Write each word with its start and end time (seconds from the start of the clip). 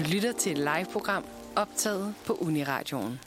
Du 0.00 0.04
lytter 0.12 0.32
til 0.32 0.52
et 0.52 0.58
live-program 0.58 1.24
optaget 1.56 2.14
på 2.26 2.32
Uniradioen. 2.32 3.20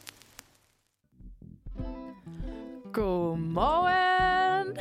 Godmorgen! 2.93 4.77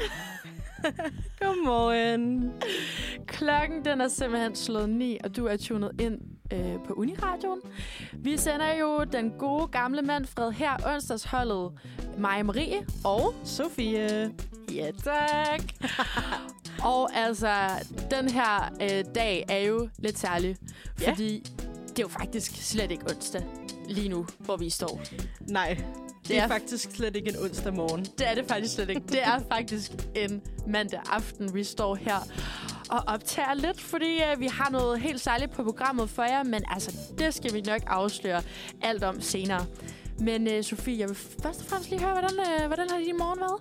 Godmorgen! 1.40 2.52
Klokken 3.26 3.84
den 3.84 4.00
er 4.00 4.08
simpelthen 4.08 4.56
slået 4.56 4.88
9, 4.88 5.18
og 5.24 5.36
du 5.36 5.46
er 5.46 5.56
tunet 5.56 6.00
ind 6.00 6.20
øh, 6.53 6.74
på 6.87 6.92
Uniradioen. 6.94 7.60
Vi 8.13 8.37
sender 8.37 8.74
jo 8.74 9.04
den 9.04 9.31
gode 9.38 9.67
gamle 9.67 10.03
mand 10.03 10.27
Fred 10.27 10.53
her 10.53 10.77
onsdagsholdet 10.95 11.72
Maja 12.19 12.43
Marie 12.43 12.87
og 13.04 13.35
Sofie. 13.45 14.33
Ja, 14.74 14.90
tak. 15.04 15.61
og 16.95 17.16
altså, 17.16 17.55
den 18.11 18.29
her 18.30 18.73
øh, 18.83 19.05
dag 19.15 19.45
er 19.48 19.59
jo 19.59 19.88
lidt 19.98 20.19
særlig, 20.19 20.56
Ja. 21.01 21.11
fordi 21.11 21.45
det 21.97 21.98
er 21.98 22.02
jo 22.02 22.09
faktisk 22.09 22.52
slet 22.70 22.91
ikke 22.91 23.05
onsdag 23.10 23.42
lige 23.88 24.09
nu, 24.09 24.27
hvor 24.38 24.56
vi 24.56 24.70
står. 24.70 25.00
Nej, 25.48 25.74
det, 25.74 26.28
Det 26.28 26.38
er, 26.38 26.42
er- 26.42 26.48
faktisk 26.48 26.91
slet 26.96 27.16
ikke 27.16 27.28
en 27.30 27.37
onsdag 27.45 27.74
morgen. 27.74 28.05
Det 28.19 28.28
er 28.28 28.34
det 28.34 28.45
faktisk 28.48 28.74
slet 28.74 28.88
ikke. 28.88 29.02
Det 29.09 29.23
er 29.23 29.38
faktisk 29.52 29.91
en 30.16 30.42
mandag 30.66 31.00
aften, 31.10 31.55
vi 31.55 31.64
står 31.64 31.95
her 31.95 32.16
og 32.91 33.02
optager 33.06 33.55
lidt, 33.55 33.80
fordi 33.80 34.16
øh, 34.33 34.41
vi 34.41 34.47
har 34.47 34.70
noget 34.70 35.00
helt 35.00 35.20
særligt 35.20 35.50
på 35.50 35.62
programmet 35.64 36.10
for 36.10 36.23
jer, 36.23 36.42
men 36.42 36.62
altså, 36.70 36.97
det 37.19 37.34
skal 37.34 37.55
vi 37.55 37.60
nok 37.60 37.80
afsløre 37.86 38.42
alt 38.83 39.05
om 39.05 39.20
senere. 39.20 39.66
Men 40.19 40.48
øh, 40.48 40.64
Sofie, 40.64 40.98
jeg 40.98 41.09
vil 41.09 41.16
først 41.42 41.61
og 41.61 41.66
fremmest 41.66 41.91
lige 41.91 42.00
høre, 42.00 42.12
hvordan, 42.12 42.30
øh, 42.62 42.66
hvordan 42.66 42.91
har 42.91 42.98
din 42.98 43.19
morgen 43.19 43.41
været? 43.41 43.61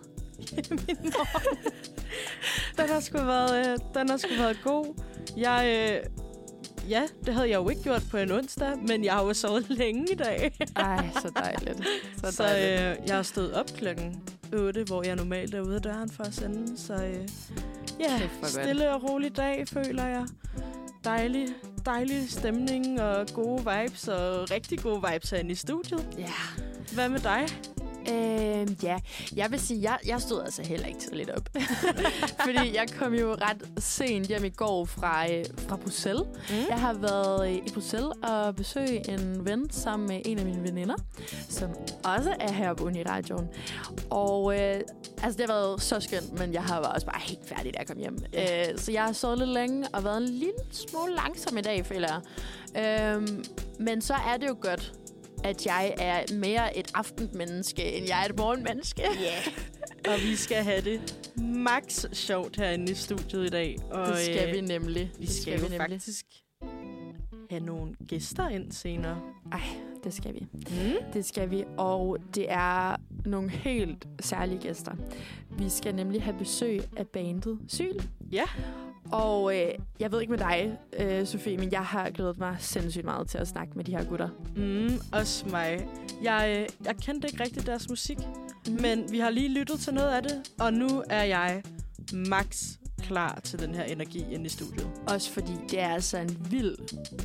Min 0.87 0.97
morgen. 1.03 1.57
den 2.77 2.89
har 2.89 2.99
sgu 2.99 3.17
været, 3.17 3.67
øh, 3.71 3.77
den 3.93 4.09
har 4.09 4.17
sgu 4.17 4.29
været 4.37 4.57
god. 4.63 5.01
Jeg, 5.37 5.89
øh, 6.05 6.20
ja, 6.89 7.07
det 7.25 7.33
havde 7.33 7.49
jeg 7.49 7.55
jo 7.55 7.69
ikke 7.69 7.83
gjort 7.83 8.03
på 8.11 8.17
en 8.17 8.31
onsdag, 8.31 8.77
men 8.87 9.03
jeg 9.03 9.13
har 9.13 9.23
jo 9.23 9.33
sovet 9.33 9.69
længe 9.81 10.11
i 10.11 10.15
dag. 10.15 10.57
Ej, 10.75 11.09
så 11.21 11.31
dejligt. 11.35 11.87
Så, 12.23 12.31
Så 12.31 12.43
øh, 12.43 13.07
jeg 13.07 13.15
har 13.15 13.23
stået 13.23 13.53
op 13.53 13.65
klokken 13.77 14.21
8, 14.53 14.83
hvor 14.83 15.03
jeg 15.03 15.15
normalt 15.15 15.53
er 15.55 15.61
ude 15.61 15.75
af 15.75 15.81
døren 15.81 16.09
for 16.09 16.23
at 16.23 16.33
sende. 16.33 16.77
Så 16.77 16.93
øh, 16.93 17.27
ja, 17.99 18.21
godt. 18.41 18.51
stille 18.51 18.91
og 18.93 19.09
rolig 19.09 19.37
dag, 19.37 19.67
føler 19.67 20.05
jeg. 20.05 20.25
Dejlig, 21.03 21.47
dejlig 21.85 22.31
stemning 22.31 23.01
og 23.01 23.27
gode 23.33 23.57
vibes, 23.57 24.07
og 24.07 24.51
rigtig 24.51 24.79
gode 24.79 25.01
vibes 25.11 25.29
herinde 25.29 25.51
i 25.51 25.55
studiet. 25.55 26.07
Ja. 26.17 26.31
Hvad 26.93 27.09
med 27.09 27.19
dig? 27.19 27.47
Øh, 28.09 28.83
ja, 28.83 28.97
jeg 29.35 29.51
vil 29.51 29.59
sige, 29.59 29.81
jeg, 29.81 29.97
jeg 30.05 30.21
stod 30.21 30.41
altså 30.41 30.63
heller 30.63 30.87
ikke 30.87 30.99
tidligt 30.99 31.29
op. 31.29 31.49
Fordi 32.45 32.75
jeg 32.75 32.85
kom 32.99 33.13
jo 33.13 33.33
ret 33.33 33.83
sent 33.83 34.27
hjem 34.27 34.45
i 34.45 34.49
går 34.49 34.85
fra, 34.85 35.31
øh, 35.31 35.45
fra 35.67 35.75
Bruxelles. 35.75 36.23
Mm. 36.49 36.55
Jeg 36.69 36.79
har 36.79 36.93
været 36.93 37.49
øh, 37.49 37.55
i 37.55 37.71
Bruxelles 37.73 38.11
og 38.23 38.55
besøgt 38.55 39.09
en 39.09 39.45
ven 39.45 39.69
sammen 39.71 40.07
med 40.07 40.21
en 40.25 40.39
af 40.39 40.45
mine 40.45 40.63
veninder, 40.63 40.95
som 41.49 41.69
også 42.03 42.35
er 42.39 42.51
her 42.51 42.73
på 42.73 42.83
Uniradioen. 42.83 43.47
Og 44.09 44.59
øh, 44.59 44.81
altså, 45.23 45.37
det 45.37 45.49
har 45.49 45.53
været 45.53 45.81
så 45.81 45.99
skønt, 45.99 46.39
men 46.39 46.53
jeg 46.53 46.63
har 46.63 46.79
også 46.79 47.05
bare 47.05 47.21
helt 47.21 47.47
færdig, 47.47 47.73
da 47.73 47.79
jeg 47.79 47.87
kom 47.87 47.97
hjem. 47.97 48.17
Øh, 48.33 48.77
så 48.77 48.91
jeg 48.91 49.03
har 49.03 49.13
sovet 49.13 49.37
lidt 49.37 49.49
længe 49.49 49.87
og 49.93 50.03
været 50.03 50.17
en 50.17 50.29
lille 50.29 50.53
smule 50.71 51.15
langsom 51.15 51.57
i 51.57 51.61
dag, 51.61 51.85
føler 51.85 52.07
jeg. 52.07 52.21
Øhm, 52.75 53.43
men 53.79 54.01
så 54.01 54.13
er 54.13 54.37
det 54.37 54.47
jo 54.47 54.55
godt, 54.61 54.93
at 55.43 55.65
jeg 55.65 55.93
er 55.97 56.35
mere 56.35 56.77
et 56.77 56.91
aftenmenneske, 56.93 57.91
end 57.91 58.07
jeg 58.07 58.21
er 58.21 58.29
et 58.29 58.37
morgenmenneske. 58.37 59.03
Og 60.09 60.19
vi 60.21 60.35
skal 60.35 60.63
have 60.63 60.81
det 60.81 61.21
max 61.37 62.05
sjovt 62.13 62.55
herinde 62.55 62.91
i 62.91 62.95
studiet 62.95 63.45
i 63.45 63.49
dag. 63.49 63.77
Og, 63.91 64.07
Det 64.07 64.17
skal 64.17 64.49
øh, 64.49 64.55
vi 64.55 64.61
nemlig. 64.61 65.11
Vi 65.19 65.25
det 65.25 65.35
skal, 65.35 65.59
jo 65.59 65.67
faktisk 65.77 66.25
have 67.49 67.63
nogle 67.63 67.93
gæster 68.07 68.49
ind 68.49 68.71
senere. 68.71 69.21
Ej, 69.51 69.61
det 70.03 70.13
skal 70.13 70.33
vi. 70.33 70.47
Mm. 70.53 71.11
Det 71.13 71.25
skal 71.25 71.51
vi, 71.51 71.63
og 71.77 72.17
det 72.35 72.51
er 72.51 72.95
nogle 73.25 73.49
helt 73.49 74.07
særlige 74.19 74.59
gæster. 74.59 74.91
Vi 75.57 75.69
skal 75.69 75.95
nemlig 75.95 76.23
have 76.23 76.37
besøg 76.37 76.81
af 76.97 77.07
bandet 77.07 77.59
Syl. 77.67 77.99
Ja. 78.31 78.45
Og 79.11 79.57
øh, 79.57 79.67
jeg 79.99 80.11
ved 80.11 80.21
ikke 80.21 80.31
med 80.31 80.39
dig, 80.39 80.77
øh, 80.99 81.25
Sofie, 81.27 81.57
men 81.57 81.71
jeg 81.71 81.85
har 81.85 82.09
glædet 82.09 82.37
mig 82.39 82.55
sindssygt 82.59 83.05
meget 83.05 83.27
til 83.27 83.37
at 83.37 83.47
snakke 83.47 83.73
med 83.75 83.83
de 83.85 83.91
her 83.91 84.03
gutter. 84.03 84.29
Mm, 84.55 84.99
også 85.13 85.45
mig. 85.49 85.87
Jeg, 86.23 86.55
øh, 86.59 86.85
jeg 86.85 86.95
kendte 86.97 87.27
ikke 87.27 87.43
rigtig 87.43 87.65
deres 87.65 87.89
musik, 87.89 88.17
Mhm. 88.67 88.81
men 88.81 89.11
vi 89.11 89.19
har 89.19 89.29
lige 89.29 89.49
lyttet 89.49 89.79
til 89.79 89.93
noget 89.93 90.09
af 90.09 90.23
det, 90.23 90.41
og 90.59 90.73
nu 90.73 91.03
er 91.09 91.23
jeg 91.23 91.63
max 92.13 92.67
klar 93.01 93.39
til 93.43 93.59
den 93.59 93.75
her 93.75 93.83
energi 93.83 94.25
inde 94.31 94.45
i 94.45 94.49
studiet. 94.49 94.87
Også 95.07 95.31
fordi 95.31 95.51
det 95.69 95.79
er 95.79 95.89
altså 95.89 96.17
en 96.17 96.37
vild 96.49 96.75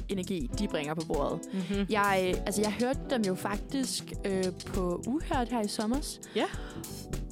energi, 0.09 0.51
de 0.59 0.69
bringer 0.69 0.95
på 0.95 1.07
bordet. 1.07 1.41
Mm-hmm. 1.53 1.87
Jeg, 1.91 2.33
øh, 2.35 2.43
altså, 2.47 2.61
jeg 2.63 2.73
hørte 2.73 3.01
dem 3.11 3.23
jo 3.23 3.35
faktisk 3.35 4.13
øh, 4.25 4.45
på 4.67 5.03
Uhørt 5.07 5.49
her 5.49 5.63
i 5.63 5.69
sommers. 5.69 6.21
Ja. 6.37 6.45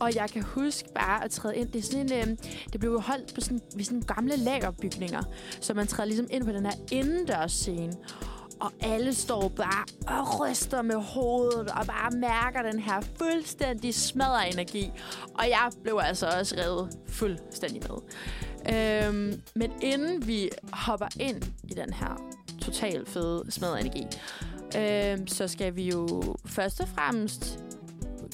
Og 0.01 0.15
jeg 0.15 0.31
kan 0.31 0.43
huske 0.43 0.89
bare 0.95 1.25
at 1.25 1.31
træde 1.31 1.57
ind. 1.57 1.69
Det, 1.69 1.79
er 1.79 1.83
sådan 1.83 2.13
en, 2.13 2.31
øh, 2.31 2.37
det 2.73 2.81
blev 2.81 2.93
jo 2.93 3.01
holdt 3.01 3.35
på 3.35 3.41
sådan, 3.41 3.61
ved 3.77 3.85
sådan 3.85 4.01
gamle 4.01 4.37
lagerbygninger. 4.37 5.23
Så 5.61 5.75
man 5.75 5.87
træder 5.87 6.05
ligesom 6.05 6.27
ind 6.31 6.45
på 6.45 6.53
den 6.53 6.67
her 6.67 6.73
indendørs 6.93 7.53
scene. 7.53 7.93
Og 8.61 8.73
alle 8.81 9.15
står 9.15 9.49
bare 9.49 9.85
og 10.21 10.41
ryster 10.41 10.83
med 10.83 10.97
hovedet 10.97 11.71
og 11.71 11.87
bare 11.87 12.11
mærker 12.11 12.71
den 12.71 12.81
her 12.81 13.01
fuldstændig 13.19 13.95
smadret 13.95 14.53
energi. 14.53 14.91
Og 15.35 15.49
jeg 15.49 15.71
blev 15.83 16.01
altså 16.03 16.27
også 16.39 16.55
revet 16.59 16.99
fuldstændig 17.09 17.83
med. 17.89 17.99
Øhm, 18.73 19.43
men 19.55 19.73
inden 19.83 20.27
vi 20.27 20.51
hopper 20.73 21.09
ind 21.21 21.43
i 21.65 21.75
den 21.75 21.93
her 21.93 22.23
totalt 22.61 23.09
fede 23.09 23.45
smadret 23.49 23.81
energi, 23.81 24.07
øhm, 24.77 25.27
så 25.27 25.49
skal 25.49 25.77
vi 25.77 25.89
jo 25.89 26.23
først 26.47 26.81
og 26.81 26.89
fremmest 26.89 27.64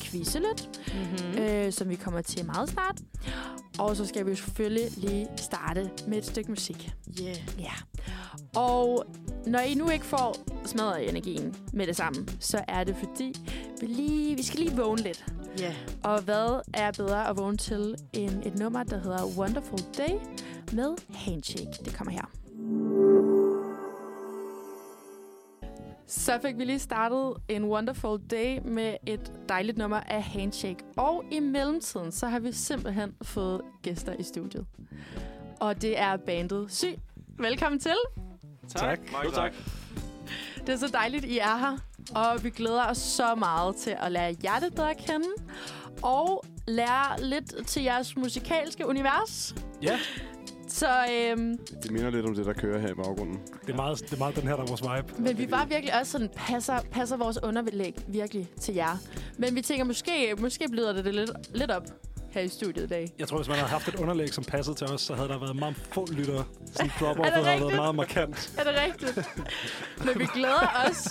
quizze 0.00 0.38
lidt, 0.38 0.80
Mm-hmm. 0.94 1.30
mm. 1.36 1.42
øh, 1.42 1.72
som 1.72 1.88
vi 1.88 1.94
kommer 1.94 2.20
til 2.22 2.46
meget 2.46 2.68
snart. 2.68 3.00
Og 3.78 3.96
så 3.96 4.06
skal 4.06 4.26
vi 4.26 4.30
jo 4.30 4.36
selvfølgelig 4.36 4.84
lige 4.96 5.28
starte 5.36 5.90
med 6.08 6.18
et 6.18 6.24
stykke 6.26 6.50
musik. 6.50 6.92
Yeah. 7.22 7.36
Ja. 7.58 7.72
Og 8.60 9.04
når 9.46 9.58
I 9.58 9.74
nu 9.74 9.88
ikke 9.90 10.04
får 10.04 10.36
smadret 10.66 11.08
energien 11.08 11.54
med 11.72 11.86
det 11.86 11.96
samme, 11.96 12.26
så 12.40 12.64
er 12.68 12.84
det 12.84 12.96
fordi, 12.96 13.34
vi, 13.80 13.86
lige, 13.86 14.36
vi 14.36 14.42
skal 14.42 14.60
lige 14.60 14.76
vågne 14.76 15.02
lidt. 15.02 15.24
Yeah. 15.62 15.74
Og 16.02 16.20
hvad 16.22 16.60
er 16.74 16.92
bedre 16.92 17.28
at 17.28 17.36
vågne 17.36 17.56
til 17.56 17.94
end 18.12 18.42
et 18.46 18.58
nummer, 18.58 18.82
der 18.82 18.98
hedder 19.00 19.26
Wonderful 19.38 19.78
Day 19.98 20.12
med 20.72 20.94
Handshake. 21.14 21.72
Det 21.84 21.94
kommer 21.94 22.12
her. 22.12 22.30
Så 26.10 26.38
fik 26.42 26.58
vi 26.58 26.64
lige 26.64 26.78
startet 26.78 27.34
en 27.48 27.64
Wonderful 27.64 28.20
Day 28.30 28.58
med 28.64 28.96
et 29.06 29.32
dejligt 29.48 29.78
nummer 29.78 30.00
af 30.00 30.22
Handshake. 30.22 30.84
Og 30.96 31.24
i 31.30 31.40
mellemtiden, 31.40 32.12
så 32.12 32.26
har 32.26 32.38
vi 32.38 32.52
simpelthen 32.52 33.14
fået 33.22 33.60
gæster 33.82 34.12
i 34.18 34.22
studiet. 34.22 34.66
Og 35.60 35.82
det 35.82 35.98
er 35.98 36.16
bandet 36.16 36.72
Syg. 36.72 36.98
Velkommen 37.38 37.80
til. 37.80 37.96
Tak. 38.68 38.98
Mange 39.12 39.30
tak. 39.30 39.52
Det 40.56 40.68
er 40.68 40.76
så 40.76 40.88
dejligt, 40.88 41.24
I 41.24 41.38
er 41.38 41.56
her. 41.56 41.78
Og 42.14 42.44
vi 42.44 42.50
glæder 42.50 42.86
os 42.86 42.98
så 42.98 43.34
meget 43.34 43.76
til 43.76 43.96
at 44.00 44.12
lære 44.12 44.34
jer 44.44 44.60
bedre 44.70 44.90
at 44.90 44.96
kende. 44.96 45.28
Og 46.02 46.44
lære 46.66 47.22
lidt 47.22 47.66
til 47.66 47.82
jeres 47.82 48.16
musikalske 48.16 48.86
univers. 48.86 49.54
Ja, 49.82 49.98
Så, 50.72 50.88
øhm, 51.12 51.58
Det 51.82 51.90
minder 51.90 52.10
lidt 52.10 52.26
om 52.26 52.34
det, 52.34 52.46
der 52.46 52.52
kører 52.52 52.78
her 52.78 52.88
i 52.88 52.94
baggrunden. 52.94 53.40
det 53.66 53.72
er 53.72 53.76
meget, 53.76 54.00
det 54.00 54.12
er 54.12 54.18
meget 54.18 54.36
den 54.36 54.42
her, 54.48 54.56
der 54.56 54.62
er 54.62 54.66
vores 54.66 54.82
vibe. 54.82 55.22
men 55.22 55.38
vi 55.38 55.50
var 55.50 55.64
virkelig 55.64 55.98
også 56.00 56.12
sådan, 56.12 56.28
passer, 56.36 56.78
passer 56.90 57.16
vores 57.16 57.38
underbelæg 57.42 57.94
virkelig 58.08 58.48
til 58.60 58.74
jer. 58.74 58.96
Men 59.38 59.54
vi 59.54 59.60
tænker, 59.62 59.84
måske, 59.84 60.34
måske 60.38 60.68
bløder 60.70 60.92
det 61.02 61.14
lidt, 61.14 61.30
lidt 61.54 61.70
op 61.70 61.82
her 62.30 62.40
i 62.40 62.48
studiet 62.48 62.84
i 62.84 62.86
dag. 62.86 63.12
Jeg 63.18 63.28
tror, 63.28 63.36
hvis 63.36 63.48
man 63.48 63.56
havde 63.56 63.68
haft 63.70 63.88
et 63.88 63.94
underlæg, 63.94 64.34
som 64.34 64.44
passede 64.44 64.76
til 64.76 64.86
os, 64.86 65.00
så 65.00 65.14
havde 65.14 65.28
der 65.28 65.38
været 65.38 65.56
meget 65.56 65.76
få 65.76 66.06
lyttere. 66.12 66.44
Sådan 66.72 66.90
drop 67.00 67.18
off 67.18 67.28
havde 67.28 67.46
været 67.60 67.76
meget 67.76 67.94
markant. 67.94 68.52
Er 68.58 68.64
det 68.64 68.72
rigtigt? 68.82 69.28
Men 70.06 70.18
vi 70.18 70.26
glæder 70.34 70.86
os 70.88 71.08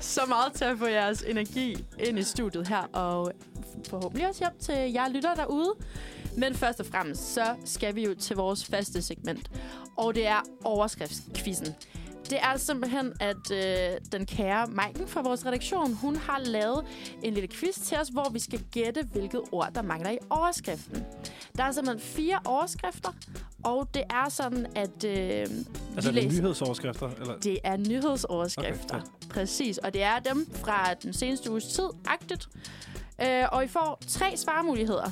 så 0.00 0.20
meget 0.28 0.52
til 0.52 0.64
at 0.64 0.78
få 0.78 0.86
jeres 0.86 1.22
energi 1.22 1.84
ind 1.98 2.18
i 2.18 2.22
studiet 2.22 2.68
her, 2.68 2.82
og 2.92 3.32
forhåbentlig 3.88 4.28
også 4.28 4.40
hjem 4.40 4.58
til 4.60 4.92
jer 4.92 5.08
lytter 5.08 5.34
derude. 5.34 5.74
Men 6.36 6.54
først 6.54 6.80
og 6.80 6.86
fremmest, 6.86 7.34
så 7.34 7.54
skal 7.64 7.94
vi 7.94 8.04
jo 8.04 8.14
til 8.14 8.36
vores 8.36 8.64
faste 8.64 9.02
segment, 9.02 9.50
og 9.96 10.14
det 10.14 10.26
er 10.26 10.40
overskriftskvisten. 10.64 11.74
Det 12.30 12.38
er 12.42 12.56
simpelthen, 12.56 13.12
at 13.20 13.50
øh, 13.52 13.98
den 14.12 14.26
kære 14.26 14.66
Maiken 14.66 15.08
fra 15.08 15.22
vores 15.22 15.46
redaktion, 15.46 15.94
hun 15.94 16.16
har 16.16 16.38
lavet 16.38 16.84
en 17.22 17.34
lille 17.34 17.48
quiz 17.48 17.74
til 17.78 17.98
os, 17.98 18.08
hvor 18.08 18.30
vi 18.32 18.38
skal 18.38 18.60
gætte, 18.72 19.02
hvilket 19.12 19.40
ord, 19.52 19.68
der 19.74 19.82
mangler 19.82 20.10
i 20.10 20.18
overskriften. 20.30 21.04
Der 21.56 21.64
er 21.64 21.72
simpelthen 21.72 22.00
fire 22.00 22.38
overskrifter, 22.44 23.10
og 23.64 23.88
det 23.94 24.02
er 24.10 24.28
sådan, 24.28 24.66
at 24.76 25.04
øh, 25.04 25.10
Altså, 25.10 25.46
vi 25.94 25.96
er 25.96 26.00
det 26.00 26.14
læser... 26.14 26.40
nyhedsoverskrifter? 26.42 27.10
Eller? 27.20 27.38
Det 27.38 27.58
er 27.64 27.76
nyhedsoverskrifter. 27.76 28.94
Okay, 28.94 29.04
Okay, 29.06 29.28
Præcis, 29.30 29.78
og 29.78 29.94
det 29.94 30.02
er 30.02 30.18
dem 30.18 30.48
fra 30.54 30.94
den 30.94 31.12
seneste 31.12 31.50
uges 31.50 31.64
tid, 31.64 31.88
agtigt. 32.06 32.48
Øh, 33.22 33.44
og 33.52 33.64
I 33.64 33.68
får 33.68 34.02
tre 34.08 34.36
svarmuligheder. 34.36 35.10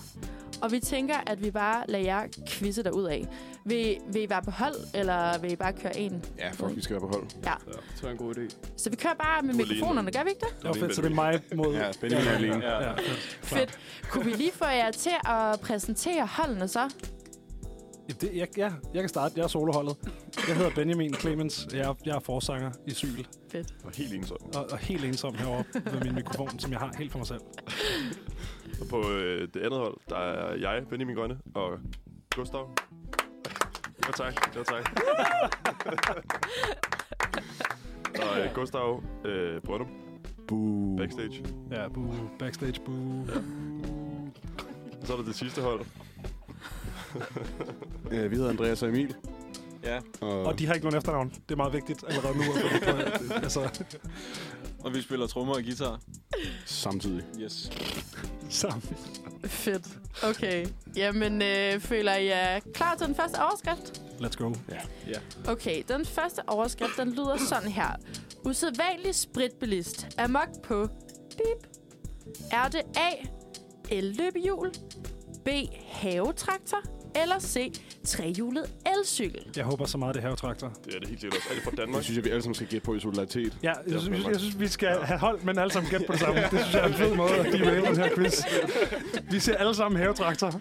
Og 0.63 0.73
vi 0.73 0.81
tænker, 0.81 1.15
at 1.27 1.43
vi 1.45 1.51
bare 1.51 1.85
lader 1.89 2.05
jer 2.05 2.23
quizze 2.49 2.83
derud 2.83 3.05
af. 3.05 3.27
Vil, 3.65 3.97
vil 4.13 4.23
I 4.23 4.31
være 4.31 4.43
på 4.43 4.51
hold, 4.51 4.75
eller 4.95 5.39
vil 5.39 5.53
I 5.53 5.57
bare 5.57 5.73
køre 5.73 5.99
en? 5.99 6.25
Ja, 6.39 6.51
fuck, 6.51 6.77
vi 6.77 6.83
skal 6.83 6.95
være 6.95 7.01
på 7.01 7.09
hold. 7.09 7.27
Ja. 7.45 7.53
Det 7.95 8.03
var 8.03 8.11
en 8.11 8.17
god 8.17 8.35
idé. 8.37 8.57
Så 8.77 8.91
vi 8.91 8.97
kører 8.97 9.15
bare 9.15 9.43
med 9.43 9.55
er 9.55 9.57
mikrofonerne, 9.57 10.13
gør 10.13 10.23
vi 10.23 10.29
ikke 10.29 10.41
det? 10.41 10.63
Det 10.63 10.69
var 10.69 10.75
fedt, 10.75 10.97
så 10.97 11.03
det 11.03 11.11
er 11.11 11.15
mig 11.15 11.41
mod... 11.55 11.75
Ja, 11.75 11.91
Benjamin 12.01 12.29
er 12.29 12.33
alene. 12.33 12.65
Ja. 12.65 12.83
Ja, 12.83 12.93
fedt. 12.93 13.41
Fedt. 13.43 13.79
Kunne 14.11 14.25
vi 14.25 14.31
lige 14.31 14.53
få 14.53 14.65
jer 14.65 14.91
til 14.91 15.13
at 15.25 15.61
præsentere 15.61 16.27
holdene 16.27 16.69
så? 16.69 16.91
Ja, 18.09 18.15
det, 18.21 18.31
jeg, 18.35 18.49
ja, 18.57 18.71
jeg 18.95 19.03
kan 19.03 19.09
starte. 19.09 19.35
Jeg 19.37 19.45
er 19.45 19.49
soloholdet. 19.49 19.97
Jeg 20.49 20.57
hedder 20.57 20.71
Benjamin 20.71 21.15
Clemens. 21.15 21.69
Jeg 21.73 21.81
er, 21.81 21.95
jeg 22.05 22.17
er 22.17 22.21
forsanger 22.21 22.71
i 22.87 22.91
Syl. 22.91 23.25
Og 23.85 23.91
helt 23.95 24.15
ensom. 24.15 24.37
Og, 24.55 24.71
og 24.71 24.79
helt 24.79 25.05
ensom 25.05 25.35
herovre 25.35 25.65
ved 25.75 26.01
min 26.05 26.15
mikrofon, 26.15 26.59
som 26.59 26.73
jeg 26.73 26.81
har 26.81 26.93
helt 26.99 27.13
for 27.13 27.19
mig 27.19 27.27
selv. 27.27 27.41
Og 28.81 28.87
på 28.91 29.11
øh, 29.11 29.49
det 29.55 29.61
andet 29.61 29.81
hold, 29.81 29.97
der 30.09 30.17
er 30.17 30.55
jeg, 30.55 30.87
Benjamin 30.91 31.17
Grønne, 31.17 31.39
og 31.55 31.79
Gustav. 32.37 32.71
Ja, 34.07 34.13
tak. 34.13 34.57
Ja, 34.57 34.63
tak. 34.63 35.01
og 38.23 38.41
øh, 38.41 38.55
Gustav 38.55 39.03
øh, 39.25 39.61
Brøndum, 39.63 39.89
Boo. 40.49 40.97
backstage. 40.97 41.45
Ja, 41.71 41.89
boo. 41.89 42.15
Backstage, 42.39 42.81
boo. 42.85 43.21
Og 45.01 45.07
så 45.07 45.13
er 45.13 45.17
der 45.17 45.25
det 45.25 45.35
sidste 45.35 45.63
hold. 45.63 45.81
Øh, 48.11 48.31
vi 48.31 48.37
hedder 48.37 48.51
Andreas 48.51 48.83
og 48.83 48.89
Emil. 48.89 49.15
Ja, 49.85 50.01
Og, 50.21 50.43
Og 50.45 50.59
de 50.59 50.67
har 50.67 50.75
ikke 50.75 50.87
nogen 50.87 50.99
efternavn. 50.99 51.29
Det 51.31 51.51
er 51.51 51.57
meget 51.57 51.73
vigtigt 51.73 52.05
allerede 52.09 52.37
nu. 52.37 52.43
Det 52.43 53.33
altså, 53.43 53.85
og 54.85 54.95
vi 54.95 55.01
spiller 55.03 55.27
trommer 55.27 55.55
og 55.55 55.63
guitar. 55.63 56.01
samtidig. 56.65 57.25
Yes. 57.41 57.71
Sammen. 58.49 58.83
Fedt. 59.45 59.87
Okay. 60.23 60.67
Jamen, 60.97 61.43
øh, 61.43 61.81
føler 61.81 62.15
I 62.15 62.29
er 62.29 62.61
klar 62.75 62.95
til 62.95 63.07
den 63.07 63.15
første 63.15 63.37
overskrift? 63.43 64.03
Let's 64.21 64.37
go. 64.37 64.53
Okay, 65.49 65.83
den 65.89 66.05
første 66.05 66.41
overskrift, 66.47 66.97
den 66.97 67.11
lyder 67.11 67.37
sådan 67.37 67.69
her. 67.69 67.89
Usædvanlig 68.45 69.15
spritbilist. 69.15 70.07
Amok 70.19 70.63
på 70.63 70.89
bip. 71.31 71.67
Er 72.53 72.69
det 72.69 72.83
A. 72.97 73.11
El-løbehjul, 73.91 74.73
B. 75.45 75.49
Havetraktor, 75.89 76.79
eller 77.23 77.39
C. 77.41 77.73
Trehjulet 78.07 78.71
elcykel? 78.99 79.41
Jeg 79.57 79.65
håber 79.65 79.87
så 79.87 79.99
meget, 79.99 80.15
det 80.15 80.23
her 80.23 80.35
traktor. 80.35 80.73
Det 80.85 80.95
er 80.95 80.99
det 81.01 81.09
helt 81.09 81.21
sikkert 81.21 81.39
også. 81.39 81.49
Er 81.51 81.55
det 81.55 81.63
fra 81.65 81.71
Det 81.71 81.79
Danmark? 81.79 82.03
synes 82.03 82.17
jeg, 82.17 82.25
vi 82.25 82.31
alle 82.31 82.43
sammen 82.43 82.55
skal 82.55 82.67
gætte 82.67 82.85
på 82.85 82.95
i 82.95 83.01
solidaritet. 83.01 83.57
Ja, 83.63 83.73
jeg 83.89 84.01
synes, 84.01 84.27
jeg 84.27 84.41
synes, 84.41 84.61
vi 84.61 84.69
skal 84.69 84.89
have 85.03 85.19
hold, 85.19 85.41
men 85.43 85.59
alle 85.59 85.73
sammen 85.73 85.91
gætte 85.91 86.07
på 86.07 86.13
det 86.13 86.21
samme. 86.21 86.41
Det 86.41 86.49
synes 86.51 86.75
jeg 86.75 86.83
er 86.83 86.87
en 86.89 86.95
fed 86.95 87.15
måde 87.15 87.31
at 87.37 87.53
derail 87.53 87.83
den 87.91 87.97
her 87.97 88.15
quiz. 88.15 88.43
Vi 89.31 89.41
ser 89.41 89.57
alle 89.57 89.75
sammen 89.75 90.01
havetraktor. 90.01 90.61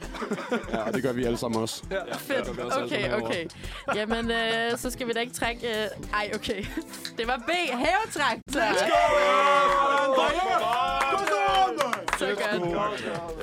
Ja, 0.74 0.92
det 0.92 1.04
gør 1.04 1.12
vi 1.14 1.24
alle 1.24 1.38
sammen 1.38 1.62
også. 1.62 1.84
Fedt. 2.18 2.50
Okay, 2.84 3.14
okay. 3.14 3.46
Jamen, 3.96 4.32
øh, 4.32 4.78
så 4.78 4.90
skal 4.90 5.08
vi 5.08 5.14
da 5.14 5.20
ikke 5.20 5.34
trække... 5.34 5.68
Øh... 5.68 5.88
Ej, 6.14 6.32
okay. 6.36 6.66
Det 7.18 7.28
var 7.28 7.38
B. 7.48 7.52
Havetraktor. 7.72 8.62
Så 12.20 12.36
godt. 12.74 13.02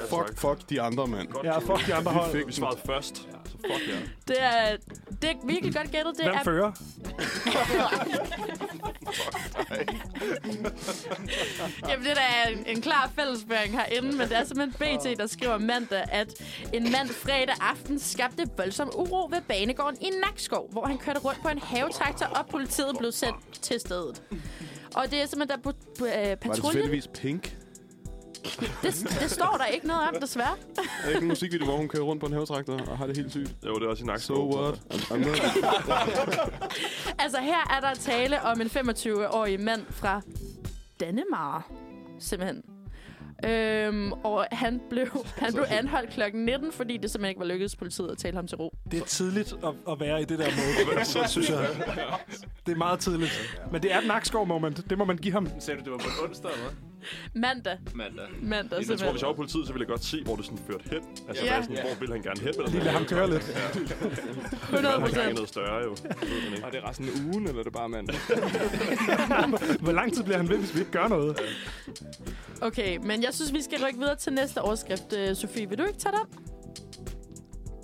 Fuck, 0.09 0.39
fuck 0.39 0.71
de 0.71 0.81
andre, 0.81 1.07
mand. 1.07 1.29
Ja, 1.45 1.59
fuck 1.59 1.87
de 1.87 1.95
andre 1.95 2.13
hold. 2.13 2.33
fik 2.33 2.47
Vi 2.47 2.53
svarede 2.53 2.81
først, 2.87 3.17
så 3.17 3.23
fuck 3.53 3.89
ja. 3.89 3.95
Det 4.29 4.37
er, 4.43 4.77
det 5.23 5.31
er 5.31 5.35
virkelig 5.47 5.75
godt 5.75 5.91
gættet. 5.91 6.15
Det 6.17 6.25
Hvem 6.25 6.35
er 6.35 6.45
fører? 6.45 6.73
Jamen, 11.89 12.05
det 12.05 12.11
er 12.11 12.15
da 12.15 12.51
en, 12.53 12.67
en 12.67 12.81
klar 12.83 13.11
fællesføring 13.19 13.81
herinde, 13.81 14.17
men 14.17 14.29
det 14.29 14.37
er 14.37 14.45
simpelthen 14.45 14.99
BT, 14.99 15.19
der 15.19 15.27
skriver 15.27 15.59
mandag, 15.59 16.05
at 16.13 16.35
en 16.73 16.83
mand 16.83 17.09
fredag 17.09 17.55
aften 17.61 17.99
skabte 17.99 18.47
voldsom 18.57 18.91
uro 18.95 19.29
ved 19.31 19.41
banegården 19.49 19.99
i 20.01 20.11
Nakskov, 20.25 20.69
hvor 20.73 20.87
han 20.87 20.99
kørte 20.99 21.19
rundt 21.19 21.43
på 21.43 21.49
en 21.49 21.59
havetraktor, 21.59 22.27
og 22.27 22.47
politiet 22.47 22.97
blev 22.99 23.13
sendt 23.13 23.37
til 23.63 23.81
stedet. 23.81 24.23
Og 24.95 25.05
det 25.11 25.23
er 25.23 25.27
simpelthen, 25.27 25.49
der 25.49 25.57
på, 25.63 25.73
på, 25.99 26.05
øh, 26.07 26.13
Var 26.13 26.21
det 26.25 26.39
patruljen... 26.39 26.71
tilfældigvis 26.73 27.09
Pink? 27.15 27.57
Det, 28.83 29.17
det 29.21 29.31
står 29.31 29.57
der 29.59 29.65
ikke 29.67 29.87
noget 29.87 30.09
om, 30.09 30.15
desværre. 30.21 30.57
Er 30.77 30.83
det 31.07 31.09
ikke 31.09 31.23
en 31.23 31.29
musikvideo, 31.29 31.65
hvor 31.67 31.77
hun 31.77 31.89
kører 31.89 32.03
rundt 32.03 32.21
på 32.21 32.27
en 32.27 32.33
havetraktor 32.33 32.81
og 32.91 32.99
har 32.99 33.07
det 33.07 33.17
helt 33.17 33.31
sygt? 33.31 33.55
Jo, 33.67 33.75
det 33.75 33.83
er 33.83 33.89
også 33.89 34.05
i 34.05 34.07
Nakskov. 34.07 34.53
So 34.53 34.61
what? 34.61 34.75
I'm, 34.75 35.13
I'm 35.13 35.29
not... 35.29 35.39
Altså, 37.23 37.39
her 37.41 37.77
er 37.77 37.81
der 37.81 37.95
tale 37.95 38.43
om 38.43 38.61
en 38.61 38.67
25-årig 38.67 39.61
mand 39.61 39.83
fra 39.91 40.21
Danemar, 41.01 41.71
simpelthen. 42.19 42.63
Øhm, 43.45 44.13
og 44.13 44.47
han 44.53 44.81
blev, 44.91 45.07
han 45.39 45.53
blev 45.53 45.65
anholdt 45.69 46.11
klokken 46.11 46.45
19, 46.45 46.73
fordi 46.73 46.97
det 46.97 47.11
simpelthen 47.11 47.29
ikke 47.29 47.41
var 47.41 47.47
lykkedes 47.47 47.77
politiet 47.77 48.11
at 48.11 48.19
tale 48.19 48.37
ham 48.37 48.47
til 48.47 48.57
ro. 48.57 48.75
Det 48.91 49.01
er 49.01 49.05
tidligt 49.05 49.53
at, 49.65 49.75
at 49.89 50.01
være 50.01 50.23
i 50.23 50.25
det 50.25 50.39
der 50.39 50.45
mode, 50.45 51.05
så 51.15 51.25
synes 51.29 51.51
jeg. 51.51 51.69
Det 52.67 52.73
er 52.73 52.77
meget 52.77 52.99
tidligt. 53.01 53.61
Men 53.73 53.83
det 53.83 53.93
er 53.93 53.99
et 53.99 54.07
Nakskov-moment. 54.07 54.91
Det 54.91 54.99
må 54.99 55.05
man 55.05 55.17
give 55.17 55.33
ham. 55.33 55.49
Sagde 55.61 55.81
du, 55.81 55.85
det 55.85 55.93
var 55.93 55.99
på 55.99 56.25
onsdag, 56.25 56.51
eller 56.51 56.63
hvad? 56.63 56.92
Mandag. 57.35 57.79
Mandag. 57.95 58.25
Mandag, 58.43 58.89
Jeg 58.89 58.99
tror, 58.99 59.11
hvis 59.11 59.21
jeg 59.23 59.29
var 59.29 59.35
politiet, 59.35 59.67
så 59.67 59.73
ville 59.73 59.83
jeg 59.85 59.89
godt 59.89 60.05
se, 60.05 60.25
hvor 60.25 60.37
det 60.37 60.45
sådan 60.45 60.59
førte 60.71 60.85
hen. 60.91 61.03
Altså, 61.29 61.45
Ja. 61.45 61.63
sådan, 61.63 61.77
hvor 61.81 61.95
vil 62.01 62.09
han 62.13 62.23
gerne 62.23 62.41
hen 62.41 62.53
det? 62.55 62.69
Lige 62.73 62.85
lade 62.85 62.91
ham 62.97 63.05
køre 63.05 63.31
lidt. 63.31 63.43
100 63.43 64.93
Han 64.93 65.01
procent. 65.01 65.19
er 65.19 65.33
noget 65.35 65.49
større, 65.49 65.83
jo. 65.85 65.91
Og 66.65 66.73
det 66.73 66.79
er 66.83 66.89
resten 66.89 67.07
af 67.09 67.13
ugen, 67.35 67.47
eller 67.47 67.59
er 67.61 67.63
det 67.65 67.73
bare 67.73 67.89
mandag? 67.89 68.17
Hvor 69.85 69.93
lang 69.93 70.15
tid 70.15 70.23
bliver 70.23 70.37
han 70.37 70.49
ved, 70.49 70.59
hvis 70.59 70.75
vi 70.75 70.79
ikke 70.81 70.93
gør 70.93 71.09
noget? 71.09 71.41
Okay, 72.61 72.97
men 72.97 73.23
jeg 73.23 73.35
synes, 73.35 73.53
vi 73.53 73.63
skal 73.63 73.79
rykke 73.87 73.99
videre 73.99 74.17
til 74.17 74.33
næste 74.33 74.63
overskrift. 74.63 75.13
Øh, 75.13 75.37
Sofie, 75.37 75.69
vil 75.69 75.79
du 75.79 75.85
ikke 75.85 75.99
tage 75.99 76.13
den? 76.17 76.45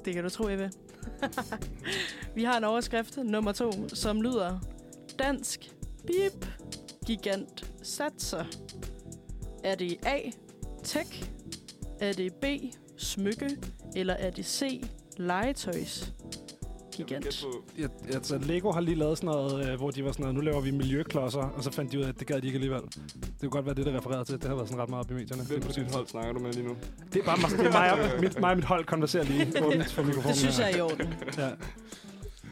Det 0.04 0.14
kan 0.14 0.24
du 0.24 0.30
tro, 0.30 0.44
vil. 0.44 0.70
Vi 2.36 2.44
har 2.44 2.58
en 2.58 2.64
overskrift, 2.64 3.16
nummer 3.24 3.52
to, 3.52 3.88
som 3.88 4.22
lyder 4.22 4.58
Dansk 5.18 5.60
Bip 6.06 6.46
Gigant 7.06 7.70
Satser. 7.82 8.44
Er 9.64 9.74
det 9.74 9.96
A. 10.06 10.18
Tech? 10.84 11.30
Er 12.00 12.12
det 12.12 12.34
B. 12.34 12.44
Smykke? 12.96 13.50
Eller 13.96 14.14
er 14.14 14.30
det 14.30 14.46
C. 14.46 14.84
Legetøjs? 15.16 16.12
Gigant. 16.92 17.44
Jeg, 17.78 17.88
altså, 18.14 18.38
Lego 18.38 18.72
har 18.72 18.80
lige 18.80 18.94
lavet 18.94 19.18
sådan 19.18 19.26
noget, 19.34 19.68
øh, 19.70 19.76
hvor 19.78 19.90
de 19.90 20.04
var 20.04 20.12
sådan 20.12 20.22
noget, 20.22 20.34
nu 20.34 20.40
laver 20.40 20.60
vi 20.60 20.70
miljøklodser, 20.70 21.38
og 21.40 21.64
så 21.64 21.70
fandt 21.72 21.92
de 21.92 21.98
ud 21.98 22.02
af, 22.04 22.08
at 22.08 22.18
det 22.18 22.26
gad 22.26 22.40
de 22.40 22.46
ikke 22.46 22.56
alligevel. 22.56 22.80
Det 22.80 23.40
kunne 23.40 23.50
godt 23.50 23.66
være 23.66 23.74
det, 23.74 23.86
der 23.86 23.96
refererede 23.98 24.24
til. 24.24 24.34
Det 24.34 24.44
har 24.44 24.54
været 24.54 24.68
sådan 24.68 24.82
ret 24.82 24.88
meget 24.90 25.04
op 25.04 25.10
i 25.10 25.14
medierne. 25.14 25.42
Hvem 25.44 25.60
på 25.60 25.72
dit 25.72 25.94
hold 25.94 26.06
snakker 26.06 26.32
du 26.32 26.38
med 26.38 26.52
lige 26.52 26.66
nu? 26.68 26.76
Det 27.12 27.20
er 27.20 27.24
bare 27.24 27.36
mig, 27.40 27.50
det 27.50 27.66
er 27.66 27.72
mig, 27.72 27.92
og, 27.92 28.20
mit, 28.20 28.40
mig 28.40 28.50
og 28.50 28.56
mit 28.56 28.64
hold 28.64 28.84
konverserer 28.84 29.24
lige 29.24 29.64
åbent 29.64 29.90
for 29.92 30.02
mikrofonen. 30.02 30.28
Det 30.32 30.38
synes 30.38 30.58
jeg 30.58 30.72
er 30.72 30.76
i 30.76 30.80
orden. 30.80 31.14
Ja. 31.38 31.48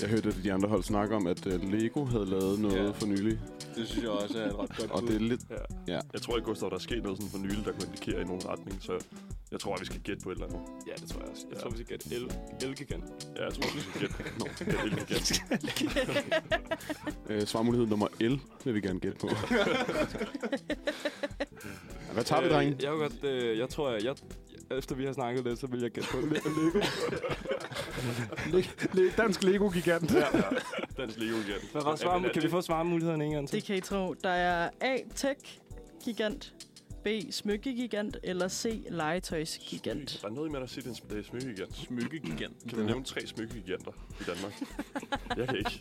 Jeg 0.01 0.09
hørte 0.09 0.35
de 0.45 0.53
andre 0.53 0.69
hold 0.69 0.83
snakke 0.83 1.17
om, 1.17 1.27
at 1.27 1.47
uh, 1.47 1.73
Lego 1.73 2.05
havde 2.05 2.27
lavet 2.27 2.59
noget 2.61 2.85
Ja. 2.85 2.91
for 2.91 3.07
nylig. 3.07 3.39
Det 3.77 3.89
synes 3.89 4.03
jeg 4.03 4.11
også 4.11 4.39
er 4.39 4.47
et 4.47 4.59
ret 4.59 4.77
godt 4.79 4.91
Og 4.91 5.03
det 5.03 5.15
er 5.17 5.21
lidt... 5.21 5.41
Ja. 5.51 5.93
Ja. 5.95 6.01
Jeg 6.13 6.23
tror 6.23 6.37
ikke, 6.37 6.47
Gustav, 6.47 6.69
der 6.71 6.75
er 6.75 6.79
sket 6.81 7.03
noget 7.03 7.19
sådan 7.19 7.31
for 7.31 7.39
nylig, 7.39 7.65
der 7.65 7.73
kunne 7.73 7.85
indikere 7.87 8.21
i 8.21 8.25
nogen 8.25 8.47
retning. 8.49 8.83
Så 8.83 9.05
jeg 9.53 9.61
tror, 9.61 9.75
at 9.75 9.81
vi 9.81 9.87
skal 9.87 10.01
gætte 10.01 10.23
på 10.25 10.31
et 10.31 10.35
eller 10.35 10.47
andet. 10.47 10.61
Ja, 10.87 10.93
det 11.03 11.09
tror 11.11 11.21
jeg 11.21 11.29
også. 11.31 11.43
Jeg 11.51 11.57
Ja. 11.57 11.61
tror, 11.63 11.71
vi 11.71 11.77
skal 11.77 11.87
gætte 11.87 12.15
el, 12.15 12.33
elgigant. 12.69 13.05
Ja, 13.37 13.45
jeg 13.45 13.53
tror, 13.55 13.75
vi 13.75 13.81
skal 13.81 14.01
gætte. 14.01 14.15
Nå, 14.41 14.47
gætte 15.09 15.35
igen. 17.27 17.43
Uh, 17.43 17.47
svarmulighed 17.47 17.87
nummer 17.89 18.09
L 18.21 18.35
vil 18.65 18.75
vi 18.75 18.81
gerne 18.81 19.01
gætte 19.01 19.19
på. 19.19 19.29
Hvad 22.13 22.25
tager 22.25 22.43
vi, 22.43 22.49
drenge? 22.49 22.75
Øh, 22.75 22.83
Jeg, 22.83 22.93
vil 22.93 23.01
godt, 23.01 23.25
øh, 23.25 23.59
jeg 23.59 23.69
tror, 23.69 23.89
at 23.89 24.05
jeg, 24.05 24.15
efter 24.71 24.95
vi 24.95 25.05
har 25.07 25.13
snakket 25.13 25.45
lidt, 25.45 25.59
så 25.59 25.67
vil 25.67 25.81
jeg 25.81 25.91
gætte 25.91 26.09
på 26.11 26.17
Le- 26.17 26.35
Lego. 26.35 26.81
Le- 28.53 28.65
Le- 29.03 29.11
dansk 29.17 29.43
Lego-gigant. 29.43 30.15
Ja, 30.15 30.19
ja. 30.37 30.43
Dansk 30.97 31.19
Lego 31.19 31.37
igen. 31.37 31.69
Hvad 31.73 31.83
var 31.83 31.97
svar, 31.97 32.29
kan 32.35 32.43
vi 32.43 32.49
få 32.49 32.61
svarmulighederne 32.61 33.25
en 33.25 33.33
gang 33.33 33.49
til? 33.49 33.57
Det 33.59 33.67
kan 33.67 33.77
I 33.77 33.81
tro. 33.81 34.15
Der 34.15 34.29
er 34.31 34.71
A. 34.81 34.97
Tech 35.15 35.61
Gigant. 36.05 36.55
B. 37.05 37.09
Smykke-gigant. 37.31 38.17
Eller 38.23 38.49
C. 38.49 38.83
Legetøjs-gigant. 38.91 40.19
Der 40.23 40.29
er 40.29 40.33
noget 40.33 40.51
med 40.53 40.61
at 40.61 40.71
sige, 40.71 40.91
at 40.91 41.03
det 41.11 41.19
er 41.19 41.23
smykkegigant. 41.23 41.77
Smykkegigant. 41.77 42.57
Kan 42.69 42.79
du 42.79 42.85
nævne 42.85 43.05
tre 43.05 43.27
smykkegiganter 43.27 43.93
i 44.21 44.25
Danmark? 44.25 44.63
Jeg 45.39 45.49
kan 45.49 45.57
ikke. 45.59 45.81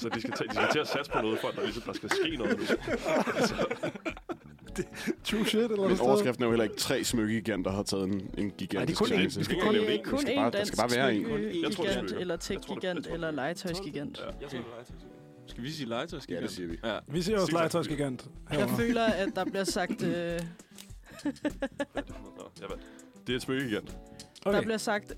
Så 0.00 0.08
de 0.08 0.20
skal, 0.20 0.32
tage, 0.32 0.48
de 0.48 0.54
skal 0.54 0.68
til 0.72 0.78
at 0.78 0.88
satse 0.88 1.10
på 1.12 1.20
noget, 1.20 1.38
for 1.38 1.48
at 1.48 1.56
der, 1.56 1.62
ligesom, 1.62 1.82
der 1.82 1.92
skal 1.92 2.10
ske 2.10 2.36
noget. 2.36 2.58
nu. 2.58 2.64
True 5.24 5.44
shit, 5.46 5.60
eller 5.60 5.88
Men 5.88 6.00
overskriften 6.00 6.42
er 6.42 6.46
jo 6.46 6.52
heller 6.52 6.64
ikke 6.64 6.76
tre 6.76 7.04
smykkegiganter 7.04 7.70
har 7.70 7.82
taget 7.82 8.04
en, 8.04 8.30
en 8.38 8.50
gigantisk 8.58 8.98
kun 8.98 9.06
én. 9.06 9.08
chance. 9.10 9.38
Vi 9.38 9.44
skal 9.44 9.60
kun- 9.60 9.74
Det 9.74 9.94
er 9.94 10.02
kun 10.04 10.18
skal 10.20 10.36
bare- 10.36 10.50
der 10.50 10.64
skal 10.64 10.76
bare 10.76 10.90
være 10.96 11.14
en. 11.14 11.22
Jeg 11.22 11.72
tror, 11.72 11.84
det 11.84 11.96
er 11.96 11.98
smykker. 11.98 12.18
eller 12.18 12.36
det- 12.36 12.44
tech-gigant, 12.44 13.06
eller 13.06 13.30
legetøjsgigant. 13.30 14.18
Ja. 14.18 14.24
Jeg 14.24 14.32
tror, 14.32 14.48
det 14.48 14.56
er 14.58 14.58
legetøjsgigant. 14.58 15.10
Skal 15.46 15.62
vi 15.62 15.70
sige 15.70 15.88
legetøjsgigant? 15.88 16.42
Ja, 16.42 16.46
det 16.46 16.54
siger 16.56 16.68
vi. 16.68 16.78
Ja. 16.84 16.98
Vi 17.08 17.22
ser 17.22 17.38
også 17.38 17.52
legetøjsgigant. 17.52 18.26
Jeg 18.52 18.70
føler, 18.70 19.04
at 19.04 19.28
der 19.36 19.44
bliver 19.44 19.64
sagt, 19.64 20.02
øh, 20.02 20.10
jeg. 20.10 20.40
Det 23.26 23.32
er 23.32 23.36
et 23.36 23.42
smykkegigant. 23.42 23.96
der 24.44 24.62
bliver 24.62 24.76
sagt 24.78 25.12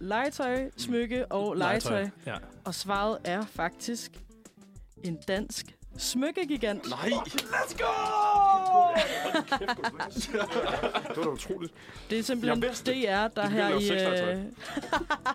legetøj, 0.00 0.70
smykke 0.76 1.26
og 1.32 1.54
legetøj. 1.56 2.08
Ja. 2.26 2.36
Og 2.64 2.74
svaret 2.74 3.18
er 3.24 3.44
faktisk 3.46 4.10
en 5.04 5.18
dansk 5.28 5.76
smykkegigant. 6.00 6.90
Nej! 6.90 7.10
det 11.08 11.16
var 11.16 11.22
da 11.24 11.28
utroligt. 11.28 11.72
Det 12.10 12.18
er 12.18 12.22
simpelthen 12.22 12.62
det. 12.62 12.86
DR, 12.86 13.28
der 13.40 13.42
De 13.42 13.48
her 13.48 13.68
i... 13.68 13.90
Øh, 13.90 14.44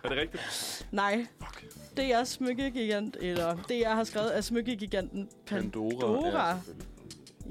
Er 0.03 0.09
det 0.09 0.17
rigtigt? 0.17 0.87
nej. 0.91 1.25
DR 1.97 2.23
smykkegigant, 2.23 3.17
eller 3.19 3.55
DR 3.55 3.93
har 3.93 4.03
skrevet, 4.03 4.29
at 4.29 4.43
smykkegiganten 4.45 5.29
Pandora. 5.45 5.89
Pandora. 5.89 6.47
Ja. 6.49 6.55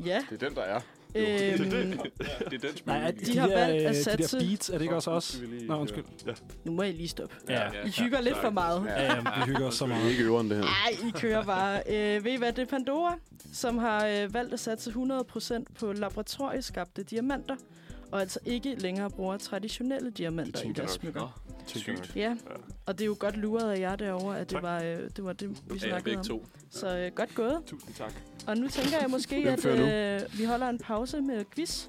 Ja. 0.05 0.25
det 0.31 0.43
er 0.43 0.49
den, 0.49 0.57
der 0.57 0.63
er. 0.63 0.81
Øhm, 1.15 1.27
det 1.27 1.55
er 1.55 2.59
den 2.59 2.71
Nej, 2.87 2.99
er 3.07 3.11
De 3.11 3.39
har 3.39 3.47
der, 3.47 3.55
valgt 3.67 3.87
at 3.87 3.97
øh, 3.97 4.03
satse- 4.03 4.17
De 4.17 4.23
der 4.41 4.47
beats, 4.49 4.69
er 4.71 4.73
det 4.73 4.83
ikke 4.83 4.97
også 4.97 5.11
os? 5.11 5.41
Nå, 5.67 5.77
undskyld. 5.81 6.05
Ja. 6.27 6.33
nu 6.65 6.73
må 6.73 6.83
I 6.83 6.93
lige 6.93 7.09
stoppe. 7.09 7.35
Ja, 7.49 7.71
I 7.87 7.91
hygger 7.91 8.21
lidt 8.21 8.37
for 8.37 8.51
meget. 8.51 8.85
ja, 8.87 9.03
ja, 9.15 9.21
vi 9.21 9.27
hygger 9.47 9.67
os 9.67 9.75
så 9.75 9.85
Det 9.87 9.93
er 9.93 9.97
meget. 9.97 10.11
ikke 10.11 10.25
øveren, 10.25 10.51
det 10.51 10.57
her. 10.57 10.65
Ej, 10.65 11.09
I 11.09 11.11
kører 11.11 11.45
bare. 11.45 11.83
Øh, 11.91 12.25
ved 12.25 12.33
I 12.33 12.37
hvad, 12.37 12.53
det 12.53 12.63
er 12.63 12.67
Pandora, 12.67 13.19
som 13.53 13.79
har 13.79 14.07
øh, 14.07 14.35
valgt 14.35 14.53
at 14.53 14.61
satse 14.61 14.91
100% 14.91 15.65
på 15.79 15.93
laboratorieskabte 15.93 17.03
diamanter, 17.03 17.57
og 18.13 18.21
altså 18.21 18.39
ikke 18.47 18.75
længere 18.79 19.11
bruger 19.11 19.37
traditionelle 19.37 20.11
diamanter 20.11 20.63
i 20.63 20.73
deres 20.73 20.91
smykker. 20.91 21.41
Sygt. 21.67 22.13
Ja, 22.17 22.37
og 22.87 22.99
det 22.99 23.05
er 23.05 23.07
jo 23.07 23.17
godt 23.19 23.37
luret 23.37 23.71
af 23.73 23.79
jer 23.81 23.97
derovre, 23.97 24.39
at 24.39 24.51
det 24.51 24.55
Tak. 24.55 24.63
var, 24.63 24.83
øh, 24.83 24.99
det 25.17 25.25
var 25.25 25.33
det, 25.33 25.51
vi 25.51 25.57
Ja, 25.73 25.79
snakkede 25.89 26.17
om. 26.17 26.25
to. 26.25 26.47
Så 26.71 26.97
øh, 26.99 27.13
godt 27.15 27.35
gået. 27.35 27.59
Tusind 27.67 27.95
tak. 27.95 28.13
Og 28.47 28.57
nu 28.57 28.69
tænker 28.69 28.99
jeg 29.01 29.11
måske, 29.11 29.37
at 29.37 29.65
øh, 29.65 30.39
vi 30.39 30.45
holder 30.45 30.69
en 30.69 30.79
pause 30.79 31.21
med 31.21 31.45
quiz. 31.55 31.87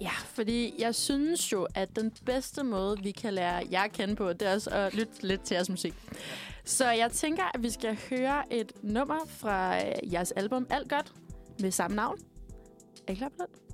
Ja, 0.00 0.10
fordi 0.10 0.74
jeg 0.78 0.94
synes 0.94 1.52
jo, 1.52 1.66
at 1.74 1.96
den 1.96 2.12
bedste 2.26 2.64
måde, 2.64 2.98
vi 3.02 3.10
kan 3.10 3.34
lære 3.34 3.62
jer 3.72 3.82
at 3.82 3.92
kende 3.92 4.16
på, 4.16 4.32
det 4.32 4.42
er 4.42 4.54
også 4.54 4.70
at 4.70 4.94
lytte 4.94 5.12
lidt 5.20 5.40
til 5.40 5.54
jeres 5.54 5.70
musik. 5.70 5.94
Så 6.64 6.90
jeg 6.90 7.10
tænker, 7.10 7.44
at 7.54 7.62
vi 7.62 7.70
skal 7.70 7.98
høre 8.10 8.52
et 8.52 8.72
nummer 8.82 9.18
fra 9.28 9.76
øh, 9.86 10.12
jeres 10.12 10.32
album 10.32 10.66
Alt 10.70 10.88
Godt 10.88 11.12
med 11.60 11.70
samme 11.70 11.96
navn. 11.96 12.18
Er 13.08 13.12
I 13.12 13.14
klar 13.14 13.28
på 13.28 13.34
det? 13.38 13.64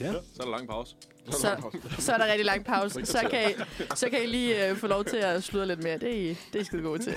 Ja. 0.00 0.12
så 0.12 0.40
er 0.40 0.44
der 0.44 0.50
lang 0.50 0.68
pause. 0.68 0.96
Så, 1.30 1.56
så 1.98 2.12
er 2.12 2.18
der 2.18 2.26
rigtig 2.26 2.44
lang 2.44 2.64
pause. 2.64 3.06
Så 3.06 3.28
kan 3.30 3.50
I, 3.50 3.54
så 3.94 4.10
kan 4.10 4.22
I 4.22 4.26
lige 4.26 4.70
øh, 4.70 4.76
få 4.76 4.86
lov 4.86 5.04
til 5.04 5.16
at 5.16 5.42
sludre 5.42 5.66
lidt 5.66 5.82
mere. 5.82 5.98
Det 5.98 6.08
er 6.08 6.16
I, 6.16 6.28
det 6.28 6.54
er 6.54 6.60
I 6.60 6.64
skide 6.64 6.82
gode 6.82 7.02
til. 7.02 7.14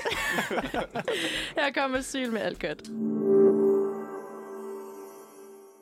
Her 1.58 1.72
kommer 1.76 2.02
Syl 2.02 2.32
med 2.32 2.42
Alt 2.42 2.60
Godt. 2.60 2.82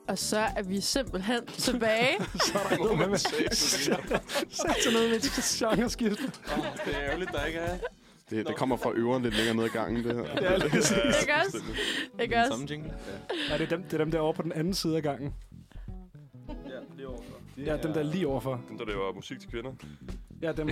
Og 0.08 0.18
så 0.18 0.38
er 0.38 0.64
vi 0.64 0.82
simpelthen 0.82 1.46
tilbage. 1.46 2.16
Så 2.36 2.60
er 2.66 2.70
der 2.70 2.78
noget 2.78 2.98
med, 2.98 3.08
med 3.08 3.18
sat 3.18 4.76
til 4.84 4.94
noget 4.94 5.10
med 5.10 5.18
et 5.18 5.32
genreskift. 5.60 6.20
Det 6.86 6.96
er 6.96 7.02
ærgerligt, 7.02 7.32
der 7.32 7.46
ikke 7.46 7.60
er 7.60 7.78
Det, 8.30 8.48
det 8.48 8.56
kommer 8.56 8.78
fra 8.78 8.92
øveren 8.92 9.24
lidt 9.24 9.36
længere 9.36 9.56
ned 9.56 9.64
ad 9.64 9.70
gangen, 9.70 10.04
det 10.04 10.16
her. 10.16 10.24
Ja, 10.42 10.58
lige 10.58 10.70
præcis. 10.70 10.92
Ikke 11.22 11.34
også? 11.46 11.64
Ikke 12.20 12.38
også? 12.38 12.52
samme 12.52 12.68
jingle. 12.70 12.94
Ja. 13.50 13.54
Ja, 13.54 13.58
det 13.58 13.72
er 13.72 13.76
dem, 13.78 13.84
det 13.84 13.94
er 13.94 13.98
dem 13.98 14.12
der 14.12 14.20
over 14.20 14.34
på 14.34 14.42
den 14.42 14.52
anden 14.52 14.74
side 14.74 14.96
af 14.98 15.04
gangen. 15.04 15.34
ja, 16.50 16.54
lige 16.96 17.08
overfor. 17.08 17.34
Ja, 17.58 17.78
dem 17.78 17.94
der 17.94 18.04
lige 18.04 18.28
overfor. 18.28 18.62
Den 18.70 18.80
der 18.80 18.86
laver 18.86 19.14
musik 19.14 19.40
til 19.40 19.50
kvinder. 19.50 19.72
Ja, 20.42 20.52
dem. 20.52 20.70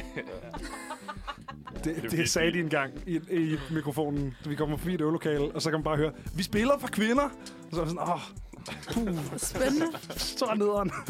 Det, 1.83 2.11
det 2.11 2.29
sagde 2.29 2.51
de 2.53 2.59
engang 2.59 2.93
i, 3.07 3.19
i 3.31 3.57
mikrofonen. 3.71 4.35
Vi 4.45 4.55
kommer 4.55 4.77
forbi 4.77 4.93
et 4.93 5.01
øvelokale, 5.01 5.55
og 5.55 5.61
så 5.61 5.69
kan 5.69 5.79
man 5.79 5.83
bare 5.83 5.97
høre, 5.97 6.11
vi 6.35 6.43
spiller 6.43 6.77
for 6.79 6.87
kvinder. 6.87 7.23
Og 7.23 7.31
så 7.71 7.77
er 7.81 7.85
jeg 7.85 7.89
sådan, 7.89 8.09
åh, 8.09 8.19
puh, 8.93 9.17
Spændende. 9.37 9.85
så 10.39 10.53
nederen. 10.57 10.91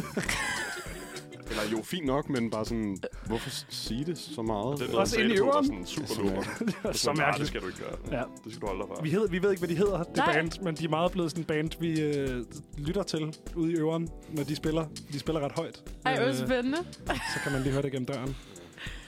Eller 1.49 1.63
jo, 1.71 1.81
fint 1.83 2.05
nok, 2.05 2.29
men 2.29 2.49
bare 2.49 2.65
sådan, 2.65 2.97
hvorfor 3.25 3.49
sige 3.69 4.05
det 4.05 4.17
så 4.17 4.41
meget? 4.41 4.95
Også 4.95 5.15
i 5.15 5.19
sagde, 5.19 5.29
det 5.29 5.41
var 5.45 5.55
øren. 5.55 5.65
sådan 5.65 5.85
super 5.85 6.07
Så 6.15 6.21
lummer. 6.21 6.43
Det 6.59 6.75
var 6.83 6.91
så 6.91 7.09
Det 7.09 7.17
mærkeligt. 7.17 7.47
skal 7.47 7.61
du 7.61 7.67
ikke 7.67 7.79
gøre. 7.79 7.97
Ja. 8.11 8.23
Det 8.43 8.51
skal 8.53 8.61
du 8.61 8.67
holde 8.67 8.81
dig 8.81 8.87
fra. 8.95 9.03
Vi, 9.03 9.09
hed, 9.09 9.29
vi 9.29 9.41
ved 9.43 9.49
ikke, 9.51 9.59
hvad 9.59 9.69
de 9.69 9.75
hedder, 9.75 10.03
det 10.03 10.15
Nej. 10.17 10.33
band, 10.33 10.51
men 10.61 10.75
de 10.75 10.85
er 10.85 10.89
meget 10.89 11.11
blevet 11.11 11.31
sådan 11.31 11.41
en 11.41 11.45
band, 11.45 11.71
vi 11.79 12.01
øh, 12.01 12.45
lytter 12.77 13.03
til 13.03 13.35
ude 13.55 13.71
i 13.71 13.75
øveren, 13.75 14.09
når 14.29 14.43
de 14.43 14.55
spiller. 14.55 14.85
De 15.13 15.19
spiller 15.19 15.41
ret 15.41 15.51
højt. 15.51 15.83
Ej, 16.05 16.17
hvor 16.19 16.27
Øh, 16.27 16.35
spændende. 16.35 16.77
så 17.07 17.39
kan 17.43 17.51
man 17.51 17.61
lige 17.61 17.73
høre 17.73 17.81
det 17.81 17.91
gennem 17.91 18.05
døren. 18.05 18.35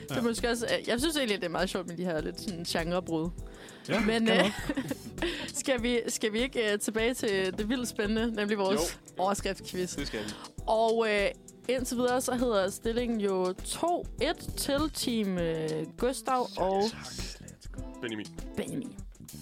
Det 0.10 0.18
er 0.18 0.22
måske 0.22 0.50
også, 0.50 0.68
jeg 0.88 1.00
synes 1.00 1.16
egentlig, 1.18 1.36
at 1.36 1.42
det 1.42 1.48
er 1.48 1.52
meget 1.52 1.70
sjovt 1.70 1.88
med 1.88 1.98
de 1.98 2.04
her 2.04 2.22
lidt 2.22 2.42
sådan 2.42 2.64
genrebrud. 2.64 3.30
Ja, 3.90 4.00
Men 4.00 4.30
øh, 4.30 4.52
skal, 5.60 5.84
vi, 5.84 6.00
skal 6.08 6.34
vi 6.34 6.40
ikke 6.40 6.70
uh, 6.74 6.80
tilbage 6.80 7.14
til 7.14 7.58
det 7.58 7.70
vildt 7.70 7.88
spændende, 7.90 8.32
nemlig 8.36 8.58
vores 8.58 9.00
overskriftsquiz? 9.18 9.96
Det 9.96 10.08
skal 10.08 10.20
vi. 10.20 10.30
Og 10.68 11.08
øh, 11.10 11.28
indtil 11.68 11.98
videre, 11.98 12.22
så 12.22 12.36
hedder 12.36 12.70
stillingen 12.70 13.22
jo 13.22 13.46
2-1 13.52 14.56
til 14.58 14.90
team 14.94 15.38
øh, 15.38 15.70
Gustav 15.98 16.48
og 16.58 16.84
Benjamin. 18.02 18.28
Benjamin. 18.56 18.96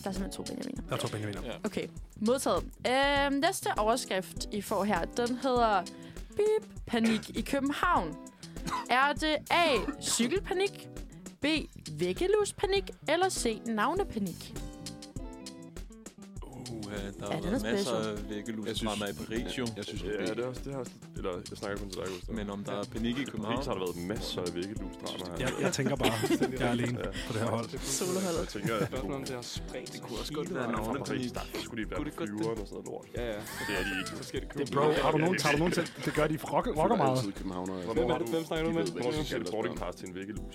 Der 0.04 0.10
er 0.10 0.14
simpelthen 0.14 0.32
to 0.32 0.44
Benjaminer. 0.44 0.84
Jeg 0.92 1.00
tror, 1.00 1.10
Benjamin. 1.10 1.36
Ja. 1.44 1.52
Okay, 1.64 1.88
modtaget. 2.16 2.64
Øh, 2.88 3.32
næste 3.42 3.68
overskrift, 3.78 4.48
I 4.52 4.62
får 4.62 4.84
her, 4.84 5.06
den 5.06 5.38
hedder 5.38 5.84
Bip, 6.30 6.70
panik 6.88 7.30
i 7.38 7.42
København. 7.42 8.16
Er 8.90 9.14
det 9.14 9.36
A, 9.52 9.78
cykelpanik, 10.02 10.88
B, 11.46 11.48
væggeluspanik, 12.00 12.84
eller 13.08 13.30
C, 13.30 13.62
navnepanik? 13.66 14.54
Uh, 16.86 16.92
der 16.92 17.00
Ja, 17.22 17.26
har 17.26 17.38
er 17.38 17.42
været 17.50 17.64
masser 17.72 17.96
af 18.10 18.30
væggelus 18.30 18.68
Jeg 18.68 18.76
synes- 18.76 18.92
fremme 19.00 19.06
i 19.14 19.16
Paris, 19.26 19.58
jo. 19.60 19.66
Jeg 19.78 19.86
synes, 19.86 20.04
Ja, 20.04 20.10
det 20.26 20.38
det 20.38 20.44
er 20.46 20.48
også, 20.52 20.62
det 20.66 20.74
er 20.74 20.78
også, 20.78 20.92
eller 21.18 21.32
jeg 21.52 21.58
snakker 21.62 21.78
kun 21.82 21.90
til 21.90 22.00
dig, 22.02 22.08
Gustav. 22.14 22.36
Men 22.40 22.46
om 22.56 22.60
der 22.68 22.72
er 22.82 22.84
panik 22.96 23.16
i 23.18 23.24
København... 23.32 23.56
Paris 23.56 23.66
har 23.70 23.74
der 23.78 23.84
været 23.86 23.98
masser 24.14 24.42
af 24.48 24.52
væggelusdramer 24.56 25.26
her. 25.30 25.38
Jeg, 25.46 25.50
jeg 25.66 25.72
tænker 25.78 25.96
bare, 25.96 26.14
jeg 26.60 26.68
er 26.68 26.72
alene 26.78 26.98
på 27.28 27.32
det 27.34 27.40
her 27.44 27.50
hold. 27.58 27.68
Soloholdet. 28.00 28.40
Jeg 28.44 28.48
tænker, 28.56 28.74
at 28.76 28.88
Spørgsmålet 28.88 29.16
om 29.20 29.24
det 29.30 29.36
har 29.40 29.46
spredt 29.58 29.90
Det 29.94 30.02
kunne 30.04 30.18
også 30.22 30.34
godt 30.40 30.50
være 30.56 30.64
fra 30.64 30.72
navnepanik. 30.72 31.06
Paris, 31.08 31.32
der 31.38 31.44
skulle 31.66 31.80
de 31.84 31.90
være 31.90 31.98
Kunne 32.00 32.12
på 32.18 32.24
det 32.24 32.30
flyveren 32.30 32.58
og 32.64 32.68
sådan 32.70 32.84
noget 32.86 32.88
lort. 32.92 33.06
Ja, 33.20 33.26
ja. 33.36 33.40
Det 33.68 33.74
er 33.80 33.84
de 33.88 33.94
ikke. 34.34 34.48
Det, 34.58 34.72
bro, 34.76 34.86
har 35.06 35.12
du 35.16 35.18
nogen, 35.26 35.38
tager 35.44 35.54
du 35.56 35.60
nogen 35.64 35.74
til? 35.78 35.84
Det 36.06 36.14
gør 36.20 36.28
de 36.34 36.38
rocker, 36.54 36.72
rocker 36.82 36.98
meget. 37.06 37.18
Har 37.88 37.94
Hvem- 37.94 38.46
snakker 38.50 38.66
du 38.70 38.74
med? 38.78 38.84
Hvornår 38.92 39.24
skal 39.24 39.40
du 39.46 39.52
boarding 39.52 39.76
pass 39.82 39.98
til 40.00 40.08
en 40.10 40.16
væggelus? 40.16 40.54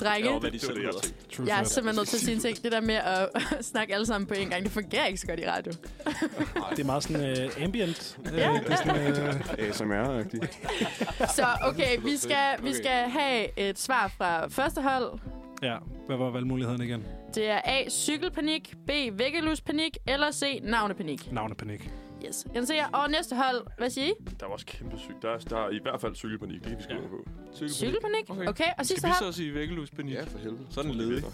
Drenge, 0.00 0.30
Ja, 0.30 0.38
Det 0.38 0.52
det, 0.52 1.48
jeg 1.48 1.60
er 1.60 1.64
simpelthen 1.64 1.96
nødt 2.00 2.08
til 2.08 2.16
at 2.16 2.20
sige 2.22 2.34
en 2.34 2.40
ting. 2.40 2.62
Det 2.62 2.72
der 2.72 2.80
med 2.80 2.94
at 2.94 3.28
snakke 3.72 3.94
alle 3.94 4.06
sammen 4.06 4.26
på 4.26 4.34
en 4.34 4.48
gang, 4.48 4.62
det 4.62 4.72
fungerer 4.72 5.06
ikke 5.06 5.20
så 5.20 5.26
godt 5.26 5.40
i 5.40 5.46
radio. 5.46 5.63
Det 6.76 6.80
er 6.80 6.84
meget 6.84 7.02
sådan 7.02 7.46
uh, 7.56 7.62
ambient. 7.64 8.18
Ja, 8.24 8.60
det 8.64 8.72
er 8.72 8.76
sådan, 8.76 9.12
uh, 9.22 9.68
ASMR-agtigt. 9.68 10.58
Så 11.36 11.46
okay, 11.62 11.98
vi 12.02 12.16
skal, 12.16 12.62
vi 12.62 12.74
skal 12.74 13.10
have 13.10 13.58
et 13.58 13.78
svar 13.78 14.08
fra 14.18 14.46
første 14.48 14.82
hold. 14.82 15.18
ja, 15.62 15.76
hvad 16.06 16.16
var 16.16 16.30
valgmulighederne 16.30 16.84
igen? 16.84 17.04
Det 17.34 17.50
er 17.50 17.60
A, 17.64 17.88
cykelpanik, 17.90 18.74
B, 18.86 18.90
væggeluspanik, 19.12 19.98
eller 20.06 20.30
C, 20.32 20.60
navnepanik. 20.62 21.32
Navnepanik. 21.32 21.90
Yes. 22.26 22.46
Jeg 22.54 22.66
ser, 22.66 22.84
og 22.92 23.10
næste 23.10 23.36
hold, 23.36 23.66
hvad 23.78 23.90
siger 23.90 24.06
I? 24.06 24.12
Der 24.40 24.46
er 24.46 24.50
også 24.50 24.66
kæmpe 24.66 24.98
syg. 24.98 25.14
Der 25.22 25.30
er, 25.30 25.38
der 25.38 25.58
er 25.66 25.70
i 25.70 25.78
hvert 25.82 26.00
fald 26.00 26.14
cykelpanik. 26.14 26.60
Det 26.60 26.68
kan 26.68 26.78
vi 26.78 26.82
skrive 26.82 27.00
ja. 27.02 27.08
på. 27.08 27.68
Cykelpanik? 27.68 28.30
Okay. 28.30 28.46
Okay, 28.46 28.64
og 28.78 28.86
sidste 28.86 29.00
Skal 29.00 29.10
vi 29.10 29.14
hold? 29.20 29.32
så 29.32 29.36
sige 29.36 29.54
væggeluspanik? 29.54 30.14
Ja, 30.14 30.24
for 30.24 30.38
helvede. 30.38 30.60
Så 30.70 30.80
er 30.80 30.84
den 30.84 30.94
ledig. 30.94 31.24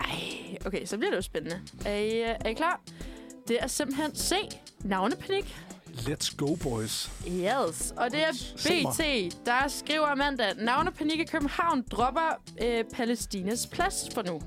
Ej, 0.00 0.56
okay, 0.66 0.84
så 0.84 0.96
bliver 0.96 1.10
det 1.10 1.16
jo 1.16 1.22
spændende. 1.22 1.60
Er 1.86 1.94
I, 1.96 2.22
øh, 2.22 2.28
er 2.40 2.48
I 2.48 2.52
klar? 2.52 2.80
Det 3.48 3.56
er 3.60 3.66
simpelthen 3.66 4.14
C, 4.16 4.34
navnepanik. 4.80 5.56
Let's 5.88 6.36
go, 6.36 6.54
boys. 6.54 7.10
Yes, 7.28 7.94
og 7.96 8.10
det 8.10 8.22
er. 8.22 8.32
BT, 8.56 9.34
der 9.46 9.68
skriver 9.68 10.14
mandag, 10.14 10.46
navnepanik 10.56 11.20
i 11.20 11.24
København 11.24 11.84
dropper 11.90 12.40
øh, 12.62 12.84
Palæstinas 12.94 13.66
plads 13.66 14.08
for 14.14 14.22
nu. 14.22 14.40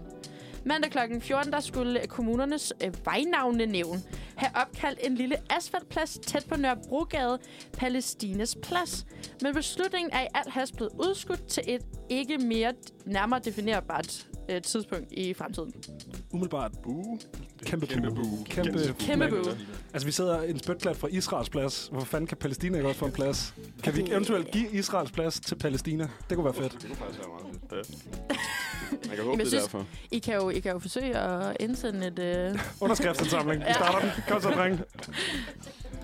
Mandag 0.66 0.92
kl. 0.92 0.98
14, 1.20 1.54
der 1.54 1.60
skulle 1.60 2.02
kommunernes 2.08 2.74
øh, 2.84 2.94
vejnavnenævn 3.06 4.04
have 4.36 4.52
opkaldt 4.56 5.00
en 5.04 5.16
lille 5.16 5.36
asfaltplads 5.50 6.20
tæt 6.20 6.46
på 6.50 6.56
Nørrebrogade, 6.58 7.40
Palæstinas 7.74 8.58
plads. 8.64 9.06
Men 9.42 9.54
beslutningen 9.54 10.14
er 10.14 10.22
i 10.22 10.28
al 10.36 10.52
hast 10.52 10.76
blevet 10.76 10.92
udskudt 11.08 11.48
til 11.48 11.64
et 11.68 11.82
ikke 12.10 12.38
mere 12.38 12.74
nærmere 13.06 13.40
definerbart 13.40 14.28
øh, 14.50 14.62
tidspunkt 14.62 15.12
i 15.12 15.34
fremtiden. 15.34 15.74
Umiddelbart. 16.32 16.72
Buh. 16.84 17.20
Kæmpe, 17.66 17.88
kæmpe 17.88 18.12
boo. 18.12 18.44
Kæmpe, 18.46 18.96
Kæmpe 19.00 19.30
boo. 19.30 19.52
Altså, 19.94 20.06
vi 20.06 20.12
sidder 20.12 20.42
en 20.42 20.60
spytklat 20.60 20.98
fra 20.98 21.08
Israels 21.12 21.50
plads. 21.50 21.90
Hvor 21.92 22.02
fanden 22.02 22.28
kan 22.28 22.38
Palæstina 22.38 22.78
ikke 22.78 22.88
også 22.90 23.00
få 23.00 23.06
en 23.06 23.12
plads? 23.12 23.54
Kan 23.84 23.96
vi 23.96 24.12
eventuelt 24.12 24.52
give 24.52 24.70
Israels 24.72 25.12
plads 25.12 25.40
til 25.40 25.56
Palæstina? 25.56 26.10
Det 26.30 26.38
kunne 26.38 26.46
være 26.46 26.54
fedt. 26.54 26.74
Det 26.74 26.82
kunne 26.82 26.96
faktisk 26.96 27.20
være 27.20 27.30
meget 27.70 27.86
fedt. 27.88 28.38
Ja. 28.92 28.98
Man 29.08 29.16
kan 29.16 29.18
håbe, 29.18 29.20
Jamen, 29.20 29.30
jeg 29.32 29.38
det 29.38 29.44
er 29.46 29.50
synes- 29.50 29.64
derfor. 29.64 29.86
I 30.12 30.20
kan 30.20 30.36
jo, 30.36 30.50
I 30.50 30.60
kan 30.60 30.72
jo 30.72 30.80
forsøge 30.80 31.18
at 31.18 31.58
indsende 31.60 32.08
et... 32.08 32.20
Øh, 32.20 32.60
Underskriftsindsamling. 32.82 33.62
Vi 33.62 33.66
Ja. 33.68 33.74
starter 33.74 34.00
den. 34.00 34.10
Kom 34.28 34.42
så, 34.42 34.50
dreng. 34.50 34.78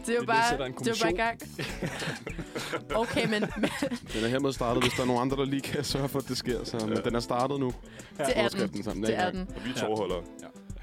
det 0.05 0.13
er 0.15 0.19
jo 0.19 0.25
bare, 0.27 0.57
det 0.57 0.87
er 0.87 0.91
jo 0.91 0.95
bare 1.01 1.13
i 1.13 1.15
gang. 1.15 1.39
Okay, 2.95 3.25
men, 3.29 3.41
men 3.57 3.69
Den 4.13 4.23
er 4.23 4.27
hermed 4.27 4.53
startet, 4.53 4.83
hvis 4.83 4.93
der 4.93 5.01
er 5.01 5.05
nogen 5.07 5.21
andre, 5.21 5.37
der 5.37 5.45
lige 5.45 5.61
kan 5.61 5.83
sørge 5.83 6.09
for, 6.09 6.19
at 6.19 6.27
det 6.27 6.37
sker. 6.37 6.63
Så, 6.63 6.85
men 6.87 6.97
den 7.03 7.15
er 7.15 7.19
startet 7.19 7.59
nu. 7.59 7.73
det 8.17 8.25
er 8.35 8.47
den. 8.49 8.83
Sammen. 8.83 9.03
Det 9.05 9.15
er 9.17 9.31
den. 9.31 9.47
Og 9.55 9.65
vi 9.65 9.69
er 9.69 9.73
tovholdere. 9.79 10.21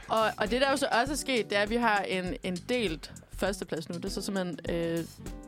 Og, 0.08 0.20
og 0.38 0.50
det, 0.50 0.60
der 0.60 0.70
jo 0.70 0.76
så 0.76 0.86
også 1.00 1.12
er 1.12 1.16
sket, 1.16 1.50
det 1.50 1.58
er, 1.58 1.62
at 1.62 1.70
vi 1.70 1.76
har 1.76 1.98
en, 1.98 2.36
en 2.42 2.56
delt 2.68 3.12
førsteplads 3.36 3.88
nu. 3.88 3.94
Det 3.94 4.04
er 4.04 4.08
så 4.08 4.22
simpelthen 4.22 4.58
øh, 4.68 5.04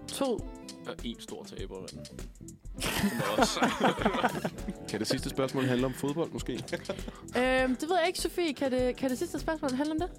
to... 0.08 0.48
Og 0.86 0.94
en 1.04 1.20
stor 1.20 1.44
taber. 1.44 1.80
mand. 1.80 2.06
Kan 4.88 5.00
det 5.00 5.08
sidste 5.08 5.30
spørgsmål 5.30 5.64
handle 5.64 5.86
om 5.86 5.94
fodbold, 5.94 6.30
måske? 6.30 6.52
Øh, 6.52 6.60
det 7.68 7.82
ved 7.88 7.96
jeg 7.98 8.06
ikke, 8.06 8.18
Sofie. 8.18 8.54
Kan 8.54 8.72
det, 8.72 8.96
kan 8.96 9.10
det 9.10 9.18
sidste 9.18 9.40
spørgsmål 9.40 9.70
handle 9.70 9.92
om 9.92 10.00
det? 10.00 10.10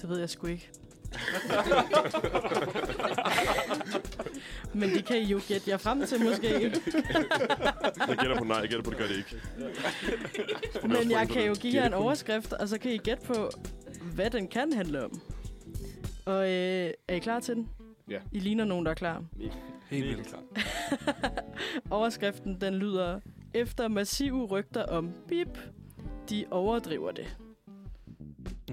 Det 0.00 0.08
ved 0.10 0.18
jeg 0.18 0.30
sgu 0.30 0.46
ikke. 0.46 0.70
Men 4.74 4.90
det 4.90 5.04
kan 5.04 5.16
I 5.16 5.24
jo 5.24 5.40
gætte 5.48 5.70
jer 5.70 5.76
frem 5.76 6.06
til, 6.06 6.24
måske. 6.24 6.48
Jeg 8.08 8.16
gætter 8.18 8.38
på 8.38 8.44
nej, 8.44 8.56
jeg 8.56 8.68
gætter 8.68 8.82
på, 8.84 8.90
det 8.90 8.98
gør 8.98 9.06
det 9.06 9.16
ikke. 9.16 9.36
Men 10.82 11.10
jeg 11.10 11.28
kan 11.28 11.46
jo 11.46 11.54
give 11.54 11.74
jer 11.74 11.86
en 11.86 11.94
overskrift, 11.94 12.52
og 12.52 12.68
så 12.68 12.78
kan 12.78 12.92
I 12.92 12.96
gætte 12.96 13.26
på, 13.26 13.50
hvad 14.14 14.30
den 14.30 14.48
kan 14.48 14.72
handle 14.72 15.04
om. 15.04 15.20
Og 16.24 16.44
øh, 16.44 16.90
er 17.08 17.14
I 17.14 17.18
klar 17.18 17.40
til 17.40 17.56
den? 17.56 17.68
Ja. 18.10 18.18
I 18.32 18.38
ligner 18.38 18.64
nogen, 18.64 18.84
der 18.84 18.90
er 18.90 18.94
klar. 18.94 19.24
Helt 19.90 20.06
vildt. 20.06 20.36
Overskriften, 21.90 22.60
den 22.60 22.74
lyder, 22.74 23.20
efter 23.54 23.88
massive 23.88 24.44
rygter 24.44 24.82
om 24.82 25.12
bip, 25.28 25.58
de 26.30 26.44
overdriver 26.50 27.12
det. 27.12 27.36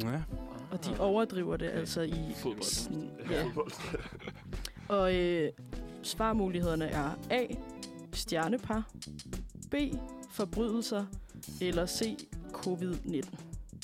Ja. 0.04 0.22
Og 0.72 0.86
de 0.86 1.00
overdriver 1.00 1.58
det 1.58 1.70
altså 1.70 2.02
i... 2.02 2.34
Fodbold. 2.36 2.64
Sådan, 2.64 3.12
ja. 3.32 3.46
Og 4.96 5.16
øh, 5.16 5.52
svarmulighederne 6.04 6.86
er 6.86 7.10
A. 7.30 7.46
Stjernepar. 8.14 8.92
B. 9.72 9.76
Forbrydelser. 10.32 11.06
Eller 11.62 11.86
C. 11.86 12.18
Covid-19. 12.54 13.38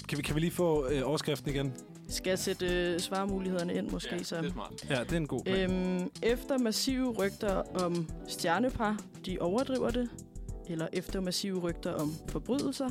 Kan 0.08 0.18
vi, 0.18 0.22
kan 0.24 0.36
vi 0.36 0.40
lige 0.40 0.52
få 0.52 0.88
øh, 0.90 1.02
overskriften 1.06 1.50
igen? 1.50 1.74
Skal 2.10 2.30
jeg 2.30 2.40
sætte 2.40 2.66
øh, 2.94 3.00
svarmulighederne 3.00 3.74
ind 3.74 3.90
måske 3.92 4.16
Ja, 4.16 4.24
så? 4.24 4.36
det 4.38 4.46
er 4.46 4.52
smart. 4.52 4.86
Ja, 4.90 5.00
det 5.04 5.12
er 5.12 5.18
en 5.18 5.28
god 5.28 5.44
plan. 5.44 5.72
Øhm, 6.02 6.12
efter 6.24 6.58
massive 6.58 7.12
rygter 7.12 7.56
om 7.84 8.08
stjernepar, 8.28 8.98
de 9.26 9.38
overdriver 9.42 9.90
det. 9.90 10.10
Eller 10.70 10.88
efter 10.94 11.22
massive 11.22 11.60
rygter 11.60 11.92
om 11.94 12.14
forbrydelser. 12.30 12.90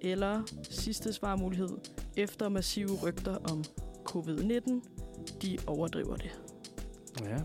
Eller 0.00 0.42
sidste 0.70 1.12
svarmulighed. 1.12 1.68
Efter 2.16 2.48
massive 2.48 2.88
rygter 3.02 3.36
om 3.52 3.64
covid-19, 4.10 4.80
de 5.42 5.58
overdriver 5.66 6.16
det. 6.16 6.40
Ja. 7.20 7.36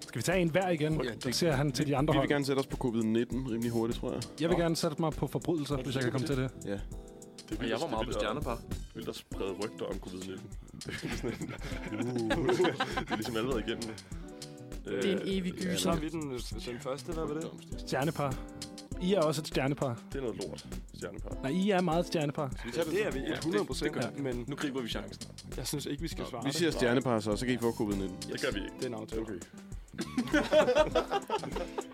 Skal 0.00 0.18
vi 0.18 0.22
tage 0.22 0.40
en 0.40 0.50
hver 0.50 0.68
igen? 0.68 1.00
Ja, 1.04 1.10
Så 1.20 1.38
ser 1.38 1.52
han 1.52 1.72
til 1.72 1.86
de 1.86 1.96
andre 1.96 2.12
Vi 2.12 2.16
vil 2.16 2.20
hold. 2.20 2.28
gerne 2.28 2.44
sætte 2.44 2.60
os 2.60 2.66
på 2.66 2.76
covid-19 2.88 3.50
rimelig 3.52 3.70
hurtigt, 3.70 3.98
tror 4.00 4.12
jeg. 4.12 4.22
Jeg 4.40 4.48
vil 4.48 4.58
gerne 4.58 4.76
sætte 4.76 4.96
mig 5.00 5.12
på 5.12 5.26
forbrydelser, 5.26 5.76
hvis 5.76 5.94
jeg 5.94 6.02
kan 6.02 6.12
komme 6.12 6.26
til 6.26 6.36
det. 6.36 6.50
Ja. 6.66 6.78
Det 7.48 7.58
er 7.58 7.62
Og 7.62 7.68
jeg 7.68 7.80
var 7.80 7.86
meget 7.86 8.06
på 8.06 8.12
stjernepar. 8.12 8.58
Vildt 8.94 9.08
at 9.08 9.16
sprede 9.16 9.52
rygter 9.64 9.86
om 9.86 9.94
covid-19. 9.94 10.40
Det 10.88 10.94
er 11.92 12.04
uh. 12.04 12.48
det 12.56 13.10
er 13.10 13.16
ligesom 13.16 13.36
alle 13.36 13.48
været 13.48 13.64
igennem. 13.68 13.94
Det 14.84 15.04
er 15.04 15.12
en 15.16 15.20
evig 15.24 15.54
Så 15.62 15.68
gyser. 15.68 15.90
har 15.90 15.98
vi 16.00 16.08
den, 16.08 16.30
den 16.66 16.80
første, 16.80 17.12
hvad 17.12 17.24
var 17.26 17.34
det? 17.34 17.50
Stjernepar. 17.86 18.34
I 19.02 19.14
er 19.14 19.20
også 19.20 19.40
et 19.42 19.46
stjernepar. 19.48 20.00
Det 20.12 20.18
er 20.18 20.22
noget 20.22 20.36
lort, 20.36 20.66
stjernepar. 20.94 21.36
Nej, 21.42 21.50
I 21.50 21.70
er 21.70 21.80
meget 21.80 22.00
et 22.00 22.06
stjernepar. 22.06 22.52
Vi 22.64 22.70
tager 22.72 22.90
Det 22.90 23.06
er 23.06 23.10
vi 23.10 23.18
Ja, 23.18 23.32
100 23.34 23.64
procent, 23.64 23.94
det, 23.94 24.02
det 24.02 24.16
vi. 24.16 24.22
men 24.22 24.44
Nu 24.48 24.56
griber 24.56 24.82
vi 24.82 24.88
chancen. 24.88 25.22
jeg 25.56 25.66
synes 25.66 25.86
ikke, 25.86 26.02
vi 26.02 26.08
skal 26.08 26.26
svare. 26.26 26.44
Vi 26.44 26.52
siger 26.52 26.70
stjernepar 26.70 27.20
så, 27.20 27.36
så 27.36 27.46
kan 27.46 27.54
I 27.54 27.58
få 27.58 27.70
covid-19. 27.70 28.32
Det 28.32 28.40
gør 28.42 28.50
vi 28.52 28.58
ikke. 28.58 28.72
Det 28.78 28.84
er 28.84 28.88
en 28.88 28.94
aftale. 28.94 29.22
Okay. 29.22 29.34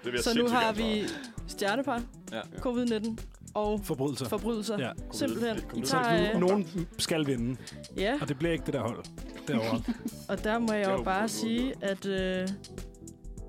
det 0.13 0.25
Så 0.25 0.35
nu 0.39 0.49
har 0.49 0.73
vi 0.73 1.05
stjernepar, 1.47 2.03
Ja. 2.33 2.41
covid-19 2.41 3.17
og 3.55 3.81
Forbrydelser. 3.85 4.29
forbrydelser. 4.29 4.79
Ja. 4.79 4.91
Simpelthen. 5.13 5.59
I 5.75 5.81
tager, 5.83 6.35
øh, 6.35 6.41
nogen 6.41 6.89
skal 6.99 7.27
vinde, 7.27 7.57
ja, 7.97 8.19
og 8.21 8.29
det 8.29 8.39
bliver 8.39 8.53
ikke 8.53 8.65
det 8.67 8.75
der 8.75 8.81
hold 8.81 9.05
derovre. 9.49 9.83
og 10.29 10.45
der 10.45 10.59
må 10.59 10.73
jeg 10.73 10.91
jo 10.99 11.03
bare 11.03 11.29
sige, 11.29 11.75
at 11.81 12.07
øh, 12.07 12.49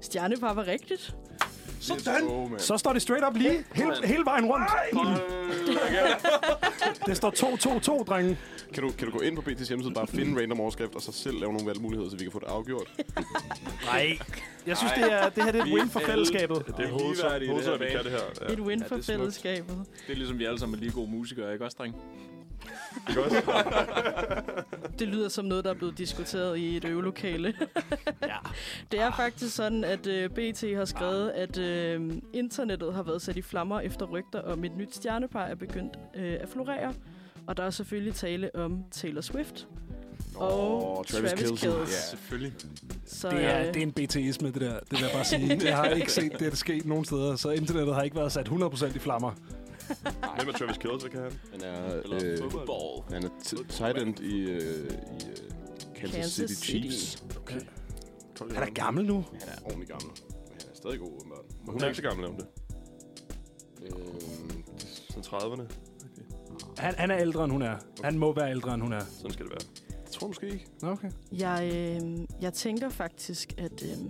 stjernepar 0.02 0.54
var 0.54 0.68
rigtigt. 0.68 1.16
Sådan! 1.80 2.50
Så 2.58 2.78
står 2.78 2.94
det 2.94 3.02
straight 3.02 3.26
up 3.28 3.36
lige, 3.38 3.64
hele, 3.74 3.94
hele 4.04 4.26
vejen 4.26 4.46
rundt. 4.46 4.70
Det 7.06 7.18
står 7.18 7.32
2-2-2, 8.02 8.04
drenge. 8.04 8.38
Kan 8.76 8.84
du, 8.84 8.92
kan 8.92 9.08
du 9.08 9.18
gå 9.18 9.20
ind 9.24 9.36
på 9.36 9.42
BT's 9.42 9.68
hjemmeside, 9.68 9.94
bare 9.94 10.08
finde 10.08 10.32
en 10.32 10.40
random 10.40 10.60
overskrift, 10.60 10.96
og 10.96 11.02
så 11.02 11.12
selv 11.12 11.40
lave 11.40 11.54
nogle 11.54 11.68
valgmuligheder, 11.68 12.10
så 12.10 12.18
vi 12.18 12.24
kan 12.24 12.32
få 12.32 12.40
det 12.40 12.48
afgjort? 12.48 12.92
Nej. 13.86 14.18
Jeg 14.68 14.78
synes, 14.78 14.94
det, 14.94 15.14
er, 15.14 15.30
det 15.30 15.44
her 15.44 15.52
det 15.52 15.62
er 15.62 15.66
et 15.66 15.74
win 15.74 15.90
for 15.90 16.00
fællesskabet. 16.00 16.64
Det 16.68 16.86
er 16.86 16.98
det 16.98 17.18
så 17.18 17.30
her 17.30 17.78
vi 17.78 17.86
kan 17.92 18.04
det 18.04 18.12
her. 18.12 18.20
Ja. 18.48 18.54
Et 18.54 18.60
win 18.60 18.80
Ja, 18.80 18.86
for 18.86 18.96
det 18.96 19.02
er 19.02 19.04
smukt. 19.04 19.20
fællesskabet. 19.20 19.86
Det 20.08 20.14
er 20.14 20.16
ligesom 20.16 20.40
vi 20.40 20.46
alle 20.46 20.60
sammen 20.60 20.76
er 20.76 20.80
lige 20.80 20.92
gode 20.92 21.12
musikere, 21.12 21.54
ikke 21.54 21.66
også, 21.66 21.78
dreng? 21.80 21.96
Ikke 23.10 23.24
også? 23.24 23.42
Det 25.00 25.08
lyder 25.08 25.30
som 25.30 25.46
noget, 25.46 25.64
der 25.64 25.70
er 25.70 25.74
blevet 25.76 25.98
diskuteret 25.98 26.58
i 26.58 26.78
et 26.78 26.86
øvelokale. 26.86 27.54
Ja. 28.22 28.38
Det 28.92 29.00
er 29.00 29.12
faktisk 29.12 29.56
sådan, 29.56 29.84
at 29.84 30.08
øh, 30.08 30.30
BT 30.30 30.64
har 30.76 30.86
skrevet, 30.86 31.30
at 31.30 31.58
øh, 31.58 32.12
internettet 32.34 32.94
har 32.94 33.04
været 33.04 33.22
sat 33.22 33.38
i 33.38 33.42
flammer 33.42 33.80
efter 33.80 34.06
rygter 34.06 34.42
om 34.42 34.64
et 34.66 34.78
nyt 34.78 34.96
stjernepar 34.96 35.44
er 35.46 35.56
begyndt 35.56 35.98
øh, 36.16 36.34
at 36.42 36.50
florere. 36.50 36.94
Og 37.48 37.58
der 37.58 37.64
er 37.64 37.70
selvfølgelig 37.70 38.16
tale 38.16 38.56
om 38.56 38.84
Taylor 38.92 39.22
Swift 39.22 39.68
og 40.36 40.98
Åh, 40.98 41.06
Travis, 41.06 41.32
Travis 41.32 41.50
Kelce. 41.50 41.70
Ja. 41.70 41.86
Selvfølgelig. 42.10 42.54
Så, 43.06 43.30
Det 43.30 43.44
er, 43.46 43.60
øh, 43.60 43.74
det 43.74 43.78
er 43.78 43.82
en 43.82 43.92
BTisme, 43.92 44.48
det 44.52 44.62
der. 44.62 44.80
Det 44.80 44.92
vil 44.92 45.00
jeg 45.00 45.10
bare 45.14 45.26
sige. 45.26 45.60
Jeg 45.66 45.76
har 45.78 45.86
ikke 45.86 46.12
set 46.12 46.32
det, 46.32 46.40
der 46.52 46.56
sket 46.56 46.86
nogen 46.86 47.06
steder, 47.06 47.36
så 47.36 47.50
internettet 47.50 47.96
har 47.96 48.02
ikke 48.04 48.16
været 48.16 48.32
sat 48.32 48.48
100% 48.50 48.96
i 48.96 49.00
flammer. 49.00 49.32
Hvem 50.38 50.48
er 50.50 50.52
Travis 50.58 50.78
Kelce, 50.78 51.08
hvad 51.08 51.10
kan 51.10 51.22
han? 51.22 51.32
Han 51.52 51.62
er, 51.64 52.02
Eller 52.02 52.20
øh, 52.24 52.38
fodbold. 52.52 53.14
han 53.14 53.24
er 53.24 53.30
tight 53.70 53.98
end 53.98 54.20
i, 54.20 54.40
øh, 54.42 54.60
i 54.60 54.62
øh, 54.62 54.90
Kansas, 55.96 56.12
Kansas 56.12 56.32
City, 56.32 56.54
City. 56.54 56.66
Chiefs. 56.66 57.24
Okay. 57.38 57.60
Han 58.54 58.64
er 58.64 58.74
gammel 58.74 59.06
nu. 59.06 59.26
Han 59.40 59.50
er 59.50 59.62
ordentligt 59.66 59.92
gammel. 59.92 60.08
Men 60.30 60.58
han 60.60 60.70
er 60.72 60.76
stadig 60.76 61.00
god, 61.00 61.12
åbenbart. 61.18 61.46
Men 61.66 61.72
hun 61.74 61.82
er 61.82 61.86
ikke 61.86 61.96
så 61.98 62.02
gammel 62.04 62.26
om 62.28 62.36
det. 62.36 62.46
Øh, 63.84 63.92
Sådan 65.10 65.24
30'erne. 65.24 65.64
Han, 66.78 66.94
han 66.98 67.12
er 67.12 67.18
ældre, 67.18 67.44
end 67.44 67.52
hun 67.52 67.62
er. 67.62 67.76
Han 68.04 68.18
må 68.20 68.34
være 68.34 68.50
ældre, 68.52 68.74
end 68.74 68.82
hun 68.84 68.94
er. 68.94 69.00
Sådan 69.18 69.32
skal 69.32 69.46
det 69.46 69.52
være. 69.52 70.00
det 70.06 70.12
tror 70.12 70.28
jeg 70.28 70.30
måske 70.30 70.48
ikke. 70.48 70.66
Nå, 70.82 70.90
Okay. 70.92 71.10
jeg, 71.32 71.72
øh, 71.76 72.20
jeg 72.42 72.54
tænker 72.54 72.90
faktisk, 72.90 73.54
at 73.58 73.84
øh, 73.84 74.10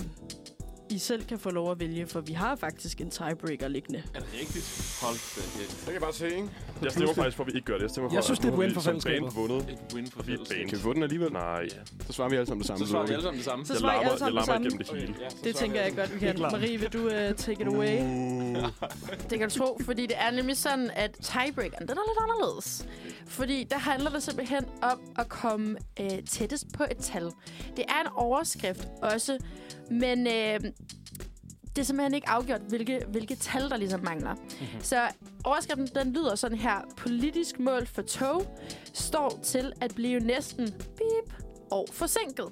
I 0.89 0.98
selv 0.98 1.26
kan 1.26 1.39
få 1.39 1.50
lov 1.50 1.71
at 1.71 1.80
vælge, 1.80 2.08
for 2.08 2.21
vi 2.21 2.34
har 2.34 2.56
faktisk 2.56 3.02
en 3.02 3.10
tiebreaker 3.10 3.67
liggende. 3.67 4.04
Er 4.13 4.19
det 4.19 4.28
rigtigt? 4.39 4.98
Hold 5.02 5.15
da 5.36 5.41
kæft. 5.60 5.69
Det 5.78 5.84
kan 5.86 5.93
jeg 5.93 6.02
bare 6.02 6.13
se, 6.13 6.26
ikke? 6.36 6.50
Jeg 6.84 6.91
stemmer 6.91 7.13
faktisk 7.13 7.38
for, 7.38 7.43
at 7.43 7.48
vi 7.48 7.52
ikke 7.58 7.65
gør 7.65 7.74
det. 7.74 7.82
Jeg, 7.82 7.89
stemmer 7.89 8.10
for, 8.10 8.15
Jeg 8.15 8.24
synes, 8.24 8.39
at 8.39 8.43
det 8.43 8.50
er 8.50 8.54
et 8.54 8.60
win 8.60 8.69
vi 8.69 8.74
for 8.74 8.82
fællesskabet. 8.82 9.36
vundet. 9.36 9.58
Et 9.69 9.93
win 9.93 10.08
for 10.12 10.24
Vi 10.24 10.32
fællesskab. 10.32 10.58
band. 10.58 10.69
Kan 10.69 10.78
vi 10.78 10.82
få 10.84 10.93
den 10.93 11.04
alligevel? 11.04 11.32
Nej. 11.32 11.67
Så 12.08 12.13
svarer 12.13 12.30
vi 12.30 12.36
alle 12.36 12.45
sammen 12.48 12.60
det 12.62 12.67
samme. 12.67 12.86
Så 12.86 12.91
svarer 12.91 13.06
vi 13.08 13.13
alle 13.13 13.24
sammen 13.24 13.38
det 13.38 13.45
samme. 13.45 13.65
Så 13.65 13.74
Jeg 13.74 13.80
svarer 13.80 13.93
I 14.02 14.06
larmer, 14.06 14.26
alle 14.26 14.45
sammen 14.45 14.71
jeg 14.71 14.80
det 14.80 14.88
samme. 14.88 15.00
igennem 15.02 15.15
det 15.17 15.30
hele. 15.32 15.43
Det 15.43 15.56
tænker 15.56 15.82
jeg 15.82 15.95
godt, 15.95 16.13
vi 16.13 16.19
kan. 16.19 16.39
Marie, 16.39 16.78
vil 16.80 16.93
du 16.93 17.06
uh, 17.06 17.36
take 17.38 17.62
it 17.62 17.67
away? 17.67 17.98
Det 19.30 19.39
kan 19.39 19.50
du 19.50 19.56
tro, 19.60 19.80
fordi 19.86 20.02
det 20.02 20.15
er 20.19 20.32
nemlig 20.32 20.58
sådan, 20.58 20.91
at 20.95 21.12
tiebreakeren, 21.21 21.88
den 21.88 21.98
er 21.98 22.04
lidt 22.12 22.19
anderledes. 22.24 22.86
Fordi 23.28 23.63
der 23.63 23.78
handler 23.78 24.10
det 24.10 24.24
simpelthen 24.24 24.65
om 24.82 25.00
at 25.19 25.30
komme 25.30 25.78
øh, 26.00 26.24
tættest 26.30 26.65
på 26.78 26.84
et 26.91 26.98
tal. 26.98 27.24
Det 27.76 27.86
er 27.88 28.02
en 28.02 28.08
overskrift 28.15 28.88
også, 29.02 29.38
men 29.89 30.28
øh, 30.28 30.60
det 31.76 31.82
er 31.82 31.86
simpelthen 31.86 32.13
ikke 32.13 32.30
afgjort, 32.30 32.62
hvilke, 32.67 33.06
hvilke 33.08 33.36
tal, 33.36 33.69
der 33.69 33.78
ligesom 33.78 34.00
mangler. 34.04 34.34
Mm-hmm. 34.34 34.82
Så 34.82 35.02
overskriften, 35.43 35.88
den 35.95 36.13
lyder 36.13 36.36
sådan 36.36 36.58
her. 36.58 36.82
Politisk 36.98 37.60
mål 37.60 37.88
for 37.88 38.02
tog 38.02 38.58
står 38.93 39.39
til 39.43 39.74
at 39.82 39.95
blive 39.95 40.19
næsten 40.19 40.65
bip 40.71 41.34
og 41.71 41.88
forsinket. 41.91 42.45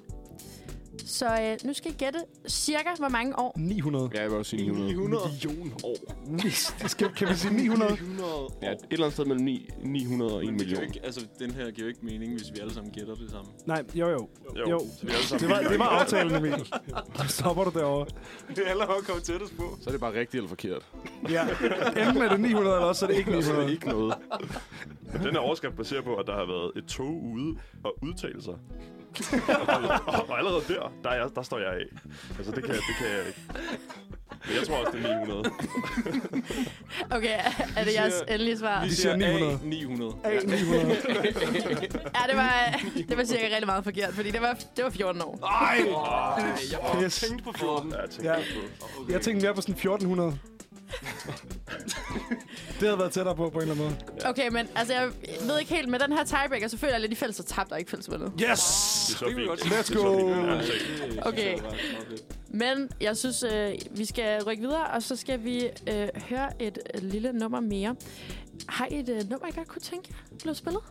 Så 0.98 1.26
øh, 1.26 1.66
nu 1.66 1.72
skal 1.72 1.90
I 1.90 1.94
gætte 1.94 2.18
cirka, 2.48 2.88
hvor 2.98 3.08
mange 3.08 3.38
år 3.38 3.52
900. 3.56 4.10
Ja, 4.14 4.20
jeg 4.20 4.30
vil 4.30 4.38
også 4.38 4.50
sige 4.50 4.62
900. 4.62 4.88
900 4.92 5.22
million 5.30 5.72
år. 5.84 5.96
Det 6.82 6.90
skal, 6.90 7.08
kan 7.14 7.28
vi 7.28 7.34
sige 7.34 7.54
900? 7.56 7.92
900 7.92 8.34
år. 8.34 8.58
Ja, 8.62 8.72
et 8.72 8.78
eller 8.90 9.04
andet 9.04 9.12
sted 9.12 9.24
mellem 9.24 9.44
9, 9.44 9.68
900 9.82 10.34
og 10.34 10.44
1 10.44 10.50
Men 10.50 10.58
det 10.58 10.66
giver 10.66 10.80
million. 10.80 10.94
Ikke, 10.94 11.06
altså, 11.06 11.26
den 11.38 11.50
her 11.50 11.70
giver 11.70 11.86
jo 11.86 11.88
ikke 11.88 12.00
mening, 12.02 12.32
hvis 12.36 12.52
vi 12.54 12.60
alle 12.60 12.74
sammen 12.74 12.92
gætter 12.92 13.14
det 13.14 13.30
samme. 13.30 13.50
Nej, 13.66 13.84
jo 13.94 14.08
jo. 14.08 14.28
Jo, 14.56 14.70
Jo. 14.70 14.78
Så 14.78 15.06
vi 15.06 15.12
alle 15.12 15.24
sammen 15.24 15.48
Det 15.48 15.56
var, 15.56 15.70
det 15.70 15.78
var 15.78 15.84
aftalen, 15.88 16.34
Emil. 16.34 16.72
Stopper 17.28 17.64
du 17.64 17.78
derovre. 17.78 18.06
Det 18.48 18.58
er 18.66 18.70
alle 18.70 18.84
kommet 19.06 19.24
tættest 19.24 19.56
på. 19.56 19.78
Så 19.80 19.90
er 19.90 19.92
det 19.92 20.00
bare 20.00 20.12
rigtigt 20.12 20.34
eller 20.34 20.48
forkert. 20.48 20.86
Ja. 21.30 21.42
Enten 22.08 22.22
er 22.22 22.28
det 22.28 22.40
900, 22.40 22.76
eller 22.76 22.88
også 22.88 23.06
er 23.06 23.10
det 23.10 23.18
ikke 23.18 23.42
Så 23.42 23.52
er 23.52 23.56
900. 23.56 23.66
det 23.66 23.72
ikke 23.72 23.88
noget. 23.88 24.14
Den 25.12 25.32
her 25.32 25.38
overskrift 25.38 25.76
baserer 25.76 26.02
på, 26.02 26.14
at 26.14 26.26
der 26.26 26.32
har 26.32 26.46
været 26.46 26.72
et 26.76 26.84
tog 26.84 27.22
ude 27.24 27.56
og 27.84 27.94
udtale 28.02 28.42
sig. 28.42 28.54
Og, 30.06 30.28
og 30.28 30.38
allerede 30.38 30.62
der, 30.68 30.92
der, 31.04 31.10
er 31.10 31.14
jeg, 31.14 31.28
der 31.36 31.42
står 31.42 31.58
jeg 31.58 31.68
af. 31.68 31.86
Altså, 32.38 32.52
det 32.52 32.64
kan, 32.64 32.74
det 32.74 32.94
kan 32.98 33.06
jeg 33.16 33.26
ikke. 33.26 33.40
Men 34.46 34.56
jeg 34.56 34.66
tror 34.66 34.76
også, 34.76 34.92
det 34.98 35.06
er 35.10 35.18
900. 35.26 35.50
Okay, 37.16 37.38
er 37.76 37.84
det 37.84 37.94
jeres 37.94 38.14
endelige 38.28 38.58
svar? 38.58 38.84
Vi 38.84 38.90
siger 38.90 39.16
900. 39.16 39.58
900. 39.62 40.14
A 40.24 40.28
900. 40.30 40.86
Ja, 42.14 42.22
det 42.28 42.36
var, 42.36 42.80
det 43.08 43.16
var 43.16 43.24
cirka 43.24 43.44
rigtig 43.44 43.66
meget 43.66 43.84
forkert, 43.84 44.14
fordi 44.14 44.30
det 44.30 44.40
var, 44.40 44.52
det 44.76 44.84
var 44.84 44.90
14 44.90 45.22
år. 45.22 45.38
Ej! 45.42 45.78
Jeg 46.70 47.02
Pis. 47.04 47.20
tænkte 47.20 47.44
på 47.44 47.52
14. 47.58 47.90
Ja, 47.90 48.00
jeg 48.00 48.10
tænker 48.10 48.32
Ja. 48.32 48.38
ja. 48.38 48.44
på. 48.80 48.86
Okay. 49.02 49.12
Jeg 49.12 49.20
tænkte 49.20 49.46
mere 49.46 49.54
på 49.54 49.60
sådan 49.60 49.74
1400. 49.74 50.38
Det 52.80 52.88
havde 52.88 52.98
været 52.98 53.12
tættere 53.12 53.36
på, 53.36 53.50
på 53.50 53.58
en 53.58 53.62
eller 53.70 53.84
anden 53.84 53.98
måde. 54.12 54.28
Okay, 54.30 54.48
men 54.48 54.68
altså, 54.74 54.94
jeg 54.94 55.10
ved 55.46 55.58
ikke 55.58 55.74
helt, 55.74 55.88
med 55.88 55.98
den 55.98 56.12
her 56.12 56.24
tiebreaker, 56.24 56.68
så 56.68 56.78
føler 56.78 56.92
jeg 56.92 57.00
lidt, 57.00 57.12
at 57.12 57.16
I 57.16 57.20
fælles 57.20 57.36
har 57.36 57.44
tabt 57.44 57.72
og 57.72 57.78
ikke 57.78 57.90
fælles 57.90 58.10
vundet. 58.10 58.32
Yes! 58.32 58.40
Det 58.40 58.48
er 58.48 59.54
så 59.56 59.92
Let's 59.92 59.94
go. 59.94 61.28
Okay. 61.28 61.58
Men 62.48 62.90
jeg 63.00 63.16
synes, 63.16 63.42
øh, 63.42 63.74
vi 63.90 64.04
skal 64.04 64.42
rykke 64.42 64.62
videre, 64.62 64.86
og 64.86 65.02
så 65.02 65.16
skal 65.16 65.44
vi 65.44 65.64
øh, 65.64 66.08
høre 66.28 66.62
et 66.62 66.78
øh, 66.94 67.02
lille 67.02 67.32
nummer 67.32 67.60
mere. 67.60 67.96
Har 68.68 68.88
I 68.90 68.98
et 68.98 69.08
øh, 69.08 69.30
nummer, 69.30 69.48
I 69.48 69.50
godt 69.50 69.68
kunne 69.68 69.82
tænke 69.82 70.08
jer 70.10 70.36
blev 70.42 70.54
spillet? 70.54 70.82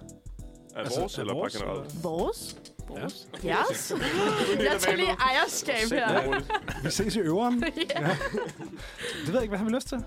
Er 0.75 0.79
Altså, 0.79 0.99
vores, 0.99 1.17
er 1.17 1.21
eller 1.21 1.33
bare 1.33 1.39
vores, 1.41 1.57
generelt? 1.57 2.03
Vores? 2.03 2.57
Vores? 2.87 3.27
Yes. 3.35 3.93
Jeg 4.69 4.75
tager 4.79 4.95
lige 4.97 5.07
ejerskab 5.19 5.75
her. 5.91 6.41
Vi 6.83 6.89
ses 6.91 7.15
i 7.15 7.19
øveren. 7.19 7.63
ja. 7.95 8.01
Ja. 8.01 8.07
Det 8.07 9.27
ved 9.27 9.33
jeg 9.33 9.41
ikke, 9.41 9.49
hvad 9.51 9.57
har 9.59 9.65
vi 9.65 9.71
lyst 9.75 9.87
til? 9.87 9.97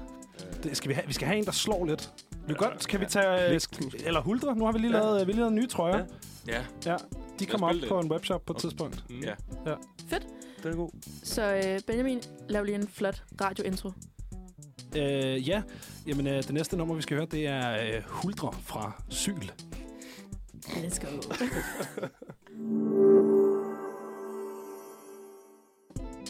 Det 0.62 0.76
skal 0.76 0.88
vi, 0.88 0.94
have, 0.94 1.07
vi 1.07 1.12
skal 1.12 1.26
have 1.29 1.38
en, 1.38 1.44
der 1.44 1.52
slår 1.52 1.85
lidt. 1.85 2.11
Vi 2.46 2.55
kan 2.55 2.57
godt, 2.70 2.88
kan 2.88 3.00
vi 3.00 3.07
tage... 3.07 3.50
øh, 3.50 3.57
sk- 3.62 4.07
Eller 4.07 4.20
Huldre, 4.20 4.57
nu 4.57 4.64
har 4.64 4.72
vi 4.72 4.79
lige 4.79 4.96
Ja. 4.96 5.02
lavet, 5.02 5.26
vi 5.26 5.33
lige 5.33 5.40
lavet 5.40 5.52
nye 5.52 5.66
trøjer. 5.66 6.05
Ja. 6.48 6.62
Ja, 6.87 6.96
de 7.38 7.46
kommer 7.46 7.68
op 7.68 7.74
det. 7.74 7.88
på 7.88 8.00
en 8.00 8.11
webshop 8.12 8.42
på 8.46 8.52
et 8.52 8.57
Okay. 8.57 8.61
tidspunkt. 8.68 9.05
Mm. 9.11 9.20
Ja. 9.22 9.35
Den 10.62 10.72
er 10.72 10.76
god. 10.76 10.90
Så 11.24 11.55
øh, 11.55 11.81
Benjamin, 11.87 12.20
lav 12.48 12.64
lige 12.64 12.74
en 12.74 12.88
flot 12.88 13.22
radiointro. 13.40 13.90
Øh, 14.96 15.48
ja, 15.48 15.62
jamen 16.07 16.26
øh, 16.26 16.35
det 16.42 16.50
næste 16.50 16.76
nummer, 16.76 16.94
vi 16.94 17.02
skal 17.02 17.16
høre, 17.16 17.26
det 17.31 17.46
er 17.46 17.70
øh, 17.72 18.02
Huldre 18.07 18.52
fra 18.62 19.02
Syl. 19.09 19.48
Let's 20.68 20.98
go. 20.98 21.07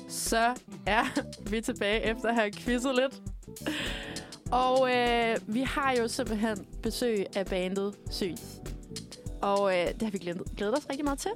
Så 0.08 0.54
er 0.86 1.04
vi 1.50 1.60
tilbage 1.60 2.02
efter 2.02 2.28
at 2.28 2.34
have 2.34 2.52
quizzet 2.52 2.94
lidt. 2.94 3.22
Og 4.52 4.94
øh, 4.96 5.36
vi 5.46 5.60
har 5.60 5.92
jo 5.92 6.08
simpelthen 6.08 6.66
besøg 6.82 7.26
af 7.36 7.46
bandet 7.46 7.94
Syn. 8.10 8.36
Og 9.42 9.78
øh, 9.78 9.86
det 9.86 10.02
har 10.02 10.10
vi 10.10 10.18
glædet, 10.18 10.42
glædet 10.56 10.78
os 10.78 10.86
rigtig 10.90 11.04
meget 11.04 11.18
til. 11.18 11.30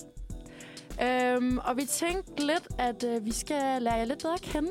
Øhm, 1.03 1.59
og 1.59 1.77
vi 1.77 1.85
tænkte 1.85 2.47
lidt, 2.47 2.69
at 2.79 3.05
øh, 3.05 3.25
vi 3.25 3.33
skal 3.33 3.83
lære 3.83 3.95
jer 3.95 4.05
lidt 4.05 4.23
bedre 4.23 4.35
at 4.35 4.41
kende. 4.41 4.71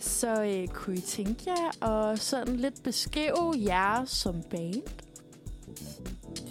Så 0.00 0.42
øh, 0.42 0.68
kunne 0.68 0.96
I 0.96 1.00
tænke 1.00 1.42
jer 1.46 1.86
at 1.88 2.18
sådan 2.18 2.56
lidt 2.56 2.82
beskrive 2.82 3.54
jer 3.56 4.04
som 4.04 4.42
band? 4.50 5.05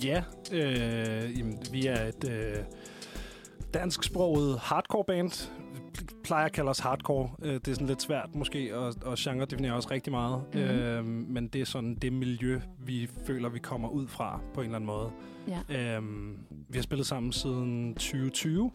Ja, 0.04 0.24
øh, 0.52 1.40
jamen, 1.40 1.58
vi 1.72 1.86
er 1.86 2.04
et 2.06 2.30
øh, 2.30 2.64
dansksproget 3.74 4.60
hardcore 4.60 5.04
band. 5.08 5.50
Vi 6.00 6.06
plejer 6.24 6.46
at 6.46 6.52
kalde 6.52 6.70
os 6.70 6.80
hardcore. 6.80 7.30
Øh, 7.42 7.54
det 7.54 7.68
er 7.68 7.74
sådan 7.74 7.88
lidt 7.88 8.02
svært 8.02 8.36
måske, 8.36 8.78
og, 8.78 8.94
og 9.06 9.16
genre 9.20 9.46
definerer 9.46 9.74
os 9.74 9.92
rigtig 9.92 10.12
meget. 10.14 10.44
Mhm. 10.54 10.62
Øh, 10.62 11.06
men 11.06 11.48
det 11.48 11.62
er 11.62 11.66
sådan 11.66 11.96
det 11.96 12.14
miljø, 12.14 12.60
vi 12.80 13.10
føler, 13.28 13.50
vi 13.50 13.60
kommer 13.60 13.90
ud 13.90 14.08
fra 14.08 14.40
på 14.54 14.62
en 14.62 14.66
eller 14.66 14.76
anden 14.76 14.88
måde. 14.88 15.12
Ja. 15.48 15.96
Øhm, 15.98 16.38
vi 16.70 16.78
har 16.78 16.84
spillet 16.84 17.08
sammen 17.08 17.32
siden 17.32 17.96
2020, 17.96 18.72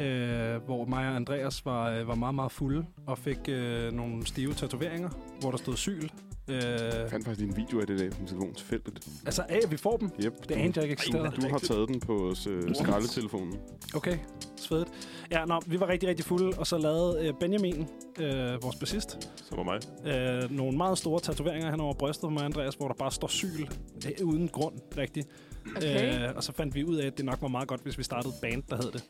øh, 0.00 0.56
hvor 0.56 0.84
mig 0.84 1.08
og 1.08 1.16
Andreas 1.16 1.66
var, 1.66 1.90
øh, 1.90 2.08
var 2.08 2.14
meget, 2.14 2.34
meget 2.34 2.52
fulde 2.52 2.86
og 3.06 3.18
fik 3.18 3.38
øh, 3.48 3.92
nogle 3.92 4.26
stive 4.26 4.54
tatoveringer, 4.54 5.10
hvor 5.40 5.50
der 5.50 5.58
stod 5.58 5.76
syl. 5.76 6.08
Øh, 6.50 6.62
Jeg 7.00 7.06
fandt 7.10 7.24
faktisk 7.26 7.48
en 7.48 7.56
video 7.56 7.80
af 7.80 7.86
det 7.86 7.98
der 7.98 8.10
på 8.10 8.16
min 8.18 8.26
telefon 8.28 8.54
tilfældigt. 8.54 9.08
altså 9.26 9.42
af, 9.48 9.60
at 9.64 9.70
vi 9.70 9.76
får 9.76 9.96
dem. 9.96 10.10
Yep. 10.24 10.32
Det 10.48 10.54
anede 10.54 10.72
jeg 10.76 10.82
ikke 10.84 10.92
eksisterede. 10.92 11.30
Du 11.36 11.48
har 11.48 11.58
taget 11.58 11.88
den 11.88 12.00
på 12.00 12.28
øh, 12.48 12.74
skraldetelefonen. 12.74 13.58
Okay, 13.94 14.18
svedigt. 14.56 14.90
Ja, 15.30 15.44
nå, 15.44 15.60
vi 15.66 15.80
var 15.80 15.88
rigtig, 15.88 16.08
rigtig 16.08 16.24
fulde, 16.24 16.58
og 16.58 16.66
så 16.66 16.78
lavede 16.78 17.26
øh, 17.28 17.34
Benjamin, 17.40 17.86
øh, 18.18 18.62
vores 18.62 18.76
bassist, 18.76 19.30
Som 19.48 19.58
var 19.58 19.64
mig. 19.64 19.80
øh, 20.14 20.50
nogle 20.50 20.76
meget 20.76 20.98
store 20.98 21.20
tatoveringer 21.20 21.70
hen 21.70 21.80
over 21.80 21.94
brystet 21.94 22.22
på 22.22 22.30
mig 22.30 22.38
og 22.40 22.44
Andreas, 22.44 22.74
hvor 22.74 22.88
der 22.88 22.94
bare 22.94 23.10
står 23.12 23.28
syl, 23.28 23.66
øh, 24.06 24.26
uden 24.26 24.48
grund, 24.48 24.74
rigtigt. 24.96 25.28
Okay. 25.76 26.28
Øh, 26.28 26.36
og 26.36 26.44
så 26.44 26.52
fandt 26.52 26.74
vi 26.74 26.84
ud 26.84 26.96
af, 26.96 27.06
at 27.06 27.16
det 27.16 27.24
nok 27.24 27.42
var 27.42 27.48
meget 27.48 27.68
godt, 27.68 27.80
hvis 27.82 27.98
vi 27.98 28.02
startede 28.02 28.34
et 28.34 28.40
band, 28.50 28.62
der 28.70 28.76
hed 28.76 28.92
det. 28.92 29.04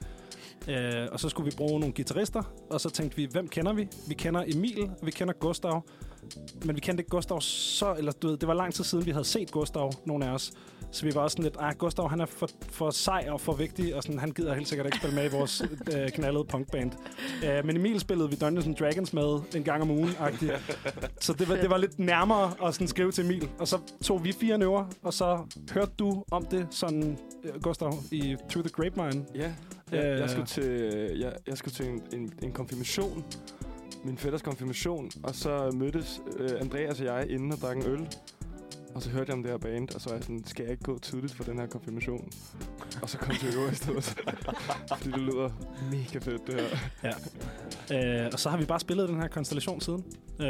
Øh, 0.69 1.09
og 1.13 1.21
så 1.21 1.29
skulle 1.29 1.51
vi 1.51 1.57
bruge 1.57 1.81
nogle 1.81 1.95
guitarister, 1.95 2.43
og 2.71 2.81
så 2.81 2.91
tænkte 2.91 3.17
vi, 3.17 3.29
hvem 3.33 3.49
kender 3.49 3.73
vi? 3.73 3.89
Vi 4.09 4.15
kender 4.15 4.45
Emil, 4.47 4.83
og 5.01 5.07
vi 5.07 5.11
kender 5.11 5.35
Gustav, 5.35 5.85
men 6.65 6.77
vi 6.77 6.81
kendte 6.81 7.01
ikke 7.01 7.11
Gustav 7.11 7.41
så, 7.41 7.95
eller 7.99 8.13
du 8.13 8.29
ved, 8.29 8.37
det 8.37 8.49
var 8.49 8.55
lang 8.55 8.75
tid 8.75 8.85
siden, 8.85 9.07
vi 9.07 9.11
havde 9.11 9.25
set 9.25 9.51
Gustav, 9.51 9.93
nogle 10.05 10.27
af 10.27 10.31
os. 10.31 10.53
Så 10.93 11.07
vi 11.07 11.15
var 11.15 11.21
også 11.21 11.35
sådan 11.35 11.43
lidt, 11.43 11.57
ah, 11.61 11.75
Gustav, 11.75 12.09
han 12.09 12.21
er 12.21 12.27
for, 12.27 12.49
for 12.71 12.91
sej 12.91 13.27
og 13.31 13.41
for 13.41 13.53
vigtig, 13.53 13.97
og 13.97 14.03
sådan, 14.03 14.19
han 14.19 14.31
gider 14.31 14.55
helt 14.55 14.69
sikkert 14.69 14.87
ikke 14.87 14.97
spille 14.97 15.17
med 15.17 15.25
i 15.25 15.29
vores 15.29 15.63
øh, 15.95 16.11
knaldede 16.11 16.45
punkband. 16.45 16.93
Øh, 17.45 17.67
men 17.67 17.77
Emil 17.77 18.01
spillede 18.01 18.31
vi 18.31 18.37
Dungeons 18.37 18.67
and 18.67 18.77
Dragons 18.77 19.13
med 19.13 19.41
en 19.57 19.65
gang 19.65 19.83
om 19.83 19.91
ugen 19.91 20.09
-agtigt. 20.09 20.61
Så 21.21 21.33
det 21.33 21.49
var, 21.49 21.57
det 21.57 21.71
var 21.71 21.77
lidt 21.77 21.99
nærmere 21.99 22.53
at 22.65 22.75
sådan 22.75 22.89
skrive 22.89 23.13
til 23.13 23.25
Emil. 23.25 23.49
Og 23.59 23.69
så 23.69 23.79
tog 24.03 24.25
vi 24.25 24.33
fire 24.33 24.59
nøver, 24.59 24.85
og 25.03 25.15
så 25.15 25.39
hørte 25.75 25.93
du 25.99 26.25
om 26.31 26.47
det, 26.47 26.67
sådan, 26.71 27.19
øh, 27.45 27.63
Gustav, 27.63 27.95
i 28.11 28.37
Through 28.51 28.69
the 28.69 28.73
Grapevine. 28.73 29.25
Ja, 29.35 29.53
jeg, 29.93 30.05
Øh. 30.05 30.21
jeg, 30.21 30.31
skulle 30.31 30.47
til, 30.47 30.71
jeg, 31.19 31.33
jeg 31.47 31.57
skulle 31.59 31.75
til 31.75 31.87
en, 31.89 32.03
en, 32.13 32.33
en 32.43 32.53
konfirmation. 32.53 33.25
Min 34.05 34.19
fætters 34.19 34.43
konfirmation. 34.43 35.11
Og 35.23 35.35
så 35.35 35.71
mødtes 35.75 36.21
øh, 36.37 36.51
Andreas 36.61 37.01
og 37.01 37.07
jeg 37.07 37.31
inden 37.31 37.53
og 37.53 37.59
drak 37.59 37.77
en 37.77 37.87
øl. 37.87 38.09
Og 38.95 39.03
så 39.03 39.11
hørte 39.11 39.29
jeg 39.29 39.37
om 39.37 39.43
det 39.43 39.51
her 39.51 39.59
band, 39.59 39.95
og 39.95 40.01
så 40.01 40.09
var 40.09 40.17
jeg 40.17 40.23
sådan, 40.25 40.45
skal 40.47 40.63
jeg 40.63 40.71
ikke 40.73 40.83
gå 40.85 40.99
tidligt 40.99 41.35
for 41.35 41.45
den 41.45 41.59
her 41.59 41.67
konfirmation? 41.67 42.31
Og 43.03 43.09
så 43.11 43.19
kom 43.19 43.35
til 43.35 43.57
øver 43.57 43.71
i 43.71 43.75
stedet. 43.75 44.05
Fordi 44.89 45.11
det 45.11 45.19
lyder 45.19 45.51
mega 45.91 46.19
fedt, 46.19 46.47
det 46.47 46.61
her. 47.03 47.15
Øh, 48.25 48.31
og 48.33 48.39
så 48.41 48.51
har 48.51 48.57
vi 48.59 48.65
bare 48.65 48.81
spillet 48.81 49.09
den 49.09 49.21
her 49.21 49.29
konstellation 49.29 49.81
siden. 49.81 50.05
Øh, 50.41 50.47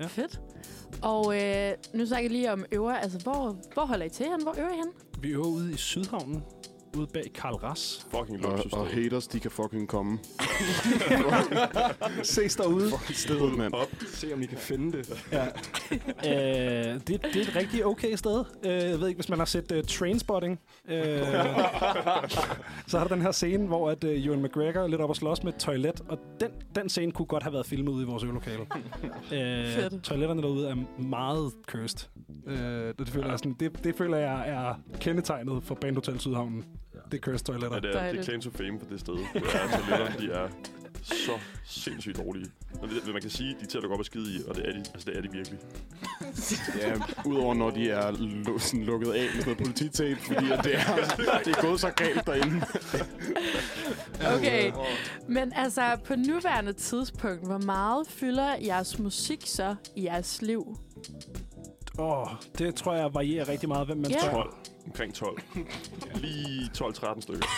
ja. 0.00 0.06
Fedt. 0.06 0.40
Og 1.02 1.40
øh, 1.42 1.72
nu 1.94 2.06
snakker 2.06 2.24
jeg 2.24 2.30
lige 2.30 2.52
om 2.52 2.64
øver. 2.72 2.92
Altså, 2.92 3.18
hvor, 3.18 3.56
hvor 3.74 3.84
holder 3.86 4.06
I 4.06 4.08
til 4.08 4.26
hen? 4.26 4.42
Hvor 4.42 4.54
øver 4.58 4.70
I 4.72 4.76
hen? 4.76 4.88
Vi 5.20 5.30
øver 5.30 5.46
ude 5.46 5.72
i 5.72 5.76
Sydhavnen, 5.76 6.42
ude 6.96 7.06
bag 7.12 7.30
Karl 7.34 7.54
Ras. 7.54 8.06
Fucking 8.10 8.46
Og, 8.46 8.52
luksus. 8.52 8.72
og 8.72 8.86
haters, 8.86 9.26
de 9.26 9.40
kan 9.40 9.50
fucking 9.50 9.88
komme. 9.88 10.18
Ses 12.22 12.56
derude. 12.56 12.90
Fucking 12.90 13.16
sted, 13.18 13.56
mand. 13.56 13.74
Se 14.14 14.34
om 14.34 14.42
I 14.42 14.46
kan 14.46 14.58
finde 14.58 14.98
det. 14.98 15.24
Ja. 15.32 15.44
øh, 16.94 16.94
det, 16.94 17.06
det 17.06 17.36
er 17.36 17.40
et 17.40 17.56
rigtig 17.56 17.86
okay 17.86 18.14
sted. 18.14 18.44
Øh, 18.64 18.72
jeg 18.72 19.00
ved 19.00 19.08
ikke, 19.08 19.18
hvis 19.18 19.28
man 19.28 19.38
har 19.38 19.46
set 19.46 19.72
uh, 19.72 19.78
Trainspotting. 19.88 20.60
Øh, 20.88 20.96
så 22.86 22.98
har 22.98 23.06
der 23.08 23.14
den 23.14 23.22
her 23.22 23.32
scene, 23.32 23.66
hvor 23.66 23.90
at, 23.90 24.04
uh, 24.04 24.10
Ewan 24.10 24.42
McGregor 24.42 24.80
er 24.80 24.86
lidt 24.86 25.00
op 25.00 25.10
og 25.10 25.16
slås 25.16 25.42
med 25.42 25.52
et 25.52 25.58
toilet, 25.58 26.00
og 26.08 26.18
den, 26.40 26.50
den 26.74 26.88
scene 26.88 27.12
kunne 27.12 27.26
godt 27.26 27.42
have 27.42 27.52
været 27.52 27.66
filmet 27.66 27.92
ude 27.92 28.02
i 28.02 28.06
vores 28.06 28.22
øvelokale. 28.24 28.60
øh, 29.32 29.66
Fedt. 29.66 30.02
toiletterne 30.02 30.42
derude 30.42 30.68
er 30.68 31.02
meget 31.02 31.52
cursed. 31.66 32.08
Øh, 32.46 32.94
det, 32.98 33.08
føler 33.08 33.28
jeg 33.28 33.38
sådan, 33.38 33.56
det, 33.60 33.84
det 33.84 33.94
føler 33.96 34.16
jeg 34.16 34.48
er 34.48 34.74
kendetegnet 35.00 35.62
for 35.64 35.74
Band 35.74 35.94
Hotel 35.94 36.20
Sydhavnen. 36.20 36.64
Det 37.12 37.18
er 37.18 37.22
cursed 37.22 37.44
toiletter. 37.46 37.76
Ja, 37.82 37.88
det 37.88 37.96
er, 37.96 38.10
det 38.10 38.18
er 38.20 38.24
claim 38.24 38.40
to 38.40 38.50
fame 38.50 38.78
på 38.78 38.84
det 38.90 39.00
sted. 39.00 39.14
Det 39.14 39.42
er 39.54 39.78
toiletter, 39.78 40.16
de 40.18 40.32
er 40.32 40.48
så 41.02 41.32
sindssygt 41.64 42.16
dårlige. 42.16 42.46
Og 42.82 42.88
det, 42.88 43.12
man 43.12 43.20
kan 43.22 43.30
sige, 43.30 43.48
de 43.50 43.64
er 43.64 43.66
til 43.66 43.78
at 43.78 43.82
lukke 43.82 43.94
op 43.94 44.00
og 44.00 44.06
skide 44.06 44.34
i, 44.34 44.40
og 44.48 44.56
det 44.56 44.68
er 44.68 44.72
de, 44.72 44.78
altså 44.78 45.10
det 45.10 45.16
er 45.18 45.20
de 45.22 45.28
virkelig. 45.32 45.58
Ja, 46.80 46.94
udover 47.26 47.54
når 47.54 47.70
de 47.70 47.90
er 47.90 48.12
lu- 48.12 48.58
sådan 48.58 48.84
lukket 48.84 49.12
af 49.12 49.26
med 49.36 49.44
noget 49.44 49.58
polititape, 49.58 50.20
fordi 50.20 50.50
at 50.52 50.64
det, 50.64 50.74
er, 50.74 51.38
det 51.44 51.56
er 51.56 51.60
gået 51.62 51.80
så 51.80 51.90
galt 51.90 52.26
derinde. 52.26 52.66
Okay. 54.36 54.72
Men 55.28 55.52
altså, 55.56 55.96
på 56.04 56.14
nuværende 56.16 56.72
tidspunkt, 56.72 57.46
hvor 57.46 57.58
meget 57.58 58.06
fylder 58.08 58.56
jeres 58.66 58.98
musik 58.98 59.42
så 59.46 59.74
i 59.96 60.04
jeres 60.04 60.42
liv? 60.42 60.76
Åh, 61.98 62.22
oh, 62.22 62.28
det 62.58 62.74
tror 62.74 62.94
jeg 62.94 63.14
varierer 63.14 63.48
rigtig 63.48 63.68
meget, 63.68 63.86
hvem 63.86 63.96
man 63.98 64.10
Ja. 64.10 64.18
spørger. 64.20 64.58
12. 64.84 64.86
Omkring 64.86 65.14
12. 65.14 65.38
Lige 66.22 66.70
12-13 66.78 67.20
stykker. 67.20 67.46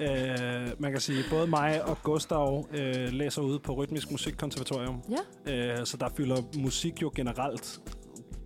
Øh, 0.00 0.70
man 0.78 0.92
kan 0.92 1.00
sige, 1.00 1.22
både 1.30 1.46
mig 1.46 1.84
og 1.84 2.02
Gustav 2.02 2.66
øh, 2.72 3.12
læser 3.12 3.42
ude 3.42 3.58
på 3.58 3.72
Rytmisk 3.72 4.10
Musikkonservatorium. 4.10 5.02
Ja. 5.46 5.52
Øh, 5.80 5.86
så 5.86 5.96
der 5.96 6.08
fylder 6.16 6.42
musik 6.58 7.02
jo 7.02 7.12
generelt 7.14 7.80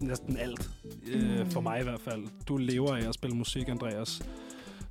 næsten 0.00 0.36
alt. 0.36 0.70
Øh, 1.06 1.40
Mm. 1.40 1.50
for 1.50 1.60
mig 1.60 1.80
i 1.80 1.82
hvert 1.82 2.00
fald. 2.00 2.24
Du 2.48 2.56
lever 2.56 2.96
af 2.96 3.08
at 3.08 3.14
spille 3.14 3.36
musik, 3.36 3.68
Andreas. 3.68 4.22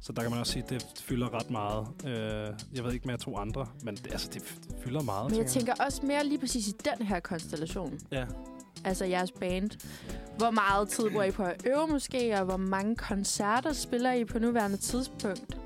Så 0.02 0.14
der 0.14 0.22
kan 0.22 0.32
man 0.32 0.40
også 0.40 0.54
sige, 0.54 0.64
at 0.64 0.70
det 0.70 0.86
fylder 1.02 1.34
ret 1.40 1.50
meget. 1.52 1.88
Øh, 2.06 2.54
jeg 2.76 2.84
ved 2.84 2.94
ikke 2.94 3.08
med 3.08 3.18
to 3.18 3.38
andre, 3.38 3.68
men 3.84 3.96
det, 3.96 4.08
altså, 4.12 4.30
det 4.34 4.44
fylder 4.84 5.02
meget. 5.02 5.32
Men 5.32 5.40
jeg 5.40 5.48
tænker 5.48 5.74
også 5.86 6.06
mere 6.06 6.26
lige 6.26 6.40
præcis 6.40 6.68
i 6.68 6.72
den 6.72 7.08
her 7.08 7.20
konstellation. 7.20 8.00
Ja. 8.12 8.26
Altså 8.86 9.06
jeres 9.06 9.32
band. 9.32 9.70
Hvor 10.38 10.52
meget 10.52 10.90
tid 10.90 11.10
bruger 11.10 11.24
I 11.24 11.32
på 11.32 11.44
at 11.44 11.62
øve 11.66 11.88
måske, 11.88 12.36
og 12.40 12.46
hvor 12.46 12.58
mange 12.58 12.96
koncerter 12.96 13.74
spiller 13.74 14.14
I 14.14 14.26
på 14.26 14.40
nuværende 14.40 14.78
tidspunkt? 14.78 15.58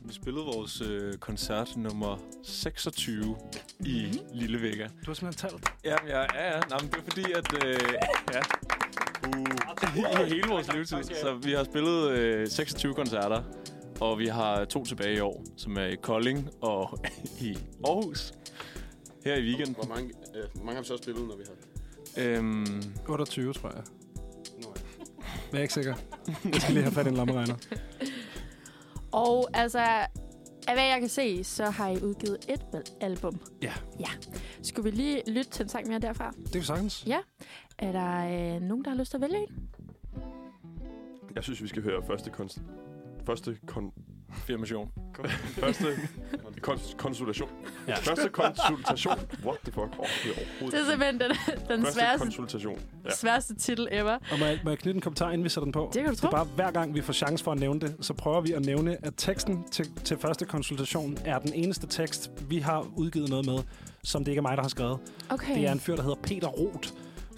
Vi 0.00 0.12
spillede 0.14 0.44
vores 0.44 0.80
øh, 0.80 1.14
koncert 1.14 1.76
nummer 1.76 2.18
26 2.42 3.36
i 3.86 4.06
Mhm. 4.12 4.18
Lille 4.34 4.62
Vega. 4.62 4.84
Du 4.84 4.90
har 5.06 5.14
simpelthen 5.14 5.50
talt. 5.50 5.72
Ja, 5.84 5.96
ja, 6.06 6.20
ja. 6.20 6.54
ja. 6.54 6.60
Nå, 6.70 6.76
men 6.80 6.90
det 6.90 6.98
er 6.98 7.02
fordi, 7.02 7.32
at... 7.32 7.64
Øh, 7.66 7.80
ja. 8.32 8.40
Uh, 9.26 10.26
I 10.26 10.28
hele 10.28 10.48
vores 10.48 10.72
levetid. 10.72 11.02
Så 11.02 11.38
vi 11.42 11.52
har 11.52 11.64
spillet 11.64 12.10
øh, 12.10 12.48
26 12.48 12.94
koncerter, 12.94 13.42
og 14.00 14.18
vi 14.18 14.26
har 14.26 14.64
to 14.64 14.84
tilbage 14.84 15.16
i 15.16 15.20
år, 15.20 15.44
som 15.56 15.76
er 15.76 15.84
i 15.84 15.94
Kolding 16.02 16.50
og 16.62 16.98
i 17.40 17.58
Aarhus. 17.86 18.32
Her 19.24 19.34
i 19.36 19.42
weekenden. 19.42 19.74
Hvor 19.74 19.94
mange, 19.94 20.10
øh, 20.36 20.42
hvor 20.54 20.64
mange 20.64 20.74
har 20.74 20.82
vi 20.82 20.86
så 20.88 20.96
spillet, 21.02 21.28
når 21.28 21.36
vi 21.36 21.42
har... 21.46 21.54
Øhm, 22.18 22.82
28, 23.08 23.52
tror 23.52 23.68
jeg. 23.68 23.82
Jeg 25.52 25.58
er 25.58 25.62
ikke 25.62 25.74
sikker. 25.74 25.94
Jeg 26.44 26.60
skal 26.60 26.74
lige 26.74 26.82
have 26.82 26.92
fat 26.92 27.06
i 27.06 27.08
en 27.08 27.16
lommeregner. 27.16 27.54
Og 29.12 29.50
altså, 29.54 29.80
af 30.68 30.74
hvad 30.74 30.84
jeg 30.84 31.00
kan 31.00 31.08
se, 31.08 31.44
så 31.44 31.64
har 31.64 31.88
I 31.88 32.02
udgivet 32.02 32.38
et 32.48 32.94
album. 33.00 33.40
Ja. 33.62 33.72
Ja. 34.00 34.08
Skulle 34.62 34.90
vi 34.90 34.96
lige 34.96 35.22
lytte 35.26 35.50
til 35.50 35.62
en 35.62 35.68
sang 35.68 35.88
mere 35.88 35.98
derfra? 35.98 36.30
Det 36.30 36.54
er 36.54 36.58
jo 36.58 36.64
sagtens. 36.64 37.06
Er 37.78 37.92
der 37.92 38.54
øh, 38.54 38.62
nogen, 38.62 38.84
der 38.84 38.90
har 38.90 38.96
lyst 38.96 39.10
til 39.10 39.16
at 39.16 39.20
vælge 39.20 39.38
en? 39.38 39.68
Jeg 41.34 41.42
synes, 41.44 41.62
vi 41.62 41.68
skal 41.68 41.82
høre 41.82 42.02
første 42.06 42.30
konst... 42.30 42.62
Første 43.26 43.58
kon... 43.66 43.92
Firmation. 44.32 44.90
Første 45.60 45.84
kons- 46.66 46.96
konsultation. 46.96 47.48
Ja. 47.88 47.94
Første 47.94 48.28
konsultation. 48.28 49.18
What 49.44 49.58
the 49.64 49.72
fuck? 49.72 49.98
Oh, 49.98 50.06
det 50.24 50.30
er 50.62 50.66
Det 50.70 50.74
er 50.80 50.84
simpelthen 50.90 51.20
den, 51.20 51.30
den 51.68 51.80
Første 51.82 51.92
sværeste, 51.98 52.24
konsultation. 52.24 52.78
Ja. 53.04 53.10
sværeste 53.10 53.54
titel 53.54 53.88
ever. 53.90 54.12
Og 54.32 54.38
må 54.38 54.44
jeg, 54.44 54.60
må 54.64 54.70
jeg 54.70 54.78
knytte 54.78 54.96
en 54.96 55.00
kommentar, 55.00 55.30
inden 55.30 55.44
vi 55.44 55.48
sætter 55.48 55.64
den 55.64 55.72
på? 55.72 55.90
Det 55.94 56.02
kan 56.02 56.04
du 56.04 56.10
Det 56.10 56.18
tro. 56.18 56.26
er 56.26 56.30
bare, 56.30 56.44
hver 56.44 56.70
gang 56.70 56.94
vi 56.94 57.00
får 57.00 57.12
chance 57.12 57.44
for 57.44 57.52
at 57.52 57.58
nævne 57.60 57.80
det, 57.80 57.96
så 58.00 58.14
prøver 58.14 58.40
vi 58.40 58.52
at 58.52 58.64
nævne, 58.64 58.96
at 59.06 59.12
teksten 59.16 59.64
til, 59.72 59.86
til 60.04 60.18
første 60.18 60.44
konsultation 60.44 61.18
er 61.24 61.38
den 61.38 61.52
eneste 61.54 61.86
tekst, 61.86 62.30
vi 62.48 62.58
har 62.58 62.86
udgivet 62.96 63.28
noget 63.28 63.46
med, 63.46 63.58
som 64.04 64.24
det 64.24 64.30
ikke 64.32 64.38
er 64.38 64.42
mig, 64.42 64.56
der 64.56 64.62
har 64.62 64.68
skrevet. 64.68 64.98
Okay. 65.30 65.54
Det 65.54 65.66
er 65.68 65.72
en 65.72 65.80
fyr, 65.80 65.96
der 65.96 66.02
hedder 66.02 66.16
Peter 66.22 66.48
Roth, 66.48 66.88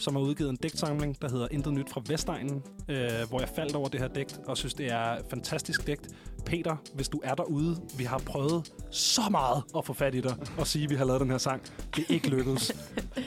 som 0.02 0.16
har 0.16 0.22
udgivet 0.22 0.50
en 0.50 0.56
digtsamling, 0.56 1.22
der 1.22 1.30
hedder 1.30 1.48
Intet 1.50 1.72
Nyt 1.72 1.90
fra 1.90 2.02
Vestegnen, 2.06 2.62
øh, 2.88 3.10
hvor 3.28 3.40
jeg 3.40 3.48
faldt 3.48 3.76
over 3.76 3.88
det 3.88 4.00
her 4.00 4.08
digt, 4.08 4.40
og 4.46 4.56
synes, 4.56 4.74
det 4.74 4.86
er 4.92 5.04
et 5.04 5.24
fantastisk 5.30 5.86
digt. 5.86 6.08
Peter, 6.46 6.76
hvis 6.94 7.08
du 7.08 7.20
er 7.24 7.34
derude, 7.34 7.76
vi 7.98 8.04
har 8.04 8.18
prøvet 8.18 8.72
så 8.90 9.22
meget 9.30 9.62
at 9.76 9.86
få 9.86 9.92
fat 9.92 10.14
i 10.14 10.20
dig 10.20 10.36
og 10.58 10.66
sige, 10.66 10.84
at 10.84 10.90
vi 10.90 10.94
har 10.94 11.04
lavet 11.04 11.20
den 11.20 11.30
her 11.30 11.38
sang. 11.38 11.62
Det 11.96 12.04
er 12.08 12.14
ikke 12.14 12.28
lykkedes. 12.28 12.72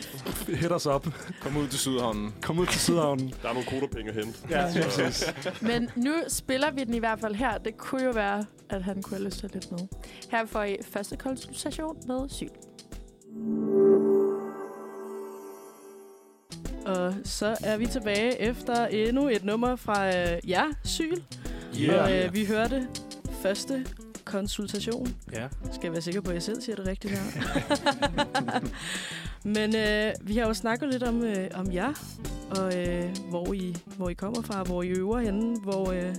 Hit 0.62 0.72
os 0.72 0.86
op. 0.86 1.08
Kom 1.42 1.58
ud 1.58 1.68
til 1.68 1.80
Sydhavnen. 1.80 2.34
Kom 2.42 2.60
ud 2.60 2.66
til 2.66 2.80
Sydhavnen. 2.80 3.34
Der 3.42 3.50
er 3.50 3.54
nogle 3.54 3.70
kodapenge 3.70 4.10
at 4.10 4.16
hente. 4.16 4.40
Ja, 4.50 4.72
præcis. 4.84 5.34
Men 5.62 5.90
nu 5.96 6.14
spiller 6.28 6.72
vi 6.72 6.84
den 6.84 6.94
i 6.94 7.00
hvert 7.00 7.20
fald 7.20 7.36
her. 7.36 7.58
Det 7.58 7.78
kunne 7.78 8.04
jo 8.04 8.12
være, 8.12 8.46
at 8.70 8.84
han 8.84 9.02
kunne 9.02 9.18
have 9.18 9.26
lyst 9.26 9.40
til 9.40 9.50
lidt 9.54 9.72
med. 9.72 9.80
Her 10.32 10.46
får 10.46 10.64
I 10.64 10.78
første 10.92 11.18
konsultation 11.18 11.98
med 12.08 12.30
syg. 12.30 12.50
Og 16.86 17.14
så 17.24 17.58
er 17.64 17.78
vi 17.78 17.86
tilbage 17.86 18.42
efter 18.42 18.86
endnu 18.86 19.30
et 19.30 19.46
nummer 19.46 19.76
fra 19.76 20.08
øh, 20.08 20.50
ja, 20.50 20.64
Syl. 20.84 21.22
Yeah. 21.82 22.04
Og 22.04 22.18
øh, 22.18 22.34
vi 22.34 22.46
hørte 22.46 22.88
første 23.42 23.86
konsultation. 24.26 25.16
Ja. 25.34 25.48
Skal 25.64 25.84
jeg 25.84 25.92
være 25.92 26.02
sikker 26.02 26.22
på, 26.22 26.30
at 26.30 26.34
jeg 26.34 26.44
selv 26.44 26.62
siger 26.62 26.76
det 26.76 26.88
rigtigt 26.88 27.14
her. 27.14 27.20
Men 29.56 29.76
øh, 29.76 30.14
vi 30.22 30.38
har 30.38 30.48
jo 30.48 30.54
snakket 30.54 30.90
lidt 30.90 31.04
om, 31.04 31.24
øh, 31.24 31.48
om 31.54 31.74
jer, 31.74 31.94
og 32.52 32.78
øh, 32.78 33.16
hvor, 33.30 33.54
I, 33.54 33.76
hvor 33.98 34.10
I 34.10 34.14
kommer 34.14 34.42
fra, 34.42 34.64
hvor 34.64 34.84
I 34.84 34.88
øver 34.88 35.20
henne, 35.20 35.60
hvor 35.60 35.92
øh, 35.92 36.16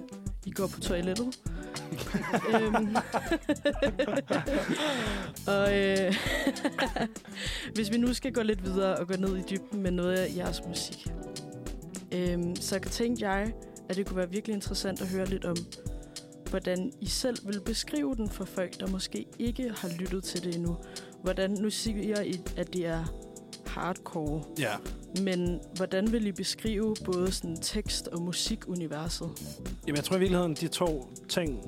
I 0.47 0.51
går 0.51 0.67
på 0.67 0.81
toilettet. 0.81 1.39
Øhm. 2.49 2.97
og 5.57 5.79
øh, 5.79 6.15
hvis 7.75 7.93
vi 7.93 7.99
nu 7.99 8.15
skal 8.15 8.33
gå 8.33 8.43
lidt 8.43 8.65
videre 8.65 8.97
og 8.97 9.09
gå 9.09 9.15
ned 9.19 9.37
i 9.37 9.43
dybden 9.51 9.83
med 9.83 9.91
noget 9.91 10.17
af 10.17 10.37
jeres 10.37 10.63
musik, 10.67 11.07
øhm, 12.13 12.57
så 12.57 12.79
tænkte 12.79 13.29
jeg, 13.29 13.53
at 13.89 13.97
det 13.97 14.07
kunne 14.07 14.17
være 14.17 14.31
virkelig 14.31 14.55
interessant 14.55 15.01
at 15.01 15.09
høre 15.09 15.27
lidt 15.27 15.45
om, 15.45 15.57
hvordan 16.51 16.93
I 17.01 17.07
selv 17.07 17.37
vil 17.49 17.61
beskrive 17.61 18.15
den 18.15 18.29
for 18.29 18.45
folk, 18.45 18.81
der 18.81 18.87
måske 18.87 19.27
ikke 19.39 19.73
har 19.77 19.89
lyttet 19.99 20.25
til 20.25 20.45
det 20.45 20.55
endnu. 20.55 20.77
Hvordan, 21.23 21.51
nu 21.51 21.71
siger 21.71 22.23
I, 22.23 22.41
at 22.57 22.73
det 22.73 22.87
er 22.87 23.26
hardcore, 23.77 24.43
Ja. 24.59 24.73
men 25.23 25.61
hvordan 25.77 26.13
vil 26.13 26.27
I 26.27 26.33
beskrive 26.33 26.95
både 27.05 27.33
sådan 27.33 27.57
tekst- 27.57 28.09
og 28.09 28.23
musikuniverset? 28.23 29.29
Jamen, 29.87 29.97
jeg 29.97 30.05
tror 30.05 30.17
i 30.17 30.19
virkeligheden, 30.19 30.55
de 30.55 30.69
to 30.69 31.09
ting, 31.29 31.63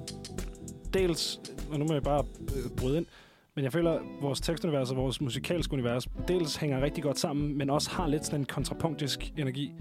dels, 0.94 1.40
og 1.72 1.78
nu 1.78 1.84
må 1.84 1.92
jeg 1.92 2.02
bare 2.02 2.24
øh, 2.56 2.70
bryde 2.76 2.96
ind, 2.96 3.06
men 3.54 3.64
jeg 3.64 3.72
føler, 3.72 3.90
at 3.92 4.00
vores 4.22 4.40
tekstunivers 4.40 4.90
og 4.90 4.96
vores 4.96 5.20
musikalske 5.20 5.72
univers 5.72 6.06
dels 6.28 6.56
hænger 6.56 6.80
rigtig 6.80 7.02
godt 7.02 7.18
sammen, 7.18 7.58
men 7.58 7.70
også 7.70 7.90
har 7.90 8.06
lidt 8.06 8.24
sådan 8.26 8.40
en 8.40 8.46
kontrapunktisk 8.46 9.32
energi. 9.38 9.72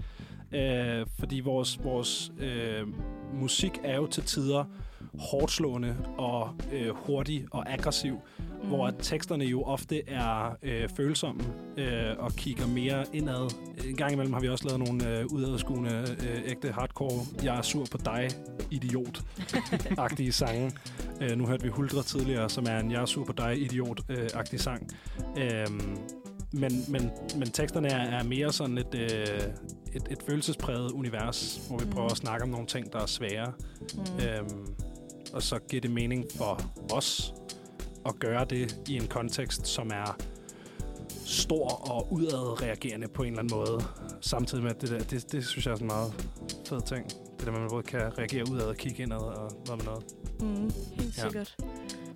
Øh, 0.52 1.06
fordi 1.18 1.40
vores, 1.40 1.84
vores 1.84 2.32
øh, 2.40 2.86
musik 3.34 3.72
er 3.84 3.96
jo 3.96 4.06
til 4.06 4.22
tider 4.22 4.64
hårdt 5.18 5.50
slående 5.52 5.96
og 6.18 6.50
øh, 6.72 6.88
hurtig 6.94 7.46
og 7.50 7.72
aggressiv, 7.72 8.16
mm. 8.68 8.74
hvor 8.74 8.90
teksterne 9.02 9.44
jo 9.44 9.62
ofte 9.62 10.08
er 10.08 10.56
øh, 10.62 10.88
følsomme 10.96 11.40
øh, 11.76 12.14
og 12.18 12.32
kigger 12.32 12.66
mere 12.66 13.04
indad. 13.12 13.50
En 13.88 13.96
gang 13.96 14.12
imellem 14.12 14.32
har 14.32 14.40
vi 14.40 14.48
også 14.48 14.64
lavet 14.68 14.80
nogle 14.88 15.18
øh, 15.18 15.26
udadskuende, 15.26 16.16
øh, 16.22 16.50
ægte 16.50 16.72
hardcore, 16.72 17.26
jeg 17.42 17.58
er 17.58 17.62
sur 17.62 17.86
på 17.90 17.98
dig, 18.04 18.28
idiot-agtige 18.70 20.32
sange. 20.42 20.72
Øh, 21.20 21.36
nu 21.38 21.46
hørte 21.46 21.62
vi 21.62 21.68
Huldre 21.68 22.02
tidligere, 22.02 22.50
som 22.50 22.66
er 22.68 22.78
en 22.78 22.90
jeg 22.90 23.02
er 23.02 23.06
sur 23.06 23.24
på 23.24 23.32
dig, 23.32 23.56
idiot-agtig 23.62 24.60
sang. 24.60 24.90
Øhm, 25.38 25.98
men, 26.52 26.72
men, 26.88 27.10
men 27.38 27.50
teksterne 27.50 27.88
er, 27.88 28.18
er 28.18 28.24
mere 28.24 28.52
sådan 28.52 28.78
et, 28.78 28.94
øh, 28.94 29.40
et, 29.94 30.02
et 30.10 30.18
følelsespræget 30.26 30.92
univers, 30.92 31.60
hvor 31.68 31.78
vi 31.78 31.84
Mm. 31.84 31.90
prøver 31.90 32.08
at 32.08 32.16
snakke 32.16 32.42
om 32.42 32.48
nogle 32.48 32.66
ting, 32.66 32.92
der 32.92 32.98
er 33.00 33.06
svære. 33.06 33.52
Mm. 33.94 34.24
Øhm, 34.26 34.66
og 35.32 35.42
så 35.42 35.58
giver 35.70 35.80
det 35.80 35.90
mening 35.90 36.24
for 36.36 36.60
os 36.92 37.34
at 38.06 38.14
gøre 38.20 38.44
det 38.44 38.80
i 38.88 38.96
en 38.96 39.06
kontekst, 39.06 39.66
som 39.66 39.90
er 39.94 40.16
stor 41.26 41.90
og 41.90 42.12
udadreagerende 42.12 43.08
på 43.08 43.22
en 43.22 43.28
eller 43.28 43.38
anden 43.42 43.56
måde. 43.58 43.84
Samtidig 44.20 44.64
med, 44.64 44.70
at 44.70 44.80
det, 44.80 44.90
der, 44.90 44.98
det, 44.98 45.32
det 45.32 45.46
synes 45.46 45.66
jeg 45.66 45.72
er 45.72 45.76
sådan 45.76 45.84
en 45.90 45.94
meget 45.96 46.30
fed 46.68 46.80
ting. 46.86 47.04
Det 47.38 47.46
der 47.46 47.52
man 47.52 47.68
både 47.70 47.82
kan 47.82 48.18
reagere 48.18 48.50
udad 48.50 48.66
og 48.66 48.76
kigge 48.76 49.02
indad 49.02 49.18
og 49.18 49.50
noget 49.66 49.84
med 49.84 49.92
noget. 49.92 50.04
Mm, 50.40 50.70
helt 50.94 51.18
Ja. 51.18 51.22
sikkert. 51.22 51.56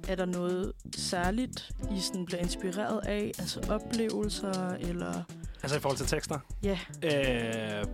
Er 0.09 0.15
der 0.15 0.25
noget 0.25 0.73
særligt, 0.97 1.71
I 1.97 2.01
sådan 2.01 2.27
bliver 2.27 2.41
inspireret 2.41 3.01
af? 3.07 3.33
Altså 3.39 3.61
oplevelser, 3.71 4.69
eller... 4.71 5.23
Altså 5.63 5.77
i 5.77 5.81
forhold 5.81 5.99
til 5.99 6.07
tekster? 6.07 6.39
Ja. 6.63 6.79
Øh, 7.03 7.85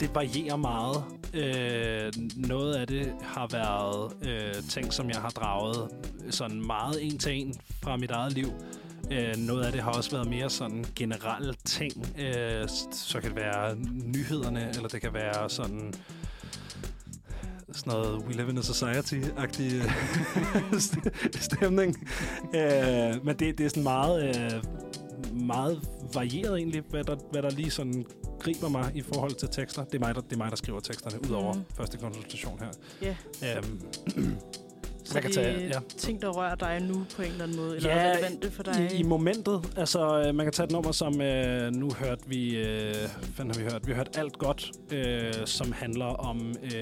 det 0.00 0.14
varierer 0.14 0.56
meget. 0.56 1.04
Øh, 1.34 2.12
noget 2.36 2.74
af 2.74 2.86
det 2.86 3.12
har 3.22 3.46
været 3.46 4.12
øh, 4.28 4.62
ting, 4.68 4.92
som 4.92 5.10
jeg 5.10 5.20
har 5.20 5.30
draget 5.30 5.88
sådan 6.30 6.66
meget 6.66 7.06
en 7.06 7.18
til 7.18 7.32
en 7.32 7.54
fra 7.82 7.96
mit 7.96 8.10
eget 8.10 8.32
liv. 8.32 8.48
Øh, 9.10 9.36
noget 9.36 9.64
af 9.64 9.72
det 9.72 9.82
har 9.82 9.90
også 9.90 10.10
været 10.10 10.28
mere 10.28 10.50
sådan 10.50 10.84
generelle 10.96 11.54
ting. 11.64 12.06
Øh, 12.18 12.68
så 12.92 13.20
kan 13.20 13.30
det 13.30 13.36
være 13.36 13.76
nyhederne, 14.04 14.68
eller 14.74 14.88
det 14.88 15.00
kan 15.00 15.14
være 15.14 15.50
sådan 15.50 15.94
sådan 17.72 17.92
noget 17.92 18.22
We 18.22 18.32
Live 18.32 18.50
in 18.50 18.58
a 18.58 18.60
Society-agtig 18.60 19.72
øh, 19.74 20.80
stemning. 21.48 22.08
Øh, 22.54 23.24
men 23.24 23.36
det, 23.38 23.58
det 23.58 23.60
er 23.60 23.68
sådan 23.68 23.82
meget, 23.82 24.36
øh, 24.36 24.62
meget 25.32 25.80
varieret 26.14 26.56
egentlig, 26.58 26.82
hvad 26.90 27.04
der, 27.04 27.16
hvad 27.30 27.42
der 27.42 27.50
lige 27.50 27.70
sådan 27.70 28.04
griber 28.40 28.68
mig 28.68 28.92
i 28.94 29.00
forhold 29.02 29.32
til 29.34 29.48
tekster. 29.52 29.84
Det 29.84 29.94
er 29.94 29.98
mig, 29.98 30.14
der, 30.14 30.20
det 30.20 30.32
er 30.32 30.36
mig, 30.36 30.50
der 30.50 30.56
skriver 30.56 30.80
teksterne, 30.80 31.18
ud 31.30 31.34
over 31.34 31.52
Mhm. 31.54 31.62
første 31.76 31.98
konsultation 31.98 32.58
her. 32.60 32.70
Ja. 33.42 33.56
Øhm, 33.56 33.80
Så 35.12 35.18
Jeg 35.18 35.22
kan 35.22 35.32
tage- 35.32 35.66
ja. 35.68 35.80
ting, 35.98 36.22
der 36.22 36.28
rører 36.28 36.54
dig 36.54 36.80
nu 36.80 36.94
på 37.16 37.22
en 37.22 37.28
eller 37.28 37.44
anden 37.44 37.56
måde? 37.56 37.76
Eller 37.76 37.90
Ja, 37.90 37.96
er 38.02 38.12
relevante 38.16 38.50
for 38.50 38.62
dig? 38.62 38.90
I, 38.92 38.96
I 38.96 39.02
momentet, 39.02 39.72
altså 39.76 40.24
øh, 40.26 40.34
man 40.34 40.46
kan 40.46 40.52
tage 40.52 40.64
et 40.64 40.72
nummer 40.72 40.92
som, 40.92 41.20
øh, 41.20 41.72
nu 41.72 41.90
hørte 41.98 42.22
vi, 42.26 42.56
øh, 42.56 42.64
hvad 43.36 43.46
har 43.46 43.58
vi 43.58 43.62
hørt? 43.62 43.86
Vi 43.86 43.92
har 43.92 43.96
hørt 43.96 44.16
alt 44.18 44.38
godt, 44.38 44.70
øh, 44.92 45.32
som 45.44 45.72
handler 45.72 46.04
om 46.06 46.54
øh, 46.62 46.72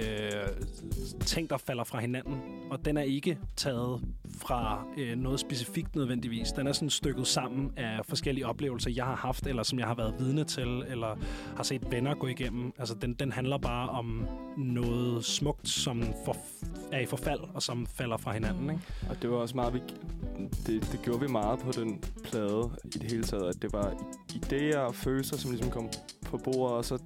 ting, 1.27 1.51
der 1.51 1.57
falder 1.59 1.85
fra 1.85 2.01
hinanden. 2.01 2.40
Og 2.71 2.85
den 2.85 2.97
er 2.97 3.03
ikke 3.03 3.38
taget 3.57 4.01
fra 4.38 4.85
øh, 4.99 5.16
noget 5.16 5.40
specifikt 5.40 5.97
nødvendigvis. 5.97 6.49
Den 6.53 6.66
er 6.66 6.73
sådan 6.73 6.90
stykket 6.90 7.27
sammen 7.27 7.71
af 7.77 8.01
forskellige 8.09 8.47
oplevelser, 8.47 8.90
jeg 8.90 9.05
har 9.05 9.16
haft, 9.16 9.47
eller 9.47 9.62
som 9.62 9.79
jeg 9.79 9.87
har 9.87 9.95
været 9.95 10.14
vidne 10.19 10.45
til, 10.45 10.83
eller 10.88 11.16
har 11.57 11.62
set 11.62 11.83
venner 11.90 12.14
gå 12.14 12.27
igennem. 12.27 12.73
Altså 12.79 12.95
den, 12.95 13.14
den 13.14 13.33
handler 13.33 13.59
bare 13.59 13.88
om 13.88 14.27
noget 14.57 15.25
smukt, 15.25 15.69
som 15.69 16.03
for, 16.25 16.37
er 16.93 17.01
i 17.01 17.07
forfald, 17.07 17.40
og 17.55 17.62
som 17.62 17.87
falder 17.87 18.16
fra 18.21 18.33
hinanden. 18.33 18.63
Mm. 18.65 18.71
Ikke? 18.71 18.83
Og 19.11 19.23
det 19.23 19.31
var 19.31 19.37
også 19.37 19.57
meget, 19.57 19.75
vi, 19.75 19.81
det, 20.67 20.89
det 20.93 21.01
gjorde 21.03 21.21
vi 21.21 21.27
meget 21.27 21.59
på 21.59 21.73
den 21.73 22.05
plade 22.25 22.71
i 22.85 22.89
det 22.99 23.11
hele 23.11 23.25
taget, 23.25 23.49
at 23.49 23.63
det 23.63 23.73
var 23.73 23.93
idéer 24.33 24.79
og 24.79 24.95
følelser, 24.95 25.37
som 25.37 25.51
ligesom 25.51 25.71
kom 25.71 25.89
på 26.27 26.37
bordet, 26.39 26.77
og 26.77 26.85
så 26.85 26.99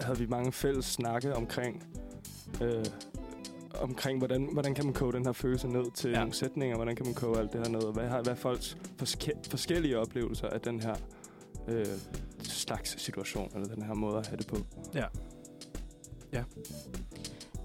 havde 0.00 0.18
vi 0.18 0.26
mange 0.26 0.52
fælles 0.52 0.84
snakke 0.84 1.36
omkring, 1.36 1.82
øh, 2.62 2.84
omkring 3.80 4.18
hvordan, 4.18 4.48
hvordan 4.52 4.74
kan 4.74 4.84
man 4.84 4.94
koge 4.94 5.12
den 5.12 5.24
her 5.24 5.32
følelse 5.32 5.68
ned 5.68 5.84
til 5.94 6.10
Ja. 6.10 6.16
ja. 6.16 6.20
nogle 6.20 6.34
sætninger, 6.34 6.76
hvordan 6.76 6.96
kan 6.96 7.06
man 7.06 7.14
koge 7.14 7.38
alt 7.38 7.52
det 7.52 7.60
her 7.60 7.68
ned, 7.68 7.82
og 7.82 7.92
hvad, 7.92 8.08
har, 8.08 8.22
hvad 8.22 8.32
er 8.32 8.36
folks 8.36 8.76
forske, 8.98 9.32
forskellige 9.50 9.98
oplevelser 9.98 10.46
af 10.48 10.60
den 10.60 10.80
her 10.80 10.94
øh, 11.68 11.86
slags 12.42 13.02
situation, 13.02 13.50
eller 13.54 13.68
den 13.68 13.82
her 13.82 13.94
måde 13.94 14.18
at 14.18 14.26
have 14.26 14.36
det 14.36 14.46
på. 14.46 14.56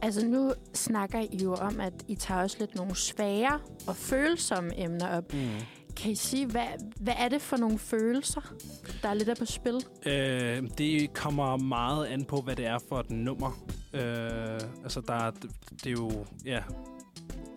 Altså 0.02 0.26
nu 0.26 0.54
snakker 0.74 1.20
I 1.20 1.38
jo 1.44 1.54
om, 1.54 1.80
at 1.80 1.94
I 2.08 2.16
tager 2.16 2.42
også 2.42 2.58
lidt 2.60 2.76
nogle 2.76 2.96
svære 2.96 3.60
og 3.88 3.96
følsomme 3.96 4.80
emner 4.84 5.18
op. 5.18 5.34
Mm. 5.34 5.40
Kan 5.96 6.12
I 6.12 6.16
sige, 6.16 6.46
hvad, 6.46 6.66
hvad 7.00 7.14
er 7.18 7.30
det 7.30 7.42
for 7.42 7.58
nogle 7.58 7.80
følelser, 7.80 8.54
der 9.04 9.10
er 9.10 9.14
lidt 9.14 9.30
af 9.30 9.38
på 9.38 9.46
spil? 9.46 9.76
Øh, 10.06 10.64
det 10.78 11.14
kommer 11.14 11.58
meget 11.58 12.06
an 12.06 12.24
på, 12.26 12.42
hvad 12.42 12.56
det 12.56 12.66
er 12.66 12.78
for 12.90 13.00
et 13.00 13.10
nummer. 13.12 13.60
Øh, 13.94 14.02
altså, 14.84 15.02
der 15.08 15.14
er, 15.14 15.32
det 15.84 15.88
er 15.88 15.92
jo... 15.92 16.26
Ja, 16.46 16.60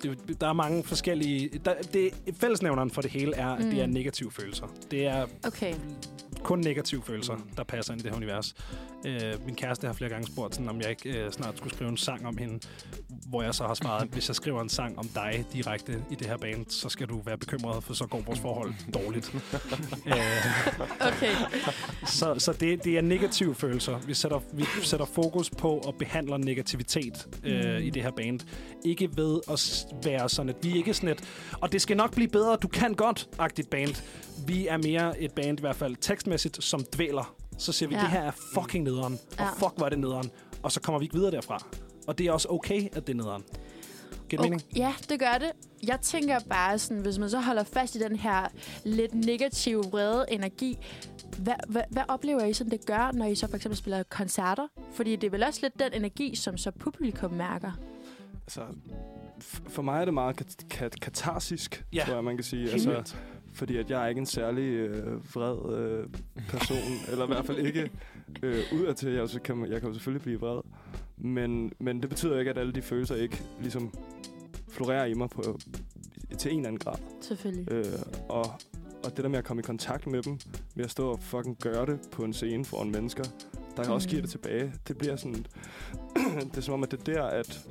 det, 0.02 0.10
er 0.10 0.34
der 0.40 0.46
er 0.48 0.52
mange 0.52 0.84
forskellige... 0.84 1.50
Der, 1.64 1.74
det, 1.74 2.10
fællesnævneren 2.36 2.90
for 2.90 3.02
det 3.02 3.10
hele 3.10 3.34
er, 3.36 3.48
at 3.48 3.64
Mm. 3.64 3.70
det 3.70 3.82
er 3.82 3.86
negative 3.86 4.30
følelser. 4.30 4.66
Det 4.90 5.06
er 5.06 5.26
Okay. 5.46 5.74
kun 6.42 6.58
negative 6.60 7.02
følelser, 7.02 7.34
Mm. 7.36 7.42
der 7.56 7.64
passer 7.64 7.92
ind 7.92 8.00
i 8.00 8.04
det 8.04 8.10
her 8.10 8.16
univers. 8.16 8.54
Øh, 9.06 9.46
min 9.46 9.54
kæreste 9.54 9.86
har 9.86 9.94
flere 9.94 10.10
gange 10.10 10.26
spurgt, 10.26 10.54
sådan, 10.54 10.68
om 10.68 10.80
jeg 10.80 10.90
ikke 10.90 11.18
øh, 11.18 11.30
snart 11.32 11.56
skulle 11.56 11.74
skrive 11.74 11.90
en 11.90 11.96
sang 11.96 12.26
om 12.26 12.36
hende, 12.36 12.58
hvor 13.28 13.42
jeg 13.42 13.54
så 13.54 13.66
har 13.66 13.74
svaret, 13.74 14.08
hvis 14.08 14.28
jeg 14.28 14.36
skriver 14.36 14.60
en 14.62 14.68
sang 14.68 14.98
om 14.98 15.08
dig 15.08 15.44
direkte 15.52 16.02
i 16.10 16.14
det 16.14 16.26
her 16.26 16.36
band, 16.36 16.66
så 16.68 16.88
skal 16.88 17.06
du 17.08 17.20
være 17.20 17.38
bekymret, 17.38 17.84
for 17.84 17.94
så 17.94 18.06
går 18.06 18.20
vores 18.20 18.40
forhold 18.40 18.74
dårligt. 18.94 19.34
øh, 20.06 20.12
Okay. 21.00 21.34
så 22.06 22.34
så 22.38 22.52
det, 22.52 22.84
det 22.84 22.98
er 22.98 23.00
negative 23.02 23.54
følelser. 23.54 23.98
Vi 23.98 24.14
sætter, 24.14 24.40
vi 24.52 24.64
sætter 24.82 25.06
fokus 25.06 25.50
på 25.50 25.78
at 25.88 25.94
behandle 25.98 26.38
negativitet 26.38 27.28
øh, 27.44 27.60
Mm. 27.60 27.82
i 27.86 27.90
det 27.90 28.02
her 28.02 28.10
band. 28.10 28.40
Ikke 28.84 29.08
ved 29.16 29.40
at 29.50 29.86
være 30.04 30.28
sådan, 30.28 30.48
at 30.48 30.56
vi 30.62 30.70
er 30.70 30.74
ikke 30.74 30.94
sådan 30.94 31.08
et, 31.08 31.24
og 31.60 31.72
det 31.72 31.82
skal 31.82 31.96
nok 31.96 32.14
blive 32.14 32.28
bedre, 32.28 32.56
du 32.56 32.68
kan 32.68 32.94
godt-agtigt 32.94 33.70
band. 33.70 34.02
Vi 34.46 34.66
er 34.66 34.76
mere 34.76 35.20
et 35.22 35.32
band, 35.32 35.58
i 35.58 35.60
hvert 35.60 35.76
fald 35.76 35.96
tekstmæssigt, 35.96 36.64
som 36.64 36.84
dvæler. 36.94 37.34
Så 37.60 37.72
siger 37.72 37.88
vi, 37.88 37.94
Ja. 37.94 38.00
det 38.00 38.08
her 38.10 38.20
er 38.22 38.30
fucking 38.54 38.84
nederen, 38.84 39.12
og 39.12 39.38
Ja. 39.38 39.50
fuck, 39.52 39.76
hvor 39.76 39.84
er 39.84 39.88
det 39.88 39.98
nederen. 39.98 40.30
Og 40.62 40.72
så 40.72 40.80
kommer 40.80 40.98
vi 40.98 41.04
ikke 41.04 41.14
videre 41.14 41.30
derfra. 41.30 41.66
Og 42.06 42.18
det 42.18 42.26
er 42.26 42.32
også 42.32 42.48
okay, 42.50 42.88
at 42.96 43.06
det 43.06 43.12
er 43.12 43.16
nederen. 43.16 43.42
Giver 44.28 44.42
det 44.42 44.50
mening? 44.50 44.62
Ja, 44.76 44.94
det 45.08 45.20
gør 45.20 45.38
det. 45.40 45.50
Jeg 45.86 45.98
tænker 46.02 46.38
bare 46.50 46.78
sådan, 46.78 47.02
hvis 47.02 47.18
man 47.18 47.30
så 47.30 47.40
holder 47.40 47.64
fast 47.64 47.94
i 47.94 47.98
den 47.98 48.16
her 48.16 48.48
lidt 48.84 49.14
negative, 49.14 49.84
vrede 49.90 50.24
energi, 50.28 50.78
hvad, 51.38 51.54
hvad, 51.68 51.82
hvad 51.90 52.02
oplever 52.08 52.44
I 52.44 52.52
sådan, 52.52 52.70
det 52.70 52.86
gør, 52.86 53.12
når 53.12 53.24
I 53.26 53.34
så 53.34 53.46
for 53.48 53.56
eksempel 53.56 53.76
spiller 53.78 54.02
koncerter? 54.02 54.66
Fordi 54.94 55.16
det 55.16 55.26
er 55.26 55.30
vel 55.30 55.42
også 55.42 55.60
lidt 55.62 55.78
den 55.78 55.92
energi, 55.94 56.34
som 56.36 56.56
så 56.56 56.70
publikum 56.70 57.32
mærker. 57.32 57.72
Altså, 58.42 58.60
for 59.68 59.82
mig 59.82 60.00
er 60.00 60.04
det 60.04 60.14
meget 60.14 60.36
kat- 60.36 60.56
kat- 60.70 61.00
katarsisk, 61.00 61.84
Ja. 61.92 62.02
tror 62.06 62.14
jeg, 62.14 62.24
man 62.24 62.36
kan 62.36 62.44
sige. 62.44 62.70
Altså. 62.70 63.14
Fordi 63.52 63.76
at 63.76 63.90
jeg 63.90 64.04
er 64.04 64.06
ikke 64.08 64.18
en 64.18 64.26
særlig 64.26 64.62
øh, 64.62 65.34
vred 65.34 65.78
øh, 65.78 66.06
person, 66.48 66.76
eller 67.10 67.24
i 67.24 67.26
hvert 67.26 67.46
fald 67.46 67.58
ikke 67.58 67.90
øh, 68.42 68.58
udadtil. 68.72 69.12
Jeg, 69.12 69.28
så 69.28 69.40
kan, 69.40 69.56
man- 69.56 69.70
jeg 69.70 69.80
kan 69.80 69.88
jo 69.88 69.94
selvfølgelig 69.94 70.22
blive 70.22 70.40
vred. 70.40 70.60
Men, 71.16 71.72
men 71.78 72.00
det 72.02 72.08
betyder 72.08 72.38
ikke, 72.38 72.50
at 72.50 72.58
alle 72.58 72.72
de 72.72 72.82
følelser 72.82 73.14
ikke 73.16 73.42
ligesom 73.60 73.94
florerer 74.68 75.04
i 75.04 75.14
mig 75.14 75.30
på, 75.30 75.58
til 76.38 76.50
en 76.52 76.56
eller 76.58 76.68
anden 76.68 76.78
grad. 76.78 76.94
Selvfølgelig. 77.20 77.72
Øh, 77.72 77.84
og, 78.28 78.46
og 79.04 79.16
det 79.16 79.24
der 79.24 79.28
med 79.28 79.38
at 79.38 79.44
komme 79.44 79.60
i 79.60 79.62
kontakt 79.62 80.06
med 80.06 80.22
dem, 80.22 80.38
ved 80.74 80.84
at 80.84 80.90
stå 80.90 81.10
og 81.10 81.22
fucking 81.22 81.56
gøre 81.62 81.86
det 81.86 81.98
på 82.12 82.24
en 82.24 82.32
scene 82.32 82.64
foran 82.64 82.90
mennesker, 82.90 83.24
der 83.76 83.84
mm. 83.84 83.90
også 83.90 84.08
giver 84.08 84.22
det 84.22 84.30
tilbage. 84.30 84.72
Det 84.88 84.98
bliver 84.98 85.16
sådan... 85.16 85.46
det 86.50 86.56
er 86.56 86.60
som 86.60 86.74
om, 86.74 86.82
at 86.82 86.90
det 86.90 87.08
er 87.08 87.12
der, 87.12 87.22
at 87.22 87.66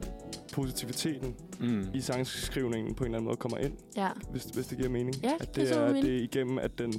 positiviteten 0.61 1.35
Mm. 1.59 1.85
i 1.93 2.01
sangskrivningen 2.01 2.95
på 2.95 3.03
en 3.03 3.07
eller 3.07 3.17
anden 3.17 3.25
måde 3.25 3.37
kommer 3.37 3.57
ind, 3.57 3.73
Ja. 3.97 4.09
hvis, 4.31 4.43
hvis 4.43 4.67
det 4.67 4.77
giver 4.77 4.89
mening. 4.89 5.15
Ja, 5.23 5.33
at 5.39 5.55
det 5.55 5.67
det 5.69 5.77
er, 5.77 5.87
mening. 5.87 6.05
det 6.05 6.17
er 6.17 6.21
igennem, 6.23 6.57
at 6.59 6.71
den 6.79 6.93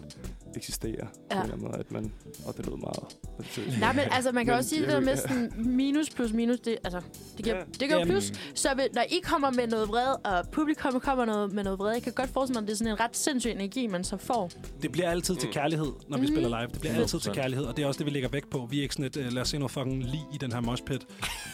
eksisterer 0.56 1.06
på 1.06 1.20
Ja. 1.30 1.36
en 1.36 1.42
eller 1.42 1.54
anden 1.54 1.66
måde. 1.68 1.78
At 1.78 1.92
man, 1.92 2.12
og 2.46 2.56
det 2.56 2.66
lød 2.66 2.76
meget. 2.76 3.78
Nej, 3.80 3.92
men 3.92 4.02
altså, 4.10 4.32
man 4.32 4.44
kan 4.44 4.52
Men 4.52 4.58
også 4.58 4.70
sige 4.70 4.80
det 4.82 4.88
der 4.88 5.00
med 5.00 5.16
sådan 5.16 5.52
minus 5.56 6.10
plus 6.10 6.32
minus. 6.32 6.60
Det, 6.60 6.76
altså, 6.84 7.00
det 7.36 7.44
giver, 7.44 7.56
Ja. 7.56 7.62
det 7.64 7.78
giver 7.78 7.98
Jamen, 7.98 8.08
plus. 8.08 8.32
Så 8.54 8.68
når 8.94 9.02
I 9.02 9.20
kommer 9.22 9.50
med 9.50 9.66
noget 9.66 9.88
vred, 9.88 10.14
og 10.24 10.48
publikum 10.52 11.00
kommer 11.00 11.24
noget, 11.24 11.52
med 11.52 11.64
noget 11.64 11.78
vred, 11.78 11.92
jeg 11.92 12.02
kan 12.02 12.12
godt 12.12 12.30
forestille 12.30 12.54
mig, 12.60 12.62
at 12.62 12.66
det 12.68 12.72
er 12.72 12.76
sådan 12.78 12.92
en 12.92 13.00
ret 13.00 13.16
sindssyg 13.16 13.50
energi, 13.50 13.86
man 13.86 14.04
så 14.04 14.16
får. 14.16 14.50
Det 14.82 14.92
bliver 14.92 15.10
altid 15.10 15.36
til 15.36 15.48
kærlighed, 15.52 15.92
når 16.08 16.18
vi 16.18 16.26
Mhm. 16.26 16.34
spiller 16.34 16.48
live. 16.60 16.68
Det 16.72 16.80
bliver 16.80 16.94
altid 16.94 17.18
til 17.20 17.30
100%. 17.30 17.34
kærlighed, 17.34 17.64
og 17.64 17.76
det 17.76 17.82
er 17.82 17.86
også 17.86 17.98
det, 17.98 18.06
vi 18.06 18.10
lægger 18.10 18.28
vægt 18.28 18.50
på. 18.50 18.66
Vi 18.70 18.78
er 18.78 18.82
ikke 18.82 18.94
sådan 18.94 19.04
et, 19.04 19.16
uh, 19.16 19.32
lad 19.32 19.42
os 19.42 19.48
se 19.48 19.58
noget 19.58 19.70
fucking 19.70 20.04
lig 20.04 20.20
i 20.34 20.38
den 20.38 20.52
her 20.52 20.60
moshpit. 20.60 21.06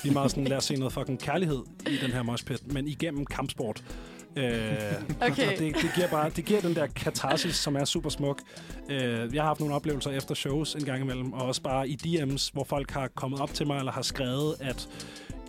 Vi 0.03 0.09
er 0.09 0.13
meget 0.13 0.31
sådan, 0.31 0.45
lad 0.45 0.57
os 0.57 0.65
se 0.65 0.77
noget 0.77 0.93
fucking 0.93 1.19
kærlighed 1.21 1.59
i 1.91 1.97
den 2.03 2.11
her 2.13 2.23
moshpit, 2.23 2.73
men 2.73 2.89
igennem 2.89 3.27
kampsport. 3.27 3.83
Øh, 4.37 4.53
Okay. 5.21 5.51
det, 5.59 5.75
det, 5.83 5.91
giver 5.95 6.09
bare, 6.11 6.31
det 6.31 6.45
giver 6.45 6.61
den 6.61 6.75
der 6.75 6.87
katarsis, 6.87 7.55
som 7.57 7.77
er 7.77 7.85
super 7.85 8.11
smuk. 8.11 8.43
Øh, 8.89 9.35
jeg 9.35 9.43
har 9.43 9.47
haft 9.47 9.61
nogle 9.61 9.75
oplevelser 9.75 10.11
efter 10.11 10.35
shows 10.35 10.75
en 10.75 10.85
gang 10.85 11.03
imellem, 11.03 11.33
og 11.33 11.47
også 11.47 11.63
bare 11.63 11.89
i 11.89 11.99
DM's, 12.07 12.51
hvor 12.53 12.65
folk 12.65 12.91
har 12.91 13.09
kommet 13.09 13.41
op 13.41 13.55
til 13.55 13.67
mig, 13.67 13.79
eller 13.79 13.93
har 13.93 14.03
skrevet, 14.03 14.55
at 14.61 14.89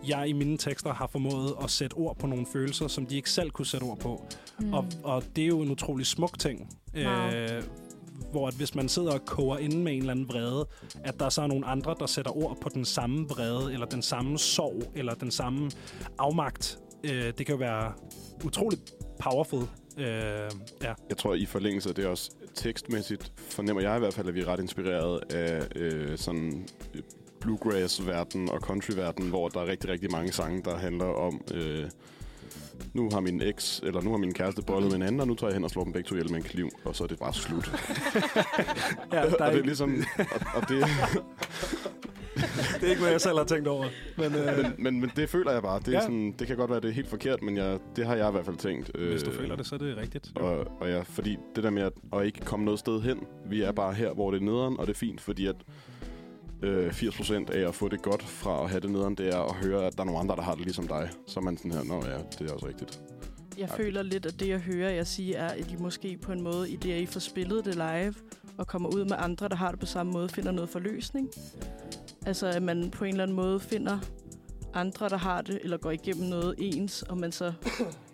jeg 0.07 0.27
i 0.27 0.33
mine 0.33 0.57
tekster 0.57 0.93
har 0.93 1.07
formået 1.07 1.53
at 1.63 1.69
sætte 1.69 1.93
ord 1.93 2.17
på 2.17 2.27
nogle 2.27 2.45
følelser, 2.53 2.87
som 2.87 3.05
de 3.05 3.15
ikke 3.15 3.29
selv 3.29 3.49
kunne 3.51 3.65
sætte 3.65 3.83
ord 3.83 3.99
på. 3.99 4.25
Mm. 4.59 4.73
Og, 4.73 4.85
og 5.03 5.23
det 5.35 5.43
er 5.43 5.47
jo 5.47 5.61
en 5.61 5.71
utrolig 5.71 6.05
smuk 6.05 6.39
ting. 6.39 6.69
Wow. 6.95 7.03
Øh, 7.05 7.63
hvor 8.31 8.47
at 8.47 8.53
hvis 8.53 8.75
man 8.75 8.89
sidder 8.89 9.11
og 9.13 9.25
koger 9.25 9.57
inde 9.57 9.77
med 9.77 9.93
en 9.93 9.99
eller 9.99 10.11
anden 10.11 10.27
vrede, 10.27 10.67
at 11.03 11.19
der 11.19 11.29
så 11.29 11.41
er 11.41 11.47
nogle 11.47 11.65
andre, 11.65 11.95
der 11.99 12.05
sætter 12.05 12.37
ord 12.37 12.57
på 12.61 12.69
den 12.73 12.85
samme 12.85 13.27
vrede, 13.27 13.73
eller 13.73 13.85
den 13.85 14.01
samme 14.01 14.37
sorg, 14.37 14.83
eller 14.95 15.13
den 15.13 15.31
samme 15.31 15.71
afmagt. 16.17 16.79
Øh, 17.03 17.11
det 17.11 17.45
kan 17.45 17.49
jo 17.49 17.55
være 17.55 17.93
utroligt 18.45 18.93
powerful. 19.19 19.61
Øh, 19.97 20.05
ja. 20.83 20.93
Jeg 21.09 21.17
tror, 21.17 21.33
i 21.33 21.45
forlængelse 21.45 21.89
af 21.89 21.95
det 21.95 22.05
også 22.05 22.31
tekstmæssigt, 22.55 23.31
fornemmer 23.37 23.81
jeg 23.81 23.95
i 23.95 23.99
hvert 23.99 24.13
fald, 24.13 24.27
at 24.27 24.35
vi 24.35 24.41
er 24.41 24.47
ret 24.47 24.59
inspireret 24.59 25.33
af 25.33 25.67
øh, 25.75 26.17
sådan 26.17 26.67
bluegrass-verden 27.39 28.49
og 28.49 28.59
country-verden, 28.59 29.29
hvor 29.29 29.47
der 29.47 29.61
er 29.61 29.65
rigtig, 29.65 29.89
rigtig 29.89 30.11
mange 30.11 30.31
sange, 30.31 30.61
der 30.61 30.77
handler 30.77 31.05
om... 31.05 31.41
Øh, 31.53 31.89
nu 32.93 33.09
har 33.11 33.19
min 33.19 33.41
eks, 33.41 33.79
eller 33.83 34.01
nu 34.01 34.09
har 34.09 34.17
min 34.17 34.33
kæreste 34.33 34.61
bollet 34.61 34.89
med 34.89 34.95
en 34.95 35.01
anden, 35.01 35.21
og 35.21 35.27
nu 35.27 35.35
tager 35.35 35.49
jeg 35.49 35.55
hen 35.55 35.63
og 35.63 35.69
slår 35.69 35.83
dem 35.83 35.93
begge 35.93 36.07
to 36.07 36.15
ihjel 36.15 36.31
med 36.31 36.37
en 36.37 36.43
kniv, 36.43 36.69
og 36.85 36.95
så 36.95 37.03
er 37.03 37.07
det 37.07 37.19
bare 37.19 37.33
slut. 37.33 37.71
ja 39.13 39.21
der 39.29 39.35
og 39.35 39.47
er 39.47 39.51
det 39.51 39.59
er 39.59 39.63
ligesom... 39.65 40.03
Og, 40.17 40.25
og 40.55 40.69
det, 40.69 40.85
det 42.79 42.83
er 42.83 42.89
ikke, 42.89 43.01
hvad 43.01 43.11
jeg 43.11 43.21
selv 43.21 43.37
har 43.37 43.43
tænkt 43.45 43.67
over. 43.67 43.85
Men, 44.17 44.35
øh, 44.35 44.57
men, 44.57 44.73
men, 44.77 44.99
men 45.01 45.11
det 45.15 45.29
føler 45.29 45.51
jeg 45.51 45.61
bare. 45.61 45.79
Det, 45.79 45.87
er 45.87 45.91
Ja. 45.91 46.01
sådan, 46.01 46.35
det 46.39 46.47
kan 46.47 46.57
godt 46.57 46.71
være, 46.71 46.79
det 46.79 46.89
er 46.89 46.93
helt 46.93 47.07
forkert, 47.09 47.41
men 47.41 47.57
jeg, 47.57 47.79
det 47.95 48.05
har 48.05 48.15
jeg 48.15 48.27
i 48.29 48.31
hvert 48.31 48.45
fald 48.45 48.57
tænkt. 48.57 48.97
hvis 48.97 49.23
du 49.23 49.29
Øh, 49.31 49.37
føler 49.37 49.55
det, 49.55 49.65
så 49.67 49.75
er 49.75 49.79
det 49.79 49.97
rigtigt. 49.97 50.31
Og, 50.35 50.67
og 50.81 50.89
ja, 50.89 51.01
fordi 51.01 51.37
det 51.55 51.63
der 51.63 51.69
med 51.69 51.83
at, 51.83 51.93
at 52.13 52.25
ikke 52.25 52.39
komme 52.45 52.65
noget 52.65 52.79
sted 52.79 53.01
hen, 53.01 53.19
vi 53.49 53.61
er 53.61 53.71
bare 53.71 53.93
her, 53.93 54.13
hvor 54.13 54.31
det 54.31 54.41
er 54.41 54.45
nederen, 54.45 54.79
og 54.79 54.87
det 54.87 54.93
er 54.93 54.97
fint, 54.97 55.21
fordi 55.21 55.47
at 55.47 55.55
øh, 56.63 56.87
80% 56.87 57.51
af 57.53 57.67
at 57.67 57.75
få 57.75 57.87
det 57.87 58.01
godt 58.01 58.23
fra 58.23 58.63
at 58.63 58.69
have 58.69 58.79
det 58.79 58.89
nederen, 58.89 59.15
det 59.15 59.27
er 59.35 59.39
at 59.39 59.55
høre, 59.55 59.85
at 59.85 59.93
der 59.97 60.01
er 60.01 60.05
nogle 60.05 60.19
andre, 60.19 60.35
der 60.35 60.41
har 60.41 60.53
det 60.55 60.63
ligesom 60.63 60.87
dig. 60.87 61.09
Så 61.27 61.39
er 61.39 61.43
man 61.43 61.57
sådan 61.57 61.71
her, 61.71 61.83
nå 61.83 61.95
ja, 62.05 62.17
det 62.39 62.49
er 62.49 62.53
også 62.53 62.67
rigtigt. 62.67 62.99
Jeg 63.57 63.69
Okay. 63.71 63.83
føler 63.83 64.03
lidt, 64.03 64.25
at 64.25 64.39
det, 64.39 64.47
jeg 64.47 64.59
hører 64.59 64.89
jer 64.89 65.03
sige, 65.03 65.35
er, 65.35 65.47
at 65.47 65.71
I 65.71 65.75
måske 65.79 66.17
på 66.21 66.31
en 66.31 66.41
måde, 66.41 66.69
i 66.69 66.75
det, 66.75 66.91
at 66.93 67.01
I 67.01 67.05
får 67.05 67.19
spillet 67.19 67.65
det 67.65 67.75
live, 67.75 68.13
og 68.57 68.67
kommer 68.67 68.89
ud 68.95 69.05
med 69.05 69.15
andre, 69.19 69.49
der 69.49 69.55
har 69.55 69.71
det 69.71 69.79
på 69.79 69.85
samme 69.85 70.11
måde, 70.11 70.29
finder 70.29 70.51
noget 70.51 70.69
forløsning. 70.69 71.29
Altså, 72.27 72.47
at 72.47 72.63
man 72.63 72.91
på 72.91 73.05
en 73.05 73.11
eller 73.11 73.23
anden 73.23 73.35
måde 73.35 73.59
finder 73.59 73.99
andre, 74.73 75.09
der 75.09 75.17
har 75.17 75.41
det, 75.41 75.59
eller 75.63 75.77
går 75.77 75.91
igennem 75.91 76.29
noget 76.29 76.55
ens, 76.57 77.01
og 77.01 77.17
man 77.17 77.31
så, 77.31 77.53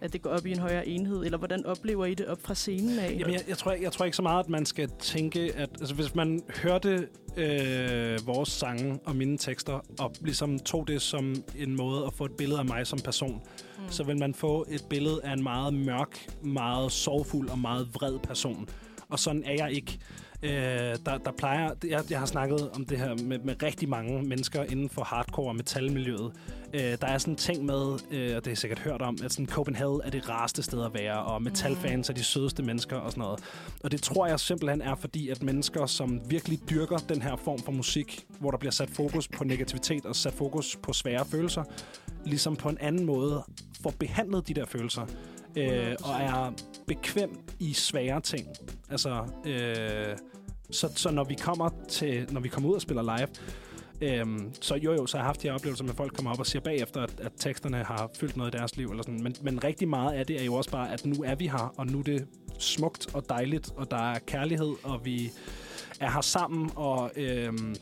at 0.02 0.13
det 0.13 0.21
går 0.21 0.30
op 0.30 0.45
i 0.45 0.52
en 0.52 0.60
højere 0.60 0.88
enhed, 0.88 1.26
eller 1.26 1.38
hvordan 1.38 1.65
oplever 1.65 2.06
I 2.06 2.13
det 2.13 2.26
op 2.26 2.41
fra 2.41 2.56
scenen 2.56 2.99
af? 2.99 3.15
Jamen, 3.19 3.34
jeg, 3.34 3.41
jeg, 3.47 3.58
tror, 3.58 3.71
jeg 3.71 3.91
tror 3.91 4.06
ikke 4.06 4.17
så 4.17 4.21
meget, 4.21 4.43
at 4.43 4.49
man 4.49 4.65
skal 4.65 4.89
tænke, 4.99 5.54
at 5.56 5.69
altså, 5.80 5.95
hvis 5.95 6.15
man 6.15 6.41
hørte 6.63 7.08
øh, 7.38 8.28
vores 8.28 8.49
sange 8.49 8.99
og 9.06 9.15
mine 9.15 9.38
tekster, 9.38 9.80
og 9.99 10.15
ligesom 10.21 10.60
tog 10.60 10.88
det 10.88 11.02
som 11.02 11.36
en 11.58 11.76
måde 11.76 12.06
at 12.06 12.13
få 12.13 12.26
et 12.26 12.32
billede 12.38 12.60
af 12.60 12.65
mig 12.65 12.88
som 12.88 12.99
person, 12.99 13.41
mm. 13.78 13.84
så 13.89 14.04
vil 14.04 14.19
man 14.19 14.34
få 14.34 14.65
et 14.69 14.86
billede 14.89 15.19
af 15.23 15.34
en 15.34 15.43
meget 15.43 15.73
mørk, 15.73 16.28
meget 16.43 16.91
sorgfuld 16.91 17.49
og 17.49 17.60
meget 17.60 17.88
vred 17.93 18.19
person. 18.19 18.69
Og 19.10 19.19
sådan 19.19 19.43
er 19.45 19.54
jeg 19.54 19.71
ikke. 19.71 19.99
Øh, 20.43 20.95
der, 21.06 21.17
der 21.17 21.32
plejer, 21.38 21.73
jeg, 21.88 22.03
jeg 22.10 22.19
har 22.19 22.25
snakket 22.25 22.69
om 22.69 22.86
det 22.86 22.97
her 22.97 23.15
med, 23.23 23.39
med 23.39 23.63
rigtig 23.63 23.89
mange 23.89 24.23
mennesker 24.23 24.63
inden 24.63 24.89
for 24.89 25.03
hardcore 25.03 25.47
og 25.47 25.56
metalmiljøet. 25.56 26.32
Øh, 26.73 26.82
der 26.82 27.08
er 27.08 27.17
sådan 27.17 27.34
en 27.34 27.38
ting 27.38 27.65
med, 27.65 27.99
øh, 28.12 28.36
og 28.36 28.45
det 28.45 28.47
har 28.47 28.51
I 28.51 28.56
sikkert 28.56 28.79
hørt 28.79 29.01
om, 29.01 29.17
at 29.23 29.34
sådan 29.34 29.45
Copenhagen 29.45 30.01
er 30.03 30.10
det 30.10 30.29
rareste 30.29 30.63
sted 30.63 30.86
at 30.86 30.93
være, 30.93 31.19
og 31.19 31.41
metalfans 31.41 32.10
er 32.10 32.13
de 32.13 32.23
sødeste 32.23 32.63
mennesker 32.63 32.97
og 32.97 33.12
sådan 33.12 33.21
noget. 33.21 33.39
Og 33.84 33.91
det 33.91 34.01
tror 34.01 34.27
jeg 34.27 34.39
simpelthen 34.39 34.82
er 34.82 34.95
fordi, 34.95 35.29
at 35.29 35.43
mennesker, 35.43 35.86
som 35.86 36.21
virkelig 36.29 36.60
dyrker 36.69 36.97
den 36.97 37.21
her 37.21 37.36
form 37.36 37.60
for 37.60 37.71
musik, 37.71 38.25
hvor 38.39 38.51
der 38.51 38.58
bliver 38.58 38.71
sat 38.71 38.89
fokus 38.89 39.27
på 39.27 39.43
negativitet 39.43 40.06
og 40.06 40.15
sat 40.15 40.34
fokus 40.34 40.77
på 40.84 40.93
svære 40.93 41.25
følelser, 41.25 41.63
ligesom 42.25 42.56
på 42.56 42.69
en 42.69 42.77
anden 42.82 43.06
måde 43.06 43.43
får 43.84 43.93
behandlet 43.99 44.47
de 44.47 44.53
der 44.53 44.65
følelser, 44.65 45.06
øh, 45.56 45.95
og 46.03 46.15
er 46.15 46.53
bekvem 46.88 47.29
i 47.60 47.73
svære 47.73 48.21
ting. 48.21 48.47
Altså, 48.89 49.25
øh, 49.45 50.17
så, 50.74 50.90
så 50.96 51.12
når 51.12 51.24
vi 51.24 51.36
kommer 51.36 51.70
til, 51.90 52.28
når 52.32 52.42
vi 52.42 52.50
kommer 52.50 52.70
ud 52.70 52.76
og 52.76 52.82
spiller 52.82 53.18
live, 53.18 53.28
Øhm, 54.02 54.54
så 54.62 54.76
jo 54.76 54.94
jo, 54.94 55.06
så 55.06 55.18
har 55.18 55.24
jeg 55.24 55.28
haft 55.28 55.42
de 55.42 55.48
her 55.48 55.56
oplevelser 55.56 55.84
med, 55.84 55.92
at 55.92 55.98
folk 55.98 56.14
kommer 56.14 56.32
op 56.32 56.40
og 56.40 56.46
siger 56.46 56.62
bagefter, 56.62 57.02
at, 57.02 57.20
at 57.20 57.32
teksterne 57.38 57.84
har 57.84 58.10
fyldt 58.20 58.38
noget 58.38 58.56
i 58.56 58.58
deres 58.58 58.78
liv. 58.78 58.88
Eller 58.88 59.04
sådan. 59.04 59.24
Men, 59.24 59.36
men 59.42 59.64
rigtig 59.64 59.88
meget 59.88 60.14
af 60.14 60.26
det 60.26 60.42
er 60.42 60.46
jo 60.46 60.54
også 60.54 60.72
bare, 60.72 60.94
at 60.94 61.06
nu 61.06 61.24
er 61.24 61.36
vi 61.36 61.48
her, 61.48 61.74
og 61.78 61.88
nu 61.88 62.00
er 62.00 62.04
det 62.04 62.28
smukt 62.60 63.16
og 63.16 63.30
dejligt, 63.30 63.72
og 63.76 63.92
der 63.92 64.12
er 64.12 64.20
kærlighed, 64.20 64.74
og 64.84 65.06
vi 65.06 65.32
er 66.00 66.12
her 66.12 66.22
sammen, 66.22 66.72
og 66.76 67.12
øhm, 67.15 67.76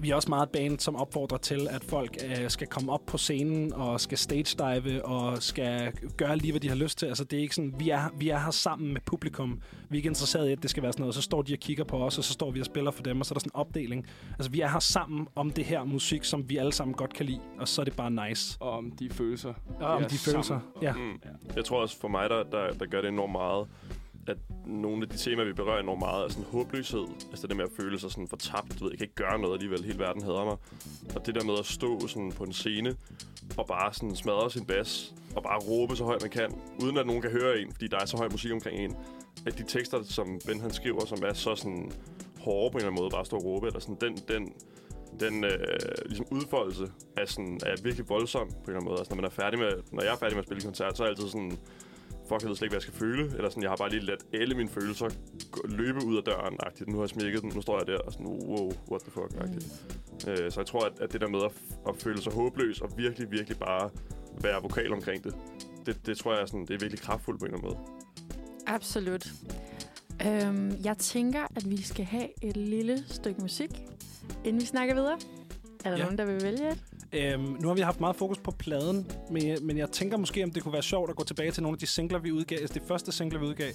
vi 0.00 0.10
er 0.10 0.14
også 0.14 0.28
meget 0.28 0.42
et 0.46 0.50
band, 0.52 0.78
som 0.78 0.96
opfordrer 0.96 1.38
til, 1.38 1.68
at 1.70 1.84
folk 1.84 2.16
øh, 2.24 2.50
skal 2.50 2.66
komme 2.66 2.92
op 2.92 3.00
på 3.06 3.18
scenen 3.18 3.72
og 3.72 4.00
skal 4.00 4.18
stage 4.18 4.56
dive 4.58 5.04
og 5.04 5.42
skal 5.42 5.92
gøre 6.16 6.36
lige, 6.36 6.52
hvad 6.52 6.60
de 6.60 6.68
har 6.68 6.76
lyst 6.76 6.98
til. 6.98 7.06
Altså, 7.06 7.24
det 7.24 7.36
er 7.36 7.40
ikke 7.40 7.54
sådan, 7.54 7.74
vi 7.78 7.90
er, 7.90 8.10
vi 8.18 8.28
er 8.28 8.38
her 8.38 8.50
sammen 8.50 8.92
med 8.92 9.00
publikum. 9.06 9.60
Vi 9.88 9.96
er 9.96 9.98
ikke 9.98 10.06
interesseret 10.06 10.48
i, 10.48 10.52
at 10.52 10.62
det 10.62 10.70
skal 10.70 10.82
være 10.82 10.92
sådan 10.92 11.02
noget. 11.02 11.14
Så 11.14 11.22
står 11.22 11.42
de 11.42 11.52
og 11.52 11.58
kigger 11.58 11.84
på 11.84 11.96
os, 12.04 12.18
og 12.18 12.24
så 12.24 12.32
står 12.32 12.50
vi 12.50 12.60
og 12.60 12.66
spiller 12.66 12.90
for 12.90 13.02
dem, 13.02 13.20
og 13.20 13.26
så 13.26 13.32
er 13.32 13.34
der 13.34 13.40
sådan 13.40 13.50
en 13.54 13.60
opdeling. 13.60 14.06
Altså, 14.38 14.50
vi 14.50 14.60
er 14.60 14.68
her 14.68 14.78
sammen 14.80 15.28
om 15.34 15.50
det 15.50 15.64
her 15.64 15.84
musik, 15.84 16.24
som 16.24 16.48
vi 16.48 16.56
alle 16.56 16.72
sammen 16.72 16.94
godt 16.94 17.14
kan 17.14 17.26
lide, 17.26 17.40
og 17.58 17.68
så 17.68 17.80
er 17.80 17.84
det 17.84 17.96
bare 17.96 18.28
nice. 18.28 18.56
Og 18.60 18.70
om 18.72 18.90
de 18.90 19.10
følelser. 19.10 19.54
Og 19.80 19.86
om 19.86 20.02
Ja, 20.02 20.08
de 20.08 20.18
følelser. 20.18 20.42
sammen. 20.42 20.68
Ja. 20.82 20.92
Mm. 20.92 21.20
Jeg 21.56 21.64
tror 21.64 21.80
også 21.80 22.00
for 22.00 22.08
mig, 22.08 22.30
der, 22.30 22.42
der, 22.42 22.72
der 22.72 22.86
gør 22.86 23.00
det 23.00 23.08
enormt 23.08 23.32
meget, 23.32 23.66
at 24.28 24.38
nogle 24.66 25.02
af 25.02 25.08
de 25.08 25.16
temaer, 25.16 25.46
vi 25.46 25.52
berører 25.52 25.80
enormt 25.80 25.98
meget, 25.98 26.24
er 26.24 26.28
sådan 26.28 26.44
håbløshed. 26.44 27.06
Altså 27.30 27.46
det 27.46 27.56
med 27.56 27.64
at 27.64 27.70
føle 27.76 27.98
sig 27.98 28.10
sådan 28.10 28.28
fortabt. 28.28 28.78
Du 28.78 28.84
ved, 28.84 28.92
jeg 28.92 28.98
kan 28.98 29.04
ikke 29.04 29.14
gøre 29.14 29.38
noget 29.38 29.54
alligevel. 29.54 29.84
Hele 29.84 29.98
verden 29.98 30.22
hader 30.22 30.44
mig. 30.44 30.56
Og 31.16 31.26
det 31.26 31.34
der 31.34 31.44
med 31.44 31.54
at 31.58 31.66
stå 31.66 32.06
sådan 32.06 32.32
på 32.32 32.44
en 32.44 32.52
scene 32.52 32.96
og 33.56 33.66
bare 33.66 33.94
sådan 33.94 34.16
smadre 34.16 34.50
sin 34.50 34.64
bas 34.64 35.14
og 35.36 35.42
bare 35.42 35.58
råbe 35.58 35.96
så 35.96 36.04
højt 36.04 36.22
man 36.22 36.30
kan, 36.30 36.54
uden 36.82 36.96
at 36.96 37.06
nogen 37.06 37.22
kan 37.22 37.30
høre 37.30 37.60
en, 37.60 37.72
fordi 37.72 37.86
der 37.86 37.98
er 37.98 38.04
så 38.04 38.16
høj 38.16 38.28
musik 38.28 38.52
omkring 38.52 38.78
en. 38.78 38.96
At 39.46 39.58
de 39.58 39.64
tekster, 39.64 40.02
som 40.02 40.40
Ben 40.46 40.60
han 40.60 40.72
skriver, 40.72 41.06
som 41.06 41.18
er 41.26 41.32
så 41.32 41.56
sådan 41.56 41.92
hårde 42.40 42.70
på 42.70 42.78
en 42.78 42.80
eller 42.80 42.90
anden 42.90 43.02
måde, 43.02 43.10
bare 43.10 43.24
stå 43.24 43.36
og 43.36 43.44
råbe, 43.44 43.66
eller 43.66 43.80
sådan, 43.80 43.96
den, 44.00 44.16
den, 44.28 44.52
den 45.20 45.44
øh, 45.44 45.58
ligesom 46.06 46.26
udfoldelse 46.30 46.92
er, 47.16 47.26
sådan, 47.26 47.60
er 47.66 47.82
virkelig 47.82 48.08
voldsom 48.08 48.48
på 48.48 48.54
en 48.54 48.60
eller 48.66 48.76
anden 48.76 48.88
måde. 48.88 48.98
Altså, 48.98 49.14
når, 49.14 49.16
man 49.16 49.24
er 49.24 49.30
færdig 49.30 49.58
med, 49.58 49.72
når 49.92 50.02
jeg 50.02 50.12
er 50.12 50.16
færdig 50.16 50.36
med 50.36 50.42
at 50.42 50.46
spille 50.46 50.62
koncert, 50.62 50.96
så 50.96 51.02
er 51.02 51.06
jeg 51.06 51.10
altid 51.10 51.28
sådan, 51.28 51.58
fuck, 52.28 52.42
jeg 52.42 52.48
ved 52.48 52.56
slet 52.56 52.66
ikke, 52.66 52.72
hvad 52.72 52.82
jeg 52.82 52.82
skal 52.82 52.94
føle. 52.94 53.24
Eller 53.36 53.48
sådan, 53.48 53.62
jeg 53.62 53.70
har 53.70 53.76
bare 53.76 53.90
lige 53.90 54.04
ladt 54.04 54.22
alle 54.32 54.54
mine 54.54 54.68
følelser 54.68 55.08
løbe 55.64 56.04
ud 56.04 56.16
af 56.16 56.22
døren. 56.22 56.54
-agtigt. 56.62 56.84
Nu 56.86 56.94
har 56.96 57.02
jeg 57.02 57.08
smækket 57.08 57.42
den, 57.42 57.52
nu 57.54 57.60
står 57.60 57.78
jeg 57.78 57.86
der 57.86 57.98
og 57.98 58.12
sådan, 58.12 58.26
wow, 58.26 58.72
what 58.90 59.02
the 59.02 59.10
fuck. 59.10 59.30
Mm. 59.32 60.30
Øh, 60.30 60.50
så 60.50 60.60
jeg 60.60 60.66
tror, 60.66 60.86
at, 60.86 60.92
at 61.00 61.12
det 61.12 61.20
der 61.20 61.28
med 61.28 61.42
at, 61.42 61.52
at 61.88 61.96
føle 61.96 62.22
sig 62.22 62.32
håbløs 62.32 62.80
og 62.80 62.90
virkelig, 62.96 63.30
virkelig 63.30 63.58
bare 63.58 63.90
være 64.42 64.62
vokal 64.62 64.92
omkring 64.92 65.24
det, 65.24 65.34
det, 65.86 66.06
det 66.06 66.18
tror 66.18 66.38
jeg 66.38 66.48
sådan, 66.48 66.66
det 66.66 66.74
er 66.74 66.78
virkelig 66.78 67.00
kraftfuldt 67.00 67.40
på 67.40 67.46
en 67.46 67.54
eller 67.54 67.66
anden 67.66 67.78
måde. 67.78 67.94
Absolut. 68.66 69.32
Øhm, 70.26 70.72
jeg 70.84 70.98
tænker, 70.98 71.42
at 71.56 71.70
vi 71.70 71.82
skal 71.82 72.04
have 72.04 72.28
et 72.42 72.56
lille 72.56 73.04
stykke 73.08 73.40
musik, 73.40 73.70
inden 74.44 74.60
vi 74.60 74.66
snakker 74.66 74.94
videre. 74.94 75.18
Er 75.84 75.90
der 75.90 75.96
ja. 75.96 76.02
nogen, 76.02 76.18
der 76.18 76.24
vil 76.24 76.42
vælge 76.42 76.68
et? 76.68 76.84
Øhm, 77.14 77.56
nu 77.60 77.68
har 77.68 77.74
vi 77.74 77.80
haft 77.80 78.00
meget 78.00 78.16
fokus 78.16 78.38
på 78.38 78.50
pladen, 78.50 79.10
men, 79.30 79.66
men 79.66 79.78
jeg 79.78 79.90
tænker 79.90 80.16
måske, 80.16 80.44
om 80.44 80.50
det 80.50 80.62
kunne 80.62 80.72
være 80.72 80.82
sjovt 80.82 81.10
at 81.10 81.16
gå 81.16 81.24
tilbage 81.24 81.50
til 81.50 81.62
nogle 81.62 81.74
af 81.74 81.78
de 81.78 81.86
singler, 81.86 82.18
vi 82.18 82.32
udgav. 82.32 82.58
Altså 82.60 82.78
de 82.78 82.84
første 82.88 83.12
singler, 83.12 83.38
vi 83.38 83.46
udgav. 83.46 83.70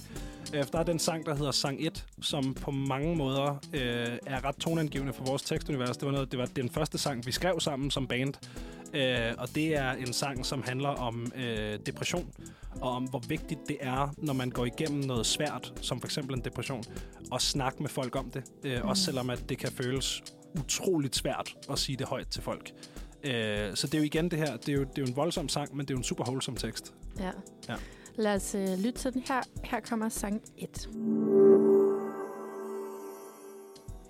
Øh, 0.54 0.64
der 0.72 0.78
er 0.78 0.82
den 0.82 0.98
sang, 0.98 1.26
der 1.26 1.34
hedder 1.34 1.50
Sang 1.50 1.86
1, 1.86 2.06
som 2.22 2.54
på 2.54 2.70
mange 2.70 3.16
måder 3.16 3.60
øh, 3.72 4.18
er 4.26 4.44
ret 4.44 4.56
toneangivende 4.56 5.12
for 5.12 5.24
vores 5.24 5.42
tekstunivers. 5.42 5.96
Det 5.96 6.06
var, 6.06 6.12
noget, 6.12 6.30
det 6.30 6.38
var 6.38 6.46
den 6.46 6.70
første 6.70 6.98
sang, 6.98 7.26
vi 7.26 7.32
skrev 7.32 7.60
sammen 7.60 7.90
som 7.90 8.06
band. 8.06 8.34
Øh, 8.94 9.34
og 9.38 9.54
det 9.54 9.76
er 9.76 9.92
en 9.92 10.12
sang, 10.12 10.46
som 10.46 10.62
handler 10.62 10.88
om 10.88 11.32
øh, 11.36 11.78
depression, 11.86 12.32
og 12.80 12.90
om 12.90 13.04
hvor 13.04 13.22
vigtigt 13.28 13.60
det 13.68 13.76
er, 13.80 14.14
når 14.18 14.32
man 14.32 14.50
går 14.50 14.64
igennem 14.66 15.00
noget 15.04 15.26
svært, 15.26 15.72
som 15.80 16.00
for 16.00 16.06
eksempel 16.06 16.36
en 16.36 16.44
depression, 16.44 16.84
at 17.34 17.42
snakke 17.42 17.82
med 17.82 17.90
folk 17.90 18.16
om 18.16 18.30
det. 18.30 18.42
Øh, 18.64 18.84
Også 18.84 19.04
selvom 19.04 19.30
at 19.30 19.48
det 19.48 19.58
kan 19.58 19.72
føles 19.72 20.22
utroligt 20.60 21.16
svært 21.16 21.54
at 21.70 21.78
sige 21.78 21.96
det 21.96 22.06
højt 22.06 22.28
til 22.28 22.42
folk. 22.42 22.72
Øh, 23.24 23.76
så 23.76 23.86
det 23.86 23.94
er 23.94 23.98
jo 23.98 24.04
igen 24.04 24.30
det 24.30 24.38
her, 24.38 24.56
det 24.56 24.68
er 24.68 24.72
jo, 24.72 24.80
det 24.80 24.98
er 24.98 25.02
jo 25.02 25.06
en 25.06 25.16
voldsom 25.16 25.48
sang, 25.48 25.76
men 25.76 25.86
det 25.86 25.90
er 25.90 25.94
jo 25.94 25.98
en 25.98 26.04
super 26.04 26.24
wholesome 26.24 26.56
tekst. 26.58 26.94
Ja. 27.18 27.30
Ja. 27.68 27.74
Lad 28.14 28.34
os 28.34 28.54
øh, 28.54 28.78
lytte 28.78 28.92
til 28.92 29.12
den 29.12 29.22
her. 29.28 29.40
Her 29.64 29.80
kommer 29.80 30.08
sang 30.08 30.42
1. 30.58 30.88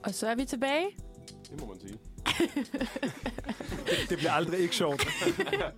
Og 0.05 0.15
så 0.15 0.27
er 0.29 0.35
vi 0.35 0.45
tilbage. 0.45 0.87
Det 1.51 1.61
må 1.61 1.67
man 1.67 1.81
sige. 1.81 1.99
Det 4.09 4.19
bliver 4.19 4.33
aldrig 4.33 4.61
ikke 4.61 4.77
sjovt. 4.77 5.07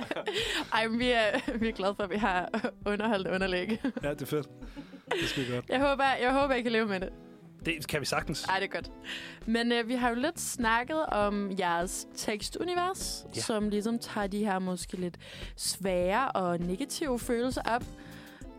Ej, 0.75 0.89
men 0.89 0.99
vi 0.99 1.11
er, 1.11 1.59
vi 1.59 1.69
er 1.69 1.73
glade 1.73 1.95
for, 1.95 2.03
at 2.03 2.11
vi 2.11 2.17
har 2.17 2.71
underholdt 2.87 3.29
underlæg. 3.29 3.81
ja, 4.03 4.11
det 4.11 4.23
er 4.23 4.27
fedt. 4.27 4.49
Det 5.21 5.29
skal 5.29 5.47
vi 5.47 5.53
godt. 5.53 5.65
Jeg 5.69 5.81
håber, 5.81 6.05
jeg 6.05 6.33
håber, 6.33 6.55
I 6.55 6.63
kan 6.63 6.73
leve 6.73 6.87
med 6.87 7.01
det. 7.01 7.09
Det 7.67 7.87
kan 7.89 8.01
vi 8.01 8.07
sagtens. 8.07 8.45
Ej, 8.45 8.59
det 8.61 8.65
er 8.65 8.73
godt. 8.73 8.91
Men 9.47 9.73
øh, 9.73 9.89
vi 9.89 9.95
har 9.95 10.09
jo 10.09 10.15
lidt 10.15 10.41
snakket 10.41 11.07
om 11.07 11.51
jeres 11.59 12.07
tekstunivers, 12.17 13.25
Ja. 13.37 13.41
som 13.41 13.69
ligesom 13.69 13.99
tager 13.99 14.27
de 14.27 14.39
her 14.39 14.59
måske 14.59 14.97
lidt 14.97 15.17
svære 15.57 16.31
og 16.33 16.59
negative 16.59 17.19
følelser 17.19 17.63
op. 17.65 17.85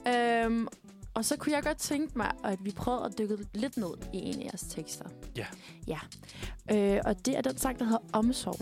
Øhm, 0.07 0.67
og 1.13 1.25
så 1.25 1.37
kunne 1.37 1.55
jeg 1.55 1.63
godt 1.63 1.77
tænke 1.77 2.17
mig, 2.17 2.31
at 2.43 2.59
vi 2.61 2.71
prøvede 2.71 3.05
at 3.05 3.17
dykke 3.17 3.37
lidt 3.53 3.77
ned 3.77 3.93
i 4.13 4.17
en 4.17 4.39
af 4.39 4.43
jeres 4.43 4.61
tekster. 4.61 5.05
Ja. 5.37 5.45
Ja. 5.87 5.99
Øh, 6.71 7.01
og 7.05 7.25
det 7.25 7.37
er 7.37 7.41
den 7.41 7.57
sang, 7.57 7.79
der 7.79 7.85
hedder 7.85 8.03
Omsorg. 8.13 8.59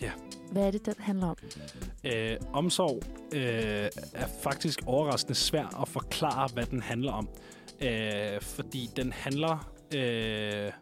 Ja. 0.00 0.10
Hvad 0.52 0.66
er 0.66 0.70
det, 0.70 0.86
den 0.86 0.94
handler 0.98 1.26
om? 1.26 1.36
Øh, 2.04 2.36
omsorg 2.52 3.02
øh, 3.34 3.88
er 4.14 4.26
faktisk 4.42 4.80
overraskende 4.86 5.34
svært 5.34 5.74
at 5.82 5.88
forklare, 5.88 6.48
hvad 6.54 6.66
den 6.66 6.82
handler 6.82 7.12
om. 7.12 7.28
Øh, 7.82 8.40
fordi 8.40 8.88
den 8.96 9.12
handler 9.12 9.72
øh, 9.94 10.72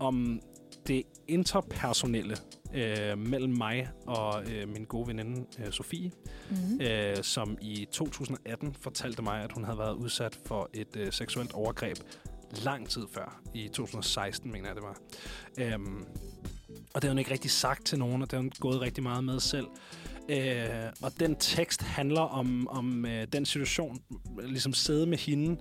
om 0.00 0.40
det 0.86 1.02
interpersonelle 1.28 2.36
øh, 2.74 3.18
mellem 3.18 3.52
mig 3.52 3.88
og 4.06 4.52
øh, 4.52 4.68
min 4.68 4.84
gode 4.84 5.08
veninde 5.08 5.46
øh, 5.58 5.72
Sofie, 5.72 6.10
Mm-hmm. 6.50 6.80
øh, 6.80 7.16
som 7.22 7.58
i 7.60 7.86
2018 7.92 8.76
fortalte 8.80 9.22
mig, 9.22 9.42
at 9.42 9.52
hun 9.52 9.64
havde 9.64 9.78
været 9.78 9.94
udsat 9.94 10.38
for 10.46 10.70
et 10.74 10.96
øh, 10.96 11.12
seksuelt 11.12 11.52
overgreb 11.52 11.96
lang 12.64 12.88
tid 12.88 13.02
før. 13.12 13.40
I 13.54 13.68
2016, 13.68 14.52
mener 14.52 14.66
jeg, 14.66 14.76
det 14.76 14.84
var. 14.84 14.96
Øhm, 15.58 16.04
og 16.94 17.02
det 17.02 17.04
har 17.04 17.10
hun 17.10 17.18
ikke 17.18 17.30
rigtig 17.30 17.50
sagt 17.50 17.86
til 17.86 17.98
nogen, 17.98 18.22
og 18.22 18.30
det 18.30 18.36
har 18.36 18.40
hun 18.42 18.52
gået 18.60 18.80
rigtig 18.80 19.02
meget 19.02 19.24
med 19.24 19.40
selv. 19.40 19.66
Øh, 20.28 20.92
og 21.02 21.12
den 21.20 21.36
tekst 21.36 21.82
handler 21.82 22.20
om, 22.20 22.68
om 22.68 23.06
øh, 23.06 23.26
den 23.32 23.46
situation, 23.46 24.02
ligesom 24.42 24.72
sidde 24.72 25.06
med 25.06 25.18
hende, 25.18 25.56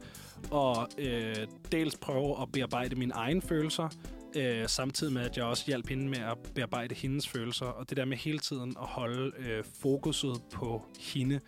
og 0.51 0.87
øh, 0.97 1.35
dels 1.71 1.97
prøve 1.97 2.41
at 2.41 2.51
bearbejde 2.51 2.95
mine 2.95 3.13
egne 3.13 3.41
følelser, 3.41 3.89
øh, 4.35 4.67
samtidig 4.67 5.13
med, 5.13 5.21
at 5.21 5.37
jeg 5.37 5.45
også 5.45 5.63
hjalp 5.67 5.89
hende 5.89 6.09
med 6.09 6.19
at 6.19 6.37
bearbejde 6.55 6.95
hendes 6.95 7.27
følelser. 7.27 7.65
Og 7.65 7.89
det 7.89 7.97
der 7.97 8.05
med 8.05 8.17
hele 8.17 8.39
tiden 8.39 8.75
at 8.81 8.87
holde 8.87 9.31
øh, 9.37 9.63
fokuset 9.81 10.41
på 10.53 10.85
hende. 10.99 11.39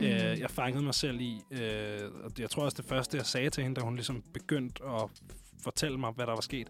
Mm. 0.00 0.06
Øh, 0.06 0.40
jeg 0.40 0.50
fangede 0.50 0.84
mig 0.84 0.94
selv 0.94 1.20
i, 1.20 1.40
øh, 1.50 2.00
og 2.24 2.30
jeg 2.38 2.50
tror 2.50 2.64
også 2.64 2.76
det 2.76 2.88
første, 2.88 3.16
jeg 3.16 3.26
sagde 3.26 3.50
til 3.50 3.62
hende, 3.62 3.76
da 3.76 3.84
hun 3.84 3.94
ligesom 3.94 4.22
begyndte 4.32 4.84
at 4.84 5.10
fortælle 5.62 5.98
mig, 5.98 6.12
hvad 6.12 6.26
der 6.26 6.32
var 6.32 6.40
sket, 6.40 6.68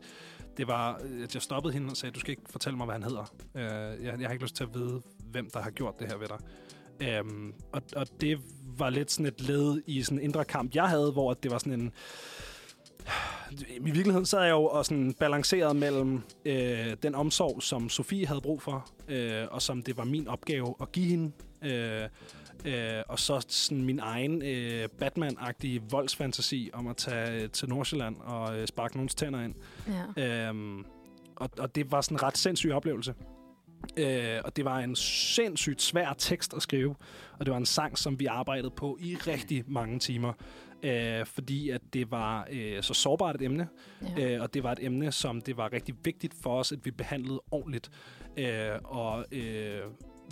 det 0.57 0.68
var, 0.68 1.01
øh, 1.05 1.23
at 1.23 1.35
jeg 1.35 1.43
stoppede 1.43 1.75
hende 1.75 1.91
og 1.91 1.97
sagde, 1.97 2.12
du 2.12 2.21
skal 2.21 2.31
ikke 2.31 2.43
fortælle 2.51 2.77
mig, 2.77 2.85
hvad 2.85 2.95
han 2.95 3.03
hedder. 3.03 3.35
Øh, 3.55 4.05
jeg, 4.05 4.21
jeg 4.21 4.29
har 4.29 4.33
ikke 4.33 4.45
lyst 4.45 4.57
til 4.57 4.64
at 4.64 4.75
vide, 4.75 5.03
hvem 5.25 5.51
der 5.51 5.61
har 5.61 5.71
gjort 5.71 5.99
det 5.99 6.07
her 6.09 6.16
ved 6.16 6.29
dig. 6.29 6.39
Øhm, 7.01 7.53
og, 7.72 7.82
og 7.96 8.07
det 8.20 8.40
var 8.78 8.90
lidt 8.90 9.11
sådan 9.11 9.26
et 9.26 9.40
led 9.40 9.82
i 9.86 10.03
sådan 10.03 10.18
en 10.18 10.24
indre 10.24 10.44
kamp, 10.44 10.74
jeg 10.74 10.88
havde, 10.88 11.12
hvor 11.12 11.34
det 11.34 11.51
var 11.51 11.59
sådan 11.59 11.80
en... 11.80 11.92
I 13.68 13.80
virkeligheden 13.80 14.26
sad 14.26 14.42
jeg 14.42 14.51
jo 14.51 14.64
og 14.64 14.84
sådan 14.86 15.14
balanceret 15.14 15.76
mellem 15.76 16.22
øh, 16.44 16.96
den 17.03 17.14
omsorg, 17.14 17.62
som 17.62 17.88
Sofie 17.88 18.26
havde 18.26 18.40
brug 18.40 18.62
for, 18.62 18.90
øh, 19.09 19.44
og 19.51 19.62
som 19.62 19.82
det 19.82 19.96
var 19.96 20.05
min 20.05 20.28
opgave 20.28 20.74
at 20.80 20.92
give 20.92 21.07
hende. 21.07 21.32
Øh, 21.62 22.09
øh, 22.64 23.03
og 23.09 23.18
så 23.18 23.44
sådan 23.48 23.84
min 23.84 23.98
egen 23.98 24.42
øh, 24.42 24.88
Batman-agtige 24.98 25.82
voldsfantasi 25.90 26.70
om 26.72 26.86
at 26.86 26.96
tage 26.96 27.42
øh, 27.42 27.51
til 27.51 27.68
Nordsjælland 27.68 28.16
og 28.16 28.59
øh, 28.59 28.66
sparke 28.66 28.96
nogens 28.96 29.14
tænder 29.14 29.40
ind. 29.40 29.55
Ja. 30.16 30.48
Øhm, 30.48 30.84
og, 31.36 31.51
og 31.59 31.74
det 31.74 31.92
var 31.92 32.01
sådan 32.01 32.14
en 32.14 32.22
ret 32.22 32.38
sindssyg 32.38 32.70
oplevelse. 32.70 33.14
Øh, 33.97 34.39
og 34.45 34.57
det 34.57 34.64
var 34.64 34.78
en 34.78 34.97
sindssygt 34.97 35.83
svær 35.83 36.12
tekst 36.18 36.55
at 36.55 36.62
skrive. 36.62 36.95
Og 37.39 37.47
det 37.47 37.51
var 37.51 37.57
en 37.59 37.66
sang, 37.66 37.99
som 37.99 38.20
vi 38.20 38.26
arbejdede 38.26 38.70
på 38.70 38.99
i 39.01 39.16
rigtig 39.16 39.64
mange 39.66 39.99
timer. 39.99 40.33
Øh, 40.83 41.26
fordi 41.26 41.70
at 41.70 41.81
det 41.93 42.11
var 42.11 42.49
øh, 42.51 42.83
så 42.83 42.95
sårbart 42.95 43.35
et 43.37 43.43
emne. 43.43 43.68
ja. 44.16 44.35
Øh, 44.35 44.43
og 44.43 44.55
det 44.55 44.62
var 44.62 44.72
et 44.72 44.78
emne, 44.83 45.12
som 45.12 45.41
det 45.41 45.57
var 45.57 45.72
rigtig 45.72 45.95
vigtigt 46.05 46.35
for 46.43 46.59
os, 46.59 46.72
at 46.72 46.78
vi 46.85 46.91
behandlede 46.91 47.41
ordentligt. 47.51 47.91
Øh, 48.37 48.70
og 48.85 49.24
øh, 49.33 49.81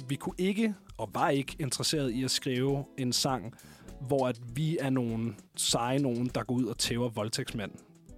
vi 0.09 0.17
kunne 0.17 0.35
ikke, 0.39 0.75
og 0.99 1.11
var 1.15 1.29
ikke 1.31 1.57
interesseret 1.59 2.11
i 2.11 2.25
at 2.25 2.31
skrive 2.31 2.85
en 2.99 3.13
sang, 3.13 3.55
hvor 4.01 4.29
at 4.29 4.41
vi 4.55 4.79
er 4.81 4.91
nogle 4.91 5.35
seje 5.57 5.99
nogen, 5.99 6.27
der 6.35 6.43
går 6.45 6.55
ud 6.55 6.65
og 6.65 6.79
tæver 6.79 7.09
voldtægtsmænd. 7.09 7.71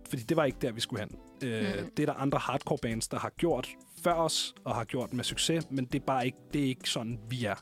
Fordi 0.08 0.22
det 0.22 0.36
var 0.36 0.44
ikke 0.44 0.58
der, 0.62 0.72
vi 0.72 0.80
skulle 0.80 1.00
hen. 1.00 1.18
Øh, 1.44 1.62
Mm. 1.80 1.90
Det 1.96 2.02
er 2.02 2.06
der 2.06 2.12
andre 2.20 2.38
hardcore 2.38 2.78
bands, 2.82 3.08
der 3.08 3.18
har 3.18 3.30
gjort 3.36 3.68
før 4.04 4.12
os, 4.12 4.54
og 4.64 4.74
har 4.74 4.84
gjort 4.84 5.12
med 5.12 5.24
succes, 5.24 5.66
men 5.70 5.84
det 5.84 6.00
er 6.00 6.04
bare 6.06 6.26
ikke, 6.26 6.38
det 6.52 6.60
er 6.64 6.66
ikke 6.66 6.90
sådan, 6.90 7.18
vi 7.28 7.44
er. 7.44 7.54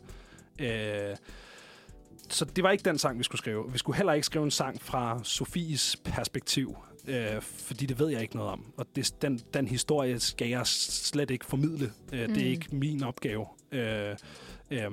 Øh, 0.58 1.16
så 2.30 2.44
det 2.44 2.64
var 2.64 2.70
ikke 2.70 2.84
den 2.84 2.98
sang, 2.98 3.18
vi 3.18 3.24
skulle 3.24 3.38
skrive. 3.38 3.72
Vi 3.72 3.78
skulle 3.78 3.96
heller 3.96 4.12
ikke 4.12 4.26
skrive 4.26 4.44
en 4.44 4.50
sang 4.50 4.82
fra 4.82 5.20
Sofies 5.24 5.96
perspektiv, 6.04 6.76
øh, 7.06 7.40
fordi 7.42 7.86
det 7.86 7.98
ved 7.98 8.08
jeg 8.08 8.22
ikke 8.22 8.36
noget 8.36 8.50
om. 8.50 8.72
Og 8.76 8.86
det, 8.96 9.22
den, 9.22 9.40
den 9.54 9.68
historie 9.68 10.20
skal 10.20 10.48
jeg 10.48 10.66
slet 10.66 11.30
ikke 11.30 11.44
formidle. 11.44 11.92
Øh, 12.12 12.28
mm. 12.28 12.34
Det 12.34 12.42
er 12.42 12.46
Mm. 12.46 12.50
ikke 12.52 12.76
min 12.76 13.02
opgave. 13.02 13.46
Øh, 13.72 14.16
øh, 14.70 14.90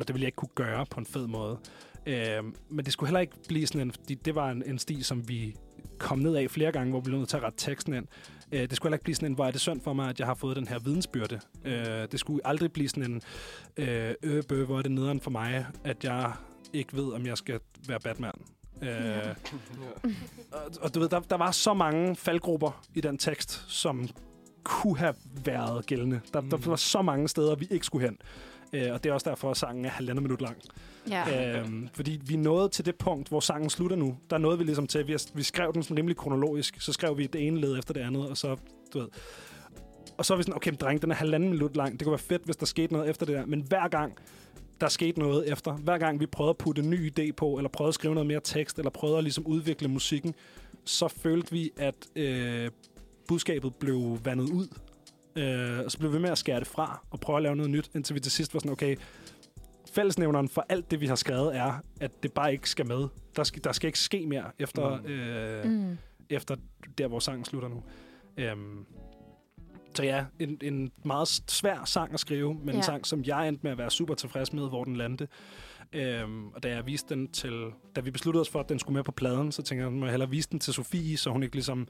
og 0.00 0.08
det 0.08 0.14
vil 0.14 0.20
jeg 0.20 0.28
ikke 0.28 0.36
kunne 0.36 0.48
gøre 0.54 0.86
på 0.86 1.00
en 1.00 1.06
fed 1.06 1.26
måde. 1.26 1.58
Øh, 2.06 2.42
men 2.68 2.84
det 2.84 2.92
skulle 2.92 3.08
heller 3.08 3.20
ikke 3.20 3.36
blive 3.48 3.66
sådan 3.66 3.80
en... 3.80 3.92
Fordi 3.92 4.14
det 4.14 4.34
var 4.34 4.50
en, 4.50 4.62
en 4.66 4.78
sti, 4.78 5.02
som 5.02 5.28
vi 5.28 5.56
kom 5.98 6.18
ned 6.18 6.36
af 6.36 6.50
flere 6.50 6.72
gange, 6.72 6.90
hvor 6.90 7.00
vi 7.00 7.04
blev 7.04 7.18
nødt 7.18 7.28
til 7.28 7.36
at 7.36 7.42
rette 7.42 7.58
teksten 7.58 7.94
ind. 7.94 8.06
Øh, 8.54 8.60
det 8.60 8.76
skulle 8.76 8.94
ikke 8.94 9.04
blive 9.04 9.14
sådan 9.14 9.28
en, 9.28 9.34
hvor 9.34 9.46
er 9.46 9.50
det 9.50 9.60
synd 9.60 9.80
for 9.80 9.92
mig, 9.92 10.08
at 10.08 10.18
jeg 10.18 10.26
har 10.26 10.34
fået 10.34 10.56
den 10.56 10.68
her 10.68 10.78
vidensbyrde. 10.78 11.40
Øh, 11.64 11.74
det 12.12 12.20
skulle 12.20 12.46
aldrig 12.46 12.72
blive 12.72 12.88
sådan 12.88 13.10
en, 13.10 13.22
øh, 13.76 14.14
øh, 14.22 14.62
hvor 14.66 14.78
er 14.78 14.82
det 14.82 14.90
nederen 14.90 15.20
for 15.20 15.30
mig, 15.30 15.66
at 15.84 16.04
jeg 16.04 16.32
ikke 16.72 16.96
ved, 16.96 17.12
om 17.12 17.26
jeg 17.26 17.38
skal 17.38 17.60
være 17.88 18.00
Batman. 18.00 18.32
Øh, 18.82 18.88
Ja. 18.88 19.20
og, 20.52 20.60
og 20.80 20.94
du 20.94 21.00
ved, 21.00 21.08
der, 21.08 21.20
der 21.20 21.36
var 21.36 21.50
så 21.50 21.74
mange 21.74 22.16
faldgrupper 22.16 22.84
i 22.94 23.00
den 23.00 23.18
tekst, 23.18 23.64
som 23.68 24.08
kunne 24.64 24.98
have 24.98 25.14
været 25.44 25.86
gældende. 25.86 26.20
Der, 26.32 26.40
mm. 26.40 26.50
der 26.50 26.56
var 26.56 26.76
så 26.76 27.02
mange 27.02 27.28
steder, 27.28 27.54
vi 27.54 27.66
ikke 27.70 27.86
skulle 27.86 28.06
hen. 28.08 28.18
Øh, 28.72 28.92
og 28.92 29.04
det 29.04 29.10
er 29.10 29.14
også 29.14 29.30
derfor, 29.30 29.50
at 29.50 29.56
sangen 29.56 29.84
er 29.84 29.88
halvandet 29.90 30.22
minut 30.22 30.40
lang. 30.40 30.56
Ja. 31.10 31.58
Øhm, 31.60 31.88
fordi 31.94 32.20
vi 32.26 32.36
nåede 32.36 32.68
til 32.68 32.86
det 32.86 32.96
punkt, 32.96 33.28
hvor 33.28 33.40
sangen 33.40 33.70
slutter 33.70 33.96
nu. 33.96 34.16
Der 34.30 34.38
nåede 34.38 34.58
vi 34.58 34.64
ligesom 34.64 34.86
til, 34.86 35.06
vi, 35.06 35.16
vi 35.34 35.42
skrev 35.42 35.72
den 35.74 35.82
sådan 35.82 35.96
rimelig 35.98 36.16
kronologisk. 36.16 36.80
Så 36.80 36.92
skrev 36.92 37.18
vi 37.18 37.26
det 37.26 37.46
ene 37.46 37.60
led 37.60 37.78
efter 37.78 37.94
det 37.94 38.00
andet, 38.00 38.28
og 38.28 38.36
så, 38.36 38.56
du 38.94 38.98
ved... 38.98 39.08
Og 40.18 40.24
så 40.24 40.32
er 40.32 40.36
vi 40.36 40.42
sådan, 40.42 40.56
okay, 40.56 40.72
dreng, 40.80 41.02
den 41.02 41.10
er 41.10 41.14
halvanden 41.14 41.50
minut 41.50 41.76
lang. 41.76 41.92
Det 41.92 42.02
kunne 42.02 42.10
være 42.10 42.18
fedt, 42.18 42.44
hvis 42.44 42.56
der 42.56 42.66
skete 42.66 42.92
noget 42.92 43.10
efter 43.10 43.26
det 43.26 43.34
der. 43.34 43.46
Men 43.46 43.60
hver 43.60 43.88
gang, 43.88 44.12
der 44.80 44.88
skete 44.88 45.18
noget 45.18 45.52
efter, 45.52 45.72
hver 45.72 45.98
gang 45.98 46.20
vi 46.20 46.26
prøvede 46.26 46.50
at 46.50 46.56
putte 46.56 46.82
en 46.82 46.90
ny 46.90 47.12
idé 47.12 47.32
på, 47.32 47.56
eller 47.56 47.68
prøvede 47.68 47.88
at 47.88 47.94
skrive 47.94 48.14
noget 48.14 48.26
mere 48.26 48.40
tekst, 48.44 48.78
eller 48.78 48.90
prøvede 48.90 49.18
at 49.18 49.24
ligesom 49.24 49.46
udvikle 49.46 49.88
musikken, 49.88 50.34
så 50.84 51.08
følte 51.08 51.52
vi, 51.52 51.70
at 51.76 51.94
øh, 52.16 52.70
budskabet 53.28 53.74
blev 53.74 54.18
vandet 54.24 54.50
ud. 54.50 54.68
Øh, 55.36 55.84
og 55.84 55.90
så 55.90 55.98
blev 55.98 56.12
vi 56.12 56.18
med 56.18 56.30
at 56.30 56.38
skære 56.38 56.60
det 56.60 56.66
fra, 56.66 57.00
og 57.10 57.20
prøve 57.20 57.36
at 57.36 57.42
lave 57.42 57.56
noget 57.56 57.70
nyt, 57.70 57.90
indtil 57.94 58.14
vi 58.14 58.20
til 58.20 58.32
sidst 58.32 58.54
var 58.54 58.60
sådan, 58.60 58.72
okay, 58.72 58.96
fællesnævneren 59.94 60.48
for 60.48 60.66
alt 60.68 60.90
det, 60.90 61.00
vi 61.00 61.06
har 61.06 61.14
skrevet, 61.14 61.56
er, 61.56 61.72
at 62.00 62.22
det 62.22 62.32
bare 62.32 62.52
ikke 62.52 62.70
skal 62.70 62.86
med. 62.86 63.08
Der 63.36 63.44
skal, 63.44 63.64
der 63.64 63.72
skal 63.72 63.86
ikke 63.88 63.98
ske 63.98 64.26
mere 64.26 64.44
efter, 64.58 64.96
Mm. 65.00 65.06
øh, 65.06 65.64
Mm. 65.88 65.98
efter 66.30 66.56
der, 66.98 67.08
hvor 67.08 67.18
sangen 67.18 67.44
slutter 67.44 67.68
nu. 67.68 67.82
Øhm, 68.36 68.86
så 69.94 70.02
ja, 70.02 70.24
en, 70.38 70.58
en 70.62 70.90
meget 71.04 71.28
svær 71.28 71.84
sang 71.84 72.14
at 72.14 72.20
skrive, 72.20 72.54
men 72.54 72.68
ja. 72.68 72.74
En 72.76 72.82
sang, 72.82 73.06
som 73.06 73.22
jeg 73.24 73.48
endte 73.48 73.60
med 73.62 73.70
at 73.72 73.78
være 73.78 73.90
super 73.90 74.14
tilfreds 74.14 74.52
med, 74.52 74.68
hvor 74.68 74.84
den 74.84 74.96
landte. 74.96 75.28
Øhm, 75.92 76.48
og 76.48 76.62
da 76.62 76.68
jeg 76.68 76.86
viste 76.86 77.14
den 77.14 77.28
til, 77.32 77.64
da 77.96 78.00
vi 78.00 78.10
besluttede 78.10 78.40
os 78.40 78.48
for, 78.48 78.60
at 78.60 78.68
den 78.68 78.78
skulle 78.78 78.94
med 78.94 79.04
på 79.04 79.12
pladen, 79.12 79.52
så 79.52 79.62
tænkte 79.62 79.82
jeg, 79.82 79.86
at 79.86 79.92
jeg 79.92 80.00
må 80.00 80.06
hellere 80.06 80.30
vise 80.30 80.48
den 80.50 80.60
til 80.60 80.72
Sofie, 80.74 81.16
så 81.16 81.30
hun 81.30 81.42
ikke 81.42 81.54
ligesom 81.56 81.88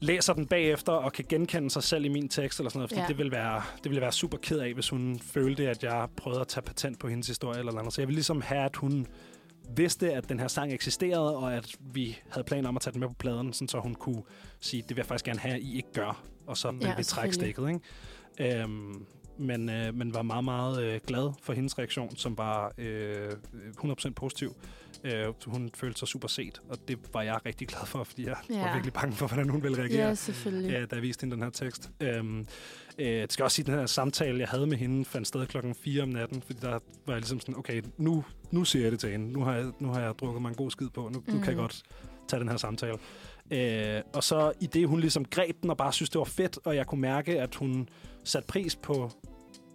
læser 0.00 0.32
den 0.32 0.46
bagefter 0.46 0.92
og 0.92 1.12
kan 1.12 1.24
genkende 1.28 1.70
sig 1.70 1.82
selv 1.82 2.04
i 2.04 2.08
min 2.08 2.28
tekst 2.28 2.60
eller 2.60 2.70
sådan 2.70 2.78
noget, 2.78 2.90
fordi 2.90 3.00
ja. 3.00 3.06
Det 3.06 3.18
vil 3.18 3.30
være 3.30 3.62
det 3.82 3.90
ville 3.90 4.00
være 4.00 4.12
super 4.12 4.38
ked 4.38 4.58
af, 4.58 4.74
hvis 4.74 4.88
hun 4.88 5.18
følte, 5.18 5.68
at 5.68 5.82
jeg 5.82 6.08
prøvede 6.16 6.40
at 6.40 6.48
tage 6.48 6.62
patent 6.62 6.98
på 6.98 7.08
hendes 7.08 7.26
historie 7.26 7.58
eller 7.58 7.72
noget. 7.72 7.92
Så 7.92 8.00
jeg 8.00 8.08
ville 8.08 8.16
ligesom 8.16 8.40
have, 8.40 8.64
at 8.64 8.76
hun 8.76 9.06
vidste, 9.76 10.12
at 10.12 10.28
den 10.28 10.40
her 10.40 10.48
sang 10.48 10.72
eksisterede, 10.72 11.36
og 11.36 11.54
at 11.54 11.74
vi 11.80 12.18
havde 12.30 12.44
planer 12.44 12.68
om 12.68 12.76
at 12.76 12.82
tage 12.82 12.92
den 12.92 13.00
med 13.00 13.08
på 13.08 13.14
pladen, 13.14 13.52
sådan 13.52 13.68
så 13.68 13.78
hun 13.78 13.94
kunne 13.94 14.22
sige, 14.60 14.82
det 14.82 14.90
vil 14.90 14.96
jeg 14.96 15.06
faktisk 15.06 15.24
gerne 15.24 15.38
have, 15.40 15.54
at 15.54 15.60
I 15.60 15.76
ikke 15.76 15.92
gør. 15.92 16.22
Og 16.46 16.56
så 16.56 16.70
vil 16.70 16.80
Ja, 16.86 16.96
vi 16.96 17.04
trække 17.04 17.34
stikket, 17.34 17.68
ikke? 18.38 18.60
Øhm, 18.62 19.06
men, 19.38 19.68
øh, 19.68 19.94
men 19.94 20.14
var 20.14 20.22
meget, 20.22 20.44
meget 20.44 20.82
øh, 20.82 21.00
glad 21.06 21.32
for 21.42 21.52
hendes 21.52 21.78
reaktion, 21.78 22.16
som 22.16 22.38
var 22.38 22.72
øh, 22.78 23.30
100% 23.84 24.10
positiv. 24.10 24.54
Øh, 25.04 25.26
hun 25.46 25.70
følte 25.74 25.98
sig 25.98 26.08
super 26.08 26.28
set, 26.28 26.60
og 26.68 26.88
det 26.88 26.98
var 27.14 27.22
jeg 27.22 27.38
rigtig 27.46 27.68
glad 27.68 27.86
for, 27.86 28.04
fordi 28.04 28.26
jeg 28.26 28.36
ja. 28.50 28.60
var 28.62 28.72
virkelig 28.72 28.92
bange 28.92 29.16
for, 29.16 29.26
hvordan 29.26 29.48
hun 29.48 29.62
ville 29.62 29.78
reagere 29.78 30.08
Ja, 30.08 30.14
selvfølgelig. 30.14 30.70
ja, 30.70 30.80
da 30.86 30.94
jeg 30.94 31.02
viste 31.02 31.22
hende 31.24 31.34
den 31.36 31.42
her 31.42 31.50
tekst. 31.50 31.90
Øhm, 32.00 32.46
øh, 32.98 33.06
det 33.06 33.32
skal 33.32 33.42
også 33.42 33.54
sige, 33.54 33.62
at 33.62 33.66
den 33.66 33.74
her 33.78 33.86
samtale, 33.86 34.38
jeg 34.38 34.48
havde 34.48 34.66
med 34.66 34.76
hende, 34.76 35.04
fandt 35.04 35.28
sted 35.28 35.46
klokken 35.46 35.74
4 35.74 36.02
om 36.02 36.08
natten, 36.08 36.42
fordi 36.42 36.58
der 36.62 36.70
var 37.06 37.12
jeg 37.12 37.16
ligesom 37.16 37.40
sådan, 37.40 37.56
okay, 37.56 37.82
nu, 37.98 38.24
nu 38.50 38.64
siger 38.64 38.82
jeg 38.82 38.92
det 38.92 39.00
til 39.00 39.10
hende. 39.10 39.32
Nu 39.32 39.44
har 39.44 39.54
jeg, 39.54 39.66
nu 39.80 39.88
har 39.88 40.00
jeg 40.00 40.14
drukket 40.20 40.42
mig 40.42 40.48
en 40.48 40.54
god 40.54 40.70
skid 40.70 40.88
på. 40.88 41.00
Nu, 41.12 41.18
mm. 41.26 41.34
nu 41.34 41.38
kan 41.38 41.46
jeg 41.46 41.54
Mhm. 41.54 41.60
godt 41.62 41.82
tage 42.28 42.40
den 42.40 42.48
her 42.48 42.56
samtale. 42.56 42.98
Øh, 43.50 44.02
og 44.14 44.24
så 44.24 44.52
i 44.60 44.66
det, 44.66 44.88
hun 44.88 45.00
ligesom 45.00 45.24
greb 45.24 45.56
den 45.62 45.70
og 45.70 45.76
bare 45.76 45.92
synes, 45.92 46.10
det 46.10 46.18
var 46.18 46.24
fedt, 46.24 46.58
og 46.64 46.76
jeg 46.76 46.86
kunne 46.86 47.00
mærke, 47.00 47.40
at 47.40 47.54
hun 47.54 47.88
satte 48.24 48.46
pris 48.46 48.76
på 48.76 49.10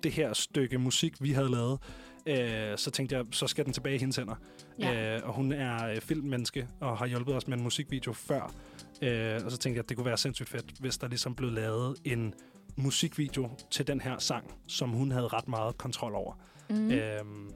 det 0.03 0.11
her 0.11 0.34
stykke 0.34 0.78
musik, 0.78 1.13
vi 1.19 1.32
havde 1.32 1.51
lavet, 1.51 1.80
øh, 2.26 2.78
så 2.78 2.91
tænkte 2.91 3.15
jeg, 3.15 3.26
så 3.32 3.47
skal 3.47 3.65
den 3.65 3.73
tilbage 3.73 3.95
i 3.95 3.99
hendes 3.99 4.15
hænder. 4.15 4.36
Ja. 4.80 5.15
Øh, 5.17 5.28
og 5.28 5.34
hun 5.34 5.51
er 5.51 5.88
øh, 5.88 6.01
filmmenneske 6.01 6.67
og 6.80 6.97
har 6.97 7.05
hjulpet 7.05 7.36
os 7.36 7.47
med 7.47 7.57
en 7.57 7.63
musikvideo 7.63 8.13
før. 8.13 8.53
Øh, 9.01 9.41
og 9.45 9.51
så 9.51 9.57
tænkte 9.57 9.78
jeg, 9.78 9.84
at 9.84 9.89
det 9.89 9.97
kunne 9.97 10.05
være 10.05 10.17
sindssygt 10.17 10.49
fedt, 10.49 10.65
hvis 10.80 10.97
der 10.97 11.07
ligesom 11.07 11.36
blev 11.36 11.51
lavet 11.51 11.97
en 12.03 12.34
musikvideo 12.76 13.49
til 13.71 13.88
den 13.88 14.01
her 14.01 14.17
sang, 14.17 14.53
som 14.67 14.89
hun 14.89 15.11
havde 15.11 15.28
ret 15.28 15.47
meget 15.47 15.78
kontrol 15.78 16.15
over. 16.15 16.34
Mm. 16.69 16.91
Øhm, 16.91 17.51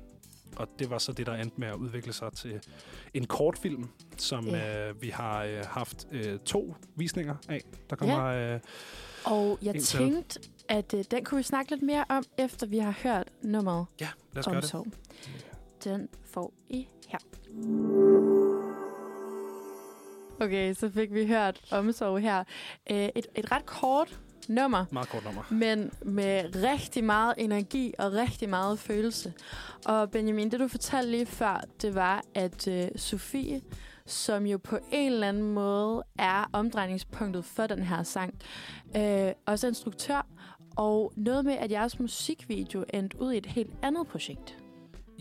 og 0.55 0.67
det 0.79 0.89
var 0.89 0.97
så 0.97 1.11
det, 1.11 1.25
der 1.27 1.33
endte 1.35 1.55
med 1.59 1.67
at 1.67 1.75
udvikle 1.75 2.13
sig 2.13 2.33
til 2.33 2.59
en 3.13 3.25
kortfilm, 3.25 3.85
som 4.17 4.47
Ja. 4.47 4.89
øh, 4.89 5.01
vi 5.01 5.09
har 5.09 5.43
øh, 5.43 5.63
haft 5.67 6.07
øh, 6.11 6.39
to 6.39 6.75
visninger 6.95 7.35
af. 7.49 7.61
Der 7.89 7.95
kommer... 7.95 8.23
Øh, 8.25 8.59
Og 9.25 9.59
jeg 9.61 9.75
tænkte, 9.81 10.39
at 10.69 10.93
øh, 10.93 11.03
den 11.11 11.23
kunne 11.25 11.37
vi 11.37 11.43
snakke 11.43 11.71
lidt 11.71 11.83
mere 11.83 12.05
om, 12.09 12.23
efter 12.37 12.67
vi 12.67 12.77
har 12.77 12.91
hørt 13.03 13.27
nummeret 13.41 13.85
ja, 13.99 14.07
lad 14.33 14.39
os 14.39 14.45
gøre 14.45 14.55
det. 14.55 14.63
Omsorg. 14.63 14.87
Den 15.83 16.09
får 16.33 16.53
I 16.69 16.87
her. 17.07 17.17
Okay, 20.41 20.73
så 20.73 20.89
fik 20.89 21.13
vi 21.13 21.27
hørt 21.27 21.61
Omsorg 21.71 22.19
her. 22.21 22.43
Øh, 22.91 23.09
Et, 23.15 23.27
et 23.35 23.51
ret 23.51 23.65
kort 23.65 24.19
nummer, 24.47 24.85
Meget 24.91 25.09
kort 25.09 25.23
nummer. 25.25 25.43
men 25.49 25.91
med 26.01 26.55
rigtig 26.55 27.03
meget 27.03 27.33
energi 27.37 27.93
og 27.99 28.13
rigtig 28.13 28.49
meget 28.49 28.79
følelse. 28.79 29.33
Og 29.85 30.11
Benjamin, 30.11 30.51
det 30.51 30.59
du 30.59 30.67
fortalte 30.67 31.11
lige 31.11 31.25
før, 31.25 31.61
det 31.81 31.95
var, 31.95 32.21
at 32.35 32.67
øh, 32.67 32.87
Sofie, 32.95 33.61
som 34.05 34.45
jo 34.45 34.57
på 34.57 34.77
en 34.91 35.11
eller 35.11 35.27
anden 35.29 35.53
måde 35.53 36.03
er 36.19 36.49
omdrejningspunktet 36.53 37.45
for 37.45 37.67
den 37.67 37.83
her 37.83 38.03
sang, 38.03 38.33
øh, 38.97 39.31
også 39.45 39.67
er 39.67 39.69
instruktør, 39.71 40.27
og 40.79 41.13
noget 41.15 41.45
med, 41.45 41.53
at 41.53 41.71
jeres 41.71 41.99
musikvideo 41.99 42.83
endte 42.93 43.21
ud 43.21 43.33
i 43.33 43.37
et 43.37 43.45
helt 43.45 43.71
andet 43.83 44.07
projekt. 44.07 44.57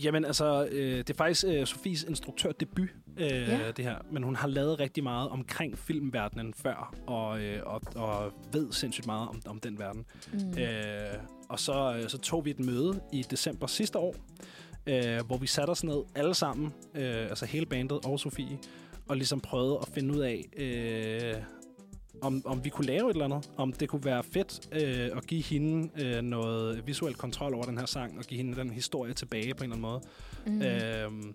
Jamen 0.05 0.25
altså, 0.25 0.69
øh, 0.73 0.99
det 0.99 1.11
er 1.11 1.15
faktisk 1.15 1.45
øh, 1.49 1.67
Sofies 1.67 2.03
instruktørdebut, 2.03 2.89
øh, 3.17 3.27
Ja. 3.31 3.71
det 3.71 3.85
her. 3.85 3.97
Men 4.11 4.23
hun 4.23 4.37
har 4.37 4.49
lavet 4.49 4.81
rigtig 4.81 5.03
meget 5.05 5.29
omkring 5.31 5.79
filmverdenen 5.79 6.55
før, 6.55 6.95
og, 7.07 7.41
øh, 7.41 7.63
og, 7.67 7.83
og 7.95 8.33
ved 8.53 8.73
sindssygt 8.73 9.07
meget 9.07 9.29
om, 9.29 9.41
om 9.47 9.61
den 9.61 9.79
verden. 9.79 10.05
Mm. 10.33 10.59
Øh, 10.59 11.19
og 11.49 11.59
så, 11.61 11.97
øh, 12.03 12.09
så 12.09 12.19
tog 12.19 12.45
vi 12.45 12.51
et 12.51 12.61
møde 12.61 13.01
i 13.13 13.23
december 13.31 13.67
sidste 13.67 13.99
år, 13.99 14.15
øh, 14.87 15.21
hvor 15.27 15.37
vi 15.37 15.47
satte 15.47 15.71
os 15.71 15.85
ned 15.85 16.03
alle 16.15 16.35
sammen, 16.35 16.73
øh, 16.95 17.23
altså 17.29 17.47
hele 17.47 17.67
bandet 17.67 17.99
og 18.07 18.21
Sofie, 18.21 18.59
og 19.09 19.17
ligesom 19.17 19.41
prøvede 19.41 19.79
at 19.83 19.89
finde 19.89 20.15
ud 20.15 20.21
af, 20.21 20.45
øh, 20.57 21.35
om, 22.23 22.43
om 22.45 22.65
vi 22.65 22.69
kunne 22.71 22.87
lave 22.87 23.11
et 23.11 23.15
eller 23.15 23.25
andet. 23.25 23.51
Om 23.57 23.73
det 23.73 23.89
kunne 23.89 24.05
være 24.05 24.23
fedt 24.25 24.69
øh, 24.73 25.17
at 25.17 25.27
give 25.27 25.43
hende 25.43 25.91
øh, 26.03 26.23
noget 26.23 26.87
visuel 26.87 27.15
kontrol 27.15 27.55
over 27.55 27.65
den 27.65 27.79
her 27.79 27.87
sang, 27.87 28.19
og 28.19 28.25
give 28.25 28.39
hende 28.39 28.57
den 28.57 28.71
historie 28.71 29.15
tilbage 29.15 29.55
på 29.55 29.65
en 29.65 29.73
eller 29.73 29.89
anden 29.89 29.91
måde. 29.91 30.01
Mm. 30.47 30.53
Mm. 30.53 30.63
Øhm, 30.63 31.35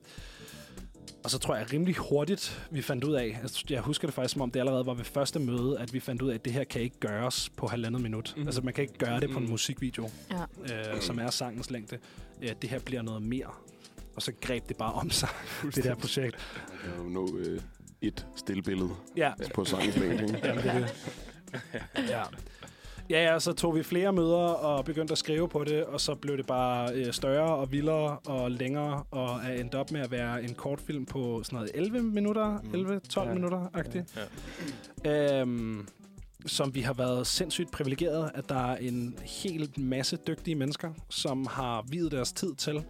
og 1.24 1.30
så 1.30 1.38
tror 1.40 1.56
jeg 1.56 1.74
rimelig 1.74 1.96
hurtigt, 1.96 2.68
vi 2.72 2.82
fandt 2.82 3.04
ud 3.04 3.14
af, 3.14 3.40
altså, 3.42 3.64
jeg 3.70 3.82
husker 3.82 4.08
det 4.08 4.16
faktisk 4.16 4.34
som 4.34 4.42
om 4.42 4.52
det 4.52 4.60
allerede 4.60 4.86
var 4.86 4.94
ved 4.94 5.04
første 5.04 5.40
møde, 5.40 5.80
at 5.80 5.94
vi 5.94 6.00
fandt 6.00 6.22
ud 6.22 6.30
af, 6.30 6.34
at 6.36 6.46
det 6.46 6.54
her 6.54 6.64
kan 6.64 6.82
ikke 6.82 7.00
gøres 7.00 7.50
på 7.50 7.68
halvandet 7.68 8.02
minut. 8.02 8.34
Mm. 8.38 8.46
Altså 8.46 8.62
man 8.62 8.74
kan 8.74 8.82
ikke 8.82 8.98
gøre 8.98 9.20
det 9.20 9.30
på 9.30 9.38
en 9.38 9.44
Mhm. 9.44 9.52
musikvideo, 9.52 10.10
Ja. 10.32 10.94
øh, 10.94 11.02
som 11.02 11.20
er 11.20 11.30
sangens 11.30 11.72
længde. 11.72 11.98
Øh, 12.42 12.50
det 12.62 12.70
her 12.70 12.80
bliver 12.80 13.02
noget 13.02 13.22
mere. 13.22 13.48
Og 14.16 14.22
så 14.22 14.32
greb 14.42 14.68
det 14.70 14.78
bare 14.78 14.94
om 14.94 15.10
sig, 15.10 15.30
det 15.76 15.84
der 15.84 15.96
projekt. 15.96 16.36
Jeg 16.84 16.92
kan 16.96 17.04
jo 17.04 17.10
nå 17.10 17.38
øh, 17.38 17.62
et 18.04 18.28
stillbillede 18.36 18.90
Ja, 19.18 19.32
på 19.54 19.66
sangens 19.66 19.98
længde. 19.98 20.24
ikke? 20.24 20.40
Jamen, 20.48 20.64
det 20.64 20.72
er 20.72 20.80
det. 20.80 22.10
Ja. 22.10 22.24
Ja, 23.10 23.24
ja, 23.34 23.40
så 23.40 23.54
tog 23.54 23.76
vi 23.76 23.84
flere 23.84 24.14
møder 24.14 24.38
og 24.38 24.86
begyndte 24.86 25.12
at 25.12 25.18
skrive 25.18 25.50
på 25.50 25.64
det, 25.64 25.84
og 25.84 26.02
så 26.02 26.16
blev 26.16 26.38
det 26.38 26.48
bare 26.48 26.94
øh, 26.94 27.14
større 27.14 27.56
og 27.56 27.72
vildere 27.72 28.18
og 28.26 28.52
længere, 28.52 29.04
og 29.12 29.40
er 29.46 29.54
endt 29.54 29.76
op 29.76 29.92
med 29.92 30.02
at 30.02 30.12
være 30.12 30.44
en 30.44 30.54
kortfilm 30.54 31.06
på 31.06 31.44
sådan 31.44 31.58
noget 31.58 31.72
11 31.74 32.02
minutter, 32.04 32.60
Mm. 32.64 32.70
11-12 32.74 33.28
Ja. 33.28 33.34
minutter-agtigt. 33.34 34.16
Ja. 35.06 35.42
Øhm, 35.42 35.88
som 36.46 36.76
vi 36.76 36.82
har 36.82 36.94
været 36.94 37.28
sindssygt 37.28 37.72
privilegeret, 37.72 38.32
at 38.36 38.50
der 38.50 38.72
er 38.72 38.76
en 38.78 39.16
hel 39.24 39.70
masse 39.78 40.18
dygtige 40.28 40.56
mennesker, 40.56 40.92
som 41.10 41.48
har 41.52 41.86
videt 41.90 42.12
deres 42.12 42.34
tid 42.34 42.56
til, 42.56 42.84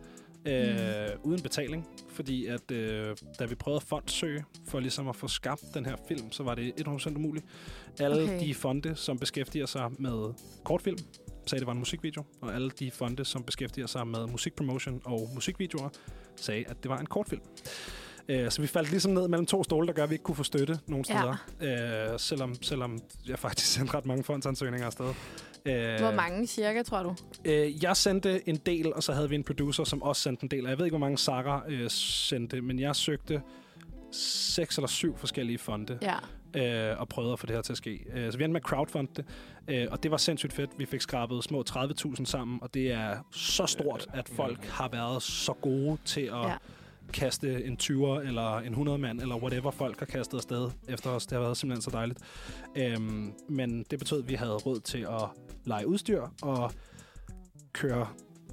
øh, 0.46 0.66
mm. 0.66 1.30
uden 1.30 1.42
betaling. 1.42 1.88
Fordi 2.10 2.46
at 2.46 2.72
øh, 2.72 3.16
da 3.40 3.46
vi 3.46 3.56
prøvede 3.56 3.78
at 3.78 3.84
fondsøge 3.84 4.46
for 4.68 4.80
ligesom 4.80 5.08
at 5.10 5.16
få 5.16 5.28
skabt 5.28 5.64
den 5.74 5.86
her 5.86 5.96
film, 6.08 6.32
så 6.32 6.44
var 6.44 6.56
det 6.56 6.74
100% 6.88 7.16
umuligt. 7.16 7.46
Alle 8.00 8.24
Okay. 8.24 8.40
de 8.40 8.54
fonde, 8.54 8.96
som 8.96 9.20
beskæftiger 9.20 9.66
sig 9.66 9.92
med 10.00 10.34
kortfilm, 10.64 10.98
sagde, 11.46 11.60
det 11.60 11.68
var 11.68 11.74
en 11.74 11.80
musikvideo. 11.80 12.24
Og 12.42 12.56
alle 12.56 12.70
de 12.70 12.92
fonde, 12.92 13.26
som 13.26 13.44
beskæftiger 13.44 13.88
sig 13.88 14.08
med 14.08 14.28
musikpromotion 14.28 15.02
og 15.06 15.30
musikvideoer, 15.34 15.90
sagde, 16.36 16.66
at 16.68 16.84
det 16.84 16.90
var 16.90 16.98
en 17.00 17.06
kortfilm. 17.06 17.42
Øh, 18.30 18.52
så 18.52 18.62
vi 18.62 18.68
faldt 18.68 18.90
ligesom 18.90 19.12
ned 19.12 19.28
mellem 19.28 19.46
to 19.46 19.64
stole, 19.64 19.88
der 19.88 19.94
gør, 19.94 20.04
at 20.04 20.10
vi 20.10 20.16
ikke 20.16 20.24
kunne 20.24 20.36
få 20.36 20.44
støtte 20.44 20.80
nogen 20.88 21.06
Ja. 21.10 21.20
steder. 21.60 22.12
Øh, 22.14 22.20
selvom, 22.20 22.56
selvom 22.64 23.00
jeg 23.28 23.40
faktisk 23.40 23.68
sendte 23.74 23.94
ret 23.94 24.06
mange 24.06 24.24
fondsansøgninger 24.24 24.86
afsted. 24.86 25.06
Øh, 25.66 26.00
Hvor 26.00 26.12
mange 26.16 26.48
cirka, 26.48 26.84
tror 26.84 27.04
du? 27.04 27.16
Øh, 27.46 27.84
jeg 27.84 27.98
sendte 27.98 28.50
en 28.50 28.56
del, 28.56 28.94
og 28.94 29.04
så 29.04 29.14
havde 29.14 29.30
vi 29.30 29.36
en 29.36 29.44
producer, 29.44 29.84
som 29.84 30.02
også 30.04 30.22
sendte 30.22 30.44
en 30.44 30.52
del. 30.52 30.64
Og 30.66 30.70
jeg 30.70 30.78
ved 30.78 30.86
ikke, 30.86 30.98
hvor 30.98 31.06
mange 31.06 31.18
Sara 31.18 31.64
øh, 31.68 31.90
sendte, 31.90 32.62
men 32.62 32.80
jeg 32.80 32.96
søgte 32.96 33.42
seks 34.12 34.78
eller 34.78 34.88
syv 34.88 35.18
forskellige 35.18 35.58
fonde 35.58 36.00
Ja. 36.02 36.92
øh, 36.92 37.00
og 37.00 37.08
prøvede 37.10 37.34
at 37.34 37.40
få 37.40 37.46
det 37.46 37.56
her 37.56 37.62
til 37.62 37.74
at 37.74 37.78
ske. 37.78 38.00
Øh, 38.14 38.32
så 38.32 38.38
vi 38.38 38.44
endte 38.44 38.54
med 38.54 38.62
at 38.62 38.68
crowdfunde 38.68 39.12
det, 39.16 39.26
øh, 39.68 39.88
og 39.92 40.04
det 40.04 40.12
var 40.12 40.18
sindssygt 40.18 40.54
fedt. 40.54 40.70
Vi 40.78 40.86
fik 40.86 41.02
skrabet 41.02 41.44
små 41.44 41.64
30.000 41.70 42.26
sammen, 42.26 42.60
og 42.62 42.74
det 42.74 42.92
er 42.92 43.16
så 43.32 43.66
stort, 43.66 44.08
at 44.14 44.30
folk 44.30 44.66
har 44.66 44.90
været 44.90 45.24
så 45.24 45.54
gode 45.54 45.98
til 46.06 46.22
at 46.22 46.34
Ja. 46.48 46.54
Kaste 47.14 47.66
en 47.66 47.78
20'er 47.82 48.28
eller 48.28 48.58
en 48.58 48.70
100 48.70 48.98
mand, 48.98 49.22
eller 49.22 49.36
whatever 49.36 49.72
folk 49.72 50.00
har 50.00 50.06
kastet 50.06 50.38
afsted 50.38 50.70
efter 50.90 51.10
os. 51.10 51.26
Det 51.26 51.36
har 51.36 51.44
været 51.44 51.58
simpelthen 51.58 51.82
så 51.82 51.90
dejligt. 51.90 52.20
Øhm, 52.76 53.34
men 53.50 53.86
det 53.92 54.00
betød, 54.00 54.24
at 54.24 54.30
vi 54.30 54.34
havde 54.34 54.54
råd 54.54 54.80
til 54.80 55.00
at 55.00 55.30
lege 55.66 55.88
udstyr 55.88 56.28
og 56.42 56.72
køre 57.74 58.08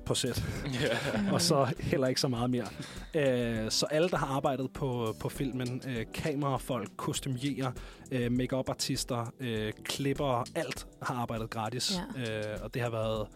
på 0.07 0.15
sæt. 0.15 0.45
Ja. 0.83 1.33
og 1.33 1.43
så 1.43 1.75
heller 1.81 2.07
ikke 2.07 2.21
så 2.21 2.29
meget 2.29 2.51
mere. 2.51 2.67
Øh, 3.15 3.71
så 3.71 3.87
alle, 3.87 4.09
der 4.09 4.17
har 4.17 4.27
arbejdet 4.27 4.71
på, 4.73 5.15
på 5.21 5.29
filmen, 5.29 5.83
øh, 5.89 6.07
kamerafolk, 6.15 6.91
kostymierer, 6.97 7.73
øh, 8.13 8.33
make-up-artister, 8.33 9.33
øh, 9.41 9.73
klipper, 9.85 10.45
alt 10.55 10.87
har 11.03 11.15
arbejdet 11.15 11.51
gratis. 11.51 11.93
Ja. 12.17 12.53
Øh, 12.53 12.59
og 12.63 12.75
det 12.75 12.83
har 12.83 12.91
været 12.91 13.27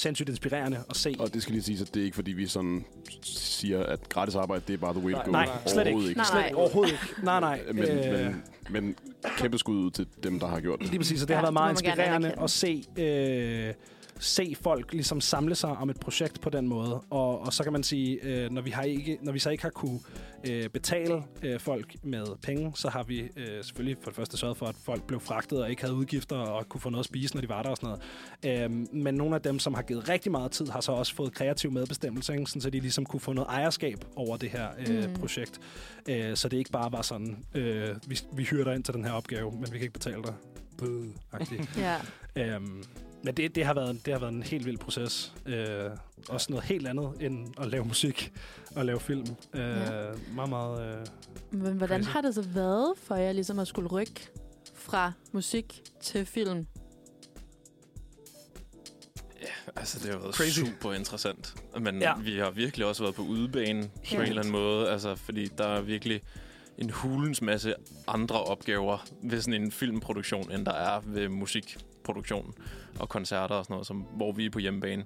sindssygt 0.00 0.28
inspirerende 0.28 0.78
at 0.90 0.96
se. 0.96 1.16
Og 1.18 1.34
det 1.34 1.42
skal 1.42 1.52
lige 1.52 1.62
siges, 1.62 1.80
at 1.82 1.94
det 1.94 2.00
er 2.00 2.04
ikke, 2.04 2.14
fordi 2.14 2.32
vi 2.32 2.46
sådan 2.46 2.84
siger, 3.22 3.82
at 3.82 4.08
gratis 4.08 4.34
arbejde, 4.34 4.62
det 4.68 4.74
er 4.74 4.78
bare 4.78 4.94
the 4.94 5.02
way 5.02 5.12
to 5.12 5.20
go. 5.24 5.30
Nej, 5.30 5.48
slet 5.66 5.86
ikke. 5.86 5.90
Overhovedet 5.96 6.16
Nej, 6.16 6.26
Slet 6.26 6.44
ikke. 6.44 6.56
Overhovedet 6.56 6.92
ikke. 6.92 7.24
Nej, 7.24 7.40
nej. 7.40 7.60
Men, 7.72 7.84
Øh, 7.84 8.24
men, 8.24 8.42
men 8.70 8.94
kæmpe 9.36 9.58
skud 9.58 9.76
ud 9.76 9.90
til 9.90 10.06
dem, 10.22 10.40
der 10.40 10.46
har 10.46 10.60
gjort 10.60 10.78
det. 10.78 10.88
Lige 10.88 10.98
præcis, 10.98 11.22
og 11.22 11.28
det 11.28 11.34
Ja, 11.34 11.38
har 11.38 11.42
været 11.42 11.52
meget 11.52 11.70
inspirerende 11.72 12.34
at 12.42 12.50
se, 12.50 12.84
øh, 12.96 13.74
se 14.20 14.56
folk 14.62 14.92
ligesom 14.92 15.20
samle 15.20 15.54
sig 15.54 15.70
om 15.70 15.90
et 15.90 16.00
projekt 16.00 16.40
på 16.40 16.50
den 16.50 16.68
måde. 16.68 17.00
Og, 17.10 17.40
og 17.40 17.52
så 17.52 17.62
kan 17.62 17.72
man 17.72 17.82
sige, 17.82 18.18
øh, 18.22 18.50
når, 18.50 18.62
vi 18.62 18.70
har 18.70 18.82
ikke, 18.82 19.18
når 19.22 19.32
vi 19.32 19.38
så 19.38 19.50
ikke 19.50 19.62
har 19.62 19.70
kunne 19.70 20.00
øh, 20.48 20.68
betale 20.68 21.22
øh, 21.42 21.60
folk 21.60 21.94
med 22.02 22.24
penge, 22.42 22.72
så 22.74 22.88
har 22.88 23.02
vi 23.02 23.20
øh, 23.20 23.64
selvfølgelig 23.64 23.96
for 24.02 24.10
det 24.10 24.16
første 24.16 24.36
sørget 24.36 24.56
for, 24.56 24.66
at 24.66 24.74
folk 24.84 25.02
blev 25.06 25.20
fragtet 25.20 25.62
og 25.62 25.70
ikke 25.70 25.82
havde 25.82 25.94
udgifter 25.94 26.36
og 26.36 26.68
kunne 26.68 26.80
få 26.80 26.90
noget 26.90 27.02
at 27.02 27.06
spise, 27.08 27.34
når 27.34 27.40
de 27.40 27.48
var 27.48 27.62
der 27.62 27.70
og 27.70 27.76
sådan 27.76 27.98
noget. 28.44 28.62
Øh, 28.64 28.94
men 28.94 29.14
nogle 29.14 29.34
af 29.34 29.42
dem, 29.42 29.58
som 29.58 29.74
har 29.74 29.82
givet 29.82 30.08
rigtig 30.08 30.32
meget 30.32 30.50
tid, 30.50 30.66
har 30.66 30.80
så 30.80 30.92
også 30.92 31.14
fået 31.14 31.32
kreativ 31.34 31.70
medbestemmelse, 31.72 32.32
ikke? 32.32 32.46
sådan, 32.46 32.60
så 32.62 32.70
de 32.70 32.80
ligesom 32.80 33.06
kunne 33.06 33.20
få 33.20 33.32
noget 33.32 33.48
ejerskab 33.48 34.04
over 34.16 34.36
det 34.36 34.50
her 34.50 34.68
øh, 34.88 35.04
Mm. 35.10 35.14
projekt. 35.14 35.60
Øh, 36.08 36.36
så 36.36 36.48
det 36.48 36.56
ikke 36.56 36.70
bare 36.70 36.92
var 36.92 37.02
sådan, 37.02 37.44
øh, 37.54 37.96
vi, 38.06 38.18
vi 38.32 38.44
hyrer 38.44 38.64
dig 38.64 38.74
ind 38.74 38.84
til 38.84 38.94
den 38.94 39.04
her 39.04 39.12
opgave, 39.12 39.52
men 39.52 39.62
vi 39.62 39.66
kan 39.70 39.80
ikke 39.80 39.92
betale 39.92 40.22
dig. 40.22 40.34
Bøh-agtigt. 40.82 41.78
Ja. 41.78 41.96
Øhm, 42.36 42.82
men 43.24 43.34
det, 43.34 43.54
det, 43.54 43.64
har 43.64 43.74
været, 43.74 44.06
det 44.06 44.12
har 44.12 44.20
været 44.20 44.32
en 44.32 44.42
helt 44.42 44.66
vild 44.66 44.78
proces. 44.78 45.34
Øh, 45.46 45.90
også 46.28 46.46
noget 46.50 46.64
helt 46.64 46.86
andet 46.88 47.12
end 47.20 47.48
at 47.60 47.66
lave 47.68 47.84
musik 47.84 48.32
og 48.76 48.84
lave 48.86 49.00
film. 49.00 49.26
Øh, 49.54 49.60
Ja. 49.60 50.10
Meget, 50.34 50.48
meget... 50.50 51.00
Øh, 51.00 51.06
Men 51.60 51.72
hvordan 51.76 52.02
Crazy. 52.02 52.12
har 52.12 52.20
det 52.20 52.34
så 52.34 52.42
været 52.42 52.92
for 52.96 53.14
jer 53.14 53.32
ligesom 53.32 53.58
at 53.58 53.68
skulle 53.68 53.88
rykke 53.88 54.28
fra 54.74 55.12
musik 55.32 55.82
til 56.00 56.26
film? 56.26 56.66
Altså, 59.76 59.98
det 59.98 60.10
har 60.12 60.18
været 60.18 60.34
Crazy. 60.34 60.58
Super 60.60 60.92
interessant. 60.92 61.54
Men 61.80 61.98
Ja. 62.00 62.08
ja. 62.08 62.22
vi 62.22 62.38
har 62.38 62.50
virkelig 62.50 62.86
også 62.86 63.02
været 63.02 63.14
på 63.14 63.22
udebane 63.22 63.82
på 63.82 63.88
Ja. 64.12 64.16
en 64.16 64.22
eller 64.22 64.38
anden 64.40 64.52
måde. 64.52 64.90
Altså, 64.90 65.14
fordi 65.14 65.46
der 65.46 65.66
er 65.66 65.80
virkelig 65.80 66.20
en 66.78 66.90
hulens 66.90 67.42
masse 67.42 67.74
andre 68.08 68.42
opgaver 68.44 69.06
ved 69.22 69.40
sådan 69.40 69.62
en 69.62 69.72
filmproduktion, 69.72 70.52
end 70.52 70.66
der 70.66 70.72
er 70.72 71.00
ved 71.04 71.28
musikproduktion 72.16 72.54
og 73.00 73.08
koncerter 73.08 73.54
og 73.54 73.64
sådan 73.64 73.74
noget, 73.74 73.86
som, 73.86 73.96
hvor 73.96 74.32
vi 74.32 74.46
er 74.46 74.50
på 74.50 74.58
hjemmebane. 74.58 75.04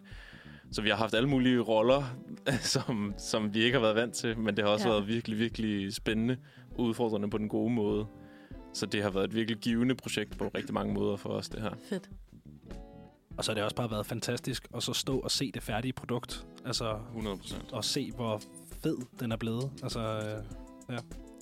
Så 0.72 0.82
vi 0.82 0.88
har 0.88 0.96
haft 0.96 1.14
alle 1.14 1.28
mulige 1.28 1.60
roller, 1.60 2.04
som, 2.74 3.14
som 3.18 3.54
vi 3.54 3.62
ikke 3.62 3.74
har 3.74 3.80
været 3.80 3.96
vant 3.96 4.14
til, 4.14 4.38
men 4.38 4.56
det 4.56 4.64
har 4.64 4.70
også 4.72 4.88
Ja. 4.88 4.94
ja. 4.94 4.98
været 4.98 5.08
virkelig, 5.08 5.38
virkelig 5.38 5.94
spændende 5.94 6.36
og 6.74 6.80
udfordrende 6.80 7.30
på 7.30 7.38
den 7.38 7.48
gode 7.48 7.70
måde. 7.72 8.06
Så 8.74 8.86
det 8.86 9.02
har 9.02 9.10
været 9.10 9.24
et 9.24 9.34
virkelig 9.34 9.58
givende 9.60 9.94
projekt 9.94 10.38
på 10.38 10.50
rigtig 10.54 10.74
mange 10.74 10.94
måder 10.94 11.16
for 11.16 11.28
os, 11.30 11.48
det 11.48 11.62
her. 11.62 11.70
Fedt. 11.88 12.10
og 13.36 13.44
så 13.44 13.50
har 13.50 13.54
det 13.54 13.64
også 13.64 13.76
bare 13.76 13.90
været 13.90 14.06
fantastisk 14.06 14.68
at 14.76 14.82
så 14.82 14.92
stå 14.92 15.18
og 15.18 15.30
se 15.30 15.52
det 15.52 15.62
færdige 15.62 15.92
produkt. 15.92 16.46
Altså, 16.66 16.98
100 17.08 17.36
procent. 17.36 17.72
og 17.72 17.84
se, 17.84 18.12
hvor 18.12 18.40
fed 18.82 18.96
den 19.20 19.32
er 19.32 19.36
blevet. 19.36 19.70
Altså, 19.82 20.00
øh, 20.90 20.98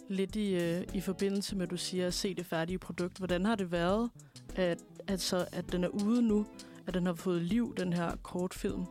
Lidt 0.09 0.37
i, 0.37 0.55
øh, 0.55 0.83
i 0.95 1.01
forbindelse 1.01 1.57
med, 1.57 1.63
at 1.63 1.71
du 1.71 1.77
siger, 1.77 2.07
at 2.07 2.15
se 2.15 2.35
det 2.35 2.47
færdige 2.47 2.79
produkt. 2.79 3.19
Hvordan 3.19 3.45
har 3.47 3.55
det 3.55 3.73
været, 3.73 4.11
at, 4.57 4.79
altså, 5.09 5.47
at 5.53 5.73
den 5.73 5.85
er 5.85 5.89
ude 5.89 6.23
nu? 6.23 6.47
At 6.87 6.95
den 6.95 7.07
har 7.07 7.15
fået 7.15 7.43
liv, 7.43 7.75
den 7.77 7.93
her 7.93 8.17
kortfilm? 8.23 8.85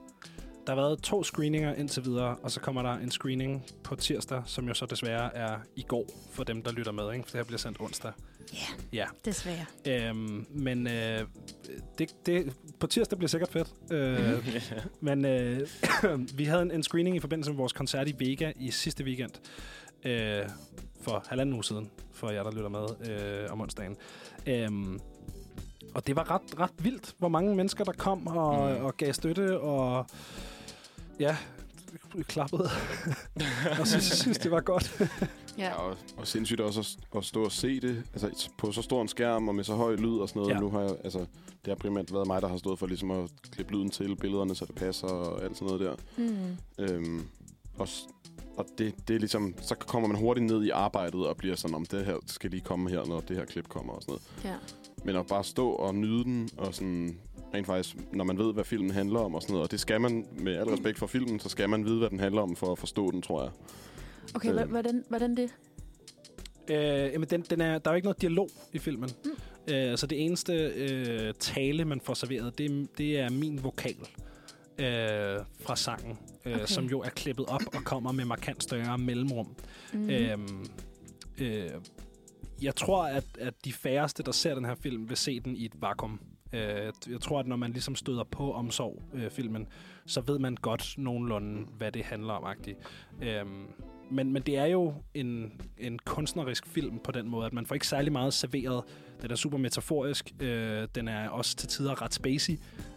Der 0.67 0.75
har 0.75 0.81
været 0.81 1.01
to 1.03 1.23
screeninger 1.23 1.73
indtil 1.73 2.05
videre, 2.05 2.35
og 2.43 2.51
så 2.51 2.59
kommer 2.59 2.81
der 2.81 2.93
en 2.93 3.11
screening 3.11 3.65
på 3.83 3.95
tirsdag, 3.95 4.43
som 4.45 4.67
jo 4.67 4.73
så 4.73 4.85
desværre 4.85 5.35
er 5.35 5.57
i 5.75 5.81
går 5.81 6.05
for 6.31 6.43
dem, 6.43 6.63
der 6.63 6.71
lytter 6.71 6.91
med. 6.91 7.13
Ikke? 7.13 7.23
For 7.23 7.31
det 7.31 7.39
her 7.39 7.43
bliver 7.43 7.57
sendt 7.57 7.81
onsdag. 7.81 8.11
Ja. 8.93 9.05
Desværre. 9.25 9.65
Øhm, 9.87 10.45
men 10.49 10.87
øh, 10.87 11.21
det, 11.97 12.25
det, 12.25 12.53
på 12.79 12.87
tirsdag 12.87 13.17
bliver 13.17 13.29
sikkert 13.29 13.49
fedt. 13.49 13.73
Øh, 13.91 14.51
men 14.99 15.25
øh, 15.25 15.67
vi 16.37 16.43
havde 16.43 16.61
en, 16.61 16.71
en 16.71 16.83
screening 16.83 17.15
i 17.15 17.19
forbindelse 17.19 17.51
med 17.51 17.57
vores 17.57 17.73
koncert 17.73 18.07
i 18.07 18.15
Vega 18.19 18.51
i 18.55 18.71
sidste 18.71 19.03
weekend. 19.03 19.31
Øh, 20.05 20.49
for 21.01 21.23
halvanden 21.27 21.53
uge 21.55 21.63
siden, 21.63 21.91
for 22.11 22.29
jer, 22.29 22.43
der 22.43 22.51
lytter 22.51 22.69
med 22.69 23.09
øh, 23.09 23.51
om 23.51 23.61
onsdagen. 23.61 23.97
Øhm, 24.47 24.99
og 25.93 26.07
det 26.07 26.15
var 26.15 26.31
ret, 26.31 26.59
ret 26.59 26.71
vildt, 26.79 27.15
hvor 27.17 27.27
mange 27.27 27.55
mennesker, 27.55 27.83
der 27.83 27.91
kom 27.91 28.27
og, 28.27 28.79
Mm. 28.79 28.85
og 28.85 28.97
gav 28.97 29.13
støtte, 29.13 29.59
og 29.59 30.05
ja, 31.19 31.37
klappede. 32.27 32.69
og 33.79 33.87
synes, 33.87 34.03
synes, 34.05 34.37
det 34.37 34.51
var 34.51 34.61
godt. 34.61 35.01
Ja. 35.57 35.63
Ja, 35.65 35.73
og, 35.73 35.97
og 36.17 36.27
sindssygt 36.27 36.61
også 36.61 36.97
at, 37.11 37.17
at 37.17 37.25
stå 37.25 37.43
og 37.43 37.51
se 37.51 37.79
det 37.79 38.03
altså, 38.13 38.49
på 38.57 38.71
så 38.71 38.81
stor 38.81 39.01
en 39.01 39.07
skærm 39.07 39.47
og 39.47 39.55
med 39.55 39.63
så 39.63 39.75
høj 39.75 39.95
lyd 39.95 40.17
og 40.17 40.29
sådan 40.29 40.39
noget. 40.41 40.55
Ja. 40.55 40.59
Nu 40.59 40.69
har 40.69 40.79
jeg, 40.81 40.95
altså, 41.03 41.19
det 41.19 41.67
har 41.67 41.75
primært 41.75 42.13
været 42.13 42.27
mig, 42.27 42.41
der 42.41 42.47
har 42.47 42.57
stået 42.57 42.79
for 42.79 42.87
ligesom 42.87 43.11
at 43.11 43.29
klippe 43.51 43.73
lyden 43.73 43.89
til 43.89 44.15
billederne, 44.15 44.55
så 44.55 44.65
det 44.65 44.75
passer 44.75 45.07
og 45.07 45.43
alt 45.43 45.57
sådan 45.57 45.67
noget 45.77 45.79
der. 45.81 45.95
Mm. 46.17 46.57
Øhm, 46.85 47.25
og 47.77 47.87
og 48.57 48.65
det, 48.77 49.07
det 49.07 49.15
er 49.15 49.19
ligesom, 49.19 49.53
så 49.61 49.75
kommer 49.75 50.07
man 50.07 50.17
hurtigt 50.17 50.45
ned 50.45 50.63
i 50.63 50.69
arbejdet 50.69 51.27
og 51.27 51.37
bliver 51.37 51.55
sådan, 51.55 51.75
om 51.75 51.85
det 51.85 52.05
her 52.05 52.15
skal 52.25 52.49
lige 52.51 52.61
komme 52.61 52.89
her, 52.89 53.05
når 53.05 53.19
det 53.19 53.37
her 53.37 53.45
klip 53.45 53.69
kommer 53.69 53.93
og 53.93 54.01
sådan 54.01 54.11
noget. 54.43 54.53
Ja. 54.53 54.55
Men 55.05 55.15
at 55.15 55.27
bare 55.27 55.43
stå 55.43 55.69
og 55.69 55.95
nyde 55.95 56.23
den, 56.23 56.49
og 56.57 56.73
sådan 56.75 57.19
rent 57.53 57.67
faktisk, 57.67 57.95
når 58.13 58.23
man 58.23 58.37
ved, 58.37 58.53
hvad 58.53 58.63
filmen 58.63 58.91
handler 58.91 59.19
om 59.19 59.35
og 59.35 59.41
sådan 59.41 59.53
noget, 59.53 59.67
og 59.67 59.71
det 59.71 59.79
skal 59.79 60.01
man, 60.01 60.25
med 60.39 60.55
al 60.55 60.67
respekt 60.67 60.97
for 60.99 61.07
filmen, 61.07 61.39
så 61.39 61.49
skal 61.49 61.69
man 61.69 61.85
vide, 61.85 61.97
hvad 61.99 62.09
den 62.09 62.19
handler 62.19 62.41
om 62.41 62.55
for 62.55 62.71
at 62.71 62.79
forstå 62.79 63.11
den, 63.11 63.21
tror 63.21 63.41
jeg. 63.43 63.51
Okay, 64.35 64.53
Øh. 64.61 64.69
hvordan, 64.69 65.03
hvordan 65.09 65.37
det? 65.37 65.49
Øh, 66.67 66.77
jamen, 67.13 67.27
den, 67.29 67.41
den 67.41 67.61
er, 67.61 67.77
der 67.79 67.89
er 67.89 67.93
jo 67.93 67.95
ikke 67.95 68.05
noget 68.05 68.21
dialog 68.21 68.49
i 68.73 68.79
filmen. 68.79 69.09
Mm. 69.25 69.73
Øh, 69.73 69.97
så 69.97 70.07
det 70.07 70.25
eneste 70.25 70.53
øh, 70.53 71.33
tale, 71.39 71.85
man 71.85 72.01
får 72.01 72.13
serveret, 72.13 72.57
det, 72.57 72.87
det 72.97 73.19
er 73.19 73.29
min 73.29 73.63
vokal 73.63 73.95
øh, 74.79 74.85
fra 75.59 75.75
sangen, 75.75 76.17
øh, 76.45 76.53
Okay. 76.55 76.65
som 76.65 76.85
jo 76.85 76.99
er 77.01 77.09
klippet 77.09 77.45
op 77.45 77.61
og 77.75 77.83
kommer 77.83 78.11
med 78.11 78.25
markant 78.25 78.63
større 78.63 78.97
mellemrum. 78.97 79.55
Mm. 79.93 80.09
Øhm, 80.09 80.65
øh, 81.41 81.69
jeg 82.61 82.75
tror, 82.75 83.03
at, 83.03 83.25
at 83.39 83.65
de 83.65 83.73
færreste, 83.73 84.23
der 84.23 84.31
ser 84.31 84.55
den 84.55 84.65
her 84.65 84.75
film, 84.75 85.09
vil 85.09 85.17
se 85.17 85.39
den 85.39 85.55
i 85.55 85.65
et 85.65 85.81
vakuum. 85.81 86.19
Øh, 86.53 86.93
jeg 87.09 87.21
tror, 87.21 87.39
at 87.39 87.47
når 87.47 87.55
man 87.55 87.71
ligesom 87.71 87.95
støder 87.95 88.23
på 88.23 88.53
omsorg-filmen, 88.53 89.61
øh, 89.61 89.67
så 90.05 90.21
ved 90.21 90.39
man 90.39 90.55
godt 90.55 90.95
nogenlunde, 90.97 91.65
hvad 91.77 91.91
det 91.91 92.03
handler 92.03 92.33
om. 92.33 92.55
Øh, 93.21 93.45
men, 94.11 94.33
men 94.33 94.41
det 94.41 94.57
er 94.57 94.65
jo 94.65 94.93
en, 95.13 95.61
en 95.77 95.99
kunstnerisk 95.99 96.67
film 96.67 96.99
på 96.99 97.11
den 97.11 97.29
måde, 97.29 97.45
at 97.45 97.53
man 97.53 97.65
får 97.65 97.75
ikke 97.75 97.87
særlig 97.87 98.11
meget 98.11 98.33
serveret. 98.33 98.83
Den 99.21 99.31
er 99.31 99.35
super 99.35 99.57
metaforisk. 99.57 100.31
Øh, 100.39 100.87
den 100.95 101.07
er 101.07 101.29
også 101.29 101.55
til 101.55 101.69
tider 101.69 102.01
ret 102.01 102.13
spacey. 102.13 102.53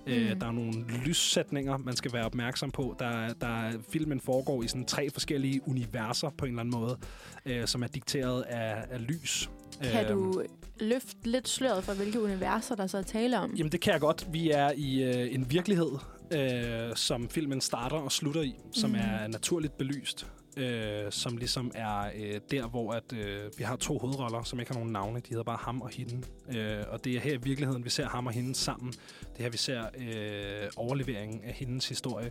Mm. 0.06 0.12
Øh, 0.12 0.30
Mm. 0.32 0.40
der 0.40 0.46
er 0.46 0.52
nogle 0.52 0.72
lyssætninger, 1.06 1.76
man 1.76 1.96
skal 1.96 2.12
være 2.12 2.24
opmærksom 2.24 2.70
på. 2.70 2.96
Der, 2.98 3.06
er- 3.06 3.32
der, 3.32 3.46
er- 3.66 3.72
filmen 3.92 4.20
foregår 4.20 4.62
i 4.62 4.68
sådan 4.68 4.84
tre 4.84 5.10
forskellige 5.10 5.60
universer 5.68 6.30
på 6.38 6.44
en 6.44 6.50
eller 6.50 6.60
anden 6.62 6.80
måde, 6.80 6.98
øh, 7.46 7.66
som 7.66 7.82
er 7.82 7.86
dikteret 7.86 8.42
af, 8.42 8.84
af 8.90 9.06
lys. 9.06 9.50
Kan 9.82 10.06
Øhm, 10.06 10.22
du 10.32 10.42
løfte 10.80 11.16
lidt 11.30 11.48
sløret 11.48 11.84
for, 11.84 11.92
hvilke 11.92 12.20
universer, 12.22 12.74
der 12.74 12.86
så 12.86 12.98
er 12.98 13.02
tale 13.02 13.38
om? 13.40 13.54
Jamen, 13.56 13.72
det 13.72 13.80
kan 13.80 13.92
jeg 13.92 14.00
godt. 14.00 14.26
Vi 14.32 14.50
er 14.50 14.72
i 14.76 15.02
øh, 15.02 15.34
en 15.34 15.50
virkelighed, 15.50 15.90
øh, 16.34 16.96
som 16.96 17.28
filmen 17.28 17.60
starter 17.60 17.96
og 17.96 18.12
slutter 18.12 18.42
i, 18.42 18.54
som 18.72 18.90
Mhm. 18.90 18.98
er 18.98 19.26
naturligt 19.26 19.78
belyst. 19.78 20.26
Øh, 20.56 21.12
som 21.12 21.36
ligesom 21.36 21.70
er 21.74 22.10
øh, 22.16 22.40
der, 22.50 22.68
hvor 22.68 22.92
at, 22.92 23.12
øh, 23.12 23.50
vi 23.58 23.64
har 23.64 23.76
to 23.76 23.98
hovedroller, 23.98 24.42
som 24.42 24.60
ikke 24.60 24.72
har 24.72 24.78
nogen 24.78 24.92
navne. 24.92 25.20
De 25.20 25.28
hedder 25.28 25.44
bare 25.44 25.58
ham 25.60 25.80
og 25.80 25.88
hende. 25.88 26.26
Øh, 26.48 26.84
og 26.88 27.04
det 27.04 27.16
er 27.16 27.20
her 27.20 27.32
i 27.32 27.42
virkeligheden, 27.42 27.84
vi 27.84 27.90
ser 27.90 28.08
ham 28.08 28.26
og 28.26 28.32
hende 28.32 28.54
sammen. 28.54 28.92
Det 28.92 29.38
er 29.38 29.42
her, 29.42 29.50
vi 29.50 29.56
ser 29.56 29.82
øh, 29.98 30.68
overleveringen 30.76 31.44
af 31.44 31.52
hendes 31.52 31.88
historie. 31.88 32.30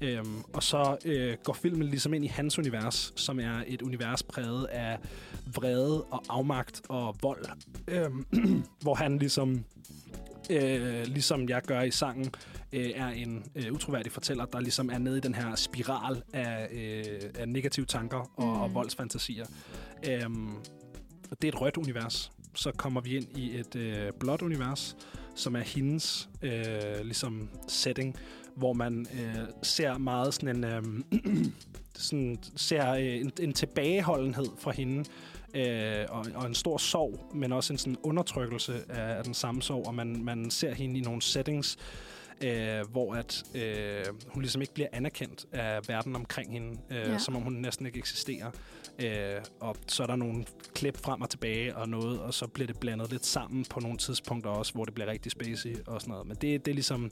Øh, 0.00 0.24
og 0.52 0.62
så 0.62 0.96
øh, 1.04 1.36
går 1.44 1.52
filmen 1.52 1.88
ligesom 1.88 2.14
ind 2.14 2.24
i 2.24 2.28
hans 2.28 2.58
univers, 2.58 3.12
som 3.16 3.40
er 3.40 3.62
et 3.66 3.82
univers 3.82 4.22
præget 4.22 4.64
af 4.64 4.98
vrede 5.54 6.02
og 6.02 6.22
afmagt 6.28 6.82
og 6.88 7.16
vold. 7.22 7.44
Øh, 7.88 8.10
hvor 8.82 8.94
han 8.94 9.18
ligesom, 9.18 9.64
øh, 10.50 11.06
ligesom 11.06 11.48
jeg 11.48 11.62
gør 11.62 11.82
i 11.82 11.90
sangen, 11.90 12.30
øh, 12.72 12.90
er 12.94 13.08
en 13.08 13.44
øh, 13.54 13.72
utroværdig 13.72 14.12
fortæller, 14.12 14.44
der 14.44 14.60
ligesom 14.60 14.90
er 14.90 14.98
nede 14.98 15.16
i 15.18 15.20
den 15.20 15.34
her 15.34 15.54
spiral 15.54 16.22
af, 16.32 16.68
øh, 16.72 17.30
af 17.34 17.48
negative 17.48 17.86
tanker 17.86 18.30
og, 18.36 18.56
Mm. 18.56 18.60
og 18.62 18.74
voldsfantasier. 18.74 19.46
Øhm, 20.08 20.54
og 21.30 21.42
det 21.42 21.48
er 21.48 21.52
et 21.52 21.60
rødt 21.60 21.76
univers. 21.76 22.32
Så 22.54 22.72
kommer 22.72 23.00
vi 23.00 23.16
ind 23.16 23.38
i 23.38 23.58
et 23.58 23.76
øh, 23.76 24.12
blåt 24.20 24.42
univers, 24.42 24.96
som 25.34 25.56
er 25.56 25.60
hendes 25.60 26.28
øh, 26.42 26.52
ligesom 27.02 27.48
setting, 27.68 28.16
hvor 28.56 28.72
man 28.72 29.06
øh, 29.14 29.34
ser 29.62 29.98
meget 29.98 30.34
sådan 30.34 30.56
en, 30.56 30.64
øh, 30.64 30.82
sådan, 31.94 32.38
ser 32.56 32.92
øh, 32.92 33.04
en, 33.20 33.32
en 33.40 33.52
tilbageholdenhed 33.52 34.46
fra 34.58 34.70
hende, 34.70 35.04
øh, 35.54 36.04
og, 36.08 36.26
og 36.34 36.46
en 36.46 36.54
stor 36.54 36.76
sorg, 36.76 37.30
men 37.34 37.52
også 37.52 37.72
en 37.72 37.78
sådan 37.78 37.96
undertrykkelse 38.02 38.82
af, 38.88 39.18
af 39.18 39.24
den 39.24 39.34
samme 39.34 39.62
sorg, 39.62 39.86
og 39.86 39.94
man, 39.94 40.24
man 40.24 40.50
ser 40.50 40.74
hende 40.74 40.98
i 40.98 41.02
nogle 41.02 41.22
settings, 41.22 41.76
øh, 41.80 42.15
hvor 42.90 43.14
at 43.14 43.44
øh, 43.54 44.04
hun 44.28 44.42
ligesom 44.42 44.62
ikke 44.62 44.74
bliver 44.74 44.88
anerkendt 44.92 45.46
af 45.52 45.88
verden 45.88 46.16
omkring 46.16 46.52
hende, 46.52 46.80
øh, 46.90 46.96
Ja. 46.96 47.18
som 47.18 47.36
om 47.36 47.42
hun 47.42 47.52
næsten 47.52 47.86
ikke 47.86 47.98
eksisterer. 47.98 48.50
Øh, 48.98 49.40
og 49.60 49.76
så 49.88 50.02
er 50.02 50.06
der 50.06 50.16
nogle 50.16 50.44
klip 50.74 50.96
frem 50.98 51.20
og 51.22 51.30
tilbage 51.30 51.76
og 51.76 51.88
noget, 51.88 52.20
og 52.20 52.34
så 52.34 52.46
bliver 52.46 52.66
det 52.66 52.78
blandet 52.80 53.10
lidt 53.10 53.26
sammen 53.26 53.64
på 53.70 53.80
nogle 53.80 53.98
tidspunkter 53.98 54.50
også, 54.50 54.72
hvor 54.72 54.84
det 54.84 54.94
bliver 54.94 55.10
rigtig 55.10 55.32
spacey 55.32 55.76
og 55.86 56.00
sådan 56.00 56.12
noget. 56.12 56.26
Men 56.26 56.36
det, 56.36 56.64
det 56.64 56.70
er 56.70 56.74
ligesom 56.74 57.10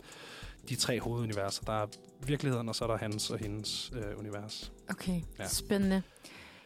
de 0.69 0.75
tre 0.77 1.01
hoveduniverser. 1.01 1.63
Der 1.63 1.83
er 1.83 1.87
virkeligheden, 2.27 2.69
og 2.69 2.75
så 2.75 2.85
er 2.85 2.89
der 2.89 2.97
hans 2.97 3.31
og 3.31 3.39
hendes 3.39 3.93
øh, 3.95 4.19
univers. 4.19 4.73
Okay. 4.91 5.21
Ja. 5.39 5.49
spændende. 5.49 6.03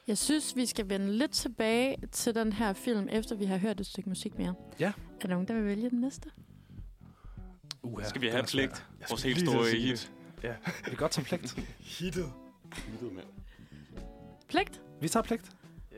Jeg 0.06 0.18
synes, 0.18 0.56
vi 0.56 0.66
skal 0.66 0.88
vende 0.88 1.12
lidt 1.12 1.30
tilbage 1.32 1.96
til 2.12 2.34
den 2.34 2.52
her 2.52 2.72
film, 2.72 3.09
efter 3.12 3.36
vi 3.36 3.44
har 3.44 3.56
hørt 3.56 3.80
et 3.80 3.86
stykke 3.86 4.09
musik 4.09 4.38
mere. 4.38 4.54
Ja. 4.80 4.86
Er 4.86 4.92
der 5.22 5.28
nogen, 5.28 5.48
der 5.48 5.54
vil 5.54 5.64
vælge 5.64 5.90
den 5.90 6.00
næste? 6.00 6.30
Uh, 7.82 8.04
Skal 8.04 8.20
vi 8.20 8.28
have 8.28 8.42
pligt? 8.44 8.84
Vores 9.08 9.22
helt 9.22 9.40
store 9.40 9.70
hit. 9.70 10.12
Kan 10.40 10.54
vi 10.90 10.96
godt 10.96 11.12
tage 11.12 11.24
pligt? 11.24 11.58
Hittet. 11.98 12.32
Pligt? 14.48 14.80
Vi 15.00 15.08
tager 15.08 15.24
pligt. 15.24 15.50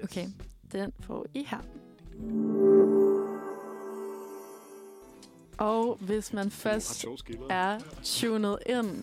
Okay, 0.02 0.26
den 0.72 0.92
får 1.00 1.26
I 1.34 1.46
her. 1.48 1.58
Og 5.58 5.98
hvis 6.00 6.32
man 6.32 6.50
først 6.50 7.04
er 7.50 7.78
tunet 8.04 8.58
ind 8.66 9.02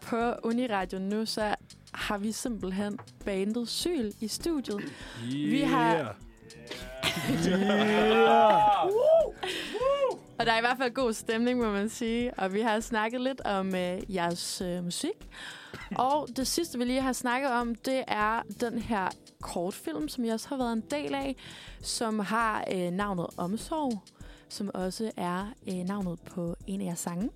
på 0.00 0.32
Uniradio 0.42 0.98
nu, 0.98 1.26
så 1.26 1.54
har 1.94 2.18
vi 2.18 2.32
simpelthen 2.32 2.98
bandet 3.24 3.68
Syl 3.68 4.10
i 4.20 4.28
studiet. 4.28 4.80
Yeah. 5.24 5.50
Vi 5.50 5.60
har- 5.60 6.16
Og 10.38 10.46
der 10.46 10.52
er 10.52 10.58
i 10.58 10.60
hvert 10.60 10.78
fald 10.78 10.94
god 10.94 11.12
stemning, 11.12 11.58
må 11.58 11.70
man 11.70 11.88
sige. 11.88 12.34
Og 12.34 12.52
vi 12.52 12.60
har 12.60 12.80
snakket 12.80 13.20
lidt 13.20 13.40
om 13.40 13.74
øh, 13.74 14.14
jeres 14.14 14.60
øh, 14.60 14.84
musik. 14.84 15.28
Og 15.96 16.28
det 16.36 16.46
sidste, 16.46 16.78
vi 16.78 16.84
lige 16.84 17.02
har 17.02 17.12
snakket 17.12 17.50
om, 17.50 17.74
det 17.74 18.04
er 18.06 18.42
den 18.60 18.78
her 18.78 19.08
kortfilm, 19.40 20.08
som 20.08 20.24
jeg 20.24 20.34
også 20.34 20.48
har 20.48 20.56
været 20.56 20.72
en 20.72 20.84
del 20.90 21.14
af, 21.14 21.36
som 21.82 22.18
har 22.18 22.64
øh, 22.74 22.90
navnet 22.90 23.26
Omsorg, 23.36 24.02
som 24.48 24.70
også 24.74 25.10
er 25.16 25.52
øh, 25.68 25.74
navnet 25.74 26.20
på 26.20 26.56
en 26.66 26.80
af 26.80 26.84
jeres 26.84 26.98
sange. 26.98 27.30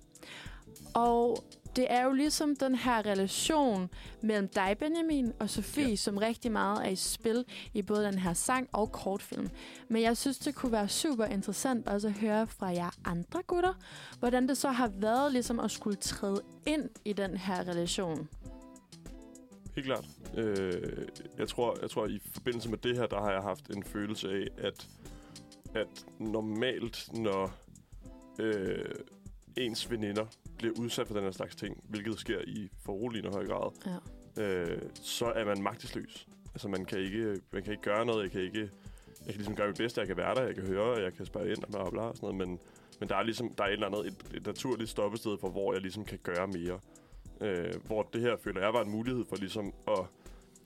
Og 0.93 1.43
det 1.75 1.87
er 1.89 2.03
jo 2.03 2.11
ligesom 2.11 2.55
den 2.55 2.75
her 2.75 3.05
relation 3.05 3.89
mellem 4.21 4.47
dig, 4.47 4.75
Benjamin, 4.79 5.33
og 5.39 5.49
Sofie, 5.49 5.89
ja. 5.89 5.95
som 5.95 6.17
rigtig 6.17 6.51
meget 6.51 6.85
er 6.85 6.89
i 6.89 6.95
spil 6.95 7.45
i 7.73 7.81
både 7.81 8.05
den 8.05 8.19
her 8.19 8.33
sang 8.33 8.69
og 8.71 8.91
kortfilm. 8.91 9.49
Men 9.87 10.01
jeg 10.01 10.17
synes, 10.17 10.37
det 10.37 10.55
kunne 10.55 10.71
være 10.71 10.89
super 10.89 11.25
interessant 11.25 11.87
også 11.87 12.07
at 12.07 12.13
høre 12.13 12.47
fra 12.47 12.67
jer 12.67 12.89
andre 13.05 13.41
gutter, 13.47 13.73
hvordan 14.19 14.47
det 14.47 14.57
så 14.57 14.69
har 14.69 14.87
været 14.87 15.31
ligesom 15.31 15.59
at 15.59 15.71
skulle 15.71 15.95
træde 15.95 16.41
ind 16.65 16.89
i 17.05 17.13
den 17.13 17.37
her 17.37 17.59
relation. 17.59 18.29
Helt 19.75 19.85
klart. 19.85 20.05
Øh, 20.37 21.07
jeg, 21.37 21.47
tror, 21.47 21.77
jeg 21.81 21.89
tror, 21.89 22.07
i 22.07 22.19
forbindelse 22.33 22.69
med 22.69 22.77
det 22.77 22.97
her, 22.97 23.05
der 23.05 23.21
har 23.21 23.31
jeg 23.31 23.41
haft 23.41 23.69
en 23.69 23.83
følelse 23.83 24.29
af, 24.29 24.47
at, 24.57 24.87
at 25.75 26.05
normalt, 26.19 27.09
når 27.13 27.51
øh, 28.39 28.85
ens 29.57 29.91
veninder 29.91 30.25
bliver 30.57 30.73
udsat 30.79 31.07
for 31.07 31.13
den 31.13 31.23
her 31.23 31.31
slags 31.31 31.55
ting, 31.55 31.83
hvilket 31.89 32.19
sker 32.19 32.39
i 32.47 32.69
foruroligende 32.85 33.29
høj 33.31 33.47
grad, 33.47 33.71
Ja. 34.37 34.43
øh, 34.43 34.81
så 34.93 35.25
er 35.25 35.45
man 35.45 35.61
magtesløs. 35.61 36.27
Altså, 36.53 36.67
man 36.67 36.85
kan 36.85 36.99
ikke, 36.99 37.39
man 37.53 37.63
kan 37.63 37.71
ikke 37.71 37.83
gøre 37.83 38.05
noget. 38.05 38.23
Jeg 38.23 38.31
kan 38.31 38.41
ikke... 38.41 38.59
Jeg 38.59 39.33
kan 39.33 39.35
ligesom 39.35 39.55
gøre 39.55 39.67
mit 39.67 39.77
bedste. 39.77 39.99
Jeg 40.01 40.07
kan 40.07 40.17
være 40.17 40.35
der, 40.35 40.43
jeg 40.43 40.55
kan 40.55 40.63
høre, 40.67 41.01
jeg 41.01 41.13
kan 41.13 41.25
spørge 41.25 41.49
ind 41.51 41.63
og 41.63 41.69
bla, 41.69 41.89
bla, 41.89 42.01
og 42.01 42.15
sådan 42.15 42.35
noget. 42.35 42.47
Men, 42.49 42.59
men 42.99 43.09
der 43.09 43.15
er 43.15 43.23
ligesom 43.23 43.49
der 43.55 43.63
er 43.63 43.67
et 43.67 43.73
eller 43.73 43.87
andet, 43.87 44.07
et, 44.07 44.37
et 44.37 44.45
naturligt 44.45 44.89
stoppested 44.89 45.37
for, 45.37 45.49
hvor 45.49 45.73
jeg 45.73 45.81
ligesom 45.81 46.05
kan 46.05 46.19
gøre 46.23 46.47
mere. 46.47 46.79
Øh, 47.41 47.73
hvor 47.85 48.03
det 48.13 48.21
her, 48.21 48.37
føler 48.37 48.61
jeg, 48.61 48.73
var 48.73 48.83
en 48.83 48.91
mulighed 48.91 49.25
for 49.29 49.35
ligesom 49.35 49.73
at 49.87 49.99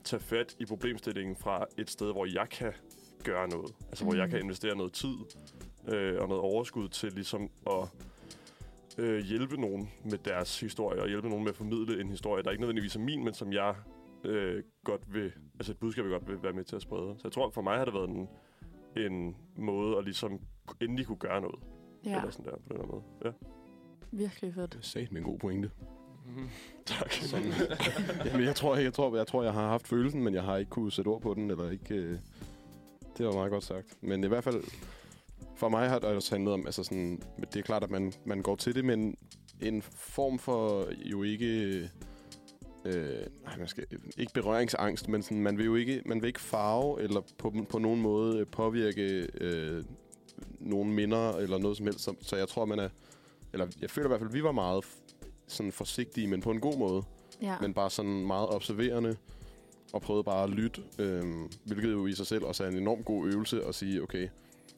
tage 0.04 0.20
fat 0.20 0.56
i 0.58 0.64
problemstillingen 0.64 1.36
fra 1.36 1.66
et 1.78 1.90
sted, 1.90 2.12
hvor 2.12 2.26
jeg 2.26 2.48
kan 2.50 2.72
gøre 3.24 3.48
noget. 3.48 3.74
Altså, 3.88 4.04
hvor 4.04 4.14
jeg 4.14 4.24
Mm. 4.26 4.30
kan 4.30 4.40
investere 4.40 4.76
noget 4.76 4.92
tid 4.92 5.14
øh, 5.88 6.20
og 6.20 6.28
noget 6.28 6.42
overskud 6.42 6.88
til 6.88 7.12
ligesom 7.12 7.50
at 7.66 7.88
øh, 8.98 9.24
hjælpe 9.24 9.60
nogen 9.60 9.90
med 10.04 10.18
deres 10.18 10.60
historie, 10.60 11.02
og 11.02 11.08
hjælpe 11.08 11.28
nogen 11.28 11.44
med 11.44 11.50
at 11.50 11.56
formidle 11.56 12.00
en 12.00 12.08
historie, 12.08 12.42
der 12.42 12.50
ikke 12.50 12.60
nødvendigvis 12.60 12.96
er 12.96 13.00
min, 13.00 13.24
men 13.24 13.34
som 13.34 13.52
jeg 13.52 13.74
øh, 14.24 14.62
godt 14.84 15.14
vil, 15.14 15.32
altså 15.54 15.72
et 15.72 15.78
budskab, 15.78 16.04
jeg 16.04 16.10
godt 16.10 16.28
vil 16.28 16.42
være 16.42 16.52
med 16.52 16.64
til 16.64 16.76
at 16.76 16.82
sprede. 16.82 17.14
Så 17.18 17.20
jeg 17.24 17.32
tror, 17.32 17.50
for 17.50 17.62
mig 17.62 17.78
har 17.78 17.84
det 17.84 17.94
været 17.94 18.10
en, 18.10 18.28
en 18.96 19.36
måde 19.56 19.98
at 19.98 20.04
ligesom 20.04 20.40
endelig 20.80 21.06
kunne 21.06 21.18
gøre 21.18 21.40
noget. 21.40 21.58
Ja, 22.04 22.16
Eller 22.16 22.30
sådan 22.30 22.44
der, 22.44 22.56
på 22.56 22.62
den 22.68 22.76
her 22.76 22.86
måde. 22.86 23.02
Ja, 23.24 23.30
virkelig 24.12 24.54
fedt. 24.54 24.78
Sat 24.80 25.12
med 25.12 25.20
en 25.20 25.26
god 25.26 25.38
pointe. 25.38 25.70
Mhm. 26.26 26.48
tak. 26.86 27.12
Sådan. 27.12 27.52
Jamen, 28.24 28.46
jeg 28.46 28.56
tror, 28.56 28.76
jeg, 28.76 28.92
tror, 28.92 29.16
jeg 29.16 29.26
tror, 29.26 29.42
jeg 29.42 29.52
har 29.52 29.68
haft 29.68 29.88
følelsen, 29.88 30.24
men 30.24 30.34
jeg 30.34 30.42
har 30.42 30.56
ikke 30.56 30.70
kunne 30.70 30.92
sætte 30.92 31.08
ord 31.08 31.20
på 31.20 31.34
den, 31.34 31.50
eller 31.50 31.70
ikke... 31.70 31.94
Øh, 31.94 32.18
det 33.18 33.26
var 33.26 33.32
meget 33.32 33.50
godt 33.50 33.64
sagt. 33.64 33.96
Men 34.00 34.24
i 34.24 34.26
hvert 34.26 34.44
fald, 34.44 34.64
for 35.58 35.68
mig 35.68 35.88
har 35.88 35.98
det 35.98 36.08
også 36.08 36.34
handlet 36.34 36.54
om, 36.54 36.66
altså 36.66 36.82
sådan, 36.82 37.22
det 37.52 37.56
er 37.56 37.62
klart, 37.62 37.84
at 37.84 37.90
man, 37.90 38.12
man 38.24 38.42
går 38.42 38.56
til 38.56 38.74
det, 38.74 38.84
men 38.84 39.16
en 39.60 39.82
form 39.82 40.38
for 40.38 40.88
jo 41.04 41.22
ikke... 41.22 41.80
Øh, 42.84 43.26
nej, 43.44 43.56
man 43.58 43.68
skal, 43.68 43.84
ikke 44.18 44.32
berøringsangst, 44.34 45.08
men 45.08 45.22
sådan, 45.22 45.42
man 45.42 45.58
vil 45.58 45.66
jo 45.66 45.74
ikke, 45.74 46.02
man 46.06 46.20
vil 46.20 46.26
ikke 46.26 46.40
farve 46.40 47.02
eller 47.02 47.20
på, 47.38 47.54
på 47.68 47.78
nogen 47.78 48.02
måde 48.02 48.44
påvirke 48.46 49.28
øh, 49.40 49.84
nogen 50.60 50.92
minder 50.92 51.32
eller 51.32 51.58
noget 51.58 51.76
som 51.76 51.86
helst. 51.86 52.00
Så, 52.00 52.14
så 52.20 52.36
jeg 52.36 52.48
tror, 52.48 52.64
man 52.64 52.78
er... 52.78 52.88
Eller 53.52 53.66
jeg 53.80 53.90
føler 53.90 54.06
i 54.06 54.10
hvert 54.10 54.20
fald, 54.20 54.30
at 54.30 54.34
vi 54.34 54.42
var 54.42 54.52
meget 54.52 54.84
sådan 55.46 55.72
forsigtige, 55.72 56.26
men 56.26 56.40
på 56.40 56.50
en 56.50 56.60
god 56.60 56.78
måde 56.78 57.02
Ja. 57.42 57.56
men 57.60 57.74
bare 57.74 57.90
sådan 57.90 58.26
meget 58.26 58.48
observerende, 58.48 59.16
og 59.92 60.02
prøvede 60.02 60.24
bare 60.24 60.44
at 60.44 60.50
lytte, 60.50 60.82
øhm, 60.98 61.50
hvilket 61.64 61.92
jo 61.92 62.06
i 62.06 62.12
sig 62.12 62.26
selv 62.26 62.44
også 62.44 62.64
er 62.64 62.68
en 62.68 62.76
enorm 62.76 63.02
god 63.02 63.26
øvelse 63.26 63.64
at 63.64 63.74
sige, 63.74 64.02
okay, 64.02 64.28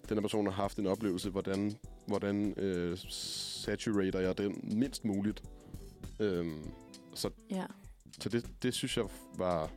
den 0.08 0.16
her 0.16 0.20
person 0.20 0.46
har 0.46 0.52
haft 0.52 0.78
en 0.78 0.86
oplevelse, 0.86 1.30
hvordan, 1.30 1.76
hvordan 2.06 2.54
øh, 2.56 2.98
saturater 2.98 4.20
jeg 4.20 4.38
den 4.38 4.60
mindst 4.62 5.04
muligt. 5.04 5.42
Øhm, 6.20 6.70
så 7.14 7.30
ja. 7.50 7.64
så 8.20 8.28
det, 8.28 8.46
det 8.62 8.74
synes 8.74 8.96
jeg 8.96 9.04
var 9.38 9.70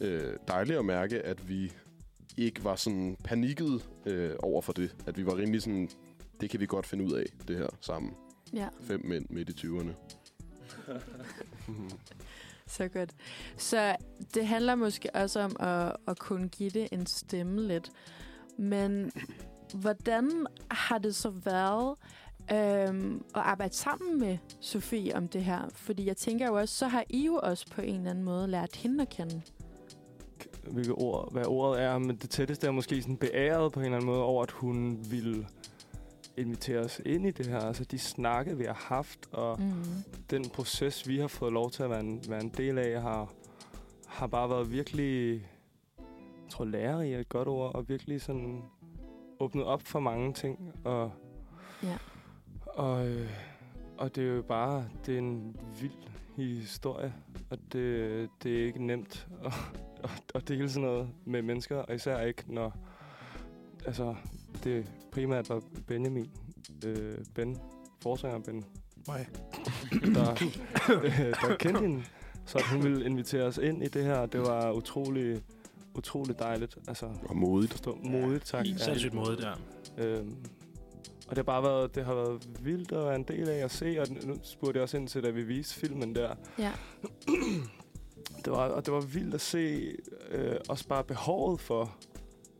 øh, 0.00 0.32
dejligt 0.48 0.78
at 0.78 0.84
mærke, 0.84 1.22
at 1.22 1.48
vi 1.48 1.72
ikke 2.36 2.64
var 2.64 2.76
sådan 2.76 3.16
panikket 3.24 3.88
øh, 4.06 4.34
over 4.38 4.62
for 4.62 4.72
det. 4.72 4.96
At 5.06 5.16
vi 5.16 5.26
var 5.26 5.36
rimelig 5.36 5.62
sådan, 5.62 5.90
det 6.40 6.50
kan 6.50 6.60
vi 6.60 6.66
godt 6.66 6.86
finde 6.86 7.04
ud 7.04 7.12
af, 7.12 7.26
det 7.48 7.56
her 7.56 7.68
sammen. 7.80 8.14
ja. 8.52 8.68
Fem 8.80 9.00
mænd 9.04 9.26
midt 9.30 9.48
i 9.48 9.66
20'erne. 9.66 9.92
Så 12.66 12.88
godt. 12.88 13.10
Så 13.56 13.96
det 14.34 14.46
handler 14.46 14.74
måske 14.74 15.14
også 15.14 15.40
om 15.40 15.56
at, 15.60 15.96
at 16.08 16.18
kunne 16.18 16.48
give 16.48 16.70
det 16.70 16.88
en 16.92 17.06
stemme 17.06 17.68
lidt. 17.68 17.90
Men 18.58 19.10
hvordan 19.74 20.46
har 20.70 20.98
det 20.98 21.14
så 21.14 21.30
været 21.30 21.94
øhm, 22.52 23.14
at 23.34 23.40
arbejde 23.42 23.74
sammen 23.74 24.18
med 24.20 24.38
Sofie 24.60 25.16
om 25.16 25.28
det 25.28 25.44
her? 25.44 25.60
Fordi 25.74 26.06
jeg 26.06 26.16
tænker 26.16 26.46
jo 26.46 26.54
også, 26.54 26.74
så 26.74 26.86
har 26.88 27.04
I 27.08 27.26
jo 27.26 27.40
også 27.42 27.66
på 27.70 27.80
en 27.80 27.94
eller 27.96 28.10
anden 28.10 28.24
måde 28.24 28.48
lært 28.48 28.76
hende 28.76 29.02
at 29.02 29.08
kende. 29.08 29.42
hvilket 30.70 30.94
ord, 30.94 31.32
hvad 31.32 31.46
ordet 31.46 31.82
er, 31.82 31.98
men 31.98 32.16
det 32.16 32.30
tætteste 32.30 32.66
er 32.66 32.70
måske 32.70 33.02
sådan 33.02 33.16
beæret 33.16 33.72
på 33.72 33.80
en 33.80 33.84
eller 33.84 33.96
anden 33.96 34.10
måde 34.10 34.22
over, 34.22 34.42
at 34.42 34.50
hun 34.50 34.98
ville 35.10 35.46
invitere 36.36 36.78
os 36.78 37.00
ind 37.06 37.26
i 37.26 37.30
det 37.30 37.46
her. 37.46 37.58
Altså 37.60 37.84
de 37.84 37.98
snakke, 37.98 38.56
vi 38.56 38.64
har 38.64 38.74
haft, 38.88 39.18
og 39.32 39.60
Mm. 39.60 39.74
den 40.30 40.48
proces, 40.48 41.08
vi 41.08 41.18
har 41.18 41.26
fået 41.28 41.52
lov 41.52 41.70
til 41.70 41.82
at 41.82 41.90
være 41.90 42.00
en, 42.00 42.20
være 42.28 42.42
en 42.42 42.52
del 42.56 42.78
af, 42.78 43.02
har, 43.02 43.32
har 44.06 44.26
bare 44.26 44.50
været 44.50 44.72
virkelig, 44.72 45.42
jeg 46.46 46.50
tror 46.52 46.64
lærerig 46.64 47.12
er 47.14 47.18
et 47.18 47.28
godt 47.28 47.48
ord, 47.48 47.74
og 47.74 47.88
virkelig 47.88 48.20
sådan 48.20 48.62
åbnet 49.40 49.64
op 49.64 49.82
for 49.82 50.00
mange 50.00 50.32
ting. 50.32 50.72
Og, 50.84 51.12
Ja. 51.82 51.96
og, 52.66 53.08
øh, 53.08 53.30
og 53.98 54.16
det 54.16 54.24
er 54.28 54.34
jo 54.36 54.42
bare, 54.42 54.88
det 55.06 55.14
er 55.14 55.18
en 55.18 55.56
vild 55.80 55.92
historie, 56.36 57.14
og 57.50 57.58
det, 57.72 58.28
det 58.42 58.60
er 58.62 58.66
ikke 58.66 58.86
nemt 58.86 59.28
at, 59.44 59.52
at, 60.04 60.10
at 60.34 60.48
dele 60.48 60.70
sådan 60.70 60.88
noget 60.88 61.08
med 61.24 61.42
mennesker, 61.42 61.76
og 61.76 61.94
især 61.94 62.20
ikke, 62.20 62.44
når 62.46 62.76
altså, 63.86 64.14
det 64.64 64.90
primært 65.12 65.48
var 65.48 65.62
Benjamin, 65.86 66.30
øh, 66.86 67.18
Ben, 67.34 67.56
forsanger 68.02 68.38
Ben, 68.38 68.64
Nej. 69.08 69.26
der, 70.14 70.30
øh, 71.04 71.18
der 71.48 71.56
kendte 71.58 71.80
hende. 71.80 72.02
Så 72.44 72.58
at 72.58 72.64
hun 72.72 72.82
ville 72.82 73.04
invitere 73.06 73.42
os 73.42 73.58
ind 73.58 73.82
i 73.82 73.88
det 73.88 74.04
her, 74.04 74.26
det 74.26 74.40
var 74.40 74.72
utrolig, 74.72 75.42
utrolig 75.96 76.38
dejligt. 76.38 76.78
Altså, 76.88 77.06
Og 77.28 77.36
modigt. 77.36 77.72
forstå, 77.72 77.98
modigt, 78.04 78.44
tak. 78.46 78.66
Ja. 78.66 78.76
Sindssygt 78.76 79.14
måde 79.14 79.36
der. 79.36 79.54
Øhm, 79.98 80.36
og 81.28 81.30
det 81.30 81.38
har 81.38 81.42
bare 81.42 81.62
været, 81.62 81.94
det 81.94 82.04
har 82.04 82.14
været 82.14 82.48
vildt 82.62 82.92
at 82.92 83.04
være 83.04 83.14
en 83.16 83.22
del 83.22 83.48
af 83.48 83.64
at 83.64 83.70
se, 83.70 84.00
og 84.00 84.06
nu 84.24 84.34
spurgte 84.42 84.76
jeg 84.76 84.82
også 84.82 84.96
ind 84.96 85.08
til, 85.08 85.22
da 85.22 85.30
vi 85.30 85.42
viste 85.42 85.74
filmen 85.74 86.14
der. 86.14 86.34
Ja. 86.58 86.72
Det 88.44 88.52
var, 88.52 88.68
og 88.68 88.86
det 88.86 88.94
var 88.94 89.00
vildt 89.00 89.34
at 89.34 89.40
se 89.40 89.92
øh, 90.30 90.56
også 90.68 90.88
bare 90.88 91.04
behovet 91.04 91.60
for 91.60 91.96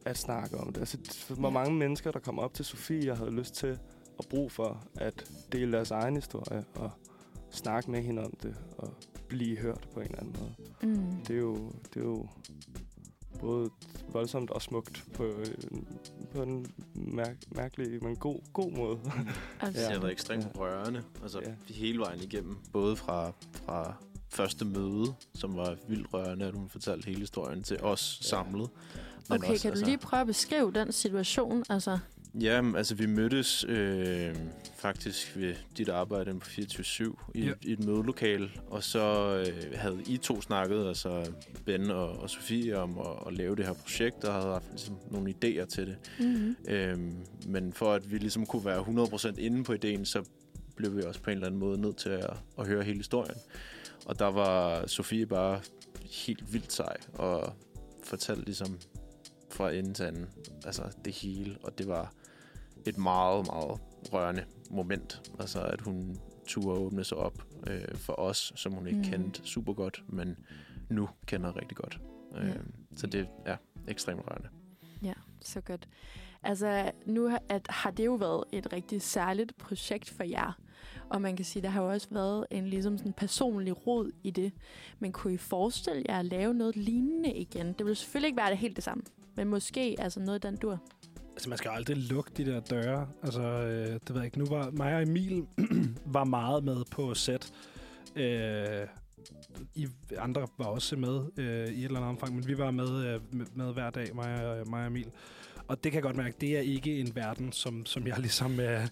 at 0.04 0.18
snakke 0.18 0.56
om 0.58 0.72
det. 0.72 0.80
Altså, 0.80 0.98
hvor 1.38 1.48
Ja. 1.48 1.52
mange 1.52 1.74
mennesker, 1.74 2.10
der 2.10 2.18
kom 2.18 2.38
op 2.38 2.54
til 2.54 2.64
Sofie 2.64 3.10
og 3.12 3.18
havde 3.18 3.30
lyst 3.30 3.54
til 3.54 3.78
og 4.18 4.24
brug 4.30 4.52
for 4.52 4.84
at 4.94 5.30
dele 5.52 5.72
deres 5.72 5.90
egen 5.90 6.14
historie 6.14 6.64
og 6.74 6.90
snakke 7.50 7.90
med 7.90 8.02
hende 8.02 8.24
om 8.24 8.32
det 8.42 8.56
og 8.78 8.92
blive 9.28 9.56
hørt 9.58 9.88
på 9.94 10.00
en 10.00 10.06
eller 10.06 10.18
anden 10.20 10.36
måde. 10.40 10.54
Mm. 10.92 11.24
Det 11.28 11.36
er 11.36 11.40
jo, 11.40 11.54
det 11.94 12.00
er 12.00 12.04
jo 12.04 12.28
både 13.38 13.70
voldsomt 14.12 14.50
og 14.50 14.62
smukt 14.62 15.04
på, 15.14 15.24
øh, 15.24 15.46
på 16.34 16.42
en 16.42 16.66
mærk, 16.94 17.36
mærkelig, 17.56 18.04
men 18.04 18.16
god, 18.16 18.40
god 18.52 18.72
måde. 18.72 18.98
Altså, 19.60 19.82
Det 19.82 19.92
har 19.92 20.00
været 20.00 20.12
ekstremt 20.12 20.46
rørende, 20.58 21.02
altså 21.22 21.40
Ja. 21.40 21.48
ja. 21.48 21.74
hele 21.74 21.98
vejen 21.98 22.22
igennem. 22.22 22.56
Både 22.72 22.96
fra, 22.96 23.32
fra 23.52 23.94
første 24.28 24.64
møde, 24.64 25.14
som 25.34 25.56
var 25.56 25.76
vildt 25.88 26.14
rørende, 26.14 26.44
at 26.46 26.54
hun 26.54 26.68
fortalte 26.68 27.06
hele 27.06 27.20
historien 27.20 27.62
til 27.62 27.80
os 27.82 28.18
Ja. 28.22 28.26
samlet. 28.28 28.70
Okay, 29.30 29.58
kan 29.58 29.72
du 29.74 29.84
lige 29.84 29.98
prøve 29.98 30.20
at 30.20 30.26
beskrive 30.26 30.72
den 30.72 30.92
situation? 30.92 31.64
Altså, 31.68 31.98
Ja, 32.40 32.76
altså 32.76 32.94
vi 32.94 33.06
mødtes 33.06 33.64
øh, 33.68 34.34
faktisk 34.78 35.36
ved 35.36 35.54
dit 35.76 35.88
arbejde 35.88 36.38
på 36.40 36.46
24-7 36.46 37.30
i, 37.34 37.40
Ja. 37.44 37.52
i 37.62 37.72
et 37.72 37.84
mødelokale, 37.84 38.50
og 38.66 38.82
så 38.84 39.36
øh, 39.48 39.78
havde 39.78 39.98
I 40.06 40.16
to 40.16 40.40
snakket, 40.42 40.88
altså 40.88 41.32
Ben 41.64 41.90
og, 41.90 42.08
og 42.08 42.30
Sofie, 42.30 42.78
om 42.78 42.98
at, 42.98 43.06
at 43.26 43.32
lave 43.34 43.56
det 43.56 43.66
her 43.66 43.72
projekt, 43.72 44.24
og 44.24 44.34
havde 44.34 44.46
haft 44.52 44.66
ligesom, 44.70 44.96
nogle 45.10 45.30
idéer 45.34 45.64
til 45.66 45.86
det. 45.86 45.96
mm-hmm. 46.20 46.56
Øhm, 46.68 47.14
men 47.46 47.72
for 47.72 47.92
at 47.94 48.10
vi 48.12 48.18
ligesom 48.18 48.46
kunne 48.46 48.64
være 48.64 48.80
100% 49.34 49.34
inde 49.38 49.64
på 49.64 49.72
ideen, 49.72 50.04
så 50.04 50.24
blev 50.76 50.96
vi 50.96 51.02
også 51.02 51.20
på 51.22 51.30
en 51.30 51.36
eller 51.36 51.46
anden 51.46 51.60
måde 51.60 51.80
nødt 51.80 51.96
til 51.96 52.08
at, 52.08 52.30
at 52.58 52.66
høre 52.66 52.82
hele 52.84 52.98
historien. 52.98 53.36
Og 54.06 54.18
der 54.18 54.26
var 54.30 54.86
Sofie 54.86 55.26
bare 55.26 55.60
helt 56.26 56.52
vildt 56.52 56.72
sej, 56.72 56.96
og 57.14 57.52
fortalte 58.04 58.44
ligesom 58.44 58.78
fra 59.50 59.72
ende 59.72 59.94
til 59.94 60.02
anden, 60.04 60.26
altså 60.64 60.82
det 61.04 61.12
hele, 61.12 61.56
og 61.62 61.78
det 61.78 61.88
var 61.88 62.12
et 62.86 62.98
meget, 62.98 63.46
meget 63.46 63.80
rørende 64.12 64.44
moment. 64.70 65.30
Altså 65.40 65.60
at 65.62 65.80
hun 65.80 66.16
turde 66.46 66.80
åbne 66.80 67.04
sig 67.04 67.18
op 67.18 67.42
øh, 67.66 67.94
for 67.94 68.12
os, 68.20 68.52
som 68.56 68.72
hun 68.72 68.86
ikke 68.86 68.98
Mm. 68.98 69.04
kendte 69.04 69.40
super 69.44 69.72
godt, 69.72 70.02
men 70.08 70.36
nu 70.90 71.08
kender 71.26 71.56
rigtig 71.56 71.76
godt. 71.76 72.00
Øh, 72.36 72.46
Ja. 72.48 72.52
Så 72.96 73.06
det 73.06 73.28
er 73.46 73.56
ekstremt 73.88 74.20
rørende. 74.30 74.48
Ja, 75.02 75.12
så 75.42 75.60
godt. 75.60 75.88
Altså, 76.42 76.90
nu 77.06 77.28
har, 77.28 77.42
at, 77.48 77.66
har 77.70 77.90
det 77.90 78.06
jo 78.06 78.14
været 78.14 78.44
et 78.52 78.72
rigtig 78.72 79.02
særligt 79.02 79.56
projekt 79.58 80.10
for 80.10 80.24
jer. 80.24 80.58
Og 81.10 81.22
man 81.22 81.36
kan 81.36 81.44
sige, 81.44 81.62
der 81.62 81.68
har 81.68 81.82
jo 81.82 81.90
også 81.90 82.08
været 82.10 82.46
en 82.50 82.66
ligesom 82.66 82.98
sådan 82.98 83.12
personlig 83.12 83.86
rod 83.86 84.10
i 84.22 84.30
det. 84.30 84.52
Men 84.98 85.12
kunne 85.12 85.34
I 85.34 85.36
forestille 85.36 86.02
jer 86.08 86.18
at 86.18 86.24
lave 86.24 86.54
noget 86.54 86.76
lignende 86.76 87.32
igen? 87.32 87.72
Det 87.72 87.86
vil 87.86 87.96
selvfølgelig 87.96 88.26
ikke 88.28 88.36
være 88.36 88.50
det 88.50 88.58
helt 88.58 88.76
det 88.76 88.84
samme. 88.84 89.02
Men 89.36 89.48
måske 89.48 89.96
altså 89.98 90.20
noget, 90.20 90.42
den 90.42 90.56
dur. 90.56 90.78
Altså, 91.36 91.48
man 91.48 91.58
skal 91.58 91.68
jo 91.68 91.74
aldrig 91.74 91.96
lukke 91.96 92.30
de 92.36 92.46
der 92.46 92.60
døre. 92.60 93.08
Altså, 93.22 93.42
øh, 93.42 93.86
det 93.86 94.08
ved 94.08 94.16
jeg 94.16 94.24
ikke. 94.24 94.38
Nu 94.38 94.44
var 94.44 94.70
mig 94.70 94.94
og 94.94 95.02
Emil 95.02 95.46
var 96.16 96.24
meget 96.24 96.64
med 96.64 96.84
på 96.90 97.14
set. 97.14 97.52
Øh, 98.16 98.86
I 99.74 99.88
andre 100.18 100.46
var 100.58 100.64
også 100.64 100.96
med 100.96 101.20
øh, 101.36 101.68
i 101.68 101.78
et 101.78 101.84
eller 101.84 101.96
andet 101.96 102.08
omfang, 102.08 102.34
men 102.34 102.46
vi 102.46 102.58
var 102.58 102.70
med, 102.70 103.06
øh, 103.06 103.20
med, 103.34 103.46
med 103.54 103.72
hver 103.72 103.90
dag, 103.90 104.14
mig 104.14 104.46
og, 104.46 104.68
mig 104.70 104.80
og 104.80 104.86
Emil. 104.86 105.10
Og 105.68 105.84
det 105.84 105.92
kan 105.92 105.96
jeg 105.96 106.02
godt 106.02 106.16
mærke, 106.16 106.36
det 106.40 106.56
er 106.56 106.60
ikke 106.60 107.00
en 107.00 107.16
verden, 107.16 107.52
som, 107.52 107.86
som 107.86 108.06
jeg 108.06 108.18
ligesom 108.18 108.60
øh, 108.60 108.86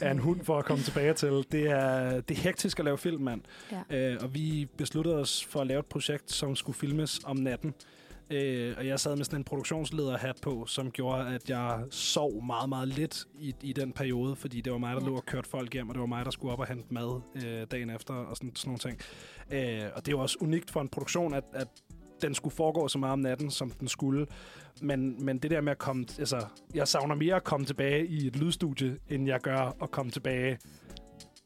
er 0.00 0.10
en 0.10 0.18
hund 0.18 0.44
for 0.44 0.58
at 0.58 0.64
komme 0.64 0.84
tilbage 0.84 1.14
til. 1.14 1.44
Det 1.52 1.70
er, 1.70 2.20
det 2.20 2.38
er 2.38 2.42
hektisk 2.42 2.78
at 2.78 2.84
lave 2.84 2.98
film, 2.98 3.22
mand. 3.22 3.40
Ja. 3.90 4.12
Øh, 4.12 4.18
og 4.22 4.34
vi 4.34 4.68
besluttede 4.76 5.16
os 5.16 5.44
for 5.44 5.60
at 5.60 5.66
lave 5.66 5.80
et 5.80 5.86
projekt, 5.86 6.32
som 6.32 6.56
skulle 6.56 6.78
filmes 6.78 7.20
om 7.24 7.36
natten. 7.36 7.74
Øh, 8.30 8.74
og 8.78 8.86
jeg 8.86 9.00
sad 9.00 9.16
med 9.16 9.24
sådan 9.24 9.40
en 9.40 9.44
produktionslederhat 9.44 10.36
på, 10.42 10.64
som 10.66 10.90
gjorde, 10.90 11.26
at 11.34 11.50
jeg 11.50 11.84
sov 11.90 12.44
meget, 12.44 12.68
meget 12.68 12.88
lidt 12.88 13.24
i, 13.38 13.54
i 13.62 13.72
den 13.72 13.92
periode, 13.92 14.36
fordi 14.36 14.60
det 14.60 14.72
var 14.72 14.78
mig, 14.78 14.96
der 14.96 15.02
Ja. 15.02 15.08
lå 15.08 15.16
og 15.16 15.26
kørte 15.26 15.48
folk 15.48 15.72
hjem, 15.72 15.88
og 15.88 15.94
det 15.94 16.00
var 16.00 16.06
mig, 16.06 16.24
der 16.24 16.30
skulle 16.30 16.52
op 16.52 16.58
og 16.60 16.66
hente 16.66 16.94
mad 16.94 17.20
øh, 17.46 17.66
dagen 17.70 17.90
efter, 17.90 18.14
og 18.14 18.36
sådan, 18.36 18.56
sådan 18.56 18.68
nogle 18.68 18.78
ting. 18.78 19.00
Øh, 19.84 19.90
og 19.96 20.06
det 20.06 20.14
var 20.14 20.20
også 20.20 20.36
unikt 20.40 20.70
for 20.70 20.80
en 20.80 20.88
produktion, 20.88 21.34
at, 21.34 21.44
at 21.52 21.68
den 22.22 22.34
skulle 22.34 22.54
foregå 22.54 22.88
så 22.88 22.98
meget 22.98 23.12
om 23.12 23.18
natten, 23.18 23.50
som 23.50 23.70
den 23.70 23.88
skulle. 23.88 24.26
Men, 24.82 25.24
men 25.24 25.38
det 25.38 25.50
der 25.50 25.60
med 25.60 25.72
at 25.72 25.78
komme... 25.78 26.04
Altså, 26.18 26.46
jeg 26.74 26.88
savner 26.88 27.14
mere 27.14 27.34
at 27.34 27.44
komme 27.44 27.66
tilbage 27.66 28.06
i 28.06 28.26
et 28.26 28.36
lydstudie, 28.36 28.98
end 29.08 29.26
jeg 29.26 29.40
gør 29.40 29.76
at 29.82 29.90
komme 29.90 30.12
tilbage 30.12 30.58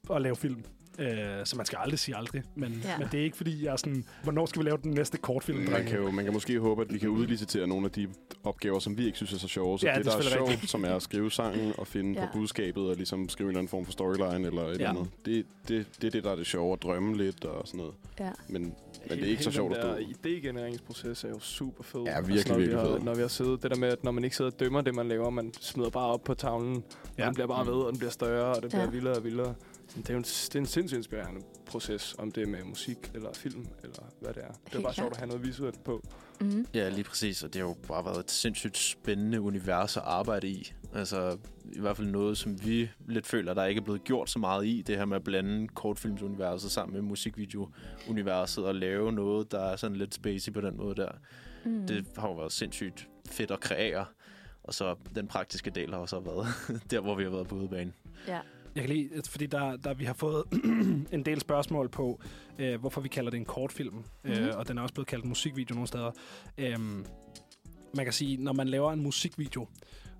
og 0.09 0.20
lave 0.20 0.37
film. 0.37 0.64
Øh, 0.99 1.09
så 1.45 1.57
man 1.57 1.67
skal 1.67 1.79
aldrig 1.83 1.99
sige 1.99 2.17
aldrig. 2.17 2.43
Men, 2.55 2.81
Ja. 2.85 2.99
men 2.99 3.09
det 3.13 3.21
er 3.21 3.25
ikke 3.25 3.37
fordi, 3.37 3.65
jeg 3.65 3.73
er 3.73 3.77
sådan... 3.77 4.05
Hvornår 4.23 4.47
skal 4.47 4.63
vi 4.63 4.69
lave 4.69 4.79
den 4.83 4.91
næste 4.91 5.19
kortfilm, 5.19 5.59
Man 5.71 5.87
kan 5.87 5.99
jo 5.99 6.11
man 6.11 6.25
kan 6.25 6.35
måske 6.35 6.59
håbe, 6.61 6.83
at 6.83 6.93
vi 6.93 6.99
kan 6.99 7.09
udlicitere 7.09 7.67
nogle 7.67 7.85
af 7.87 7.91
de 7.93 8.09
opgaver, 8.45 8.79
som 8.79 8.99
vi 8.99 9.07
ikke 9.07 9.17
synes 9.17 9.33
er 9.33 9.39
så 9.39 9.49
sjove. 9.49 9.79
Så 9.79 9.87
Ja, 9.87 9.95
det, 9.95 10.05
det 10.05 10.07
er 10.07 10.11
der 10.11 10.19
er 10.19 10.23
selvfølgelig 10.23 10.39
sjovt, 10.39 10.51
rigtigt. 10.51 10.71
som 10.71 10.85
er 10.85 10.95
at 10.97 11.03
skrive 11.03 11.31
sangen 11.31 11.73
og 11.79 11.87
finde 11.87 12.21
Ja. 12.21 12.27
på 12.27 12.33
budskabet 12.39 12.83
og 12.91 12.97
ligesom 12.97 13.29
skrive 13.29 13.47
en 13.47 13.51
eller 13.51 13.59
anden 13.59 13.71
form 13.71 13.85
for 13.85 13.93
storyline 13.93 14.47
eller 14.49 14.63
et 14.63 14.79
Ja. 14.79 14.83
ja. 14.85 14.91
andet. 14.91 15.09
Det, 15.25 15.47
det, 15.69 15.87
det 16.01 16.07
er 16.07 16.11
det, 16.11 16.25
der 16.25 16.31
er 16.31 16.37
det 16.37 16.47
sjove 16.47 16.73
at 16.73 16.83
drømme 16.83 17.17
lidt 17.17 17.45
og 17.45 17.67
sådan 17.69 17.79
noget. 17.79 17.95
Ja. 18.21 18.31
Men, 18.49 18.63
men 18.63 19.19
det 19.19 19.23
er 19.23 19.31
ikke 19.31 19.45
så 19.45 19.51
sjovt 19.51 19.77
at 19.77 19.83
stå. 19.83 19.97
Idégenereringsproces 19.97 21.25
er 21.25 21.29
jo 21.29 21.41
super 21.41 21.83
fed. 21.83 22.01
Ja, 22.03 22.17
Altså, 22.17 22.33
virkelig, 22.33 22.49
når 22.53 22.57
vi 22.57 22.61
virkelig 22.63 22.81
har, 22.81 22.97
fed. 22.97 23.05
Når 23.05 23.15
vi 23.15 23.21
har 23.21 23.29
siddet, 23.29 23.63
det 23.63 23.71
der 23.71 23.77
med, 23.77 23.89
at 23.89 24.05
når 24.05 24.11
man 24.11 24.25
ikke 24.25 24.37
sidder 24.37 24.51
og 24.51 24.61
dømmer 24.61 24.81
det, 24.81 24.95
man 24.95 25.09
laver, 25.09 25.31
man 25.31 25.53
smider 25.61 25.91
bare 25.91 26.07
op 26.07 26.25
på 26.25 26.35
tavlen, 26.35 26.85
ja. 27.19 27.23
Og 27.23 27.27
den 27.27 27.35
bliver 27.35 27.47
bare 27.49 27.65
Mm. 27.65 27.71
ved, 27.71 27.77
og 27.77 27.91
den 27.93 27.99
bliver 27.99 28.11
større, 28.11 28.55
og 28.55 28.63
det 28.63 28.71
bliver 28.71 28.85
Ja. 28.85 28.91
vildere 28.91 29.15
og 29.17 29.25
vildere. 29.25 29.55
Det 29.97 30.11
er 30.11 30.15
jo 30.15 30.19
en, 30.19 30.25
det 30.25 30.55
er 30.55 30.59
en 30.59 30.67
sindssygt 30.67 30.97
inspirerende 30.97 31.41
proces, 31.67 32.15
om 32.19 32.33
det 32.33 32.43
er 32.43 32.47
med 32.47 32.65
musik, 32.65 33.11
eller 33.15 33.33
film, 33.33 33.67
eller 33.83 34.13
hvad 34.21 34.35
det 34.35 34.43
er. 34.45 34.53
Det 34.67 34.75
er 34.75 34.83
bare 34.83 34.95
sjovt 34.95 35.13
at 35.13 35.17
have 35.17 35.29
noget 35.29 35.47
visuelt 35.47 35.85
på. 35.85 36.03
Mm-hmm. 36.41 36.67
Ja, 36.75 36.89
lige 36.89 37.05
præcis, 37.05 37.43
og 37.43 37.55
det 37.55 37.61
har 37.61 37.69
jo 37.69 37.77
bare 37.89 38.05
været 38.05 38.19
et 38.19 38.31
sindssygt 38.31 38.79
spændende 38.79 39.41
univers 39.41 39.97
at 39.97 40.03
arbejde 40.07 40.49
i. 40.49 40.73
Altså, 40.95 41.39
i 41.73 41.81
hvert 41.81 41.97
fald 41.97 42.09
noget, 42.09 42.39
som 42.39 42.65
vi 42.65 42.91
lidt 43.09 43.27
føler, 43.27 43.55
der 43.55 43.65
ikke 43.65 43.79
er 43.79 43.85
blevet 43.85 44.05
gjort 44.05 44.31
så 44.31 44.39
meget 44.39 44.67
i, 44.67 44.83
det 44.87 44.97
her 44.97 45.05
med 45.05 45.17
at 45.17 45.25
blande 45.25 45.69
kortfilmsuniverset 45.69 46.71
sammen 46.71 46.95
med 46.95 47.03
musikvideo-universet 47.03 48.65
og 48.65 48.75
lave 48.75 49.13
noget, 49.13 49.53
der 49.53 49.61
er 49.61 49.77
sådan 49.77 49.97
lidt 49.97 50.15
spacey 50.15 50.53
på 50.53 50.61
den 50.61 50.77
måde 50.77 50.95
der. 50.95 51.11
Mm. 51.65 51.87
Det 51.87 52.07
har 52.17 52.29
jo 52.29 52.35
været 52.35 52.53
sindssygt 52.53 53.09
fedt 53.31 53.51
at 53.51 53.61
kreere. 53.61 54.07
Og 54.63 54.75
så 54.75 54.97
den 55.15 55.29
praktiske 55.29 55.71
del 55.71 55.91
har 55.91 55.99
også 55.99 56.21
været 56.21 56.47
der, 56.91 57.01
hvor 57.01 57.15
vi 57.15 57.23
har 57.23 57.31
været 57.31 57.49
på 57.49 57.55
udebane. 57.55 57.93
Ja. 58.29 58.41
Jeg 58.75 58.83
kan 58.83 58.97
lide, 58.97 59.22
fordi 59.29 59.47
der, 59.47 59.77
der 59.77 59.95
vi 59.95 60.05
har 60.05 60.14
fået 60.14 60.45
en 61.12 61.22
del 61.25 61.41
spørgsmål 61.41 61.89
på, 61.89 62.20
øh, 62.59 62.81
hvorfor 62.81 63.01
vi 63.01 63.09
kalder 63.09 63.31
det 63.31 63.39
en 63.39 63.45
kortfilm. 63.45 63.95
Mm-hmm. 63.95 64.31
Mhm. 64.31 64.43
Øh, 64.43 64.59
og 64.59 64.68
den 64.68 64.79
er 64.79 64.83
også 64.83 64.95
blevet 64.95 65.09
kaldt 65.09 65.25
musikvideo 65.25 65.75
nogle 65.75 65.89
steder. 65.89 66.11
Øhm, 66.59 67.07
man 67.95 68.05
kan 68.07 68.12
sige, 68.12 68.37
når 68.37 68.53
man 68.53 68.68
laver 68.68 68.93
en 68.93 69.03
musikvideo, 69.03 69.68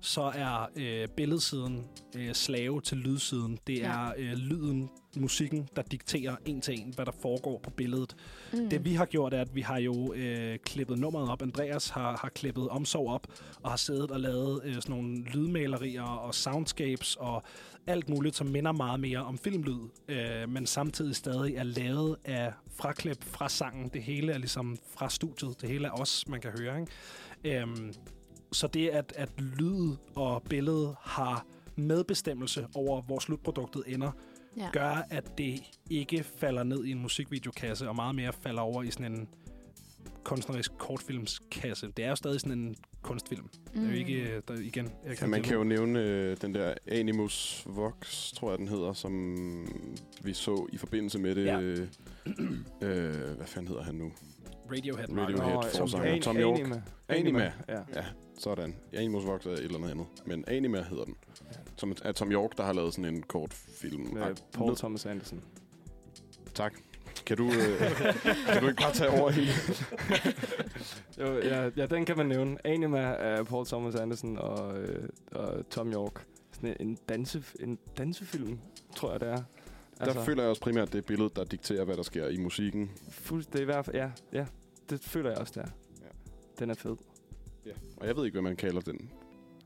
så 0.01 0.21
er 0.35 0.69
øh, 0.75 1.07
billedsiden 1.07 1.83
øh, 2.15 2.33
slave 2.33 2.81
til 2.81 2.97
lydsiden. 2.97 3.59
Det 3.67 3.77
Ja. 3.77 3.91
er 4.07 4.13
øh, 4.17 4.31
lyden, 4.33 4.89
musikken, 5.17 5.69
der 5.75 5.81
dikterer 5.81 6.35
en 6.45 6.61
til 6.61 6.79
en, 6.79 6.93
hvad 6.95 7.05
der 7.05 7.11
foregår 7.21 7.59
på 7.63 7.69
billedet. 7.69 8.15
Mm. 8.53 8.69
Det 8.69 8.85
vi 8.85 8.93
har 8.93 9.05
gjort 9.05 9.33
er, 9.33 9.41
at 9.41 9.55
vi 9.55 9.61
har 9.61 9.77
jo 9.77 10.13
øh, 10.13 10.59
klippet 10.59 10.99
nummeret 10.99 11.29
op. 11.31 11.41
Andreas 11.41 11.89
har, 11.89 12.17
har 12.21 12.29
klippet 12.29 12.69
omsorg 12.69 13.09
op 13.09 13.27
og 13.63 13.69
har 13.69 13.77
siddet 13.77 14.11
og 14.11 14.19
lavet 14.19 14.61
øh, 14.65 14.75
sådan 14.75 14.95
nogle 14.95 15.23
lydmalerier 15.23 16.03
og 16.03 16.35
soundscapes 16.35 17.15
og 17.19 17.43
alt 17.87 18.09
muligt, 18.09 18.35
som 18.35 18.47
minder 18.47 18.71
meget 18.71 18.99
mere 18.99 19.19
om 19.19 19.37
filmlyd, 19.37 19.79
øh, 20.07 20.49
men 20.49 20.65
samtidig 20.65 21.15
stadig 21.15 21.55
er 21.55 21.63
lavet 21.63 22.15
af 22.25 22.53
fraklip 22.75 23.23
fra 23.23 23.49
sangen. 23.49 23.89
Det 23.93 24.03
hele 24.03 24.31
er 24.33 24.37
ligesom 24.37 24.77
fra 24.97 25.09
studiet. 25.09 25.61
Det 25.61 25.69
hele 25.69 25.87
er 25.87 25.91
os, 25.91 26.27
man 26.27 26.41
kan 26.41 26.51
høre. 26.59 26.79
Ikke? 26.79 27.61
Øhm, 27.61 27.93
så 28.55 28.67
det, 28.67 28.89
at, 28.89 29.13
at 29.15 29.29
lyd 29.37 29.95
og 30.15 30.43
billede 30.49 30.95
har 31.01 31.45
medbestemmelse 31.75 32.67
over, 32.75 33.01
hvor 33.01 33.19
slutproduktet 33.19 33.83
ender, 33.87 34.11
ja. 34.57 34.69
gør, 34.73 35.05
at 35.09 35.37
det 35.37 35.63
ikke 35.89 36.23
falder 36.23 36.63
ned 36.63 36.85
i 36.85 36.91
en 36.91 37.01
musikvideokasse, 37.01 37.89
og 37.89 37.95
meget 37.95 38.15
mere 38.15 38.33
falder 38.33 38.61
over 38.61 38.83
i 38.83 38.91
sådan 38.91 39.11
en 39.11 39.27
kunstnerisk 40.23 40.71
kortfilmskasse. 40.77 41.91
Det 41.97 42.05
er 42.05 42.09
jo 42.09 42.15
stadig 42.15 42.39
sådan 42.39 42.59
en 42.59 42.75
kunstfilm. 43.01 43.43
Mm. 43.43 43.81
Det 43.81 43.87
er 43.87 43.91
jo 43.91 43.97
ikke, 43.97 44.13
øh, 44.13 44.41
der, 44.47 44.53
igen... 44.53 44.89
Jeg 45.05 45.21
Ja, 45.21 45.27
man 45.27 45.43
kan 45.43 45.57
jo 45.57 45.63
nævne 45.63 45.99
øh, 45.99 46.37
den 46.41 46.53
der 46.53 46.73
Animus 46.87 47.63
Vox, 47.65 48.31
tror 48.33 48.49
jeg 48.49 48.59
den 48.59 48.67
hedder, 48.67 48.93
som 48.93 49.67
vi 50.23 50.33
så 50.33 50.67
i 50.73 50.77
forbindelse 50.77 51.19
med 51.19 51.35
det. 51.35 51.45
Ja. 51.45 51.59
Øh, 51.59 51.77
øh, 52.81 53.35
hvad 53.37 53.47
fanden 53.47 53.67
hedder 53.67 53.83
han 53.83 53.95
nu? 53.95 54.11
Radiohead. 54.71 55.17
Radiohead. 55.17 55.53
Nå, 55.53 55.61
forsanger. 55.77 56.13
An- 56.13 56.21
Tom 56.21 56.37
York. 56.37 56.59
Anima. 56.59 56.81
Anima. 57.09 57.51
Ja. 57.69 57.79
Ja, 57.95 58.05
sådan. 58.39 58.75
Animus 58.93 59.25
Vox 59.25 59.45
er 59.45 59.49
et 59.51 59.59
eller 59.59 59.77
andet 59.77 59.89
andet. 59.91 60.05
Men 60.25 60.43
Anima 60.47 60.81
hedder 60.81 61.03
den. 61.05 61.15
Som 61.77 61.95
er 62.03 62.11
Tom 62.11 62.31
York, 62.31 62.57
der 62.57 62.63
har 62.63 62.73
lavet 62.73 62.93
sådan 62.93 63.15
en 63.15 63.23
kort 63.23 63.53
film. 63.53 64.01
Med 64.13 64.35
Paul 64.53 64.75
Thomas 64.77 65.05
Anderson. 65.05 65.41
Tak. 66.53 66.73
Kan 67.25 67.37
du, 67.37 67.45
øh, 67.45 67.79
kan 68.53 68.61
du 68.61 68.67
ikke 68.67 68.81
bare 68.81 68.93
tage 68.93 69.09
over 69.21 69.29
hele? 69.29 69.51
Jo, 71.19 71.37
ja, 71.39 71.69
ja, 71.77 71.85
den 71.85 72.05
kan 72.05 72.17
man 72.17 72.25
nævne. 72.25 72.57
Anima 72.67 73.15
af 73.15 73.45
Paul 73.45 73.65
Thomas 73.65 73.95
Anderson 73.95 74.37
og, 74.37 74.79
øh, 74.79 75.09
og 75.31 75.69
Tom 75.69 75.93
York. 75.93 76.25
Sådan 76.51 76.75
en, 76.79 76.97
danse, 77.09 77.43
en 77.59 77.77
dansefilm, 77.97 78.59
tror 78.95 79.11
jeg, 79.11 79.19
det 79.19 79.29
er. 79.29 79.43
Altså. 79.99 80.19
Der 80.19 80.25
føler 80.25 80.43
jeg 80.43 80.49
også 80.49 80.61
primært, 80.61 80.93
det 80.93 80.97
er 80.97 81.01
billedet, 81.07 81.35
der 81.35 81.43
dikterer, 81.43 81.85
hvad 81.85 81.97
der 81.97 82.03
sker 82.03 82.27
i 82.27 82.37
musikken. 82.37 82.91
Fuld, 83.09 83.43
det 83.45 83.55
er 83.55 83.61
i 83.61 83.65
hvert 83.65 83.85
fald, 83.85 83.95
ja, 83.95 84.11
ja. 84.33 84.45
Det 84.89 85.01
føler 85.01 85.29
jeg 85.29 85.39
også, 85.39 85.53
der. 85.55 85.67
Ja. 86.01 86.09
Den 86.59 86.69
er 86.69 86.73
fed. 86.73 86.95
Ja. 87.65 87.71
Og 87.97 88.07
jeg 88.07 88.15
ved 88.15 88.25
ikke, 88.25 88.35
hvad 88.35 88.41
man 88.41 88.55
kalder 88.55 88.81
den, 88.81 89.11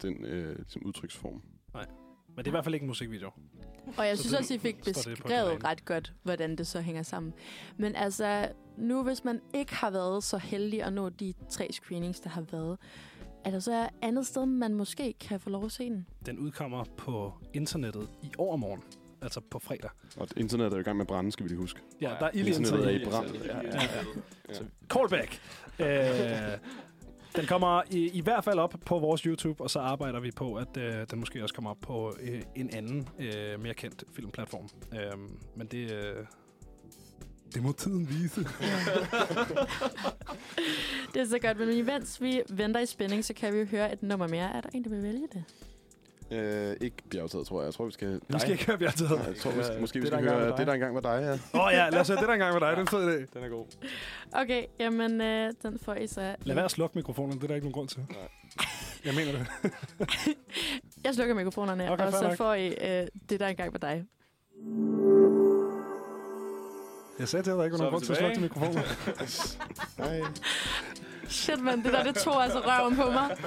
den 0.02 0.26
øh, 0.26 0.56
som 0.68 0.86
udtryksform. 0.86 1.42
Men 1.74 2.46
det 2.46 2.48
er 2.48 2.48
i 2.48 2.52
hvert 2.52 2.64
fald 2.64 2.76
ikke 2.76 2.84
en 2.84 2.88
musikvideo. 2.88 3.32
Og 3.98 4.08
jeg 4.08 4.18
Så 4.18 4.24
synes 4.24 4.32
det 4.32 4.40
også, 4.40 4.54
I 4.54 4.58
fik 4.58 4.84
beskrevet 4.84 5.64
ret 5.64 5.86
godt, 5.86 6.14
hvordan 6.24 6.56
det 6.56 6.68
så 6.68 6.82
hænger 6.82 7.04
sammen. 7.04 7.34
Men 7.78 7.96
altså, 7.96 8.52
nu 8.78 9.04
hvis 9.04 9.24
man 9.24 9.42
ikke 9.54 9.76
har 9.76 9.92
været 9.92 10.24
så 10.24 10.38
heldig 10.38 10.84
at 10.84 10.94
nå 10.94 11.10
de 11.10 11.34
tre 11.50 11.68
screenings, 11.72 12.20
der 12.20 12.30
har 12.30 12.42
været, 12.52 12.78
er 13.46 13.52
der 13.52 13.60
så 13.60 13.84
et 13.84 13.90
andet 14.02 14.28
sted, 14.28 14.46
man 14.46 14.74
måske 14.74 15.14
kan 15.20 15.40
få 15.40 15.50
lov 15.50 15.66
at 15.66 15.72
se 15.72 15.84
den? 15.84 16.08
Den 16.26 16.40
udkommer 16.40 16.84
på 16.98 17.34
internettet 17.54 18.10
i 18.24 18.32
overmorgen. 18.38 18.84
Altså 19.22 19.42
på 19.52 19.60
fredag. 19.60 19.90
Og 20.18 20.28
internettet 20.38 20.74
er 20.74 20.78
jo 20.78 20.82
i 20.82 20.84
gang 20.84 20.98
med 20.98 21.04
at 21.04 21.08
brænde, 21.08 21.32
skal 21.32 21.44
vi 21.44 21.50
lige 21.50 21.60
huske. 21.60 21.80
Ja, 22.02 22.08
der 22.20 22.26
er 22.26 22.32
ild 22.34 22.48
i 22.48 22.50
Internettet 22.50 22.86
er 22.86 22.90
internettet. 23.00 23.36
i 23.36 23.48
brand. 23.50 23.64
Ja, 23.64 23.78
ja, 23.78 23.88
ja. 24.50 24.56
Callback. 24.90 25.40
øh, 25.80 26.58
den 27.36 27.46
kommer 27.46 27.82
i, 27.92 28.10
i 28.10 28.22
hvert 28.22 28.44
fald 28.44 28.60
op 28.60 28.76
på 28.86 29.00
vores 29.00 29.22
YouTube, 29.22 29.64
og 29.64 29.70
så 29.70 29.80
arbejder 29.80 30.20
vi 30.20 30.32
på, 30.32 30.56
at 30.56 30.78
øh, 30.78 31.06
den 31.12 31.20
måske 31.20 31.44
også 31.44 31.56
kommer 31.56 31.72
op 31.72 31.78
på 31.82 32.16
øh, 32.22 32.42
en 32.56 32.70
anden, 32.74 33.10
øh, 33.20 33.60
mere 33.60 33.74
kendt 33.74 34.04
filmplatform. 34.16 34.70
Øh, 34.94 35.00
men 35.56 35.68
det, 35.68 35.92
øh, 35.92 36.16
det 37.54 37.64
må 37.64 37.72
tiden 37.72 38.10
vise. 38.10 38.42
Det 41.14 41.22
er 41.22 41.26
så 41.26 41.40
godt, 41.40 41.60
men 41.60 41.70
imens 41.70 42.22
vi 42.22 42.42
venter 42.50 42.80
i 42.80 42.86
spænding, 42.86 43.26
så 43.26 43.34
kan 43.34 43.54
vi 43.54 43.60
jo 43.60 43.66
høre 43.66 43.94
et 43.94 44.04
nummer 44.04 44.28
mere. 44.28 44.54
Er 44.54 44.62
der 44.62 44.70
en, 44.74 44.84
der 44.84 44.90
vil 44.90 45.04
vælge 45.04 45.28
det? 45.34 45.44
Øh, 46.32 46.76
ikke 46.82 46.96
bjergtaget, 47.12 47.48
tror 47.48 47.62
jeg. 47.62 47.66
Jeg 47.66 47.74
tror, 47.74 47.86
vi 47.86 47.92
skal... 47.92 48.20
Vi 48.28 48.40
skal 48.40 48.52
ikke 48.52 48.66
høre 48.66 48.78
Bjergtaget. 48.78 49.12
Nej, 49.12 49.28
jeg 49.28 49.36
tror, 49.36 49.52
vi 49.52 49.58
Ja, 49.58 49.64
skal, 49.64 49.80
måske 49.82 50.00
vi 50.00 50.06
det, 50.06 50.14
skal 50.14 50.24
høre 50.30 50.48
det, 50.50 50.58
dig. 50.58 50.68
der 50.68 50.74
engang 50.74 50.96
var 50.96 51.02
dig, 51.02 51.22
ja. 51.54 51.60
Åh 51.60 51.66
oh, 51.66 51.72
ja, 51.74 51.90
lad 51.90 52.00
os 52.00 52.08
høre 52.08 52.20
det, 52.20 52.28
der 52.28 52.34
engang 52.34 52.54
var 52.54 52.60
dig. 52.60 52.70
Det 52.70 52.78
er 52.78 52.82
en 52.82 52.88
fed 52.88 53.20
idé. 53.20 53.26
Den 53.40 53.44
er 53.44 53.50
god. 53.50 53.66
Okay, 54.32 54.64
jamen, 54.80 55.22
øh, 55.22 55.54
den 55.64 55.80
får 55.80 55.94
I 55.96 56.08
så... 56.08 56.36
Lad 56.44 56.56
være 56.56 56.66
at 56.66 56.72
slukke 56.72 56.98
mikrofonen, 56.98 57.36
det 57.38 57.44
er 57.44 57.48
der 57.48 57.56
ikke 57.56 57.66
nogen 57.68 57.74
grund 57.74 57.88
til. 57.88 58.00
Nej. 58.10 58.28
Jeg 59.06 59.14
mener 59.16 59.32
det. 59.32 59.48
Jeg 61.06 61.14
slukker 61.16 61.36
mikrofonerne, 61.36 61.92
Okay, 61.92 62.06
og 62.06 62.14
så 62.14 62.28
nok. 62.28 62.38
får 62.38 62.54
I 62.54 62.68
øh, 62.68 63.08
det, 63.30 63.40
der 63.40 63.48
engang 63.48 63.74
var 63.74 63.80
dig. 63.80 64.06
Jeg 67.20 67.28
sagde 67.28 67.44
til 67.44 67.52
dig, 67.52 67.54
at 67.54 67.58
der 67.60 67.64
ikke 67.64 67.74
var 67.74 67.84
nogen 67.84 67.92
grund 67.92 68.04
til 68.04 68.12
at 68.12 68.18
slukke 68.18 68.40
mikrofonen. 68.42 68.84
Nej. 70.20 70.22
Shit, 71.30 71.60
mand, 71.62 71.84
det 71.84 71.94
der, 71.94 72.04
det 72.04 72.16
tog 72.16 72.44
altså 72.44 72.60
røven 72.60 72.96
på 72.96 73.12
mig. 73.12 73.38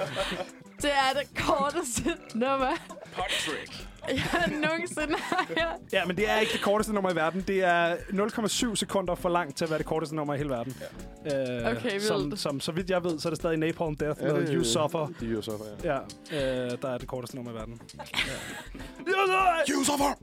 Det 0.81 0.91
er 0.91 1.19
det 1.19 1.43
korteste 1.47 2.15
nummer, 2.35 2.75
Patrick. 3.15 3.87
jeg 4.07 4.51
nogensinde 4.61 5.15
har 5.19 5.45
hørt. 5.47 5.79
Ja, 5.93 6.05
men 6.05 6.17
det 6.17 6.29
er 6.29 6.39
ikke 6.39 6.53
det 6.53 6.61
korteste 6.61 6.93
nummer 6.93 7.11
i 7.11 7.15
verden. 7.15 7.41
Det 7.47 7.63
er 7.63 7.95
0,7 7.95 8.75
sekunder 8.75 9.15
for 9.15 9.29
langt 9.29 9.57
til 9.57 9.63
at 9.65 9.69
være 9.69 9.77
det 9.79 9.85
korteste 9.85 10.15
nummer 10.15 10.33
i 10.33 10.37
hele 10.37 10.49
verden. 10.49 10.75
Ja. 11.25 11.65
Øh, 11.69 11.77
Okay, 11.77 11.99
som, 11.99 12.21
vildt. 12.23 12.39
som, 12.39 12.59
så 12.59 12.71
vidt 12.71 12.89
jeg 12.89 13.03
ved, 13.03 13.19
så 13.19 13.27
er 13.27 13.29
det 13.29 13.39
stadig 13.39 13.57
Napalm 13.57 13.95
Death 13.95 14.21
Ja, 14.23 14.33
med 14.33 14.41
det- 14.47 14.53
You 14.53 14.63
Suffer. 14.63 15.07
Det 15.19 15.27
er 15.29 15.33
You 15.33 15.41
Suffer, 15.41 15.65
ja. 15.83 15.97
Ja, 16.31 16.65
øh, 16.65 16.71
der 16.81 16.89
er 16.93 16.97
det 16.97 17.07
korteste 17.07 17.35
nummer 17.35 17.51
i 17.51 17.55
verden. 17.55 17.81
You 19.69 19.83
Suffer! 19.83 20.13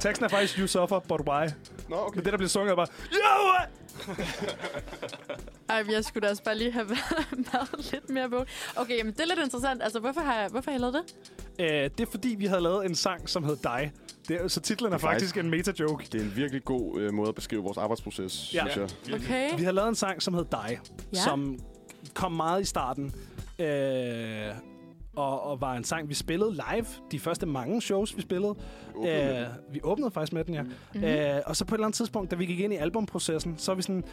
Teksten 0.00 0.24
er 0.24 0.28
faktisk 0.28 0.58
You 0.58 0.66
Suffer, 0.66 0.98
but 0.98 1.20
why? 1.28 1.46
Nå, 1.88 1.96
okay. 1.96 2.16
Men 2.16 2.24
det, 2.24 2.32
der 2.32 2.36
bliver 2.38 2.48
sunget, 2.48 2.70
er 2.70 2.76
bare 2.76 2.86
You 3.12 3.18
Ej, 5.68 5.82
men 5.82 5.92
jeg 5.92 6.04
skulle 6.04 6.26
da 6.26 6.30
også 6.30 6.42
bare 6.44 6.58
lige 6.58 6.72
have 6.72 6.88
været, 7.52 7.92
lidt 7.92 8.10
mere 8.10 8.30
på. 8.30 8.44
Okay, 8.76 8.98
jamen 8.98 9.12
det 9.12 9.20
er 9.20 9.26
lidt 9.26 9.40
interessant. 9.44 9.82
Altså, 9.82 10.00
hvorfor 10.00 10.20
har 10.20 10.40
jeg, 10.40 10.48
hvorfor 10.50 10.70
har 10.70 10.78
jeg 10.78 10.80
lavet 10.80 10.94
det? 10.94 11.64
øh, 11.64 11.90
Det 11.98 12.00
er 12.00 12.10
fordi, 12.10 12.28
vi 12.38 12.46
havde 12.46 12.60
lavet 12.60 12.86
en 12.86 12.94
sang, 12.94 13.28
som 13.28 13.44
hed 13.44 13.56
Dig. 13.62 13.92
Det 14.28 14.36
er, 14.40 14.48
så 14.48 14.60
titlen 14.60 14.92
er 14.92 14.96
Det 14.96 15.04
er 15.04 15.08
faktisk 15.08 15.36
en 15.36 15.50
meta-joke. 15.50 16.06
Det 16.12 16.20
er 16.20 16.24
en 16.24 16.36
virkelig 16.36 16.64
god 16.64 17.00
øh, 17.00 17.12
måde 17.14 17.28
at 17.28 17.34
beskrive 17.34 17.62
vores 17.62 17.78
arbejdsproces, 17.78 18.54
Ja. 18.54 18.64
synes 18.70 18.94
jeg. 19.08 19.14
Okay. 19.14 19.50
Vi 19.58 19.64
har 19.64 19.72
lavet 19.72 19.88
en 19.88 19.94
sang, 19.94 20.22
som 20.22 20.34
hed 20.34 20.44
Dig, 20.52 20.80
Ja. 21.14 21.20
som 21.20 21.58
kom 22.14 22.32
meget 22.32 22.62
i 22.62 22.64
starten. 22.64 23.14
Øh, 23.58 24.48
og, 25.16 25.42
og 25.42 25.60
var 25.60 25.74
en 25.74 25.84
sang, 25.84 26.08
vi 26.08 26.14
spillede 26.14 26.52
live. 26.52 26.86
De 27.10 27.18
første 27.18 27.46
mange 27.46 27.82
shows, 27.82 28.16
vi 28.16 28.22
spillede. 28.22 28.54
Åbnet 28.94 29.40
Øh, 29.40 29.46
vi 29.74 29.80
åbnede 29.82 30.10
faktisk 30.10 30.32
med 30.32 30.44
den, 30.44 30.54
ja. 30.54 30.62
Mm-hmm. 30.62 31.42
Og 31.46 31.56
så 31.56 31.64
på 31.64 31.74
et 31.74 31.78
eller 31.78 31.86
andet 31.86 31.96
tidspunkt, 31.96 32.30
da 32.30 32.36
vi 32.36 32.46
gik 32.46 32.60
ind 32.60 32.72
i 32.72 32.76
albumprocessen, 32.76 33.58
så 33.58 33.72
er 33.72 33.76
vi 33.76 33.82
sådan... 33.82 34.04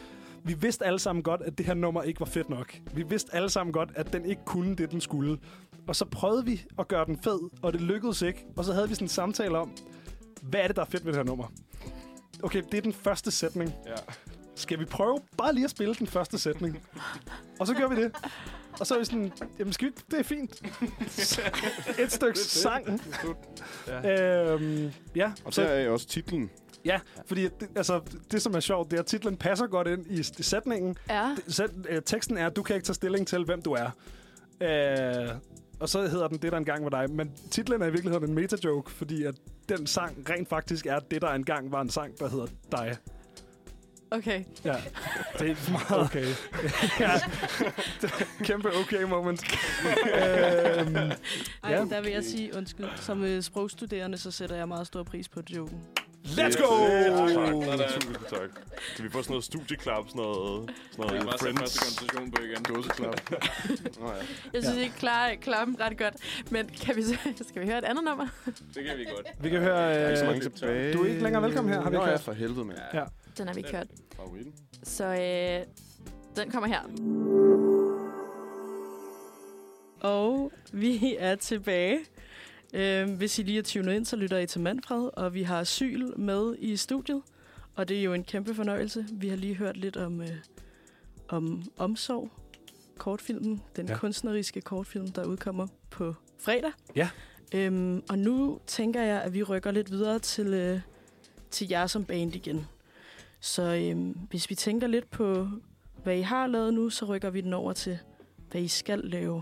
Vi 0.44 0.54
vidste 0.54 0.86
alle 0.86 1.00
sammen 1.00 1.24
godt, 1.24 1.42
at 1.42 1.58
det 1.58 1.66
her 1.66 1.74
nummer 1.74 2.02
ikke 2.02 2.20
var 2.20 2.26
fedt 2.26 2.50
nok. 2.50 2.80
Vi 2.94 3.04
vidste 3.04 3.36
alle 3.36 3.50
sammen 3.50 3.74
godt, 3.74 3.90
at 3.96 4.14
den 4.14 4.26
ikke 4.26 4.42
kunne 4.46 4.76
det, 4.76 4.92
den 4.92 5.02
skulle. 5.02 5.38
Og 5.88 5.96
så 5.96 6.06
prøvede 6.06 6.46
vi 6.46 6.66
at 6.80 6.88
gøre 6.88 7.06
den 7.06 7.18
fed, 7.24 7.40
og 7.62 7.74
det 7.74 7.82
lykkedes 7.82 8.22
ikke. 8.22 8.46
Og 8.58 8.66
så 8.66 8.74
havde 8.74 8.90
vi 8.90 8.96
sådan 8.96 9.06
en 9.06 9.10
samtale 9.10 9.58
om, 9.58 9.72
hvad 10.42 10.60
er 10.60 10.68
det, 10.68 10.76
der 10.76 10.82
er 10.82 10.86
fedt 10.86 11.06
ved 11.06 11.14
det 11.14 11.20
her 11.20 11.26
nummer? 11.26 11.52
Okay, 12.44 12.64
det 12.72 12.78
er 12.78 12.82
den 12.82 12.94
første 12.94 13.32
sætning. 13.32 13.74
Ja. 13.86 13.94
Skal 14.56 14.80
vi 14.80 14.86
prøve 14.86 15.20
bare 15.38 15.54
lige 15.54 15.64
at 15.64 15.70
spille 15.70 15.96
den 15.96 16.08
første 16.08 16.40
sætning? 16.40 16.80
Og 17.60 17.68
så 17.68 17.74
gør 17.74 17.88
vi 17.88 18.04
det. 18.04 18.16
Og 18.80 18.88
så 18.88 18.96
er 18.96 19.00
vi 19.00 19.06
sådan, 19.06 19.32
jamen 19.60 19.74
skal 19.74 19.88
vi? 19.88 19.94
Det 20.12 20.20
er 20.20 20.24
fint. 20.24 20.62
Et 22.04 22.12
stykke 22.12 22.40
sang. 22.40 23.02
Ja. 23.88 24.52
Øhm, 24.54 24.92
ja, 25.16 25.32
Og 25.46 25.54
så, 25.54 25.62
der 25.62 25.68
er 25.68 25.90
også 25.90 26.08
titlen. 26.08 26.50
ja, 26.86 27.00
fordi 27.26 27.44
det, 27.44 27.70
altså, 27.76 28.02
det, 28.32 28.42
som 28.42 28.54
er 28.56 28.60
sjovt, 28.60 28.92
det 28.92 28.98
er, 28.98 29.02
at 29.02 29.06
titlen 29.08 29.38
passer 29.38 29.68
godt 29.68 29.88
ind 29.88 30.06
i, 30.10 30.20
i 30.20 30.44
sætningen. 30.44 30.98
Ja. 31.10 31.36
Sæt, 31.48 31.70
øh, 31.90 32.02
teksten 32.06 32.38
er, 32.38 32.50
du 32.50 32.64
kan 32.64 32.76
ikke 32.76 32.86
tage 32.86 32.94
stilling 32.94 33.28
til, 33.28 33.44
hvem 33.46 33.62
du 33.62 33.72
er. 33.72 33.90
Øh, 34.62 35.30
og 35.80 35.90
så 35.90 36.08
hedder 36.08 36.28
den 36.28 36.38
det, 36.38 36.52
der 36.52 36.58
engang 36.58 36.84
var 36.84 36.90
dig. 36.90 37.16
Men 37.16 37.32
titlen 37.52 37.82
er 37.82 37.88
i 37.88 37.92
virkeligheden 37.92 38.30
en 38.30 38.36
meta-joke, 38.36 38.92
fordi 38.92 39.24
at 39.24 39.36
den 39.70 39.88
sang 39.88 40.30
rent 40.30 40.50
faktisk 40.50 40.86
er 40.86 41.00
det, 41.00 41.22
der 41.22 41.30
engang 41.30 41.72
var 41.72 41.82
en 41.82 41.90
sang, 41.90 42.20
der 42.20 42.30
hedder 42.30 42.48
dig. 42.72 42.98
Okay. 44.12 44.44
Ja, 44.66 44.76
det 45.40 45.50
er 45.52 45.72
meget 45.72 46.06
okay. 46.06 46.26
ja, 47.06 47.12
kæmpe 48.44 48.70
okay 48.80 49.04
moment. 49.04 49.44
øhm, 50.16 50.96
Ej, 50.96 51.12
Ja. 51.72 51.86
der 51.90 52.02
vil 52.02 52.12
jeg 52.12 52.24
sige, 52.24 52.56
undskyld, 52.58 52.88
som 52.96 53.24
øh, 53.24 53.42
sprogstuderende, 53.44 54.18
så 54.18 54.32
sætter 54.32 54.56
jeg 54.56 54.68
meget 54.68 54.88
stor 54.88 55.04
pris 55.04 55.30
på 55.30 55.42
joken. 55.56 55.82
Let's 56.26 56.56
go! 56.62 56.70
Tak. 57.78 57.90
Tusind 58.02 58.16
tak. 58.30 58.50
Kan 58.96 59.06
vi 59.06 59.10
få 59.10 59.22
sådan 59.22 59.32
noget 59.32 59.44
studieklap, 59.44 60.04
sådan 60.10 60.22
noget, 60.22 60.72
sådan 60.92 61.04
Jeg 61.04 61.10
kan 61.10 61.26
noget 61.26 61.26
bare 61.30 61.38
sætte 61.40 61.60
første 61.60 61.80
Friends? 61.80 62.00
koncentration 62.00 62.32
på 62.32 62.42
igen. 62.44 62.64
Dåseklap. 62.64 63.32
Nå 64.02 64.08
ja. 64.08 64.14
Jeg 64.54 64.64
synes, 64.64 64.78
ja. 64.78 64.82
I 64.86 65.36
klarer, 65.42 65.66
dem 65.66 65.76
ret 65.76 65.98
godt. 65.98 66.14
Men 66.52 66.68
kan 66.68 66.96
vi 66.96 67.02
så, 67.04 67.16
skal 67.50 67.62
vi 67.62 67.68
høre 67.68 67.78
et 67.78 67.84
andet 67.86 68.04
nummer? 68.04 68.28
Det 68.76 68.84
kan 68.86 68.98
vi 68.98 69.06
godt. 69.06 69.28
Vi 69.44 69.50
kan 69.50 69.60
høre... 69.60 69.94
Er 69.94 70.08
ikke 70.10 70.20
så 70.20 70.26
Øh, 70.26 70.32
mange 70.32 70.50
tilbage. 70.50 70.94
du 70.94 71.04
er 71.04 71.08
ikke 71.08 71.24
længere 71.24 71.44
velkommen 71.44 71.74
her, 71.74 71.82
har 71.82 71.90
vi 71.90 71.96
Nå 71.96 72.02
ikke 72.02 72.06
ja, 72.10 72.12
hørt? 72.12 72.22
for 72.22 72.34
helvede, 72.34 72.66
mand. 72.66 72.80
Ja. 72.94 73.04
Den 73.38 73.48
har 73.48 73.54
vi 73.54 73.60
ikke 73.60 73.72
hørt. 73.76 73.88
Så 74.84 75.06
øh, 75.06 75.66
den 76.44 76.52
kommer 76.52 76.68
her. 76.68 76.82
Og 80.02 80.52
vi 80.74 81.16
er 81.20 81.36
tilbage. 81.36 82.00
Øhm, 82.74 83.16
hvis 83.16 83.40
I 83.40 83.44
lige 83.44 83.60
er 83.60 83.64
tunet 83.64 83.94
ind, 83.94 84.06
så 84.06 84.16
lytter 84.16 84.38
I 84.38 84.46
til 84.46 84.62
Manfred, 84.62 85.10
og 85.14 85.34
vi 85.34 85.44
har 85.44 85.64
Syl 85.64 86.06
med 86.18 86.56
i 86.60 86.78
studiet. 86.78 87.22
Og 87.76 87.90
det 87.90 88.00
er 88.00 88.04
jo 88.04 88.14
en 88.14 88.24
kæmpe 88.24 88.56
fornøjelse. 88.56 89.06
Vi 89.12 89.28
har 89.28 89.36
lige 89.36 89.56
hørt 89.56 89.78
lidt 89.78 89.98
om, 89.98 90.22
øh, 90.22 90.30
om 91.28 91.64
Omsorg, 91.78 92.32
kortfilmen, 92.98 93.62
den 93.76 93.88
ja. 93.88 93.98
kunstneriske 93.98 94.62
kortfilm, 94.62 95.08
der 95.08 95.26
udkommer 95.26 95.68
på 95.90 96.16
fredag. 96.38 96.72
Ja. 96.96 97.10
Øhm, 97.54 98.04
og 98.10 98.20
nu 98.20 98.60
tænker 98.68 99.02
jeg, 99.02 99.22
at 99.22 99.34
vi 99.34 99.44
rykker 99.44 99.72
lidt 99.72 99.92
videre 99.92 100.20
til, 100.20 100.48
øh, 100.48 100.80
til 101.52 101.68
jer 101.70 101.88
som 101.88 102.06
band 102.06 102.36
igen. 102.36 102.68
Så 103.40 103.62
øhm, 103.62 104.18
hvis 104.30 104.50
vi 104.50 104.56
tænker 104.56 104.88
lidt 104.88 105.12
på, 105.12 105.48
hvad 106.04 106.18
I 106.18 106.22
har 106.22 106.48
lavet 106.48 106.74
nu, 106.74 106.90
så 106.90 107.06
rykker 107.06 107.30
vi 107.30 107.42
den 107.42 107.54
over 107.54 107.74
til, 107.74 108.00
hvad 108.52 108.62
I 108.62 108.68
skal 108.68 109.00
lave. 109.00 109.42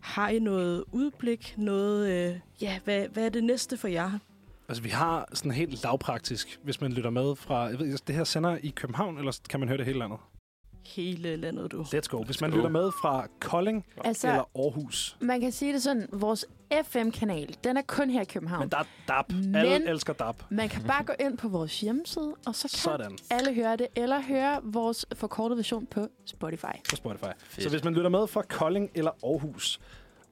Har 0.00 0.28
I 0.28 0.38
noget 0.38 0.84
udblik? 0.92 1.54
Noget, 1.58 2.10
øh, 2.10 2.40
ja, 2.62 2.78
hvad, 2.84 3.08
hvad 3.08 3.24
er 3.24 3.28
det 3.28 3.44
næste 3.44 3.76
for 3.76 3.88
jer? 3.88 4.18
Altså, 4.68 4.82
vi 4.82 4.88
har 4.88 5.28
sådan 5.32 5.52
helt 5.52 5.82
lavpraktisk, 5.82 6.60
hvis 6.62 6.80
man 6.80 6.92
lytter 6.92 7.10
med 7.10 7.36
fra... 7.36 7.62
Jeg 7.62 7.72
ved, 7.72 7.80
ikke, 7.80 7.92
altså, 7.92 8.04
det 8.06 8.14
her 8.14 8.24
sender 8.24 8.58
i 8.62 8.68
København, 8.68 9.18
eller 9.18 9.40
kan 9.48 9.60
man 9.60 9.68
høre 9.68 9.78
det 9.78 9.86
hele 9.86 9.98
landet? 9.98 10.18
Hele 10.96 11.36
landet, 11.36 11.72
du. 11.72 11.82
Let's 11.82 12.08
go. 12.08 12.22
Hvis 12.22 12.40
man 12.40 12.50
lytter 12.50 12.68
med 12.68 12.90
fra 13.02 13.26
Kolding 13.40 13.86
Altså, 14.04 14.28
eller 14.28 14.48
Aarhus. 14.58 15.16
man 15.20 15.40
kan 15.40 15.52
sige 15.52 15.72
det 15.72 15.82
sådan, 15.82 16.08
vores 16.12 16.46
FM-kanal, 16.84 17.56
den 17.64 17.76
er 17.76 17.82
kun 17.82 18.10
her 18.10 18.20
i 18.20 18.24
København. 18.24 18.60
Men 18.60 18.68
der 18.70 18.78
er 18.78 18.84
DAB. 19.08 19.32
Men- 19.32 19.54
Alle 19.54 19.88
elsker 19.90 20.12
DAB. 20.12 20.42
Man 20.50 20.68
kan 20.68 20.82
bare 20.84 21.04
gå 21.04 21.12
ind 21.20 21.38
på 21.38 21.48
vores 21.48 21.80
hjemmeside, 21.80 22.34
og 22.46 22.54
så 22.54 22.68
kan 22.68 22.78
Sådan. 22.78 23.18
alle 23.30 23.54
høre 23.54 23.76
det, 23.76 23.86
eller 23.96 24.20
høre 24.20 24.60
vores 24.62 25.06
forkortede 25.14 25.56
version 25.56 25.86
på 25.86 26.08
Spotify. 26.24 26.64
på 26.90 26.96
Spotify. 26.96 27.24
Fedt. 27.38 27.62
Så 27.62 27.68
hvis 27.70 27.84
man 27.84 27.94
lytter 27.94 28.10
med 28.10 28.26
fra 28.26 28.42
Kolding 28.42 28.90
eller 28.94 29.10
Aarhus, 29.24 29.80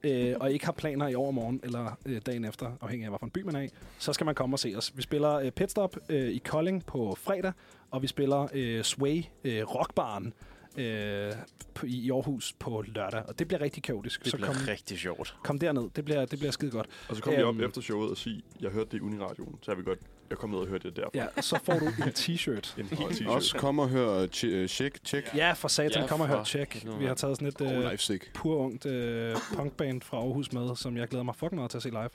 øh, 0.02 0.34
og 0.40 0.52
ikke 0.52 0.64
har 0.64 0.72
planer 0.72 1.08
i 1.08 1.14
overmorgen 1.14 1.60
eller 1.64 1.98
øh, 2.06 2.20
dagen 2.26 2.44
efter, 2.44 2.70
afhængig 2.80 3.04
af, 3.06 3.10
hvilken 3.10 3.30
by 3.30 3.38
man 3.42 3.56
er 3.56 3.60
i, 3.60 3.68
så 3.98 4.12
skal 4.12 4.24
man 4.24 4.34
komme 4.34 4.54
og 4.54 4.58
se 4.58 4.74
os. 4.76 4.92
Vi 4.96 5.02
spiller 5.02 5.34
øh, 5.34 5.50
Pitstop 5.50 5.96
øh, 6.08 6.28
i 6.28 6.38
Kolding 6.38 6.86
på 6.86 7.16
fredag, 7.20 7.52
og 7.90 8.02
vi 8.02 8.06
spiller 8.06 8.48
øh, 8.54 8.82
Sway 8.82 9.24
øh, 9.44 9.62
Rockbaren 9.62 10.32
øh, 10.76 11.32
på, 11.74 11.86
i 11.86 12.10
Aarhus 12.10 12.52
på 12.58 12.84
lørdag. 12.86 13.22
Og 13.28 13.38
det 13.38 13.48
bliver 13.48 13.60
rigtig 13.60 13.82
kaotisk. 13.82 14.22
Det 14.24 14.30
så 14.30 14.36
bliver 14.36 14.52
kom, 14.52 14.56
rigtig 14.68 14.98
sjovt. 14.98 15.36
kom 15.44 15.58
derned. 15.58 15.90
Det 15.96 16.04
bliver, 16.04 16.24
det 16.24 16.38
bliver 16.38 16.52
skide 16.52 16.70
godt. 16.70 16.86
Og 17.08 17.16
så 17.16 17.22
kommer 17.22 17.38
vi 17.38 17.44
op 17.44 17.54
Øhm. 17.54 17.64
efter 17.64 17.80
showet 17.80 18.10
og 18.10 18.16
sige, 18.16 18.42
jeg 18.60 18.70
hørte 18.70 18.90
det 18.90 18.96
i 18.96 19.00
Uniradioen, 19.00 19.58
så 19.62 19.70
har 19.70 19.76
vi 19.76 19.82
godt 19.82 19.98
Jeg 20.30 20.38
kom 20.38 20.50
ned 20.50 20.58
og 20.58 20.66
hørte 20.66 20.88
det 20.88 20.96
derfra. 20.96 21.10
Ja, 21.14 21.26
så 21.42 21.58
får 21.64 21.72
du 21.78 21.84
en 21.86 21.92
t-shirt. 21.92 22.80
En 22.80 22.84
t-shirt. 22.86 23.28
Også 23.28 23.56
kom 23.58 23.78
og 23.78 23.88
hør 23.88 24.26
Ch- 24.26 24.46
øh, 24.46 24.68
Check, 24.68 24.98
Check. 25.04 25.34
Ja, 25.36 25.52
for 25.52 25.68
satan, 25.68 26.02
Ja, 26.02 26.08
kom 26.08 26.20
og 26.20 26.28
hør 26.28 26.44
Check. 26.44 26.86
Vi 26.98 27.04
har 27.06 27.14
taget 27.14 27.36
sådan 27.36 27.48
et 27.48 27.60
Oh, 27.60 27.72
øh, 27.84 27.90
life 27.90 28.02
sick. 28.02 28.32
pur 28.34 28.56
ungt 28.56 28.86
øh, 28.86 29.36
punkband 29.56 30.02
fra 30.02 30.16
Aarhus 30.16 30.52
med, 30.52 30.76
som 30.76 30.96
jeg 30.96 31.08
glæder 31.08 31.22
mig 31.24 31.34
fucking 31.36 31.54
meget 31.54 31.70
til 31.70 31.78
at 31.78 31.82
se 31.82 31.90
live. 31.90 32.08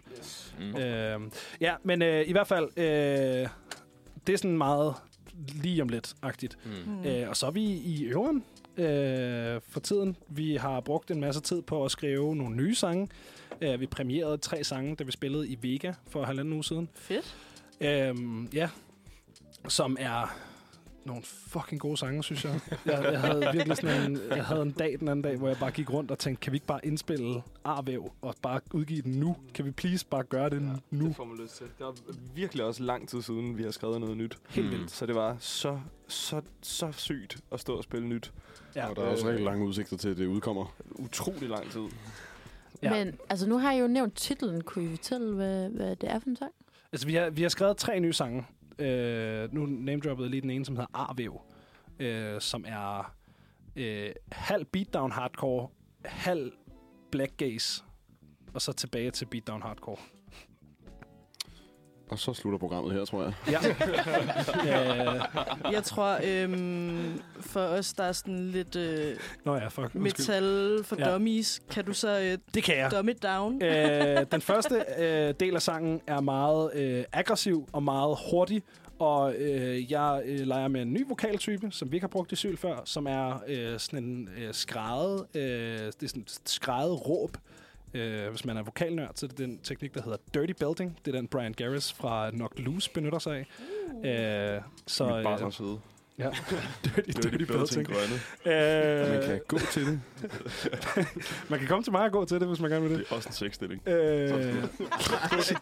Mm. 0.60 0.76
Øh, 0.78 1.32
ja, 1.62 1.76
men 1.84 2.02
øh, 2.02 2.28
i 2.28 2.32
hvert 2.32 2.48
fald, 2.48 2.70
øh, 2.78 2.84
det 4.28 4.34
er 4.34 4.38
sådan 4.38 4.58
meget 4.58 4.94
lige 5.64 5.82
om 5.82 5.90
lidt-agtigt. 5.90 6.58
Mm. 6.66 6.92
Mm. 6.92 7.06
Øh, 7.06 7.30
og 7.30 7.38
så 7.38 7.46
er 7.48 7.52
vi 7.52 7.64
i 7.64 8.04
øveren 8.04 8.44
øh, 8.78 9.62
for 9.70 9.80
tiden. 9.80 10.18
Vi 10.30 10.56
har 10.56 10.80
brugt 10.80 11.12
en 11.12 11.20
masse 11.20 11.42
tid 11.42 11.62
på 11.62 11.86
at 11.86 11.92
skrive 11.92 12.36
nogle 12.36 12.56
nye 12.56 12.76
sange. 12.76 13.08
Øh, 13.62 13.80
vi 13.80 13.88
premierede 13.88 14.38
tre 14.38 14.64
sange, 14.64 14.96
da 14.96 15.04
vi 15.04 15.12
spillede 15.12 15.48
i 15.48 15.58
Vega 15.62 15.94
for 16.08 16.24
halvanden 16.24 16.54
uge 16.54 16.64
siden. 16.64 16.90
Fedt. 16.96 17.36
Øhm, 17.82 18.46
ja, 18.54 18.70
som 19.68 19.98
er 20.00 20.38
nogle 21.06 21.22
fucking 21.24 21.82
gode 21.82 21.98
sange, 21.98 22.24
synes 22.24 22.46
jeg. 22.46 22.60
Jeg, 22.86 23.04
jeg 23.12 23.22
havde 23.22 23.48
virkelig 23.54 23.78
sådan 23.78 24.12
en, 24.12 24.20
jeg 24.30 24.46
havde 24.46 24.62
en 24.62 24.72
dag 24.72 24.98
den 25.00 25.08
anden 25.08 25.22
dag, 25.24 25.38
hvor 25.38 25.48
jeg 25.48 25.58
bare 25.58 25.72
gik 25.72 25.94
rundt 25.94 26.12
og 26.12 26.20
tænkte, 26.20 26.42
kan 26.42 26.52
vi 26.52 26.56
ikke 26.56 26.66
bare 26.66 26.86
indspille 26.86 27.42
Arvæv 27.64 28.12
og 28.22 28.36
bare 28.42 28.60
udgive 28.74 29.02
den 29.02 29.12
nu? 29.12 29.36
Kan 29.54 29.66
vi 29.66 29.72
please 29.72 30.06
bare 30.06 30.24
gøre 30.24 30.50
det 30.50 30.62
nu? 30.92 31.08
Det 31.08 31.16
får 31.16 31.26
man 31.26 31.38
lyst 31.38 31.56
til. 31.58 31.66
Det 31.78 31.86
var 31.86 31.94
virkelig 32.36 32.66
også 32.66 32.84
lang 32.84 33.10
tid 33.10 33.22
siden, 33.22 33.58
vi 33.58 33.64
har 33.64 33.72
skrevet 33.72 34.00
noget 34.02 34.18
nyt. 34.18 34.38
Helt 34.50 34.66
Mm. 34.68 34.72
vildt. 34.74 34.92
Så 34.92 35.06
det 35.06 35.16
var 35.16 35.36
så, 35.40 35.80
så, 36.08 36.42
så 36.62 36.92
sygt 36.92 37.38
at 37.52 37.60
stå 37.60 37.78
og 37.78 37.84
spille 37.84 38.08
nyt. 38.08 38.32
Ja. 38.76 38.90
Og 38.90 38.96
der 38.96 39.02
er 39.02 39.08
også 39.08 39.28
rigtig 39.28 39.46
lange 39.46 39.66
udsigter 39.66 39.98
til, 39.98 40.10
at 40.10 40.18
det 40.18 40.26
udkommer. 40.28 40.76
Utrolig 40.92 41.50
lang 41.50 41.72
tid. 41.72 41.82
Ja. 42.84 42.90
Men 42.94 43.16
altså, 43.30 43.50
nu 43.50 43.58
har 43.58 43.72
jeg 43.72 43.82
jo 43.82 43.88
nævnt 43.88 44.16
titlen. 44.16 44.62
Kunne 44.62 44.86
I 44.86 44.90
fortælle, 44.90 45.36
hvad, 45.36 45.70
hvad 45.70 45.96
det 45.96 46.12
er 46.12 46.20
for 46.20 46.30
en 46.30 46.36
sang? 46.36 46.52
Altså, 46.92 47.08
vi 47.08 47.16
har, 47.16 47.30
vi 47.30 47.42
har 47.42 47.50
skrevet 47.50 47.78
tre 47.78 48.00
nye 48.00 48.14
sange. 48.14 48.46
Øh, 48.82 49.54
nu 49.54 49.66
name-droppede 49.66 50.26
jeg 50.26 50.32
lige 50.32 50.42
den 50.42 50.50
ene, 50.50 50.66
som 50.66 50.76
hedder 50.76 50.90
Arvæv, 50.94 51.42
øh, 52.00 52.42
som 52.42 52.66
er 52.68 53.16
øh, 53.76 54.12
halv 54.32 54.66
beatdown 54.66 55.12
hardcore, 55.12 55.68
halv 56.06 56.52
black 57.12 57.38
gaze, 57.38 57.84
og 58.54 58.62
så 58.62 58.74
tilbage 58.74 59.12
til 59.12 59.26
beatdown 59.26 59.62
hardcore. 59.62 59.98
Og 62.12 62.20
så 62.20 62.34
slutter 62.34 62.60
programmet 62.60 62.94
her, 62.94 63.06
tror 63.06 63.24
jeg. 63.24 63.34
Ja. 63.52 63.60
øh, 65.16 65.22
Jeg 65.74 65.84
tror, 65.84 66.18
øhm, 66.24 67.22
for 67.42 67.60
os, 67.60 67.94
der 67.94 68.04
er 68.04 68.12
sådan 68.12 68.48
lidt 68.48 68.76
øh, 68.76 69.16
nå 69.46 69.56
ja, 69.56 69.68
fuck. 69.68 69.96
Metal 69.96 70.80
for 70.84 70.96
Ja. 71.00 71.12
dummies, 71.14 71.62
kan 71.70 71.86
du 71.86 71.94
så 71.94 72.20
øh, 72.20 72.38
Det 72.54 72.64
kan 72.64 72.78
jeg. 72.78 72.92
dumb 72.92 73.10
it 73.10 73.24
down? 73.24 73.64
øh, 73.64 74.26
den 74.32 74.42
første 74.42 74.84
øh, 75.00 75.34
del 75.40 75.56
af 75.56 75.62
sangen 75.62 76.02
er 76.08 76.22
meget 76.22 76.72
øh, 76.74 77.04
aggressiv 77.14 77.68
og 77.74 77.84
meget 77.84 78.18
hurtig, 78.32 78.64
og 79.00 79.34
øh, 79.36 79.92
jeg 79.92 80.22
øh, 80.26 80.40
leger 80.40 80.68
med 80.68 80.82
en 80.82 80.94
ny 80.94 81.08
vokaltype, 81.08 81.68
som 81.72 81.92
vi 81.92 81.96
ikke 81.96 82.04
har 82.04 82.08
brugt 82.10 82.32
i 82.32 82.36
syl 82.36 82.58
før, 82.58 82.82
som 82.86 83.08
er 83.08 83.44
øh, 83.48 83.80
sådan 83.80 84.04
en 84.04 84.30
øh, 84.38 84.54
skrædet, 84.54 85.26
øh, 85.36 85.42
det 85.80 86.04
er 86.04 86.08
sådan 86.08 86.22
et 86.22 86.40
skrædet 86.46 87.08
råb. 87.08 87.32
Øh, 87.38 87.51
hvis 88.30 88.46
man 88.46 88.58
er 88.58 88.64
vokalnørd, 88.64 89.12
så 89.16 89.26
er 89.26 89.28
det 89.28 89.38
den 89.38 89.60
teknik, 89.64 89.94
der 89.94 90.02
hedder 90.02 90.18
Dirty 90.34 90.54
Belting. 90.60 91.00
Det 91.06 91.16
er 91.16 91.20
den, 91.20 91.28
Brian 91.28 91.54
Garris 91.54 91.94
fra 91.94 92.32
Knock 92.32 92.60
Loose 92.60 92.92
benytter 92.92 93.20
sig 93.20 93.46
af. 94.04 94.56
Øh, 94.56 94.62
så, 94.88 95.16
Mit 95.16 95.24
barn 95.24 95.44
øh. 95.44 95.80
Ja. 96.26 96.30
dirty, 96.86 97.12
dirty, 97.30 97.44
Belting. 97.44 97.88
grønne. 97.88 98.16
Øh, 99.06 99.10
Man 99.12 99.22
kan 99.28 99.40
gå 99.48 99.58
til 99.72 99.86
det. 99.86 100.00
man 101.50 101.60
kan 101.60 101.68
komme 101.68 101.84
til 101.84 101.92
mig 101.92 102.02
og 102.02 102.12
gå 102.12 102.26
til 102.26 102.40
det, 102.40 102.48
hvis 102.48 102.60
man 102.60 102.72
gerne 102.72 102.82
vil 102.90 102.92
det. 102.92 103.00
Det 103.00 103.12
er 103.12 103.16
også 103.16 103.30
en 103.30 103.34
sexstilling. 103.34 103.88
Øh, 103.90 104.30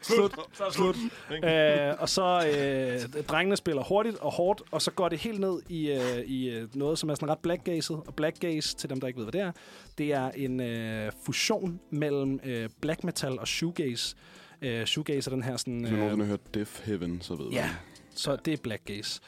slut. 0.01 0.36
Slut. 0.72 0.95
Øh, 1.43 1.93
og 1.99 2.10
så 2.10 2.24
øh, 2.47 3.22
drengene 3.24 3.57
spiller 3.57 3.84
hurtigt 3.84 4.18
og 4.18 4.32
hårdt, 4.32 4.62
og 4.72 4.82
så 4.82 4.91
går 4.91 5.10
det 5.10 5.20
helt 5.20 5.39
ned 5.39 5.60
i, 5.70 5.91
øh, 5.91 6.20
i 6.26 6.49
øh, 6.49 6.76
noget, 6.76 6.99
som 6.99 7.10
er 7.10 7.16
sådan 7.16 7.30
ret 7.30 7.39
blackgazet. 7.39 7.95
Og 8.07 8.14
blackgaze, 8.16 8.76
til 8.76 8.89
dem, 8.89 8.99
der 8.99 9.07
ikke 9.07 9.18
ved, 9.18 9.26
hvad 9.26 9.32
det 9.34 9.41
er, 9.41 9.51
det 9.97 10.14
er 10.14 10.32
en 10.32 10.60
øh, 10.60 11.12
fusion 11.26 11.80
mellem 11.89 12.39
øh, 12.43 12.70
black 12.82 13.03
metal 13.03 13.39
og 13.39 13.47
shoegaze. 13.47 14.16
Øh, 14.62 14.86
shoegaze 14.86 15.30
er 15.32 15.34
den 15.36 15.43
her 15.43 15.57
sådan... 15.57 15.80
Hvis 15.80 15.91
man 15.91 15.99
nogensinde 15.99 16.26
har 16.26 16.30
hørt 16.30 16.53
Death 16.53 16.72
Heaven, 16.84 17.22
så 17.22 17.36
ved 17.36 17.45
Ja, 17.51 17.62
man. 17.66 17.76
så 18.16 18.36
det 18.45 18.53
er 18.53 18.57
blackgaze. 18.64 19.20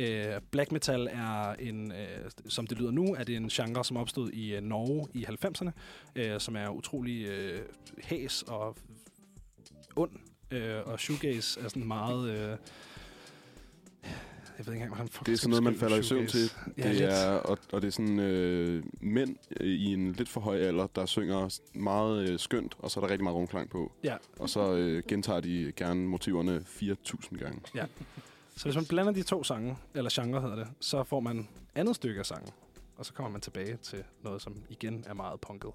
Øh, 0.00 0.40
black 0.50 0.72
metal 0.72 1.08
er 1.12 1.52
en, 1.52 1.92
øh, 1.92 2.30
som 2.48 2.66
det 2.66 2.78
lyder 2.78 2.90
nu, 2.90 3.14
er 3.14 3.24
det 3.24 3.36
en 3.36 3.48
genre, 3.48 3.84
som 3.84 3.96
opstod 3.96 4.30
i 4.30 4.54
øh, 4.54 4.62
Norge 4.62 5.06
i 5.14 5.24
90'erne, 5.24 5.70
øh, 6.16 6.40
som 6.40 6.56
er 6.56 6.68
utrolig 6.68 7.26
øh, 7.26 7.60
hæs 8.04 8.42
og 8.42 8.76
ond. 9.96 10.10
Øh, 10.50 10.76
og 10.84 11.00
shoegaze 11.00 11.60
er 11.60 11.68
sådan 11.68 11.88
meget... 11.88 12.30
Øh, 12.30 12.56
jeg 14.58 14.66
ved 14.66 14.74
ikke 14.74 14.82
engang, 14.84 14.88
hvordan 14.94 15.08
fuck 15.08 15.26
Det 15.26 15.32
er 15.32 15.36
sådan 15.36 15.50
noget, 15.50 15.62
man 15.62 15.74
falder 15.74 15.96
i 15.96 16.02
søvn 16.02 16.26
til. 16.26 16.50
Ja, 16.78 16.82
Det 16.88 16.96
lidt. 16.96 17.10
er, 17.12 17.30
og, 17.30 17.58
og 17.72 17.82
det 17.82 17.88
er 17.88 17.92
sådan 17.92 18.18
øh, 18.18 18.84
mænd 19.00 19.36
øh, 19.60 19.66
i 19.66 19.92
en 19.92 20.12
lidt 20.12 20.28
for 20.28 20.40
høj 20.40 20.56
alder, 20.58 20.86
der 20.86 21.06
synger 21.06 21.58
meget 21.74 22.28
øh, 22.28 22.38
skønt, 22.38 22.74
og 22.78 22.90
så 22.90 23.00
er 23.00 23.04
der 23.04 23.10
rigtig 23.10 23.24
meget 23.24 23.36
rumklang 23.36 23.70
på. 23.70 23.92
Ja. 24.04 24.16
Og 24.38 24.50
så 24.50 24.74
øh, 24.74 25.02
gentager 25.08 25.40
de 25.40 25.72
gerne 25.76 26.00
motiverne 26.08 26.64
4.000 26.66 27.38
gange. 27.38 27.60
Så 28.56 28.64
hvis 28.64 28.74
man 28.74 28.84
blander 28.84 29.12
de 29.12 29.22
to 29.22 29.44
sange, 29.44 29.76
eller 29.94 30.10
genre 30.20 30.40
hedder 30.40 30.56
det, 30.56 30.66
så 30.80 31.04
får 31.04 31.20
man 31.20 31.48
andet 31.74 31.96
stykke 31.96 32.18
af 32.20 32.26
sangen. 32.26 32.50
Og 32.96 33.06
så 33.06 33.12
kommer 33.12 33.30
man 33.32 33.40
tilbage 33.40 33.76
til 33.76 34.04
noget, 34.22 34.42
som 34.42 34.56
igen 34.68 35.04
er 35.08 35.14
meget 35.14 35.40
punket. 35.40 35.70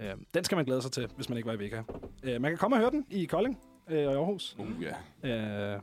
Øh, 0.00 0.10
den 0.34 0.44
skal 0.44 0.56
man 0.56 0.64
glæde 0.64 0.82
sig 0.82 0.92
til, 0.92 1.08
hvis 1.16 1.28
man 1.28 1.36
ikke 1.38 1.46
var 1.46 1.52
i 1.54 1.58
Vega. 1.58 1.82
Øh, 2.22 2.40
man 2.42 2.50
kan 2.50 2.58
komme 2.58 2.76
og 2.76 2.80
høre 2.80 2.90
den 2.90 3.06
i 3.10 3.24
Kolding 3.24 3.58
øh, 3.90 4.06
og 4.06 4.12
i 4.12 4.16
Aarhus. 4.16 4.56
Uh, 4.58 4.66
ja. 4.82 4.88
Øh, 5.74 5.80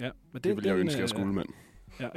ja, 0.00 0.10
men 0.32 0.34
Det, 0.34 0.44
det 0.44 0.56
vil 0.56 0.64
jeg 0.64 0.74
den, 0.74 0.80
ønske, 0.80 0.96
øh, 0.98 1.00
jeg 1.04 1.08
skulle, 1.08 1.32
mand. 1.32 1.48
Ja. 2.00 2.08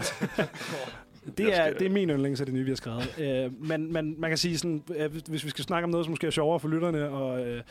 Det, 1.37 1.59
er, 1.59 1.73
det 1.73 1.85
er 1.85 1.89
min 1.89 2.09
yndlings 2.09 2.39
af 2.39 2.45
det 2.45 2.55
nye, 2.55 2.63
vi 2.63 2.71
har 2.71 2.75
skrevet. 2.75 3.19
Øh, 3.19 3.63
men, 3.63 3.93
men 3.93 4.21
man 4.21 4.29
kan 4.31 4.37
sige 4.37 4.57
sådan, 4.57 4.83
øh, 4.95 5.11
hvis- 5.11 5.23
hvis 5.23 5.45
vi 5.45 5.49
skal 5.49 5.63
snakke 5.63 5.83
om 5.83 5.89
noget, 5.89 6.05
som 6.05 6.11
måske 6.11 6.27
er 6.27 6.31
sjovere 6.31 6.59
for 6.59 6.67
lytterne 6.67 7.09
og, 7.09 7.45
øh, 7.47 7.63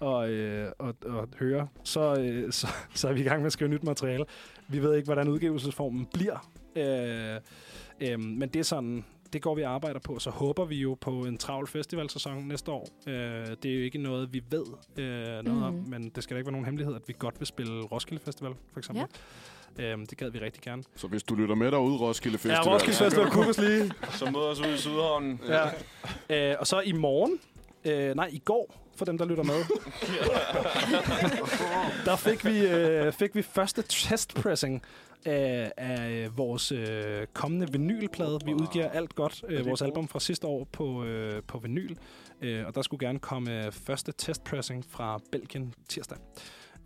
og, 0.00 0.30
øh, 0.30 0.72
og, 0.78 0.94
og 1.06 1.28
høre, 1.38 1.68
så, 1.84 2.20
øh, 2.20 2.52
så, 2.52 2.66
så 2.94 3.08
er 3.08 3.12
vi 3.12 3.20
i 3.20 3.24
gang 3.24 3.40
med 3.40 3.46
at 3.46 3.52
skrive 3.52 3.70
nyt 3.70 3.82
materiale. 3.84 4.24
Vi 4.68 4.82
ved 4.82 4.94
ikke, 4.96 5.06
hvordan 5.06 5.28
udgivelsesformen 5.28 6.06
bliver. 6.14 6.50
Øh, 6.76 7.40
øh, 8.00 8.20
men 8.20 8.48
det 8.48 8.56
er 8.60 8.64
sådan, 8.64 9.04
det 9.32 9.42
går 9.42 9.54
vi 9.54 9.62
og 9.62 9.70
arbejder 9.72 10.00
på. 10.00 10.18
Så 10.18 10.30
håber 10.30 10.64
vi 10.64 10.76
jo 10.76 10.96
på 11.00 11.10
en 11.10 11.38
travl 11.38 11.66
festivalsæson 11.66 12.48
næste 12.48 12.70
år. 12.72 12.88
Øh, 13.06 13.14
det 13.62 13.64
er 13.70 13.74
jo 13.76 13.80
ikke 13.82 13.98
noget, 13.98 14.32
vi 14.32 14.42
ved 14.50 14.64
øh, 14.96 15.04
noget 15.44 15.44
mm. 15.46 15.62
om, 15.62 15.74
Mhm. 15.74 15.90
men 15.90 16.08
det 16.08 16.22
skal 16.24 16.34
da 16.34 16.38
ikke 16.38 16.46
være 16.46 16.52
nogen 16.52 16.64
hemmelighed, 16.64 16.94
at 16.94 17.02
vi 17.06 17.14
godt 17.18 17.40
vil 17.40 17.46
spille 17.46 17.82
Roskilde 17.82 18.22
Festival, 18.24 18.52
for 18.72 18.78
eksempel. 18.80 19.04
Ja. 19.78 19.92
Øh, 19.92 19.98
det 20.10 20.18
gad 20.18 20.30
vi 20.30 20.38
rigtig 20.38 20.62
gerne. 20.62 20.82
Så 20.96 21.06
hvis 21.06 21.22
du 21.22 21.34
lytter 21.34 21.54
med 21.54 21.70
derude, 21.70 21.96
Roskilde 21.96 22.38
Festival... 22.38 22.56
Ja, 22.66 22.74
Roskilde 22.74 22.96
Festival 22.98 23.30
kunne 23.34 23.46
vi 23.46 23.62
lige. 23.66 23.92
Så 24.10 24.24
møder 24.30 24.44
os 24.46 24.60
ude 24.60 24.74
i 24.74 24.76
Sydhavnen. 24.76 25.40
Ja. 26.28 26.50
Øh, 26.50 26.56
og 26.60 26.66
så 26.66 26.80
i 26.80 26.92
morgen, 26.92 27.38
øh, 27.84 28.14
nej, 28.16 28.28
i 28.32 28.38
går, 28.38 28.74
for 28.98 29.04
dem, 29.04 29.18
der 29.18 29.24
lytter 29.24 29.44
med, 29.44 29.54
der 32.04 32.16
fik 32.16 32.44
vi, 32.44 32.66
øh, 32.66 33.12
fik 33.12 33.34
vi 33.34 33.42
første 33.42 33.82
testpressing 33.82 34.82
af, 35.24 35.72
af 35.76 36.28
vores 36.36 36.72
øh, 36.72 37.26
kommende 37.32 37.72
vinylplade. 37.72 38.38
Vi 38.44 38.54
udgiver 38.54 38.88
alt 38.90 39.14
godt, 39.14 39.44
øh, 39.48 39.66
vores 39.66 39.82
album 39.82 40.08
fra 40.08 40.20
sidste 40.20 40.46
år 40.46 40.64
på, 40.72 41.04
øh, 41.04 41.42
på 41.42 41.58
vinyl. 41.58 41.96
Øh, 42.42 42.66
og 42.66 42.74
der 42.74 42.82
skulle 42.82 43.06
gerne 43.06 43.18
komme 43.18 43.66
øh, 43.66 43.72
første 43.72 44.12
testpressing 44.12 44.84
fra 44.90 45.20
Belgien 45.32 45.74
tirsdag. 45.88 46.18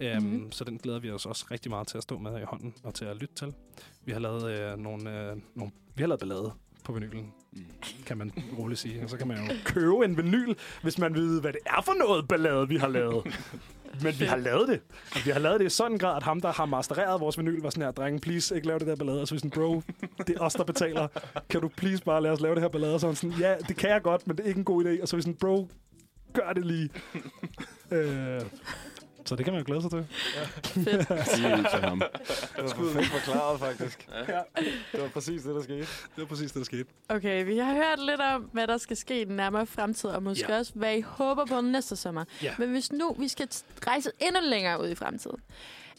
Um, 0.00 0.06
Mhm. 0.06 0.22
mm-hmm. 0.24 0.52
Så 0.52 0.64
den 0.64 0.78
glæder 0.78 0.98
vi 0.98 1.10
os 1.10 1.26
også 1.26 1.46
rigtig 1.50 1.70
meget 1.70 1.86
til 1.88 1.96
at 1.96 2.02
stå 2.02 2.18
med 2.18 2.40
i 2.40 2.44
hånden 2.44 2.74
og 2.82 2.94
til 2.94 3.04
at 3.04 3.16
lytte 3.16 3.34
til. 3.34 3.54
Vi 4.04 4.12
har 4.12 4.20
lavet 4.20 4.50
øh, 4.50 4.78
nogle, 4.78 5.30
øh, 5.30 5.36
nogle, 5.54 5.72
vi 5.94 6.02
har 6.02 6.06
lavet 6.08 6.20
ballade 6.20 6.52
på 6.84 6.92
vinylen, 6.92 7.32
kan 8.06 8.18
man 8.18 8.32
roligt 8.58 8.80
sige. 8.80 9.02
Og 9.02 9.10
så 9.10 9.16
kan 9.16 9.28
man 9.28 9.36
jo 9.36 9.54
købe 9.64 10.04
en 10.04 10.16
vinyl, 10.16 10.54
hvis 10.82 10.98
man 10.98 11.14
ved, 11.14 11.40
hvad 11.40 11.52
det 11.52 11.60
er 11.66 11.82
for 11.84 11.94
noget 11.94 12.28
ballade, 12.28 12.68
vi 12.68 12.76
har 12.76 12.88
lavet. 12.88 13.24
Men 14.02 14.14
vi 14.20 14.24
har 14.24 14.36
lavet 14.36 14.68
det. 14.68 14.80
Og 15.14 15.20
vi 15.24 15.30
har 15.30 15.38
lavet 15.38 15.60
det 15.60 15.66
i 15.66 15.68
sådan 15.68 15.92
en 15.92 15.98
grad, 15.98 16.16
at 16.16 16.22
ham, 16.22 16.40
der 16.40 16.52
har 16.52 16.66
mastereret 16.66 17.20
vores 17.20 17.38
vinyl, 17.38 17.62
var 17.62 17.70
sådan 17.70 17.84
her, 17.84 17.90
drenge, 17.90 18.20
please, 18.20 18.54
ikke 18.54 18.66
lave 18.66 18.78
det 18.78 18.86
der 18.86 18.96
ballade. 18.96 19.20
Og 19.20 19.28
så 19.28 19.36
sådan, 19.36 19.50
bro, 19.50 19.82
det 20.26 20.36
er 20.36 20.40
os, 20.40 20.54
der 20.54 20.64
betaler. 20.64 21.08
Kan 21.50 21.60
du 21.60 21.68
please 21.68 22.04
bare 22.04 22.22
lade 22.22 22.32
os 22.32 22.40
lave 22.40 22.54
det 22.54 22.62
her 22.62 22.68
ballade? 22.68 22.94
Og 22.94 23.00
så 23.00 23.14
sådan, 23.14 23.36
ja, 23.38 23.54
det 23.68 23.76
kan 23.76 23.90
jeg 23.90 24.02
godt, 24.02 24.26
men 24.26 24.36
det 24.36 24.44
er 24.44 24.48
ikke 24.48 24.58
en 24.58 24.64
god 24.64 24.84
idé. 24.84 25.02
Og 25.02 25.08
så 25.08 25.16
vi 25.16 25.22
sådan, 25.22 25.34
bro, 25.34 25.68
gør 26.32 26.52
det 26.52 26.66
lige. 26.66 26.90
øh, 27.96 28.40
så 29.24 29.36
det 29.36 29.44
kan 29.44 29.54
man 29.54 29.62
jo 29.62 29.66
glæde 29.66 29.82
sig 29.82 29.90
til. 29.90 30.06
Fedt. 30.84 31.06
Sig 31.28 31.64
til 31.72 31.80
ham. 31.80 32.02
Det 32.56 32.64
var 32.64 32.68
perfekt 32.74 33.06
forklaret, 33.12 33.60
faktisk. 33.60 34.08
Ja. 34.28 34.38
Det 34.92 35.02
var 35.02 35.08
præcis 35.08 35.42
det, 35.42 35.54
der 35.54 35.62
skete. 35.62 35.78
Det 35.80 35.86
var 36.16 36.24
præcis 36.24 36.52
det, 36.52 36.58
der 36.58 36.64
skete. 36.64 36.84
Okay, 37.08 37.44
vi 37.44 37.58
har 37.58 37.74
hørt 37.74 37.98
lidt 38.06 38.20
om, 38.20 38.42
hvad 38.52 38.66
der 38.66 38.76
skal 38.78 38.96
ske 38.96 39.20
i 39.20 39.24
den 39.24 39.36
nærmere 39.36 39.66
fremtid, 39.66 40.10
og 40.10 40.22
måske 40.22 40.44
Ja. 40.48 40.52
ja. 40.54 40.58
også, 40.58 40.72
hvad 40.74 40.96
I 40.96 41.00
håber 41.00 41.46
på 41.46 41.60
næste 41.60 41.96
sommer. 41.96 42.24
Ja. 42.42 42.52
Men 42.58 42.70
hvis 42.70 42.92
nu 42.92 43.16
vi 43.18 43.28
skal 43.28 43.48
rejse 43.86 44.10
endnu 44.20 44.40
længere 44.50 44.80
ud 44.82 44.88
i 44.88 44.94
fremtiden, 44.94 45.36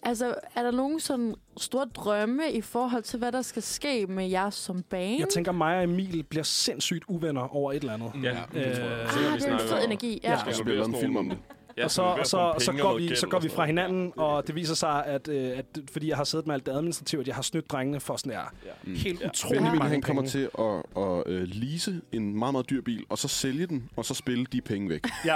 altså 0.03 0.35
er 0.55 0.63
der 0.63 0.71
nogen 0.71 0.99
sådan 0.99 1.35
store 1.57 1.85
drømme 1.95 2.51
i 2.51 2.61
forhold 2.61 3.03
til, 3.03 3.19
hvad 3.19 3.31
der 3.31 3.41
skal 3.41 3.61
ske 3.63 4.05
med 4.07 4.29
jer 4.29 4.49
som 4.49 4.81
band? 4.83 5.19
Jeg 5.19 5.29
tænker, 5.29 5.51
mig 5.51 5.77
og 5.77 5.83
Emil 5.83 6.23
bliver 6.23 6.43
sindssygt 6.43 7.03
uvenner 7.07 7.55
over 7.55 7.71
et 7.71 7.79
eller 7.79 7.93
andet. 7.93 8.11
Ja, 8.23 8.29
Øh, 8.53 8.63
det 8.65 8.77
tror 8.77 8.83
jeg. 8.85 8.99
ah, 9.01 9.39
Det 9.39 9.47
er 9.47 9.53
en 9.53 9.59
fed 9.59 9.83
energi. 9.85 10.19
Ja. 10.23 10.29
Ja. 10.29 10.31
Jeg 10.35 10.39
skal 10.41 10.55
spille 10.55 10.85
en 10.85 10.95
film 10.99 11.15
om 11.17 11.29
det. 11.29 11.37
Ja, 11.77 11.83
og 11.83 11.91
så, 11.91 12.01
og 12.01 12.27
så, 12.27 12.37
og 12.37 12.61
så, 12.61 12.71
går 12.81 12.97
vi, 12.97 13.15
så 13.15 13.27
går 13.27 13.39
vi 13.39 13.49
fra 13.49 13.65
hinanden, 13.65 14.13
og 14.17 14.47
det 14.47 14.55
viser 14.55 14.75
sig, 14.75 15.05
at, 15.05 15.27
øh, 15.27 15.57
at 15.57 15.65
fordi 15.91 16.07
jeg 16.09 16.17
har 16.17 16.23
siddet 16.23 16.47
med 16.47 16.55
alt 16.55 16.65
det 16.65 16.71
administrative, 16.71 17.21
at 17.21 17.27
jeg 17.27 17.35
har 17.35 17.41
snydt 17.41 17.71
drengene 17.71 17.99
for 17.99 18.15
sådan 18.17 18.31
her 18.31 18.41
Mm. 18.83 18.95
helt 18.95 19.21
Ja. 19.21 19.27
utroligt 19.27 19.59
Benjamin 19.59 19.79
mange 19.79 19.91
han 19.93 20.01
kommer 20.01 20.21
penge. 20.21 20.31
til 20.31 20.49
at, 20.59 21.03
at 21.03 21.23
uh, 21.41 21.43
lease 21.43 22.01
en 22.11 22.35
meget, 22.39 22.53
meget 22.53 22.69
dyr 22.69 22.81
bil, 22.81 23.03
og 23.09 23.17
så 23.17 23.27
sælge 23.27 23.67
den, 23.67 23.89
og 23.95 24.05
så 24.05 24.13
spille 24.13 24.45
de 24.45 24.61
penge 24.61 24.89
væk. 24.89 25.07
Ja, 25.25 25.35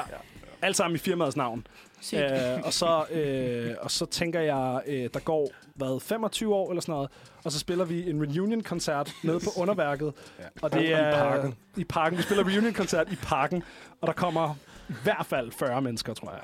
alt 0.61 0.75
sammen 0.75 0.95
i 0.95 0.99
firmaets 0.99 1.35
navn. 1.35 1.67
Sygt. 2.01 2.19
Øh, 2.19 2.29
og, 2.63 2.73
så, 2.73 3.03
øh, 3.11 3.75
og 3.81 3.91
så 3.91 4.05
tænker 4.05 4.39
jeg, 4.39 4.81
øh, 4.87 5.09
der 5.13 5.19
går 5.19 5.51
hvad, 5.75 5.99
25 6.01 6.55
år 6.55 6.69
eller 6.69 6.81
sådan 6.81 6.93
noget, 6.93 7.09
og 7.43 7.51
så 7.51 7.59
spiller 7.59 7.85
vi 7.85 8.09
en 8.09 8.21
reunion-koncert 8.23 9.11
nede 9.23 9.39
på 9.39 9.49
underværket. 9.61 10.13
Ja. 10.39 10.43
Og 10.61 10.73
det 10.73 10.81
I 10.81 10.85
er 10.91 11.11
parken. 11.11 11.55
I 11.77 11.83
parken. 11.83 12.17
Vi 12.17 12.23
spiller 12.23 12.43
reunion-koncert 12.43 13.11
i 13.11 13.15
parken, 13.15 13.63
og 14.01 14.07
der 14.07 14.13
kommer 14.13 14.55
i 14.89 14.93
hvert 15.03 15.25
fald 15.25 15.51
40 15.51 15.81
mennesker, 15.81 16.13
tror 16.13 16.31
jeg. 16.31 16.41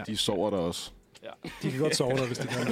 Og 0.00 0.06
de 0.06 0.16
sover 0.16 0.50
der 0.50 0.56
også. 0.56 0.90
De 1.62 1.70
kan 1.70 1.80
godt 1.80 1.96
sove 1.96 2.16
der, 2.16 2.26
hvis 2.26 2.38
de 2.38 2.46
kan. 2.46 2.66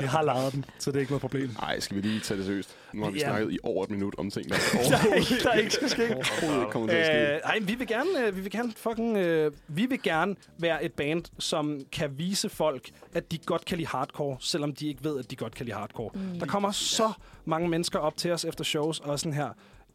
Vi 0.00 0.06
har 0.06 0.22
lejet 0.22 0.52
den, 0.52 0.64
så 0.78 0.90
det 0.90 0.96
er 0.96 1.00
ikke 1.00 1.12
noget 1.12 1.20
problem. 1.20 1.50
Nej, 1.60 1.80
skal 1.80 1.96
vi 1.96 2.00
lige 2.02 2.20
tage 2.20 2.38
det 2.38 2.46
seriøst? 2.46 2.76
Nu 2.92 3.04
har 3.04 3.10
vi 3.10 3.18
Ja. 3.18 3.24
snakket 3.24 3.52
i 3.52 3.58
over 3.62 3.84
et 3.84 3.90
minut 3.90 4.14
om 4.18 4.30
ting, 4.30 4.48
der 4.48 4.54
Der 4.90 4.96
er 5.10 5.14
ikke, 5.14 5.42
der 5.44 5.52
ikke 5.52 5.70
skal 5.70 5.88
ske. 5.90 6.02
overhovedet 6.14 6.60
ikke 6.60 6.72
kommer 6.72 6.88
til 6.88 6.96
at 6.96 7.06
ske. 7.06 7.34
Øh, 7.34 7.40
ej, 7.44 7.58
vi 7.62 7.74
vil 7.74 7.86
gerne, 7.86 8.26
øh, 8.26 8.36
vi 8.36 8.40
vil 8.40 8.50
gerne 8.50 8.72
fucking, 8.76 9.16
øh, 9.16 9.52
vi 9.68 9.86
vil 9.86 10.02
gerne 10.02 10.36
være 10.58 10.84
et 10.84 10.92
band, 10.92 11.24
som 11.38 11.80
kan 11.92 12.18
vise 12.18 12.48
folk, 12.48 12.90
at 13.14 13.32
de 13.32 13.38
godt 13.38 13.64
kan 13.64 13.76
lide 13.78 13.88
hardcore, 13.88 14.36
selvom 14.40 14.74
de 14.74 14.88
ikke 14.88 15.04
ved, 15.04 15.18
at 15.18 15.30
de 15.30 15.36
godt 15.36 15.54
kan 15.54 15.66
lide 15.66 15.76
hardcore. 15.76 16.10
Mm. 16.14 16.38
Der 16.38 16.46
kommer 16.46 16.70
så 16.70 17.12
mange 17.44 17.68
mennesker 17.68 17.98
op 17.98 18.16
til 18.16 18.30
os 18.32 18.44
efter 18.44 18.64
shows 18.64 19.00
og 19.00 19.18
sådan 19.20 19.32
her. 19.32 19.48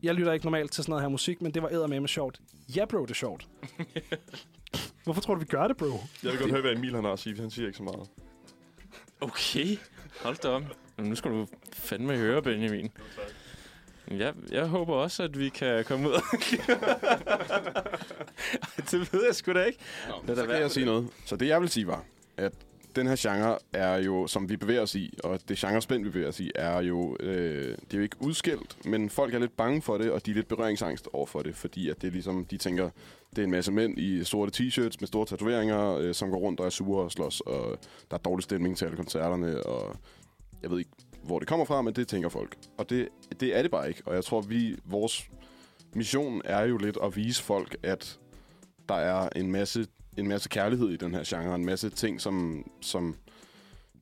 Jeg 0.04 0.16
lytter 0.16 0.34
ikke 0.34 0.46
normalt 0.46 0.72
til 0.72 0.84
sådan 0.84 0.92
noget 0.92 1.04
her 1.04 1.10
musik, 1.10 1.42
men 1.42 1.54
det 1.54 1.62
var 1.64 1.70
eddermame 1.70 2.08
sjovt. 2.08 2.42
Ja, 2.76 2.86
bro, 2.86 3.02
det 3.02 3.10
er 3.10 3.16
sjovt. 3.16 3.48
Hvorfor 5.04 5.22
tror 5.22 5.34
du, 5.34 5.40
vi 5.40 5.46
gør 5.46 5.68
det, 5.68 5.78
bro? 5.78 5.86
Jeg 6.24 6.32
vil 6.32 6.40
godt 6.40 6.52
høre, 6.52 6.62
hvad 6.62 6.72
Emil 6.72 6.96
han 6.96 7.04
har 7.04 7.12
at 7.12 7.20
sige, 7.20 7.36
for 7.36 7.44
han 7.44 7.52
siger 7.52 7.68
ikke 7.68 7.78
så 7.78 7.84
meget. 7.84 8.10
Okay, 9.22 9.78
hold 10.24 10.38
da 10.38 10.48
op. 10.48 10.64
Nu 10.98 11.16
skal 11.16 11.32
du 11.32 11.48
fandme 11.74 12.18
høre, 12.18 12.42
Benjamin. 12.42 12.92
Ja, 14.12 14.32
jeg 14.52 14.66
håber 14.66 14.94
også, 14.94 15.24
at 15.24 15.40
vi 15.40 15.50
kan 15.50 15.86
komme 15.86 16.10
ud. 16.10 16.14
det 18.92 19.14
ved 19.14 19.26
jeg 19.26 19.36
sgu 19.36 19.54
da 19.54 19.64
ikke. 19.64 19.80
Nå, 20.28 20.36
så 20.36 20.46
kan 20.46 20.56
jeg 20.56 20.72
sige 20.72 20.86
noget. 20.86 21.10
Så 21.26 21.36
det, 21.36 21.48
jeg 21.48 21.62
vil 21.62 21.70
sige, 21.70 21.88
var, 21.88 22.04
at 22.38 22.54
den 22.96 23.08
her 23.08 23.16
genre 23.20 23.58
er 23.74 23.98
jo, 23.98 24.28
som 24.28 24.50
vi 24.50 24.58
bevæger 24.58 24.82
os 24.82 24.96
i, 24.96 25.14
og 25.24 25.40
det 25.50 25.58
genrespænd, 25.58 26.04
vi 26.04 26.10
bevæger 26.10 26.28
os 26.28 26.40
i, 26.40 26.52
er 26.56 26.82
jo, 26.82 27.18
øh, 27.20 27.78
det 27.78 27.94
er 27.94 27.98
jo 27.98 28.02
ikke 28.02 28.16
udskilt, 28.20 28.86
men 28.86 29.10
folk 29.10 29.34
er 29.34 29.40
lidt 29.40 29.58
bange 29.58 29.82
for 29.82 29.98
det, 29.98 30.12
og 30.12 30.26
de 30.26 30.32
er 30.32 30.36
lidt 30.36 30.48
berøringsangst 30.48 31.08
over 31.14 31.26
for 31.26 31.40
det, 31.40 31.56
fordi 31.56 31.90
at 31.90 32.02
det 32.02 32.08
er 32.08 32.12
ligesom, 32.12 32.46
de 32.46 32.58
tænker, 32.58 32.90
det 33.30 33.38
er 33.38 33.44
en 33.44 33.52
masse 33.52 33.72
mænd 33.72 34.00
i 34.00 34.24
sorte 34.24 34.64
t-shirts 34.64 34.98
med 35.00 35.08
store 35.08 35.26
tatoveringer, 35.26 35.96
øh, 35.96 36.14
som 36.14 36.30
går 36.30 36.38
rundt 36.38 36.60
og 36.60 36.66
er 36.66 36.70
sure 36.70 37.04
og 37.04 37.12
slås, 37.12 37.42
og 37.42 37.78
der 38.12 38.18
er 38.18 38.22
dårlig 38.22 38.44
stemning 38.44 38.78
til 38.78 38.86
alle 38.86 38.98
koncerterne, 38.98 39.64
og 39.64 39.96
jeg 40.64 40.72
ved 40.72 40.80
ikke, 40.80 40.92
hvor 41.24 41.40
det 41.40 41.48
kommer 41.48 41.66
fra, 41.66 41.82
men 41.82 41.94
det 41.94 42.08
tænker 42.08 42.30
folk. 42.30 42.56
Og 42.78 42.90
det, 42.90 43.10
det 43.40 43.58
er 43.58 43.62
det 43.62 43.72
bare 43.72 43.88
ikke, 43.88 44.02
og 44.06 44.16
jeg 44.16 44.24
tror, 44.24 44.42
vi, 44.42 44.76
vores 44.86 45.30
mission 45.94 46.42
er 46.46 46.66
jo 46.66 46.78
lidt 46.78 46.98
at 47.04 47.16
vise 47.16 47.44
folk, 47.44 47.76
at 47.84 48.20
der 48.90 48.96
er 48.96 49.30
en 49.36 49.52
masse, 49.52 49.88
en 50.20 50.28
masse 50.28 50.50
kærlighed 50.50 50.90
i 50.90 50.98
den 50.98 51.14
her 51.16 51.24
genre, 51.28 51.56
en 51.56 51.66
masse 51.66 51.90
ting, 51.90 52.22
som, 52.22 52.66
som 52.82 53.16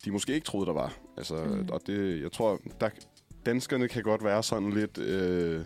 de 0.06 0.12
måske 0.12 0.34
ikke 0.34 0.46
troede, 0.46 0.66
der 0.68 0.74
var. 0.74 0.94
Altså, 1.18 1.36
Mm. 1.46 1.70
Og 1.72 1.82
det, 1.88 2.22
jeg 2.22 2.32
tror, 2.32 2.60
der, 2.82 2.90
danskerne 3.46 3.88
kan 3.88 4.04
godt 4.04 4.24
være 4.24 4.44
sådan 4.44 4.70
lidt 4.74 4.98
øh, 4.98 5.66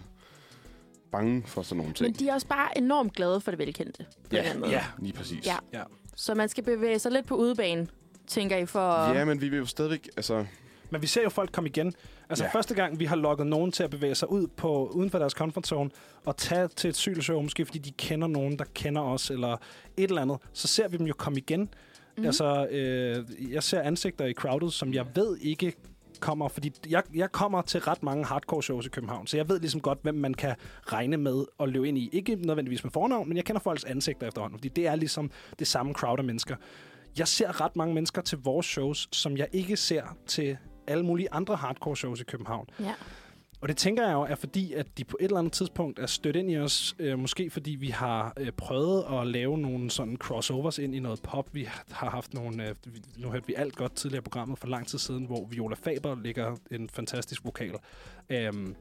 bange 1.11 1.43
for 1.45 1.61
sådan 1.61 1.77
nogle 1.77 1.87
Men 1.89 1.95
ting. 1.95 2.19
de 2.19 2.29
er 2.29 2.33
også 2.33 2.47
bare 2.47 2.77
enormt 2.77 3.13
glade 3.13 3.41
for 3.41 3.51
det 3.51 3.59
velkendte. 3.59 4.05
På 4.29 4.35
Ja. 4.35 4.53
Ja, 4.69 4.83
Lige 4.99 5.13
præcis. 5.13 5.47
Ja. 5.73 5.83
Så 6.15 6.35
man 6.35 6.49
skal 6.49 6.63
bevæge 6.63 6.99
sig 6.99 7.11
lidt 7.11 7.25
på 7.27 7.35
udebane, 7.35 7.87
tænker 8.27 8.57
I, 8.57 8.65
for... 8.65 9.13
ja, 9.13 9.25
men 9.25 9.41
vi 9.41 9.49
vil 9.49 9.57
jo 9.59 9.65
stadigvæk... 9.65 10.09
Altså, 10.17 10.45
Men 10.89 11.01
vi 11.01 11.07
ser 11.07 11.23
jo 11.23 11.29
folk 11.29 11.51
komme 11.51 11.69
igen. 11.69 11.93
Altså 12.31 12.43
ja. 12.43 12.49
Første 12.49 12.75
gang, 12.75 12.99
vi 12.99 13.05
har 13.05 13.15
lukket 13.15 13.47
nogen 13.47 13.71
til 13.71 13.83
at 13.83 13.89
bevæge 13.89 14.15
sig 14.15 14.31
ud 14.31 14.47
på, 14.47 14.91
uden 14.95 15.09
for 15.09 15.19
deres 15.19 15.33
comfort 15.33 15.67
zone, 15.67 15.89
og 16.25 16.37
tage 16.37 16.67
til 16.67 16.89
et 16.89 16.95
cykelshow, 16.95 17.41
måske 17.41 17.65
fordi 17.65 17.79
de 17.79 17.91
kender 17.91 18.27
nogen, 18.27 18.59
der 18.59 18.65
kender 18.73 19.01
os, 19.01 19.29
eller 19.29 19.57
et 19.97 20.09
eller 20.09 20.21
andet, 20.21 20.37
så 20.53 20.67
ser 20.67 20.87
vi 20.87 20.97
dem 20.97 21.05
jo 21.05 21.13
komme 21.17 21.39
igen. 21.39 21.59
Mhm. 21.59 21.69
Mm. 22.17 22.25
Altså, 22.25 22.67
øh, 22.67 23.25
jeg 23.53 23.63
ser 23.63 23.81
ansigter 23.81 24.25
i 24.25 24.33
crowdet, 24.33 24.73
som 24.73 24.93
jeg 24.93 25.05
ved 25.15 25.37
ikke 25.37 25.73
kommer, 26.19 26.47
fordi 26.47 26.71
jeg, 26.89 27.03
jeg 27.13 27.31
kommer 27.31 27.61
til 27.61 27.81
ret 27.81 28.03
mange 28.03 28.25
hardcore 28.25 28.63
shows 28.63 28.85
i 28.85 28.89
København, 28.89 29.27
så 29.27 29.37
jeg 29.37 29.49
ved 29.49 29.59
ligesom 29.59 29.81
godt, 29.81 29.99
hvem 30.01 30.15
man 30.15 30.33
kan 30.33 30.55
regne 30.85 31.17
med 31.17 31.45
at 31.59 31.69
løbe 31.69 31.87
ind 31.87 31.97
i. 31.97 32.09
Ikke 32.13 32.35
nødvendigvis 32.35 32.83
med 32.83 32.91
fornavn, 32.91 33.27
men 33.27 33.37
jeg 33.37 33.45
kender 33.45 33.59
folks 33.61 33.83
ansigter 33.83 34.27
efterhånden, 34.27 34.59
fordi 34.59 34.69
det 34.69 34.87
er 34.87 34.95
ligesom 34.95 35.31
det 35.59 35.67
samme 35.67 35.93
crowd 35.93 36.19
af 36.19 36.25
mennesker. 36.25 36.55
Jeg 37.17 37.27
ser 37.27 37.61
ret 37.61 37.75
mange 37.75 37.93
mennesker 37.93 38.21
til 38.21 38.37
vores 38.37 38.65
shows, 38.65 39.09
som 39.11 39.37
jeg 39.37 39.47
ikke 39.51 39.77
ser 39.77 40.17
til 40.27 40.57
alle 40.87 41.05
mulige 41.05 41.27
andre 41.31 41.55
hardcore 41.55 41.95
shows 41.95 42.21
i 42.21 42.23
København. 42.23 42.67
Ja. 42.79 42.93
Og 43.61 43.67
det 43.67 43.77
tænker 43.77 44.05
jeg 44.05 44.13
jo 44.13 44.21
er 44.21 44.35
fordi, 44.35 44.73
at 44.73 44.97
de 44.97 45.03
på 45.03 45.17
et 45.19 45.23
eller 45.23 45.37
andet 45.37 45.53
tidspunkt 45.53 45.99
er 45.99 46.05
stødt 46.05 46.35
ind 46.35 46.51
i 46.51 46.57
os. 46.57 46.95
Øh, 46.99 47.19
måske 47.19 47.49
fordi 47.49 47.71
vi 47.71 47.87
har 47.87 48.33
øh, 48.39 48.51
prøvet 48.51 49.05
at 49.11 49.27
lave 49.27 49.57
nogle 49.57 49.89
sådan 49.89 50.17
crossovers 50.17 50.79
ind 50.79 50.95
i 50.95 50.99
noget 50.99 51.21
pop. 51.21 51.49
Vi 51.53 51.69
har 51.91 52.09
haft 52.09 52.33
nogle... 52.33 52.67
Øh, 52.67 52.75
nu 53.17 53.29
hørte 53.29 53.47
vi 53.47 53.53
alt 53.53 53.75
godt 53.75 53.95
tidligere 53.95 54.21
programmet 54.21 54.59
for 54.59 54.67
lang 54.67 54.87
tid 54.87 54.99
siden, 54.99 55.25
hvor 55.25 55.45
Viola 55.49 55.75
Faber 55.75 56.21
ligger 56.23 56.55
en 56.71 56.89
fantastisk 56.89 57.45
vokal. 57.45 57.75
Øhm, 58.29 58.75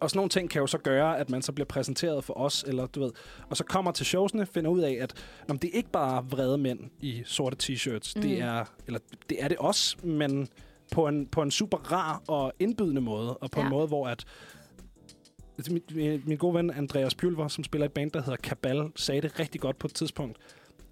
og 0.00 0.10
sådan 0.10 0.18
nogle 0.18 0.28
ting 0.28 0.50
kan 0.50 0.60
jo 0.60 0.66
så 0.66 0.78
gøre, 0.78 1.18
at 1.18 1.30
man 1.30 1.42
så 1.42 1.52
bliver 1.52 1.66
præsenteret 1.66 2.24
for 2.24 2.34
os, 2.38 2.64
eller 2.68 2.86
du 2.86 3.00
ved, 3.00 3.10
og 3.48 3.56
så 3.56 3.64
kommer 3.64 3.92
til 3.92 4.06
showsene, 4.06 4.46
finder 4.46 4.70
ud 4.70 4.80
af, 4.80 4.98
at 5.00 5.26
men 5.48 5.56
det 5.56 5.70
er 5.72 5.76
ikke 5.76 5.90
bare 5.90 6.24
vrede 6.30 6.58
mænd 6.58 6.80
i 7.00 7.22
sorte 7.24 7.56
t-shirts. 7.62 8.12
Mm. 8.16 8.22
Det 8.22 8.40
er, 8.40 8.64
eller 8.86 9.00
det 9.28 9.42
er 9.42 9.48
det 9.48 9.58
også, 9.58 9.96
men 10.02 10.48
på 10.94 11.08
en, 11.08 11.26
på 11.26 11.42
en 11.42 11.50
super 11.50 11.78
rar 11.78 12.22
og 12.28 12.52
indbydende 12.58 13.00
måde, 13.00 13.36
og 13.36 13.50
på 13.50 13.60
ja. 13.60 13.66
En 13.66 13.70
måde, 13.70 13.86
hvor 13.86 14.08
at 14.08 14.24
Altså, 15.58 15.72
min, 15.72 16.22
min, 16.24 16.36
gode 16.36 16.54
ven 16.54 16.70
Andreas 16.70 17.14
Pylver, 17.14 17.48
som 17.48 17.64
spiller 17.64 17.84
i 17.84 17.86
et 17.86 17.92
band, 17.92 18.10
der 18.10 18.22
hedder 18.22 18.36
Kabal, 18.36 18.92
sagde 18.96 19.20
det 19.20 19.40
rigtig 19.40 19.60
godt 19.60 19.78
på 19.78 19.86
et 19.86 19.94
tidspunkt. 19.94 20.38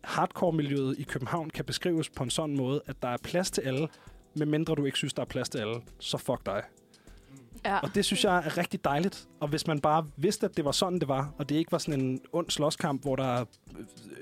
Hardcore-miljøet 0.05 0.99
i 0.99 1.03
København 1.03 1.51
kan 1.51 1.65
beskrives 1.65 2.11
på 2.11 2.25
en 2.25 2.31
sådan 2.31 2.57
måde, 2.57 2.83
at 2.87 3.03
der 3.03 3.09
er 3.09 3.17
plads 3.25 3.51
til 3.51 3.63
alle, 3.63 3.89
medmindre 4.35 4.75
du 4.75 4.85
ikke 4.85 4.99
synes, 4.99 5.15
der 5.15 5.23
er 5.23 5.27
plads 5.27 5.49
til 5.49 5.59
alle, 5.59 5.75
så 5.99 6.19
fuck 6.19 6.47
dig. 6.47 6.63
Ja. 7.65 7.79
Og 7.79 7.95
det 7.95 8.05
synes 8.05 8.25
jeg 8.25 8.37
er 8.37 8.59
rigtig 8.59 8.85
dejligt. 8.85 9.29
Og 9.41 9.49
hvis 9.49 9.67
man 9.67 9.81
bare 9.81 10.07
vidste, 10.17 10.47
at 10.47 10.57
det 10.57 10.65
var 10.65 10.73
sådan, 10.73 10.99
det 10.99 11.09
var, 11.09 11.33
og 11.39 11.49
det 11.49 11.55
ikke 11.55 11.73
var 11.73 11.79
sådan 11.79 12.01
en 12.01 12.21
ond 12.33 12.51
slåskamp, 12.51 13.03
hvor 13.03 13.17
der 13.17 13.25
er 13.25 13.45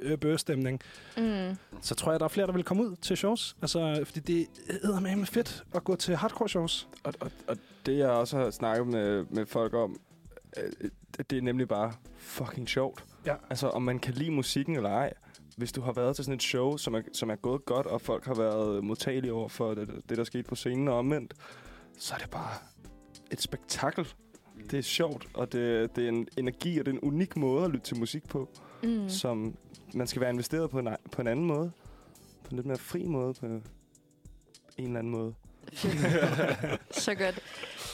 øbøstemning, 0.02 0.80
Mm. 1.16 1.56
så 1.80 1.94
tror 1.94 2.12
jeg, 2.12 2.20
der 2.20 2.24
er 2.24 2.28
flere, 2.28 2.46
der 2.46 2.52
vil 2.52 2.64
komme 2.64 2.82
ud 2.90 2.96
til 2.96 3.16
shows. 3.16 3.56
Altså, 3.62 4.02
fordi 4.04 4.20
det 4.20 4.46
er 4.84 5.00
med 5.16 5.26
fedt 5.26 5.64
at 5.74 5.84
gå 5.84 5.96
til 5.96 6.16
hardcore 6.16 6.48
shows. 6.48 6.88
Og, 7.04 7.14
og, 7.20 7.30
og 7.48 7.56
det, 7.86 7.98
jeg 7.98 8.08
også 8.08 8.36
har 8.38 8.50
snakket 8.50 8.86
med, 8.86 9.24
med 9.30 9.46
folk 9.46 9.74
om, 9.74 9.96
øh, 10.56 10.90
det 11.30 11.38
er 11.38 11.42
nemlig 11.42 11.68
bare 11.68 11.92
fucking 12.18 12.68
sjovt. 12.68 13.04
Ja. 13.26 13.34
Altså, 13.50 13.68
om 13.68 13.82
man 13.82 13.98
kan 13.98 14.14
lide 14.14 14.30
musikken 14.30 14.76
eller 14.76 14.90
ej. 14.90 15.12
Hvis 15.56 15.72
du 15.72 15.80
har 15.80 15.92
været 15.92 16.16
til 16.16 16.24
sådan 16.24 16.34
et 16.36 16.42
show, 16.42 16.76
som 16.76 16.94
er, 16.94 17.02
som 17.12 17.30
er 17.30 17.36
gået 17.36 17.64
godt, 17.64 17.86
og 17.86 18.00
folk 18.00 18.26
har 18.26 18.34
været 18.34 18.84
modtagelige 18.84 19.32
over 19.32 19.48
for 19.48 19.74
det, 19.74 19.88
det, 20.08 20.18
der 20.18 20.24
skete 20.24 20.42
på 20.44 20.54
scenen 20.54 20.88
og 20.88 20.98
omvendt, 20.98 21.34
så 21.98 22.14
er 22.14 22.18
det 22.18 22.30
bare 22.30 22.50
et 23.30 23.40
spektakel. 23.42 24.08
Det 24.70 24.78
er 24.78 24.82
sjovt, 24.82 25.28
og 25.34 25.52
det, 25.52 25.96
det 25.96 26.04
er 26.04 26.08
en 26.08 26.28
energi, 26.36 26.78
og 26.78 26.86
det 26.86 26.92
er 26.92 26.96
en 26.98 27.00
unik 27.08 27.36
måde 27.36 27.64
at 27.64 27.70
lytte 27.70 27.86
til 27.86 27.98
musik 27.98 28.28
på, 28.28 28.48
Mm. 28.82 28.88
mm. 28.88 29.08
som 29.08 29.56
man 29.94 30.06
skal 30.06 30.20
være 30.20 30.30
investeret 30.30 30.70
på 30.70 30.78
en, 30.78 30.88
på 31.12 31.20
en 31.22 31.26
anden 31.28 31.44
måde. 31.46 31.70
På 32.44 32.48
en 32.50 32.56
lidt 32.56 32.66
mere 32.66 32.78
fri 32.78 33.04
måde, 33.06 33.34
på 33.34 33.46
en 33.46 33.62
eller 34.78 34.98
anden 34.98 35.10
måde. 35.12 35.34
Så 36.90 37.14
godt. 37.14 37.40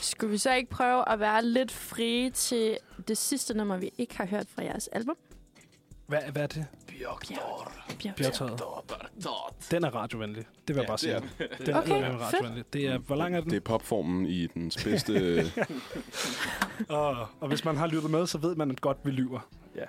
Skulle 0.03 0.31
vi 0.31 0.39
så 0.39 0.55
ikke 0.55 0.71
prøve 0.71 1.09
at 1.09 1.21
være 1.21 1.45
lidt 1.45 1.73
frie 1.73 2.31
til 2.31 2.79
det 3.09 3.17
sidste 3.19 3.55
nummer, 3.55 3.77
vi 3.77 3.91
ikke 3.99 4.17
har 4.17 4.27
hørt 4.27 4.47
fra 4.49 4.63
jeres 4.65 4.89
album? 4.89 5.17
Hvad, 6.07 6.19
hvad 6.33 6.43
er 6.43 6.47
det? 6.47 6.67
Bjørk. 6.99 8.17
Bjergtaget. 8.17 8.63
Den 9.71 9.85
er 9.85 9.91
radiovenlig. 9.95 10.45
Det 10.69 10.77
vil 10.77 10.81
jeg 10.81 10.83
Ja, 10.83 10.87
bare 10.87 10.93
det 10.93 11.01
sige. 11.01 11.13
er 11.15 11.21
Den 11.67 11.75
Okay, 11.77 12.03
er 12.03 12.17
radiovenlig. 12.19 12.65
Det 12.73 12.87
er, 12.87 12.99
hvor 12.99 13.17
lang 13.17 13.37
er 13.37 13.41
den? 13.41 13.51
Det 13.51 13.57
er 13.57 13.61
popformen 13.61 14.27
i 14.27 14.47
dens 14.47 14.85
bedste... 14.85 15.45
Og, 16.89 17.27
og 17.41 17.49
hvis 17.49 17.65
man 17.65 17.77
har 17.77 17.87
lyttet 17.87 18.11
med, 18.11 18.27
så 18.27 18.39
ved 18.39 18.55
man 18.57 18.71
at 18.71 18.81
godt, 18.81 18.99
vi 19.05 19.11
lyver. 19.11 19.41
Ja. 19.77 19.85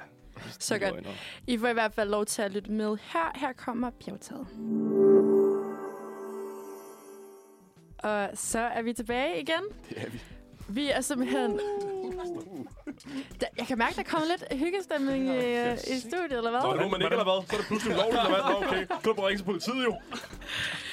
Så 0.59 0.79
godt. 0.79 1.07
I 1.47 1.57
får 1.57 1.67
i 1.67 1.73
hvert 1.73 1.93
fald 1.93 2.09
lov 2.09 2.25
til 2.25 2.41
at 2.41 2.51
lytte 2.51 2.71
med 2.71 2.97
her. 3.01 3.31
Her 3.39 3.53
kommer 3.53 3.89
bjergtaget. 4.05 4.47
Og 7.99 8.29
så 8.33 8.59
er 8.59 8.81
vi 8.81 8.93
tilbage 8.93 9.41
igen. 9.41 9.61
Det 9.89 9.97
er 10.05 10.09
vi. 10.09 10.21
Vi 10.69 10.89
er 10.89 11.01
simpelthen... 11.01 11.59
Da, 13.41 13.45
jeg 13.57 13.67
kan 13.67 13.77
mærke, 13.77 13.95
der 13.95 14.03
kommer 14.03 14.27
lidt 14.27 14.59
hyggestemning 14.59 15.27
i, 15.27 15.37
øh, 15.37 15.73
i 15.73 15.99
studiet, 15.99 16.31
eller 16.37 16.51
Nå, 16.51 16.71
hvad? 16.73 16.81
nu 16.85 16.89
man 16.89 17.01
ikke 17.01 17.11
eller 17.11 17.23
hvad? 17.23 17.47
Så 17.49 17.55
er 17.55 17.57
det 17.59 17.67
pludselig 17.67 17.93
ulovligt, 17.95 18.19
eller 18.25 18.29
hvad? 18.29 18.53
Nå, 18.61 18.67
okay. 18.67 18.81
Er 18.89 19.13
det 19.13 19.23
ringe 19.25 19.37
til 19.37 19.43
politiet 19.45 19.83
jo. 19.85 19.95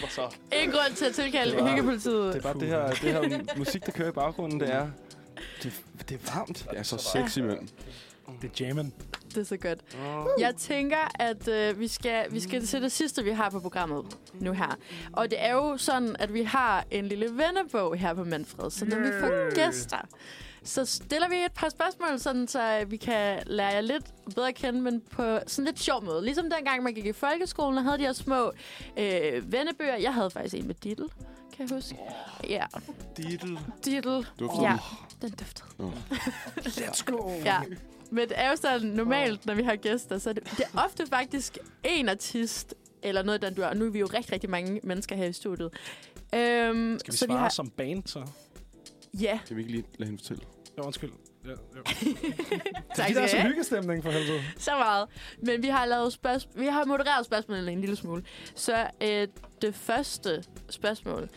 Hvad 0.01 0.09
så? 0.09 0.35
Ingen 0.53 0.71
grund 0.77 0.95
til 0.95 1.05
at 1.05 1.15
tilkalde 1.15 1.53
Det 1.53 1.61
var- 1.61 1.71
hyggepolitiet. 1.71 2.35
Det 2.35 2.39
er 2.45 2.53
bare 2.53 2.61
det 2.61 2.69
her, 2.69 2.87
det 2.91 3.13
her 3.13 3.57
musik, 3.57 3.87
der 3.87 3.93
kører 3.93 4.09
i 4.09 4.13
baggrunden, 4.13 4.61
det 4.61 4.75
er... 4.75 4.87
Det, 5.63 5.73
det 6.09 6.15
er 6.21 6.35
varmt. 6.35 6.67
Det 6.71 6.79
er 6.79 6.83
så 6.83 6.99
sexy, 6.99 7.39
mand. 7.39 7.69
Det 8.43 8.61
er 8.61 8.65
jammen. 8.67 8.93
Det 9.29 9.37
er 9.41 9.45
så 9.45 9.57
godt. 9.57 9.79
Jeg 10.39 10.55
tænker, 10.57 10.97
at 11.21 11.49
øh, 11.49 11.81
vi, 11.81 11.89
skal, 11.89 12.33
vi 12.33 12.41
skal 12.41 12.67
til 12.67 12.83
det 12.83 12.93
sidste, 12.93 13.25
vi 13.25 13.31
har 13.31 13.51
på 13.51 13.61
programmet 13.61 14.05
nu 14.35 14.53
her. 14.53 14.77
Og 15.13 15.31
det 15.31 15.43
er 15.45 15.53
jo 15.53 15.77
sådan, 15.77 16.17
at 16.19 16.35
vi 16.35 16.43
har 16.43 16.85
en 16.91 17.07
lille 17.07 17.27
vennebog 17.27 17.97
her 17.97 18.15
på 18.15 18.25
Manfred. 18.25 18.71
Så 18.71 18.85
når 18.85 18.99
vi 18.99 19.09
får 19.21 19.55
gæster, 19.55 19.97
så 20.63 20.85
stiller 20.85 21.29
vi 21.29 21.35
et 21.37 21.53
par 21.53 21.69
spørgsmål, 21.69 22.19
sådan, 22.19 22.49
så 22.49 22.79
øh, 22.81 22.91
vi 22.91 22.97
kan 22.97 23.43
lære 23.47 23.67
jer 23.73 23.81
lidt 23.81 24.05
bedre 24.35 24.49
at 24.49 24.55
kende, 24.55 24.81
men 24.81 25.01
på 25.11 25.39
sådan 25.47 25.65
lidt 25.65 25.81
sjov 25.81 26.05
måde. 26.05 26.25
Ligesom 26.25 26.51
dengang, 26.51 26.83
man 26.83 26.95
gik 26.95 27.07
i 27.07 27.13
folkeskolen 27.13 27.79
og 27.79 27.85
havde 27.85 27.99
de 27.99 28.03
her 28.03 28.13
små 28.13 28.53
øh, 28.99 29.53
vennebøger. 29.53 29.97
Jeg 29.97 30.15
havde 30.15 30.31
faktisk 30.31 30.55
en 30.55 30.67
med 30.67 30.75
Diddle, 30.75 31.09
kan 31.57 31.69
jeg 31.71 31.77
huske. 31.77 31.97
Ja, 32.49 32.65
Diddle. 33.17 33.59
Diddle. 33.85 34.25
Duftede 34.39 34.63
Ja, 34.63 34.77
den? 35.23 35.31
duftede. 35.31 35.69
Nå. 35.79 35.93
Let's 36.59 37.05
go! 37.05 37.31
Ja. 37.45 37.61
Men 38.11 38.29
det 38.29 38.41
er 38.41 38.51
jo 38.51 38.57
sådan 38.57 38.89
normalt, 38.89 39.47
når 39.47 39.55
vi 39.55 39.63
har 39.63 39.77
gæster, 39.77 40.19
så 40.19 40.29
er 40.31 40.33
det, 40.35 40.45
det 40.45 40.61
er 40.75 40.85
ofte 40.85 41.07
faktisk 41.07 41.59
en 41.85 42.09
artist, 42.09 42.75
eller 43.03 43.23
noget, 43.23 43.43
der 43.43 43.51
du 43.51 43.65
Og 43.65 43.77
nu 43.77 43.87
er 43.87 43.91
vi 43.91 43.99
jo 43.99 44.07
rigtig, 44.07 44.33
rigtig 44.33 44.51
mange 44.51 44.81
mennesker 44.83 45.17
her 45.17 45.27
i 45.27 45.33
studiet. 45.33 45.71
Øhm, 46.35 46.99
Skal 46.99 47.13
vi 47.13 47.17
så 47.17 47.25
svare 47.27 47.37
vi 47.37 47.41
har, 47.41 47.49
som 47.49 47.71
band, 47.71 48.03
så? 48.07 48.27
Ja, 49.21 49.41
Kan 49.47 49.57
vi 49.57 49.63
ikke 49.63 49.73
lige 49.73 49.85
lade 49.99 50.11
hende 50.11 50.23
fortælle? 50.23 50.43
Ja, 50.79 50.83
undskyld. 50.83 51.11
Ja, 51.45 51.51
jo. 51.51 51.83
tak 52.97 53.09
Det 53.09 53.23
er 53.23 53.27
så 53.27 53.41
hyggestemning 53.41 54.03
for 54.03 54.11
helvede. 54.11 54.43
Så 54.59 54.71
meget. 54.79 55.09
Men 55.43 55.63
vi 55.63 55.69
har 55.69 55.87
lavet 55.87 56.13
spørgsmål, 56.13 56.61
vi 56.63 56.67
har 56.67 56.85
modereret 56.85 57.27
spørgsmålene 57.27 57.73
en 57.73 57.81
lille 57.81 57.97
smule. 57.97 58.25
Så 58.55 58.91
øh, 59.03 59.29
det 59.63 59.75
første 59.75 60.45
spørgsmål, 60.71 61.29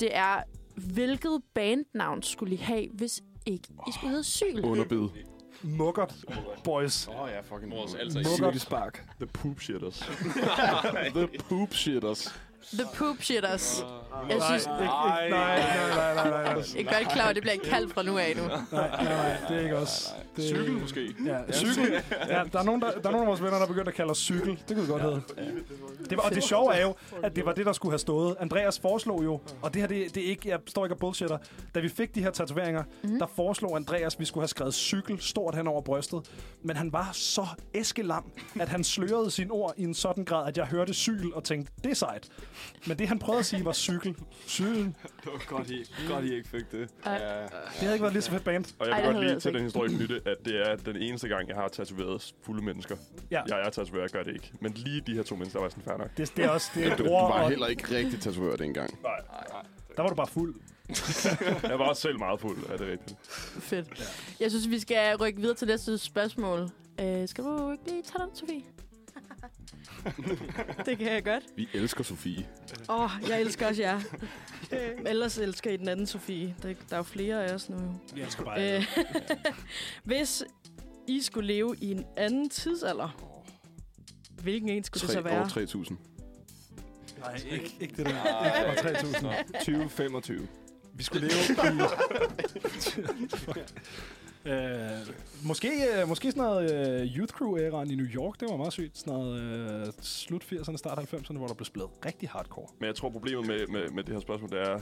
det 0.00 0.16
er, 0.16 0.42
hvilket 0.76 1.40
bandnavn 1.54 2.22
skulle 2.22 2.54
I 2.54 2.58
have, 2.58 2.88
hvis 2.92 3.20
ikke 3.46 3.68
I 3.88 3.92
skulle 3.92 4.10
hedde 4.10 4.24
Syl? 4.24 4.60
Underbid. 4.64 5.08
Muggert, 5.62 6.14
boys. 6.64 7.08
Åh 7.08 7.20
oh, 7.20 7.30
ja, 7.30 7.40
fucking 7.40 7.72
Vores 7.72 7.94
altså 7.94 8.18
Muggert. 8.18 8.60
Spark. 8.60 9.04
The 9.18 9.26
poop 9.26 9.60
shitters. 9.60 9.98
The 11.16 11.28
poop 11.48 11.74
shitters. 11.74 12.34
The 12.74 12.86
Poop 12.94 13.22
Shitters. 13.22 13.84
Jeg 14.30 14.42
synes, 14.42 14.66
Nej, 14.66 15.28
nej, 15.28 15.58
nej, 15.58 16.14
nej, 16.14 16.30
nej, 16.30 16.62
jeg 16.74 16.84
er 16.84 16.98
godt 16.98 17.12
klar 17.12 17.28
at 17.28 17.34
det 17.34 17.42
bliver 17.42 17.56
kaldt 17.64 17.94
fra 17.94 18.02
nu 18.02 18.18
af 18.18 18.32
nu. 18.36 18.42
Nej, 18.42 18.60
nej, 18.72 19.04
nej, 19.04 19.36
det 19.48 19.56
er 19.56 19.60
ikke 19.60 19.76
os. 19.76 20.14
Det, 20.36 20.44
Cykel 20.44 20.72
måske. 20.72 21.14
Ja, 21.26 21.52
cykel. 21.52 21.92
Ja, 22.28 22.42
der, 22.52 22.58
er 22.58 22.62
nogen, 22.62 22.80
der, 22.80 22.90
der 22.90 23.08
er 23.08 23.10
nogle 23.10 23.20
af 23.20 23.26
vores 23.26 23.42
venner, 23.42 23.58
der 23.58 23.66
begyndte 23.66 23.88
at 23.88 23.94
kalde 23.94 24.10
os 24.10 24.18
cykel. 24.18 24.62
Det 24.68 24.76
kunne 24.76 24.86
vi 24.86 24.92
godt 24.92 25.02
hedde. 25.02 25.22
Det 26.10 26.16
var, 26.18 26.22
og 26.22 26.34
det 26.34 26.42
sjove 26.42 26.74
er 26.74 26.82
jo, 26.82 26.94
at 27.22 27.36
det 27.36 27.46
var 27.46 27.52
det, 27.52 27.66
der 27.66 27.72
skulle 27.72 27.92
have 27.92 27.98
stået. 27.98 28.36
Andreas 28.40 28.78
foreslog 28.78 29.24
jo, 29.24 29.40
og 29.62 29.74
det 29.74 29.82
her, 29.82 29.88
det, 29.88 30.14
det 30.14 30.24
er 30.24 30.28
ikke, 30.30 30.48
jeg 30.48 30.58
står 30.66 30.84
ikke 30.84 30.94
og 30.94 30.98
bullshitter. 30.98 31.38
Da 31.74 31.80
vi 31.80 31.88
fik 31.88 32.14
de 32.14 32.22
her 32.22 32.30
tatoveringer, 32.30 32.84
mm. 33.02 33.18
der 33.18 33.26
foreslog 33.36 33.76
Andreas, 33.76 34.14
at 34.14 34.20
vi 34.20 34.24
skulle 34.24 34.42
have 34.42 34.48
skrevet 34.48 34.74
cykel 34.74 35.20
stort 35.20 35.54
hen 35.54 35.66
over 35.66 35.80
brystet. 35.80 36.30
Men 36.62 36.76
han 36.76 36.92
var 36.92 37.10
så 37.12 37.46
æskelam, 37.74 38.30
at 38.60 38.68
han 38.68 38.84
slørede 38.84 39.30
sine 39.30 39.50
ord 39.50 39.74
i 39.76 39.82
en 39.82 39.94
sådan 39.94 40.24
grad, 40.24 40.48
at 40.48 40.56
jeg 40.56 40.66
hørte 40.66 40.94
cykel 40.94 41.34
og 41.34 41.44
tænkte, 41.44 41.72
det 41.84 41.90
er 41.90 41.94
sejt. 41.94 42.28
Men 42.86 42.98
det, 42.98 43.08
han 43.08 43.18
prøvede 43.18 43.38
at 43.38 43.46
sige, 43.46 43.64
var 43.64 43.72
cykel. 43.72 44.16
Cykel. 44.48 44.84
Det 44.84 44.94
var 45.24 45.56
godt, 45.56 45.70
I, 45.70 45.84
godt, 46.08 46.24
I 46.24 46.34
ikke 46.34 46.48
fik 46.48 46.72
det. 46.72 46.88
Ej. 47.04 47.12
Ja. 47.12 47.42
Det 47.42 47.50
havde 47.72 47.92
ikke 47.94 48.02
været 48.02 48.12
lige 48.12 48.22
så 48.22 48.30
fedt 48.30 48.44
band. 48.44 48.64
Og 48.78 48.86
jeg 48.88 48.92
Ej, 48.92 49.00
vil 49.00 49.08
det 49.08 49.14
godt 49.14 49.26
lige 49.26 49.40
til 49.40 49.54
den 49.54 49.62
historie 49.62 49.96
knytte, 49.96 50.20
at 50.30 50.36
det 50.44 50.68
er 50.68 50.76
den 50.76 50.96
eneste 50.96 51.28
gang, 51.28 51.48
jeg 51.48 51.56
har 51.56 51.68
tatoveret 51.68 52.34
fulde 52.42 52.64
mennesker. 52.64 52.96
Ja. 53.30 53.42
Jeg 53.48 53.60
er 53.66 53.70
tatoveret, 53.70 54.02
jeg 54.02 54.10
gør 54.10 54.22
det 54.22 54.34
ikke. 54.34 54.52
Men 54.60 54.72
lige 54.72 55.00
de 55.00 55.14
her 55.14 55.22
to 55.22 55.36
mennesker 55.36 55.60
var 55.60 55.68
sådan 55.68 55.82
fair 55.82 55.96
nok. 55.96 56.08
Det, 56.16 56.32
det 56.36 56.44
er 56.44 56.48
også 56.48 56.70
det 56.74 56.98
Du, 56.98 57.04
du 57.04 57.10
var 57.10 57.20
og 57.42 57.48
heller 57.48 57.66
ikke 57.66 57.96
rigtig 57.96 58.20
tatovør 58.20 58.56
dengang. 58.56 58.98
der 59.96 60.02
var 60.02 60.08
du 60.08 60.14
bare 60.14 60.26
fuld. 60.26 60.54
Jeg 61.70 61.78
var 61.78 61.88
også 61.88 62.02
selv 62.02 62.18
meget 62.18 62.40
fuld, 62.40 62.58
er 62.72 62.76
det 62.76 62.86
rigtigt. 62.88 63.18
Fedt. 63.62 63.88
Jeg 64.40 64.50
synes, 64.50 64.70
vi 64.70 64.78
skal 64.78 65.16
rykke 65.16 65.40
videre 65.40 65.54
til 65.56 65.68
næste 65.68 65.98
spørgsmål. 65.98 66.68
Øh, 67.00 67.28
skal 67.28 67.44
du 67.44 67.72
ikke 67.72 67.84
lige 67.86 68.02
tage 68.02 68.24
den, 68.26 68.36
Sofie? 68.36 68.62
Det 70.86 70.98
kan 70.98 71.06
jeg 71.12 71.24
godt. 71.24 71.44
Vi 71.56 71.68
elsker 71.72 72.04
Sofie. 72.04 72.46
Åh, 72.88 73.04
oh, 73.04 73.10
jeg 73.28 73.40
elsker 73.40 73.66
også 73.68 73.82
jer. 73.82 74.00
Ellers 75.06 75.38
elsker 75.38 75.70
I 75.70 75.76
den 75.76 75.88
anden 75.88 76.06
Sofie. 76.06 76.54
Der, 76.62 76.68
der 76.68 76.74
er 76.90 76.96
jo 76.96 77.02
flere 77.02 77.44
af 77.44 77.54
os 77.54 77.68
nu. 77.68 78.00
Vi 78.14 78.20
elsker 78.20 78.44
bare 78.44 78.76
Øh, 78.76 78.86
hvis 80.04 80.44
I 81.08 81.20
skulle 81.20 81.46
leve 81.46 81.76
i 81.80 81.90
en 81.90 82.04
anden 82.16 82.50
tidsalder, 82.50 83.08
hvilken 84.42 84.68
en 84.68 84.84
skulle 84.84 85.06
det 85.06 85.10
så 85.10 85.20
være? 85.20 85.42
år 85.42 85.48
3000. 85.48 85.98
Nej, 87.18 87.40
ikke, 87.50 87.76
ikke 87.80 87.96
det 87.96 88.06
der. 88.06 88.70
Ikke 88.70 88.82
fra 88.82 88.88
3000. 88.90 89.54
2025. 89.54 90.48
Vi 90.94 91.02
skulle 91.02 91.28
leve 91.28 91.38
i... 91.38 91.56
øh, 94.44 95.14
måske, 95.44 95.70
øh, 96.00 96.08
måske 96.08 96.30
sådan 96.30 96.42
noget 96.42 97.00
øh, 97.02 97.16
Youth 97.16 97.34
Crew-æraen 97.34 97.90
i 97.90 97.94
New 97.94 98.06
York, 98.06 98.40
det 98.40 98.48
var 98.50 98.56
meget 98.56 98.72
sygt. 98.72 98.98
Sådan 98.98 99.12
noget 99.12 99.40
øh, 99.42 99.92
slut 100.00 100.42
80'erne, 100.52 100.76
start 100.76 100.98
90'erne, 100.98 101.36
hvor 101.36 101.46
der 101.46 101.54
blev 101.54 101.64
spillet 101.64 101.90
rigtig 102.06 102.28
hardcore. 102.28 102.66
Men 102.80 102.86
jeg 102.86 102.94
tror, 102.94 103.10
problemet 103.10 103.46
med, 103.46 103.66
med, 103.66 103.88
med 103.90 104.04
det 104.04 104.14
her 104.14 104.20
spørgsmål, 104.20 104.50
det 104.50 104.60
er, 104.60 104.80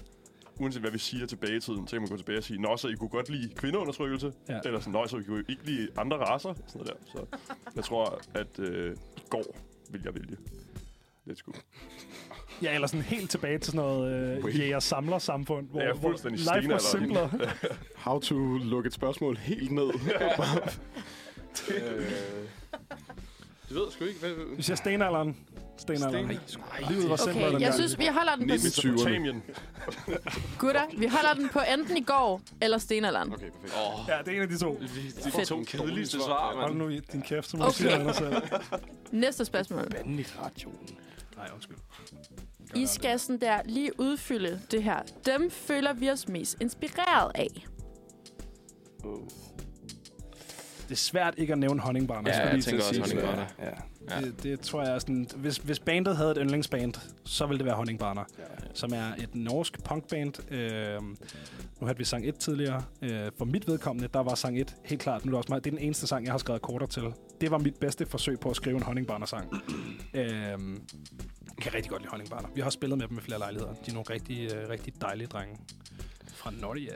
uanset 0.59 0.83
hvad 0.83 0.91
vi 0.91 0.99
siger 0.99 1.27
tilbage 1.27 1.57
i 1.57 1.61
tiden, 1.61 1.87
så 1.89 1.97
kan 1.97 2.03
man 2.03 2.09
gå 2.11 2.17
tilbage 2.17 2.39
og 2.39 2.45
sige, 2.45 2.61
Nå, 2.61 2.77
så 2.77 2.89
I 2.89 2.95
kunne 2.95 3.09
godt 3.11 3.29
lide 3.29 3.55
kvindeundertrykkelse, 3.55 4.33
Ja. 4.49 4.59
eller 4.65 4.81
sådan, 4.81 4.93
Nå, 4.93 5.07
så 5.07 5.17
I 5.19 5.23
kunne 5.23 5.45
ikke 5.49 5.65
lide 5.67 5.89
andre 5.97 6.17
raser, 6.17 6.55
sådan 6.67 6.81
noget 6.87 6.89
der. 6.89 7.13
Så 7.13 7.27
jeg 7.77 7.85
tror, 7.85 8.21
at 8.35 8.59
øh, 8.59 8.97
i 9.17 9.23
går 9.31 9.45
vil 9.91 10.01
jeg 10.05 10.15
vælge. 10.15 10.37
Let's 11.29 11.43
go. 11.45 11.53
Ja, 12.63 12.75
eller 12.75 12.87
sådan 12.87 13.03
helt 13.03 13.31
tilbage 13.31 13.59
til 13.59 13.73
sådan 13.73 13.81
noget 13.87 14.39
øh, 14.45 14.59
jæger-samler-samfund, 14.61 15.69
hvor, 15.71 15.81
Ja, 15.83 15.93
hvor 15.93 16.01
fuldstændig 16.09 16.41
life 16.41 16.73
was 16.73 16.83
stenalderen. 16.83 17.31
simpler. 17.31 17.49
How 18.05 18.19
to 18.21 18.35
lukke 18.59 18.87
et 18.87 18.93
spørgsmål 18.93 19.37
helt 19.37 19.71
ned. 19.73 19.91
Øh, 21.71 21.77
det 23.69 23.77
ved 23.77 23.83
jeg 23.85 23.93
sgu 23.93 24.05
ikke. 24.05 24.21
Hvad, 24.21 24.57
Vi 24.57 24.63
siger 24.63 24.77
stenalderen. 24.77 25.37
Stenalderen. 25.79 26.31
Sten- 26.31 26.91
Livet 26.91 27.11
var 27.11 27.17
simplere 27.17 27.37
Okay, 27.37 27.43
jeg 27.45 27.53
dengang. 27.53 27.75
synes, 27.75 27.99
vi 27.99 28.07
holder 28.07 28.37
den 28.37 28.49
på... 28.49 28.55
1920'erne. 28.55 28.89
Mesopotamien. 28.91 29.43
Gutter, 30.59 30.83
vi 30.99 31.07
holder 31.07 31.35
den 31.35 31.49
på 31.49 31.59
enten 31.75 31.97
i 31.97 32.03
går 32.03 32.41
eller 32.63 32.79
stenalderen. 32.79 33.33
Okay, 33.33 33.51
perfekt. 33.51 33.75
Ja, 34.09 34.19
det 34.25 34.29
er 34.29 34.37
en 34.37 34.43
af 34.43 34.49
de 34.49 34.59
to. 34.59 34.75
de, 34.81 35.25
de 35.25 35.31
Fedt. 35.31 35.49
to 35.49 35.65
kedeligste 35.67 36.17
svar, 36.19 36.53
Hold 36.55 36.75
mand. 36.75 36.79
nu 36.79 36.89
i 36.89 37.01
din 37.13 37.23
kæft, 37.23 37.51
så 37.51 37.57
må 37.57 37.63
Okay. 37.65 37.73
du 37.73 37.77
sige 37.91 37.99
noget 37.99 38.17
selv. 38.17 38.35
Næste 39.13 39.45
spørgsmål. 39.45 39.91
Bandit 39.91 40.39
radioen. 40.43 40.77
Nej, 41.41 41.51
undskyld. 41.55 41.79
I 42.75 42.87
skal 42.87 43.21
sådan 43.21 43.41
der 43.41 43.63
lige 43.65 44.01
udfylde 44.01 44.61
det 44.71 44.83
her. 44.83 45.03
Dem 45.27 45.51
føler 45.51 45.93
vi 45.93 46.11
os 46.11 46.29
mest 46.29 46.57
inspireret 46.61 47.33
af. 47.35 47.67
Det 50.91 50.97
er 50.97 51.01
svært 51.01 51.35
ikke 51.37 51.53
at 51.53 51.59
nævne 51.59 51.81
honningbarner. 51.81 52.31
Ja, 52.31 52.37
skulle 52.37 52.55
jeg 52.55 52.65
tænker 52.65 52.81
også 52.81 52.95
sige. 52.95 53.01
honningbarner. 53.03 53.47
Ja. 53.59 53.71
Ja. 54.11 54.21
Det, 54.21 54.43
det 54.43 54.61
tror 54.61 54.83
jeg 54.83 54.95
er 54.95 54.99
sådan... 54.99 55.29
Hvis, 55.37 55.57
hvis 55.57 55.79
bandet 55.79 56.17
havde 56.17 56.31
et 56.31 56.37
yndlingsband, 56.41 56.95
så 57.25 57.47
ville 57.47 57.59
det 57.59 57.67
være 57.67 57.75
Honningbarner, 57.75 58.25
ja. 58.39 58.45
som 58.75 58.93
er 58.95 59.15
et 59.19 59.35
norsk 59.35 59.85
punkband. 59.85 60.53
Øh, 60.53 61.03
nu 61.81 61.87
havde 61.87 61.99
vi 61.99 62.05
sang 62.05 62.27
1 62.29 62.39
tidligere. 62.39 62.83
Øh, 63.03 63.31
for 63.39 63.45
mit 63.45 63.69
vedkommende, 63.69 64.09
der 64.15 64.21
var 64.21 64.35
sang 64.35 64.61
1 64.61 64.77
helt 64.85 65.03
klart. 65.03 65.25
Nu 65.25 65.29
er 65.29 65.33
det, 65.33 65.39
også 65.39 65.49
meget, 65.49 65.65
det 65.65 65.71
er 65.71 65.77
den 65.77 65.85
eneste 65.85 66.07
sang, 66.07 66.25
jeg 66.25 66.33
har 66.33 66.39
skrevet 66.39 66.63
korter 66.63 66.87
til. 66.87 67.03
Det 67.41 67.51
var 67.51 67.59
mit 67.59 67.77
bedste 67.77 68.07
forsøg 68.07 68.41
på 68.41 68.51
at 68.51 68.57
skrive 68.57 68.77
en 68.77 68.83
Honningbarner-sang. 68.83 69.53
øh, 70.15 70.25
jeg 70.25 70.59
kan 71.61 71.75
rigtig 71.75 71.91
godt 71.91 72.03
lide 72.03 72.11
Honningbarner. 72.11 72.49
Vi 72.55 72.61
har 72.61 72.71
spillet 72.71 72.99
med 72.99 73.07
dem 73.07 73.15
med 73.15 73.23
flere 73.23 73.39
lejligheder. 73.39 73.73
De 73.73 73.91
er 73.91 73.93
nogle 73.93 74.11
rigtig, 74.11 74.55
øh, 74.55 74.69
rigtig 74.69 74.93
dejlige 75.01 75.27
drenge. 75.27 75.57
Fra 76.35 76.51
Norge, 76.61 76.89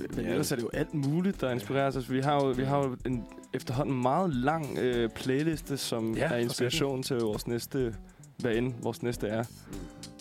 ja. 0.00 0.04
Men 0.16 0.26
ellers 0.26 0.52
er 0.52 0.56
det 0.56 0.62
jo 0.62 0.70
alt 0.72 0.94
muligt, 0.94 1.40
der 1.40 1.50
inspirerer 1.50 1.86
os. 1.86 1.96
Altså, 1.96 2.12
vi 2.12 2.20
har 2.20 2.34
jo, 2.34 2.50
vi 2.50 2.64
har 2.64 2.78
jo 2.78 2.96
en 3.06 3.24
efterhånden 3.54 4.02
meget 4.02 4.34
lang 4.34 4.78
øh, 4.78 5.10
playliste, 5.10 5.76
som 5.76 6.14
Ja, 6.16 6.24
er 6.32 6.36
inspiration 6.36 7.02
til 7.02 7.16
vores 7.16 7.46
næste, 7.46 7.94
hvad 8.38 8.54
end 8.54 8.74
vores 8.82 9.02
næste 9.02 9.26
er. 9.28 9.44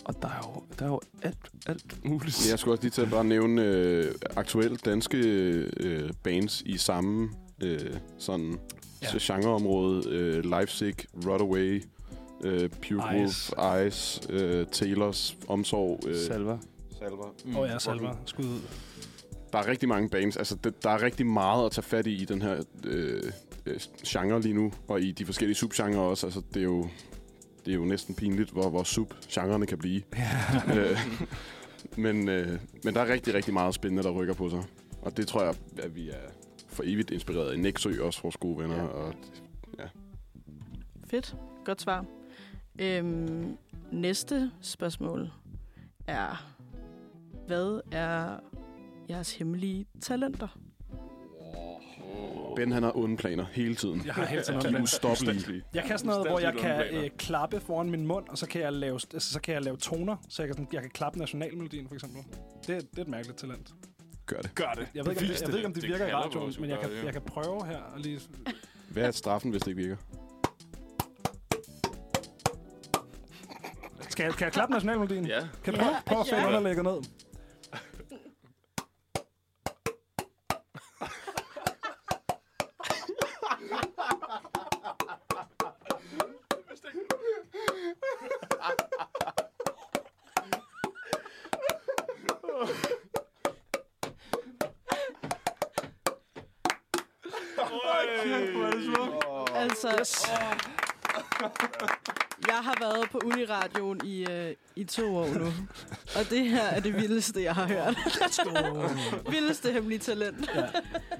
Og 0.06 0.22
der 0.22 0.28
er 0.28 0.54
jo, 0.56 0.64
der 0.80 0.86
er 0.86 0.90
jo 0.90 1.00
alt, 1.22 1.38
alt 1.68 2.06
muligt. 2.06 2.50
Jeg 2.52 2.60
skulle 2.60 2.74
også 2.74 2.84
lige 2.84 2.92
til 2.92 3.02
at 3.02 3.10
bare 3.10 3.24
nævne 3.26 3.62
øh, 3.64 4.12
aktuelt 4.36 4.86
danske 4.86 5.18
øh, 5.78 6.10
bands 6.24 6.62
i 6.66 6.78
samme 6.78 7.30
øh, 7.64 7.80
sådan 8.18 8.60
Ja. 9.14 9.18
genreområde. 9.22 10.10
Øh, 10.10 10.44
Lifesick, 10.60 11.06
Runaway, 11.26 11.84
øh, 12.44 12.70
Pure 12.70 13.24
Ice. 13.26 13.54
Wolf, 13.58 13.88
Ice, 13.88 14.22
øh, 14.34 14.68
Taylors, 14.72 15.38
Omsorg. 15.48 16.00
Øh, 16.08 16.16
Salva. 16.28 16.58
Salver. 17.00 17.26
Åh 17.48 17.58
oh, 17.58 17.70
ja, 17.70 17.80
Salva. 17.80 18.12
Skud 18.26 18.44
ud. 18.46 18.60
Der 19.54 19.60
er 19.60 19.68
rigtig 19.68 19.90
mange 19.90 20.10
bands. 20.10 20.38
Altså, 20.38 20.56
det, 20.56 20.84
der 20.84 20.90
er 20.90 21.02
rigtig 21.02 21.26
meget 21.26 21.66
at 21.66 21.72
tage 21.72 21.84
fat 21.84 22.08
i 22.08 22.22
i 22.22 22.26
den 22.26 22.42
her 22.42 22.64
øh, 22.86 23.32
øh, 23.66 23.80
genre 24.08 24.42
lige 24.42 24.54
nu, 24.54 24.74
og 24.88 25.02
i 25.02 25.12
de 25.12 25.26
forskellige 25.26 25.56
subgenre 25.56 26.02
også. 26.02 26.28
Altså, 26.28 26.42
det 26.54 26.60
er 26.60 26.64
jo, 26.64 26.88
det 27.66 27.72
er 27.72 27.76
jo 27.76 27.86
næsten 27.86 28.16
pinligt, 28.16 28.52
hvor, 28.52 28.70
hvor 28.70 28.84
subgenrerne 28.84 29.66
kan 29.66 29.78
blive. 29.78 30.02
øh, 30.78 31.00
men, 31.98 32.30
øh, 32.30 32.60
men 32.84 32.94
der 32.94 33.02
er 33.02 33.14
rigtig, 33.14 33.34
rigtig 33.34 33.54
meget 33.54 33.76
spændende, 33.76 34.04
der 34.04 34.12
rykker 34.12 34.34
på 34.34 34.50
sig. 34.50 34.64
Og 35.02 35.18
det 35.18 35.28
tror 35.28 35.44
jeg, 35.44 35.56
at 35.78 35.96
vi 35.96 36.10
er 36.10 36.30
for 36.68 36.84
evigt 36.86 37.12
inspireret 37.12 37.52
af 37.52 37.60
Nexø, 37.60 38.04
også 38.04 38.22
vores 38.22 38.38
gode 38.38 38.58
venner. 38.58 38.76
Ja. 38.76 38.82
Ja. 38.82 38.90
Og 38.94 39.14
Fedt. 41.08 41.36
Godt 41.66 41.82
svar. 41.82 42.06
Øhm, 42.80 43.58
næste 43.92 44.52
spørgsmål 44.62 45.32
er, 46.08 46.54
hvad 47.48 47.82
er 47.92 48.40
jeres 49.10 49.36
hemmelige 49.36 49.86
talenter? 50.02 50.48
Ben, 52.56 52.72
han 52.72 52.84
har 52.84 52.98
onde 52.98 53.18
planer 53.18 53.46
hele 53.52 53.76
tiden. 53.76 54.02
Jeg 54.06 54.14
har 54.14 54.26
hele 54.26 54.44
tiden 54.44 54.54
De 54.62 54.68
onde 54.68 54.68
er 54.68 54.72
planer. 54.72 54.84
ustoppelige. 54.84 55.64
Jeg 55.74 55.84
kan 55.84 55.98
sådan 55.98 56.10
noget, 56.10 56.30
hvor 56.32 56.40
jeg 56.40 56.54
kan 56.54 56.82
øh, 56.92 57.10
klappe 57.18 57.60
foran 57.60 57.90
min 57.90 58.08
mund, 58.08 58.28
og 58.30 58.38
så 58.38 58.48
kan 58.48 58.62
jeg 58.62 58.74
lave, 58.74 59.00
altså, 59.14 59.32
så 59.34 59.42
kan 59.42 59.54
jeg 59.54 59.64
lave 59.64 59.78
toner, 59.78 60.16
så 60.30 60.42
jeg 60.42 60.48
kan, 60.50 60.54
sådan, 60.56 60.68
jeg 60.74 60.82
kan 60.82 60.92
klappe 60.92 61.20
nationalmelodien, 61.20 61.88
for 61.88 61.96
eksempel. 61.96 62.22
Det, 62.68 62.68
det 62.68 62.98
er 62.98 63.02
et 63.02 63.08
mærkeligt 63.08 63.38
talent. 63.40 63.74
Gør 64.26 64.42
det. 64.42 64.56
Gør 64.56 64.72
det. 64.76 64.88
Jeg 64.96 65.06
ved, 65.06 65.12
ikke, 65.12 65.22
om, 65.24 65.30
jeg 65.32 65.40
det. 65.40 65.48
ved 65.48 65.56
ikke, 65.56 65.68
om 65.68 65.74
det, 65.74 65.82
Det 65.82 65.90
virker 65.92 66.08
i 66.08 66.14
radioen, 66.14 66.54
men 66.60 66.70
jeg 66.70 66.80
kan, 66.80 66.90
jeg 67.06 67.14
kan 67.14 67.22
prøve 67.22 67.66
her. 67.66 67.78
Og 67.78 68.00
lige... 68.00 68.20
Hvad 68.90 69.04
er 69.04 69.12
straffen, 69.12 69.52
hvis 69.52 69.62
det 69.62 69.68
ikke 69.72 69.82
virker? 69.82 69.96
Skal 74.10 74.24
jeg, 74.24 74.34
kan 74.34 74.46
jeg 74.46 74.54
klappe 74.54 74.74
nationalmelodien? 74.74 75.26
Ja. 75.28 75.40
Kan 75.64 75.74
du 75.74 75.80
prøve, 75.80 75.96
prøve 76.06 76.22
at 76.22 76.32
Ja. 76.32 76.48
underlægget 76.48 76.84
ned? 76.84 76.98
Altså, 99.56 99.90
jeg 102.48 102.56
har 102.56 102.78
været 102.80 103.10
på 103.10 103.20
Uniradioen 103.26 104.02
i, 104.06 104.26
øh, 104.32 104.56
i 104.76 104.84
to 104.84 105.16
år 105.16 105.28
nu. 105.28 105.46
Og 106.16 106.30
det 106.30 106.50
her 106.50 106.64
er 106.64 106.80
det 106.80 106.96
vildeste, 106.96 107.44
jeg 107.44 107.56
har 107.56 107.68
hørt. 107.68 107.98
vildeste 109.32 109.72
hemmelige 109.72 110.00
talent. 110.00 110.50
Ja. 110.56 110.62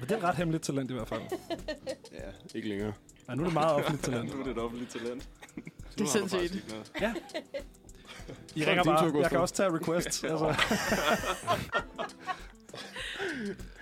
det 0.00 0.10
er 0.10 0.16
et 0.16 0.22
ret 0.22 0.34
hemmeligt 0.36 0.64
talent 0.64 0.90
i 0.90 0.94
hvert 0.94 1.08
fald. 1.08 1.22
Ja, 2.12 2.30
ikke 2.54 2.68
længere. 2.68 2.92
Ja, 3.28 3.34
nu 3.34 3.42
er 3.42 3.46
det 3.46 3.54
meget 3.54 3.74
offentligt 3.74 4.04
talent. 4.04 4.34
Nu 4.34 4.40
er 4.40 4.44
det 4.44 4.52
et 4.52 4.58
offentligt 4.58 4.90
talent. 4.90 5.28
Det 5.98 6.00
er 6.00 6.06
sindssygt. 6.06 6.54
I 8.54 8.60
Så 8.62 8.70
ringer 8.70 8.84
bare. 8.84 9.20
Jeg 9.20 9.30
kan 9.30 9.38
også 9.40 9.54
tage 9.54 9.70
requests. 9.78 10.24
altså. 10.30 10.54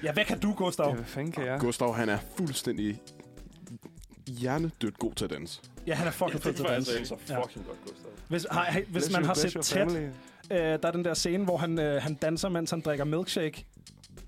ja, 0.02 0.12
hvad 0.12 0.24
kan 0.24 0.38
du, 0.40 0.52
Gustav? 0.54 0.88
Ja, 0.88 0.94
hvad 0.94 1.04
fanden 1.04 1.32
kan 1.32 1.46
jeg? 1.46 1.60
Gustav, 1.60 1.94
han 1.94 2.08
er 2.08 2.18
fuldstændig 2.36 3.00
hjernedødt 4.26 4.98
god 4.98 5.12
til 5.14 5.24
at 5.24 5.30
danse. 5.30 5.60
Ja, 5.86 5.94
han 5.94 6.06
er 6.06 6.10
fucking 6.10 6.42
fed 6.42 6.54
til 6.54 6.62
at 6.62 6.70
danse. 6.70 7.06
så 7.06 7.16
Ja. 7.28 7.42
fucking 7.42 7.66
godt, 7.66 7.78
Gustav. 7.84 8.10
Hvis, 8.28 8.46
har, 8.50 8.72
hvis 8.72 8.84
Bless 8.92 9.10
man 9.12 9.20
you, 9.22 9.26
har 9.26 9.34
set 9.34 9.60
tæt, 9.62 9.92
øh, 9.92 10.12
der 10.50 10.78
er 10.82 10.90
den 10.90 11.04
der 11.04 11.14
scene, 11.14 11.44
hvor 11.44 11.56
han, 11.56 11.78
øh, 11.78 12.02
han 12.02 12.14
danser, 12.14 12.48
mens 12.48 12.70
han 12.70 12.80
drikker 12.80 13.04
milkshake. 13.04 13.66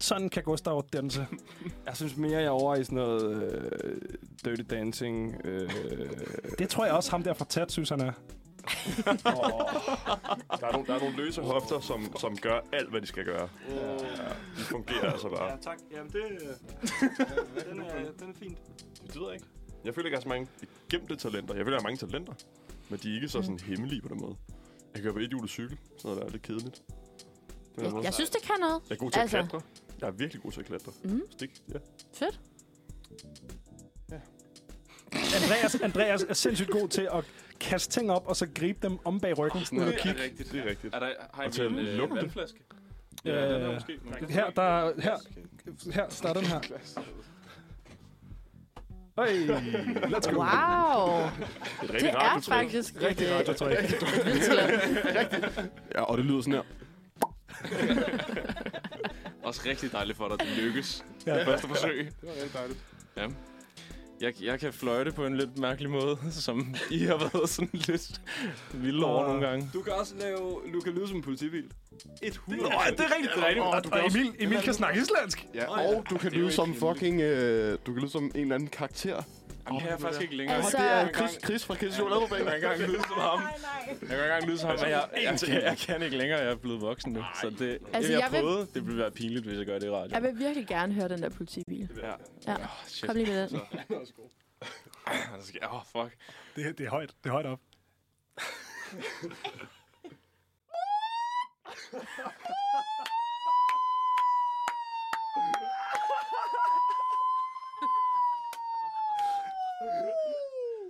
Sådan 0.05 0.28
kan 0.28 0.43
Gustav 0.43 0.85
danse. 0.93 1.26
Jeg 1.86 1.97
synes 1.97 2.16
mere, 2.16 2.32
jeg 2.32 2.44
er 2.44 2.51
over 2.51 2.76
i 2.76 2.85
sådan 2.85 2.97
noget 2.97 3.52
øh, 3.85 3.97
dirty 4.44 4.62
dancing. 4.70 5.36
Øh, 5.44 5.70
Det 6.59 6.68
tror 6.68 6.85
jeg 6.85 6.94
også, 6.94 7.10
ham 7.10 7.22
der 7.22 7.35
fra 7.35 7.44
tæt, 7.44 7.72
synes 7.72 7.89
han 7.89 8.01
er. 8.01 8.12
Der 9.14 10.66
er, 10.66 10.72
nogle, 10.72 10.86
der 10.86 10.94
er 10.94 10.98
nogle 11.01 11.16
løse 11.16 11.43
hofter, 11.43 11.81
som, 11.81 12.16
som 12.20 12.36
gør 12.36 12.60
alt, 12.72 12.90
hvad 12.90 13.01
de 13.01 13.06
skal 13.06 13.24
gøre. 13.24 13.48
Ja, 13.70 13.93
de 14.56 14.60
fungerer 14.60 15.12
altså 15.12 15.28
bare. 15.28 15.59
tak. 15.62 15.78
Jamen, 15.93 16.12
det, 16.12 16.22
den, 17.70 17.81
er, 17.81 18.12
den 18.18 18.28
er 18.31 18.35
fint. 18.39 18.59
Det 19.06 19.16
ved 19.16 19.22
jeg 19.26 19.35
ikke. 19.35 19.47
Jeg 19.85 19.94
føler 19.94 20.06
ikke, 20.06 20.16
at 20.18 20.24
jeg 20.24 20.31
har 20.32 20.36
så 20.36 20.40
mange 20.40 20.48
gemte 20.90 21.16
talenter. 21.16 21.55
Jeg 21.55 21.64
føler, 21.64 21.76
at 21.76 21.82
jeg 21.82 21.86
har 21.86 21.89
mange 21.90 22.06
talenter. 22.06 22.32
Men 22.89 22.98
de 23.02 23.10
er 23.10 23.14
ikke 23.14 23.28
så 23.28 23.43
sådan 23.43 23.59
hemmelige 23.59 24.02
på 24.02 24.09
den 24.09 24.20
måde. 24.20 24.36
Jeg 24.94 24.94
kan 24.94 25.02
køre 25.02 25.12
på 25.12 25.18
et 25.18 25.28
hjulet 25.28 25.51
cykel. 25.51 25.78
Sådan 25.98 26.09
noget, 26.09 26.20
der 26.20 26.26
er 26.26 26.31
lidt 26.31 26.43
kedeligt. 26.43 26.82
Jeg, 27.78 27.93
jeg 28.05 28.14
synes, 28.14 28.31
det 28.31 28.43
kan 28.43 28.55
noget. 28.60 28.81
jeg 28.89 28.94
er 28.94 28.98
god 28.98 29.10
til 29.10 29.20
altså- 29.20 29.39
at 29.39 29.48
klatre. 29.48 29.66
Jeg 30.01 30.07
er 30.07 30.11
virkelig 30.11 30.43
god 30.43 30.53
til 30.53 30.61
at 30.61 30.66
klatre. 30.66 30.93
Mm, 31.05 31.23
Stik, 31.31 31.51
ja. 31.73 31.79
fedt. 32.15 32.41
Andreas, 35.12 35.75
Andreas 35.83 36.23
er 36.29 36.35
sindssygt 36.35 36.71
god 36.71 36.89
til 36.89 37.09
at 37.12 37.25
kaste 37.61 37.93
ting 37.93 38.11
op, 38.11 38.27
og 38.27 38.37
så 38.37 38.47
gribe 38.55 38.79
dem 38.89 38.99
om 39.05 39.21
bag 39.21 39.39
ryggen. 39.39 39.65
Sådan 39.65 39.79
Det 39.79 39.87
noget. 39.87 39.99
er 40.07 40.12
kig. 40.15 40.23
rigtigt. 40.25 40.53
Det 40.53 40.61
er 40.61 40.65
rigtigt. 40.71 40.95
Er 40.95 40.99
der, 40.99 41.09
har 41.35 41.45
Og 41.45 41.53
til 41.53 41.62
I 41.62 41.66
at 41.66 41.73
en 41.73 41.79
øh, 41.79 42.11
vandflaske? 42.16 42.59
Øh, 43.25 43.33
Ja, 43.33 43.55
den 43.55 43.62
er 43.62 43.75
måske. 43.75 43.99
Her, 44.29 44.51
der, 44.51 44.62
er- 44.62 45.01
her, 45.01 45.16
her, 45.93 46.07
der 46.23 46.29
er 46.29 46.33
den 46.35 46.47
her. 46.47 46.61
Hey, 49.19 49.49
let's 50.15 50.31
go. 50.31 50.39
Wow. 50.41 51.29
Det 51.83 51.83
er, 51.83 51.83
et 51.83 51.89
Det 51.89 51.93
rigtig 51.93 52.09
er 52.09 52.41
faktisk 52.41 53.03
Rigtig 53.03 53.27
øh, 53.27 53.35
radiotrik. 53.37 53.79
et 53.79 54.25
vildt 54.27 54.45
talent. 54.45 55.73
Ja, 55.95 56.01
og 56.03 56.19
det 56.19 56.27
lyder 56.27 56.41
sådan 56.41 56.53
her. 56.55 56.62
Også 59.45 59.61
rigtig 59.66 59.93
dejligt 59.93 60.16
for 60.19 60.29
dig, 60.29 60.41
at 60.41 60.47
det 60.47 60.65
lykkes. 60.65 61.05
Ja. 61.27 61.47
Første 61.47 61.69
forsøg. 61.69 61.97
Det 62.21 62.29
var 62.29 62.35
rigtig 62.43 62.55
dejligt. 62.55 62.79
Ja. 63.16 63.27
Jeg, 64.21 64.43
jeg 64.43 64.61
kan 64.61 64.73
fløjte 64.73 65.12
på 65.12 65.27
en 65.27 65.37
lidt 65.37 65.59
mærkelig 65.59 65.91
måde, 65.91 66.19
som 66.47 66.75
I 66.91 66.99
har 66.99 67.16
været 67.16 67.49
sådan 67.51 67.69
lidt 67.73 68.21
vilde 68.73 69.07
over 69.07 69.27
nogle 69.27 69.47
gange. 69.47 69.71
Du 69.75 69.83
kan 69.83 69.93
også 69.93 70.15
lave... 70.21 70.61
Du 70.73 70.81
kan 70.81 70.93
lyde 70.93 71.09
som 71.09 71.16
en 71.16 71.23
politibil. 71.23 71.65
100. 72.23 72.71
det 72.71 72.77
er 72.77 72.81
rigtigt, 72.87 73.35
det 73.35 73.43
er 73.43 73.47
rigtigt. 73.47 73.66
Og, 73.66 73.83
og 73.93 74.07
Emil, 74.07 74.35
Emil 74.39 74.62
kan 74.62 74.75
snakke 74.75 75.01
islandsk. 75.01 75.47
Ja, 75.55 75.66
Nå 75.66 75.73
og 75.73 76.05
du 76.11 76.19
kan 76.19 76.33
lyde 76.33 76.53
som 76.53 76.75
fucking... 76.75 77.21
Øh, 77.21 77.79
du 77.87 77.93
kan 77.93 78.01
lyde 78.03 78.11
som 78.11 78.25
en 78.25 78.41
eller 78.41 78.55
anden 78.55 78.69
karakter. 78.69 79.23
Jamen, 79.66 79.81
det 79.81 79.86
er 79.86 79.91
jeg 79.91 80.01
faktisk 80.01 80.23
ikke 80.23 80.36
længere. 80.36 80.57
Altså- 80.57 80.77
Det 80.78 80.86
er 80.86 81.09
Chris, 81.12 81.39
Chris 81.45 81.65
fra 81.65 81.74
Chris 81.74 81.99
Joel 81.99 82.12
Jeg 82.20 82.28
kan 82.28 82.39
ikke 82.39 82.53
engang 82.55 82.81
lyde 82.91 83.03
som 83.09 83.19
ham. 83.20 83.41
Jeg 83.41 83.99
kan 84.01 84.11
ikke 84.11 84.23
engang 84.23 84.47
lyde 84.47 84.59
som 84.59 84.70
ham, 84.70 84.78
men 84.81 84.89
jeg, 84.91 85.09
jeg, 85.16 85.39
jeg, 85.49 85.62
jeg 85.62 85.78
kan 85.78 86.03
ikke 86.03 86.16
længere. 86.16 86.39
Jeg 86.41 86.51
er 86.51 86.55
blevet 86.57 86.81
voksen 86.81 87.12
nu. 87.12 87.24
Så 87.41 87.51
det, 87.51 87.61
Altså, 87.61 87.86
altså, 87.93 88.12
jeg, 88.12 88.20
jeg 88.20 88.32
jeg 88.32 88.32
vil- 88.32 88.41
prøvede. 88.41 88.66
Det 88.74 88.86
ville 88.86 88.99
være 89.03 89.11
pinligt, 89.11 89.45
hvis 89.47 89.59
jeg 89.59 89.66
gør 89.66 89.78
det 89.78 89.86
i 89.86 89.91
radio. 89.91 90.15
Jeg 90.15 90.23
vil 90.23 90.39
virkelig 90.39 90.66
gerne 90.66 90.95
høre 90.95 91.09
den 91.09 91.23
der 91.23 91.28
politibil. 91.28 91.89
Ja. 92.03 92.12
Ja, 92.47 92.55
Oh, 92.55 92.61
shit. 92.86 93.07
kom 93.09 93.16
lige 93.16 93.27
med 93.31 93.49
den. 93.49 93.61
Åh, 95.62 95.74
oh, 95.74 95.81
fuck. 95.93 96.16
Det, 96.57 96.78
det 96.78 96.86
er 96.86 96.91
højt. 96.91 97.11
Det 97.24 97.31
er 97.31 97.32
højt 97.32 97.47
op. 97.47 97.61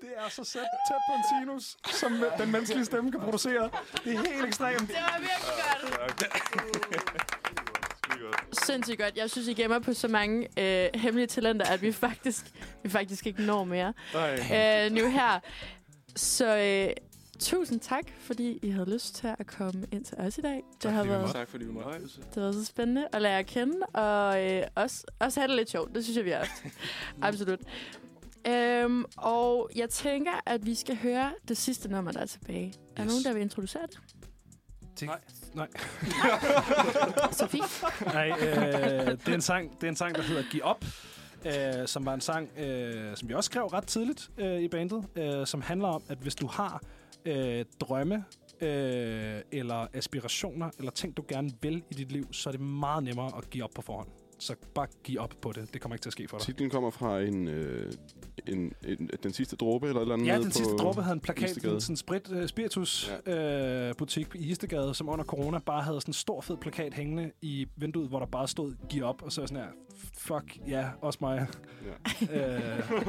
Det 0.00 0.10
er 0.16 0.28
så 0.28 0.44
sæt, 0.44 0.60
tæt 0.60 0.96
på 1.08 1.14
en 1.14 1.24
sinus, 1.40 1.76
som 2.00 2.24
den 2.38 2.52
menneskelige 2.52 2.84
stemme 2.84 3.10
kan 3.12 3.20
producere. 3.20 3.70
Det 4.04 4.14
er 4.14 4.32
helt 4.32 4.46
ekstremt. 4.46 4.80
Det 4.80 4.88
var 4.88 5.18
virkelig 5.18 5.54
godt. 8.20 8.64
Sindssygt 8.66 8.98
godt. 8.98 9.16
Jeg 9.16 9.30
synes, 9.30 9.48
I 9.48 9.52
gemmer 9.54 9.78
på 9.78 9.92
så 9.92 10.08
mange 10.08 10.48
øh, 10.58 10.88
hemmelige 10.94 11.26
talenter, 11.26 11.66
at 11.66 11.82
vi 11.82 11.92
faktisk, 11.92 12.46
vi 12.82 12.88
faktisk 12.88 13.26
ikke 13.26 13.42
når 13.42 13.64
mere 13.64 13.92
øh, 14.86 14.92
nu 14.92 15.10
her. 15.10 15.40
Så 16.16 16.56
øh, 16.56 16.90
tusind 17.40 17.80
tak, 17.80 18.04
fordi 18.20 18.58
I 18.62 18.70
havde 18.70 18.90
lyst 18.90 19.14
til 19.14 19.30
at 19.38 19.46
komme 19.46 19.86
ind 19.92 20.04
til 20.04 20.18
os 20.18 20.38
i 20.38 20.40
dag. 20.40 20.62
Det 20.82 20.90
har 20.90 20.98
fordi 20.98 21.08
vi 21.08 21.14
været, 21.14 21.32
Tak 21.32 21.48
fordi 21.48 21.66
du 21.66 21.72
måtte. 21.72 21.90
det 22.00 22.34
har 22.34 22.40
været 22.40 22.54
så 22.54 22.64
spændende 22.64 23.08
at 23.12 23.22
lære 23.22 23.38
at 23.38 23.46
kende, 23.46 23.86
og 23.86 24.50
øh, 24.52 24.62
også, 24.74 25.04
også 25.18 25.40
have 25.40 25.48
det 25.48 25.56
lidt 25.56 25.70
sjovt. 25.70 25.94
Det 25.94 26.04
synes 26.04 26.16
jeg, 26.16 26.24
vi 26.24 26.30
har 26.30 26.38
haft. 26.38 26.64
Absolut. 27.22 27.60
Øhm, 28.48 29.04
og 29.16 29.70
jeg 29.76 29.90
tænker, 29.90 30.32
at 30.46 30.66
vi 30.66 30.74
skal 30.74 30.96
høre 30.96 31.32
det 31.48 31.56
sidste 31.56 31.88
nummer, 31.88 32.12
der 32.12 32.20
er 32.20 32.26
tilbage. 32.26 32.66
Yes. 32.66 32.76
Er 32.76 32.80
der 32.96 33.04
nogen, 33.04 33.24
der 33.24 33.32
vil 33.32 33.42
introducere 33.42 33.82
det? 33.82 33.98
Nej. 35.02 35.20
Nej. 35.54 35.68
Sofie? 37.32 37.62
Nej, 38.06 38.30
øh, 38.40 38.46
det, 39.06 39.28
er 39.28 39.34
en 39.34 39.40
sang, 39.40 39.74
det 39.80 39.84
er 39.84 39.88
en 39.88 39.96
sang, 39.96 40.14
der 40.14 40.22
hedder 40.22 40.42
Giv 40.50 40.60
op, 40.64 40.84
øh, 41.46 41.86
som 41.86 42.06
var 42.06 42.14
en 42.14 42.20
sang, 42.20 42.58
øh, 42.58 43.16
som 43.16 43.28
vi 43.28 43.34
også 43.34 43.48
skrev 43.48 43.64
ret 43.64 43.86
tidligt 43.86 44.30
øh, 44.38 44.60
i 44.60 44.68
bandet, 44.68 45.04
øh, 45.16 45.46
som 45.46 45.62
handler 45.62 45.88
om, 45.88 46.02
at 46.08 46.18
hvis 46.18 46.34
du 46.34 46.46
har 46.46 46.82
øh, 47.24 47.64
drømme 47.80 48.24
øh, 48.60 49.40
eller 49.52 49.86
aspirationer, 49.94 50.70
eller 50.78 50.90
ting, 50.90 51.16
du 51.16 51.24
gerne 51.28 51.50
vil 51.62 51.82
i 51.90 51.94
dit 51.94 52.12
liv, 52.12 52.32
så 52.32 52.48
er 52.48 52.52
det 52.52 52.60
meget 52.60 53.04
nemmere 53.04 53.30
at 53.38 53.50
give 53.50 53.64
op 53.64 53.70
på 53.74 53.82
forhånd. 53.82 54.08
Så 54.38 54.54
bare 54.74 54.86
giv 55.04 55.18
op 55.20 55.34
på 55.42 55.52
det. 55.52 55.72
Det 55.74 55.80
kommer 55.80 55.94
ikke 55.96 56.02
til 56.02 56.08
at 56.08 56.12
ske 56.12 56.28
for 56.28 56.38
dig. 56.38 56.46
Titlen 56.46 56.70
kommer 56.70 56.90
fra 56.90 57.20
en, 57.20 57.48
øh, 57.48 57.92
en, 58.46 58.72
en, 58.88 59.10
den 59.22 59.32
sidste 59.32 59.56
dråbe 59.56 59.86
eller 59.88 60.00
et 60.00 60.02
eller 60.04 60.14
andet 60.14 60.26
Ja, 60.26 60.38
den 60.38 60.50
sidste 60.50 60.72
på 60.72 60.76
dråbe 60.76 61.02
havde 61.02 61.14
en 61.14 61.20
plakat, 61.20 61.50
Istegade. 61.50 61.74
en 61.74 61.80
sådan 61.80 61.96
sprit, 61.96 62.28
uh, 62.30 62.46
spiritus 62.46 63.12
ja. 63.26 63.88
uh, 63.90 63.96
butik 63.98 64.28
i 64.34 64.50
Istegade, 64.50 64.94
som 64.94 65.08
under 65.08 65.24
corona 65.24 65.58
bare 65.58 65.82
havde 65.82 66.00
sådan 66.00 66.10
en 66.10 66.14
stor 66.14 66.40
fed 66.40 66.56
plakat 66.56 66.94
hængende 66.94 67.30
i 67.42 67.66
vinduet, 67.76 68.08
hvor 68.08 68.18
der 68.18 68.26
bare 68.26 68.48
stod, 68.48 68.74
giv 68.88 69.04
op, 69.04 69.22
og 69.22 69.32
så 69.32 69.46
sådan 69.46 69.62
her, 69.64 69.70
fuck, 70.18 70.58
ja, 70.68 70.88
også 71.00 71.18
mig. 71.22 71.46
Ja. 72.30 72.76
uh, 72.78 73.02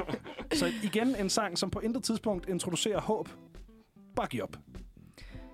så 0.60 0.72
igen 0.84 1.16
en 1.16 1.30
sang, 1.30 1.58
som 1.58 1.70
på 1.70 1.80
intet 1.80 2.04
tidspunkt 2.04 2.50
introducerer 2.50 3.02
håb. 3.02 3.30
Bare 4.16 4.28
giv 4.28 4.44
op. 4.44 4.58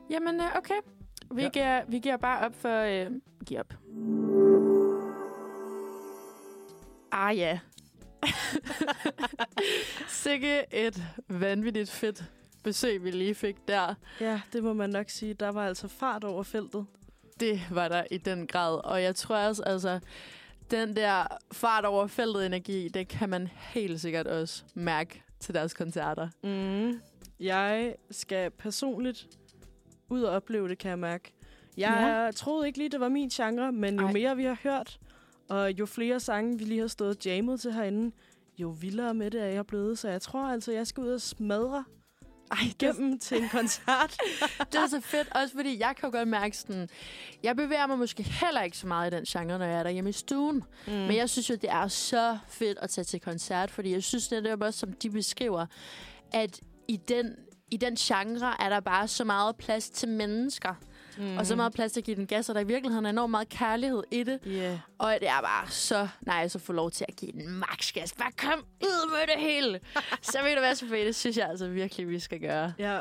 Jamen, 0.09 0.35
øh, 0.35 0.45
okay. 0.57 0.75
Vi, 1.35 1.41
Ja. 1.41 1.43
ja. 1.43 1.49
giver, 1.49 1.81
vi 1.89 1.99
giver 1.99 2.17
bare 2.17 2.45
op 2.45 2.55
for... 2.55 2.79
Øh, 2.81 3.11
giv 3.45 3.59
op. 3.59 3.73
Ah 7.11 7.37
ja. 7.37 7.59
Sikke 10.07 10.63
et 10.73 11.03
vanvittigt 11.27 11.89
fedt 11.89 12.23
besøg, 12.63 13.03
vi 13.03 13.11
lige 13.11 13.35
fik 13.35 13.55
der. 13.67 13.93
Ja, 14.19 14.41
det 14.53 14.63
må 14.63 14.73
man 14.73 14.89
nok 14.89 15.09
sige. 15.09 15.33
Der 15.33 15.49
var 15.49 15.67
altså 15.67 15.87
fart 15.87 16.23
over 16.23 16.43
feltet. 16.43 16.85
Det 17.39 17.61
var 17.71 17.87
der 17.87 18.03
i 18.11 18.17
den 18.17 18.47
grad. 18.47 18.85
Og 18.85 19.03
jeg 19.03 19.15
tror 19.15 19.35
også, 19.37 19.63
altså, 19.63 19.99
Den 20.71 20.95
der 20.95 21.23
fart 21.51 21.85
over 21.85 22.07
feltet 22.07 22.45
energi, 22.45 22.87
det 22.87 23.07
kan 23.07 23.29
man 23.29 23.47
helt 23.57 24.01
sikkert 24.01 24.27
også 24.27 24.63
mærke 24.73 25.23
til 25.39 25.53
deres 25.53 25.73
koncerter. 25.73 26.29
Mm. 26.43 27.01
Jeg 27.39 27.95
skal 28.11 28.51
personligt 28.51 29.27
ud 30.09 30.21
og 30.23 30.35
opleve 30.35 30.69
det, 30.69 30.77
kan 30.77 30.89
jeg 30.89 30.99
mærke. 30.99 31.33
Jeg 31.77 32.23
Ja. 32.25 32.31
troede 32.35 32.67
ikke 32.67 32.77
lige, 32.77 32.89
det 32.89 32.99
var 32.99 33.09
min 33.09 33.29
genre, 33.29 33.71
men 33.71 33.99
jo. 33.99 34.05
Ej. 34.05 34.13
mere 34.13 34.35
vi 34.35 34.43
har 34.43 34.57
hørt, 34.63 34.99
og 35.51 35.71
jo 35.71 35.85
flere 35.85 36.19
sange, 36.19 36.57
vi 36.57 36.63
lige 36.63 36.79
har 36.79 36.87
stået 36.87 37.25
jammet 37.25 37.61
til 37.61 37.73
herinde, 37.73 38.15
jo 38.57 38.69
vildere 38.69 39.13
med 39.13 39.31
det 39.31 39.41
er 39.41 39.45
jeg 39.45 39.67
blevet. 39.67 39.99
Så 39.99 40.09
jeg 40.09 40.21
tror 40.21 40.39
altså, 40.39 40.71
jeg 40.71 40.87
skal 40.87 41.03
ud 41.03 41.09
og 41.09 41.21
smadre 41.21 41.83
Ej, 42.51 42.57
igennem 42.65 43.19
til 43.19 43.43
en 43.43 43.49
koncert. 43.49 44.17
det 44.71 44.75
er 44.75 44.87
så 44.87 45.01
fedt, 45.01 45.35
også 45.35 45.55
fordi 45.55 45.79
jeg 45.79 45.95
kan 45.95 46.09
jo 46.09 46.17
godt 46.17 46.27
mærke 46.27 46.57
sådan, 46.57 46.89
jeg 47.43 47.55
bevæger 47.55 47.87
mig 47.87 47.97
måske 47.97 48.23
heller 48.23 48.61
ikke 48.61 48.77
så 48.77 48.87
meget 48.87 49.13
i 49.13 49.15
den 49.15 49.25
genre, 49.25 49.59
når 49.59 49.65
jeg 49.65 49.79
er 49.79 49.83
derhjemme 49.83 50.09
i 50.09 50.13
stuen. 50.13 50.63
Mm. 50.87 50.93
Men 50.93 51.15
jeg 51.15 51.29
synes 51.29 51.49
jo, 51.49 51.55
det 51.55 51.69
er 51.69 51.87
så 51.87 52.37
fedt 52.47 52.77
at 52.81 52.89
tage 52.89 53.05
til 53.05 53.19
koncert, 53.19 53.71
fordi 53.71 53.91
jeg 53.91 54.03
synes, 54.03 54.27
det 54.27 54.47
er 54.47 54.55
også, 54.61 54.79
som 54.79 54.93
de 54.93 55.09
beskriver, 55.09 55.65
at 56.33 56.59
i 56.87 56.97
den, 56.97 57.35
i 57.71 57.77
den 57.77 57.95
genre 57.95 58.61
er 58.61 58.69
der 58.69 58.79
bare 58.79 59.07
så 59.07 59.23
meget 59.23 59.55
plads 59.55 59.89
til 59.89 60.09
mennesker, 60.09 60.75
mm. 61.21 61.37
og 61.37 61.45
så 61.47 61.55
meget 61.55 61.73
plads 61.73 61.91
til 61.91 61.99
at 61.99 62.03
give 62.05 62.15
den 62.15 62.27
gas, 62.27 62.49
og 62.49 62.55
der 62.55 62.61
i 62.61 62.67
virkeligheden 62.67 63.05
er 63.05 63.09
enormt 63.09 63.31
meget 63.31 63.49
kærlighed 63.49 64.03
i 64.11 64.23
det. 64.23 64.39
Yeah. 64.47 64.77
Og 64.97 65.17
det 65.19 65.27
er 65.29 65.41
bare 65.41 65.67
så 65.69 66.07
nice 66.21 66.57
at 66.57 66.61
få 66.61 66.73
lov 66.73 66.91
til 66.91 67.05
at 67.09 67.15
give 67.15 67.31
den 67.31 67.47
max 67.47 67.93
gas. 67.93 68.13
Bare 68.13 68.31
kom 68.37 68.59
ud 68.83 69.09
med 69.11 69.35
det 69.35 69.43
hele. 69.43 69.79
så 70.21 70.37
vil 70.43 70.51
det 70.51 70.61
være 70.61 70.75
så 70.75 70.87
fedt. 70.87 71.05
Det 71.05 71.15
synes 71.15 71.37
jeg 71.37 71.49
altså 71.49 71.67
virkelig, 71.67 72.09
vi 72.09 72.19
skal 72.19 72.39
gøre. 72.39 72.73
Ja, 72.79 72.99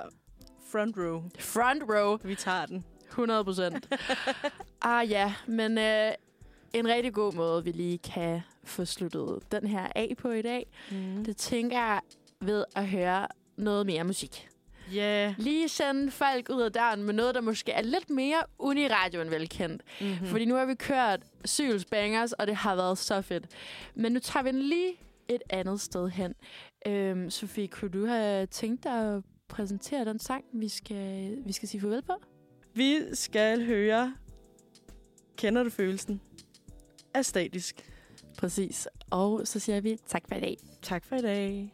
front 0.72 0.96
row. 0.96 1.22
Front 1.38 1.82
row. 1.88 2.18
Vi 2.24 2.34
tager 2.34 2.66
den. 2.66 2.84
100 3.08 3.44
procent. 3.44 3.88
ah 4.82 5.10
ja, 5.10 5.34
men 5.46 5.78
øh, 5.78 6.12
en 6.74 6.88
rigtig 6.88 7.12
god 7.14 7.32
måde, 7.32 7.64
vi 7.64 7.70
lige 7.72 7.98
kan 7.98 8.40
få 8.64 8.84
sluttet 8.84 9.38
den 9.52 9.66
her 9.66 9.86
af 9.94 10.14
på 10.18 10.30
i 10.30 10.42
dag, 10.42 10.66
Mm. 10.90 11.24
det 11.24 11.36
tænker 11.36 11.78
jeg 11.78 12.00
ved 12.40 12.64
at 12.76 12.86
høre 12.88 13.26
noget 13.56 13.86
mere 13.86 14.04
musik. 14.04 14.48
Yeah. 14.96 15.34
Lige 15.38 15.68
sende 15.68 16.10
folk 16.10 16.48
ud 16.48 16.62
af 16.62 16.72
døren 16.72 17.02
med 17.02 17.14
noget, 17.14 17.34
der 17.34 17.40
måske 17.40 17.72
er 17.72 17.82
lidt 17.82 18.10
mere 18.10 18.42
uniradio 18.58 19.20
end 19.20 19.30
velkendt. 19.30 19.82
Mm-hmm. 20.00 20.16
Mm. 20.20 20.26
Fordi 20.26 20.44
nu 20.44 20.54
har 20.54 20.64
vi 20.64 20.74
kørt 20.74 21.20
Syls 21.44 21.84
Bangers, 21.84 22.32
og 22.32 22.46
det 22.46 22.56
har 22.56 22.76
været 22.76 22.98
så 22.98 23.22
fedt. 23.22 23.46
Men 23.94 24.12
nu 24.12 24.18
tager 24.18 24.44
vi 24.44 24.50
den 24.50 24.62
lige 24.62 24.92
et 25.28 25.42
andet 25.50 25.80
sted 25.80 26.08
hen. 26.08 26.34
Øhm, 26.86 27.30
Sofie, 27.30 27.68
kunne 27.68 27.90
du 27.90 28.06
have 28.06 28.46
tænkt 28.46 28.84
dig 28.84 29.14
at 29.16 29.22
præsentere 29.48 30.04
den 30.04 30.18
sang, 30.18 30.44
vi 30.52 30.68
skal, 30.68 31.36
vi 31.44 31.52
skal 31.52 31.68
sige 31.68 31.80
farvel 31.80 32.02
på? 32.02 32.12
Vi 32.74 33.00
skal 33.12 33.66
høre 33.66 34.14
Kender 35.40 35.62
du 35.62 35.70
følelsen? 35.70 36.20
Er 37.14 37.22
statisk. 37.22 37.90
Præcis. 38.38 38.88
Og 39.10 39.46
så 39.46 39.58
siger 39.58 39.80
vi 39.80 39.96
tak 40.06 40.22
for 40.28 40.34
i 40.34 40.40
dag. 40.40 40.56
Tak 40.82 41.04
for 41.04 41.16
i 41.16 41.22
dag. 41.22 41.72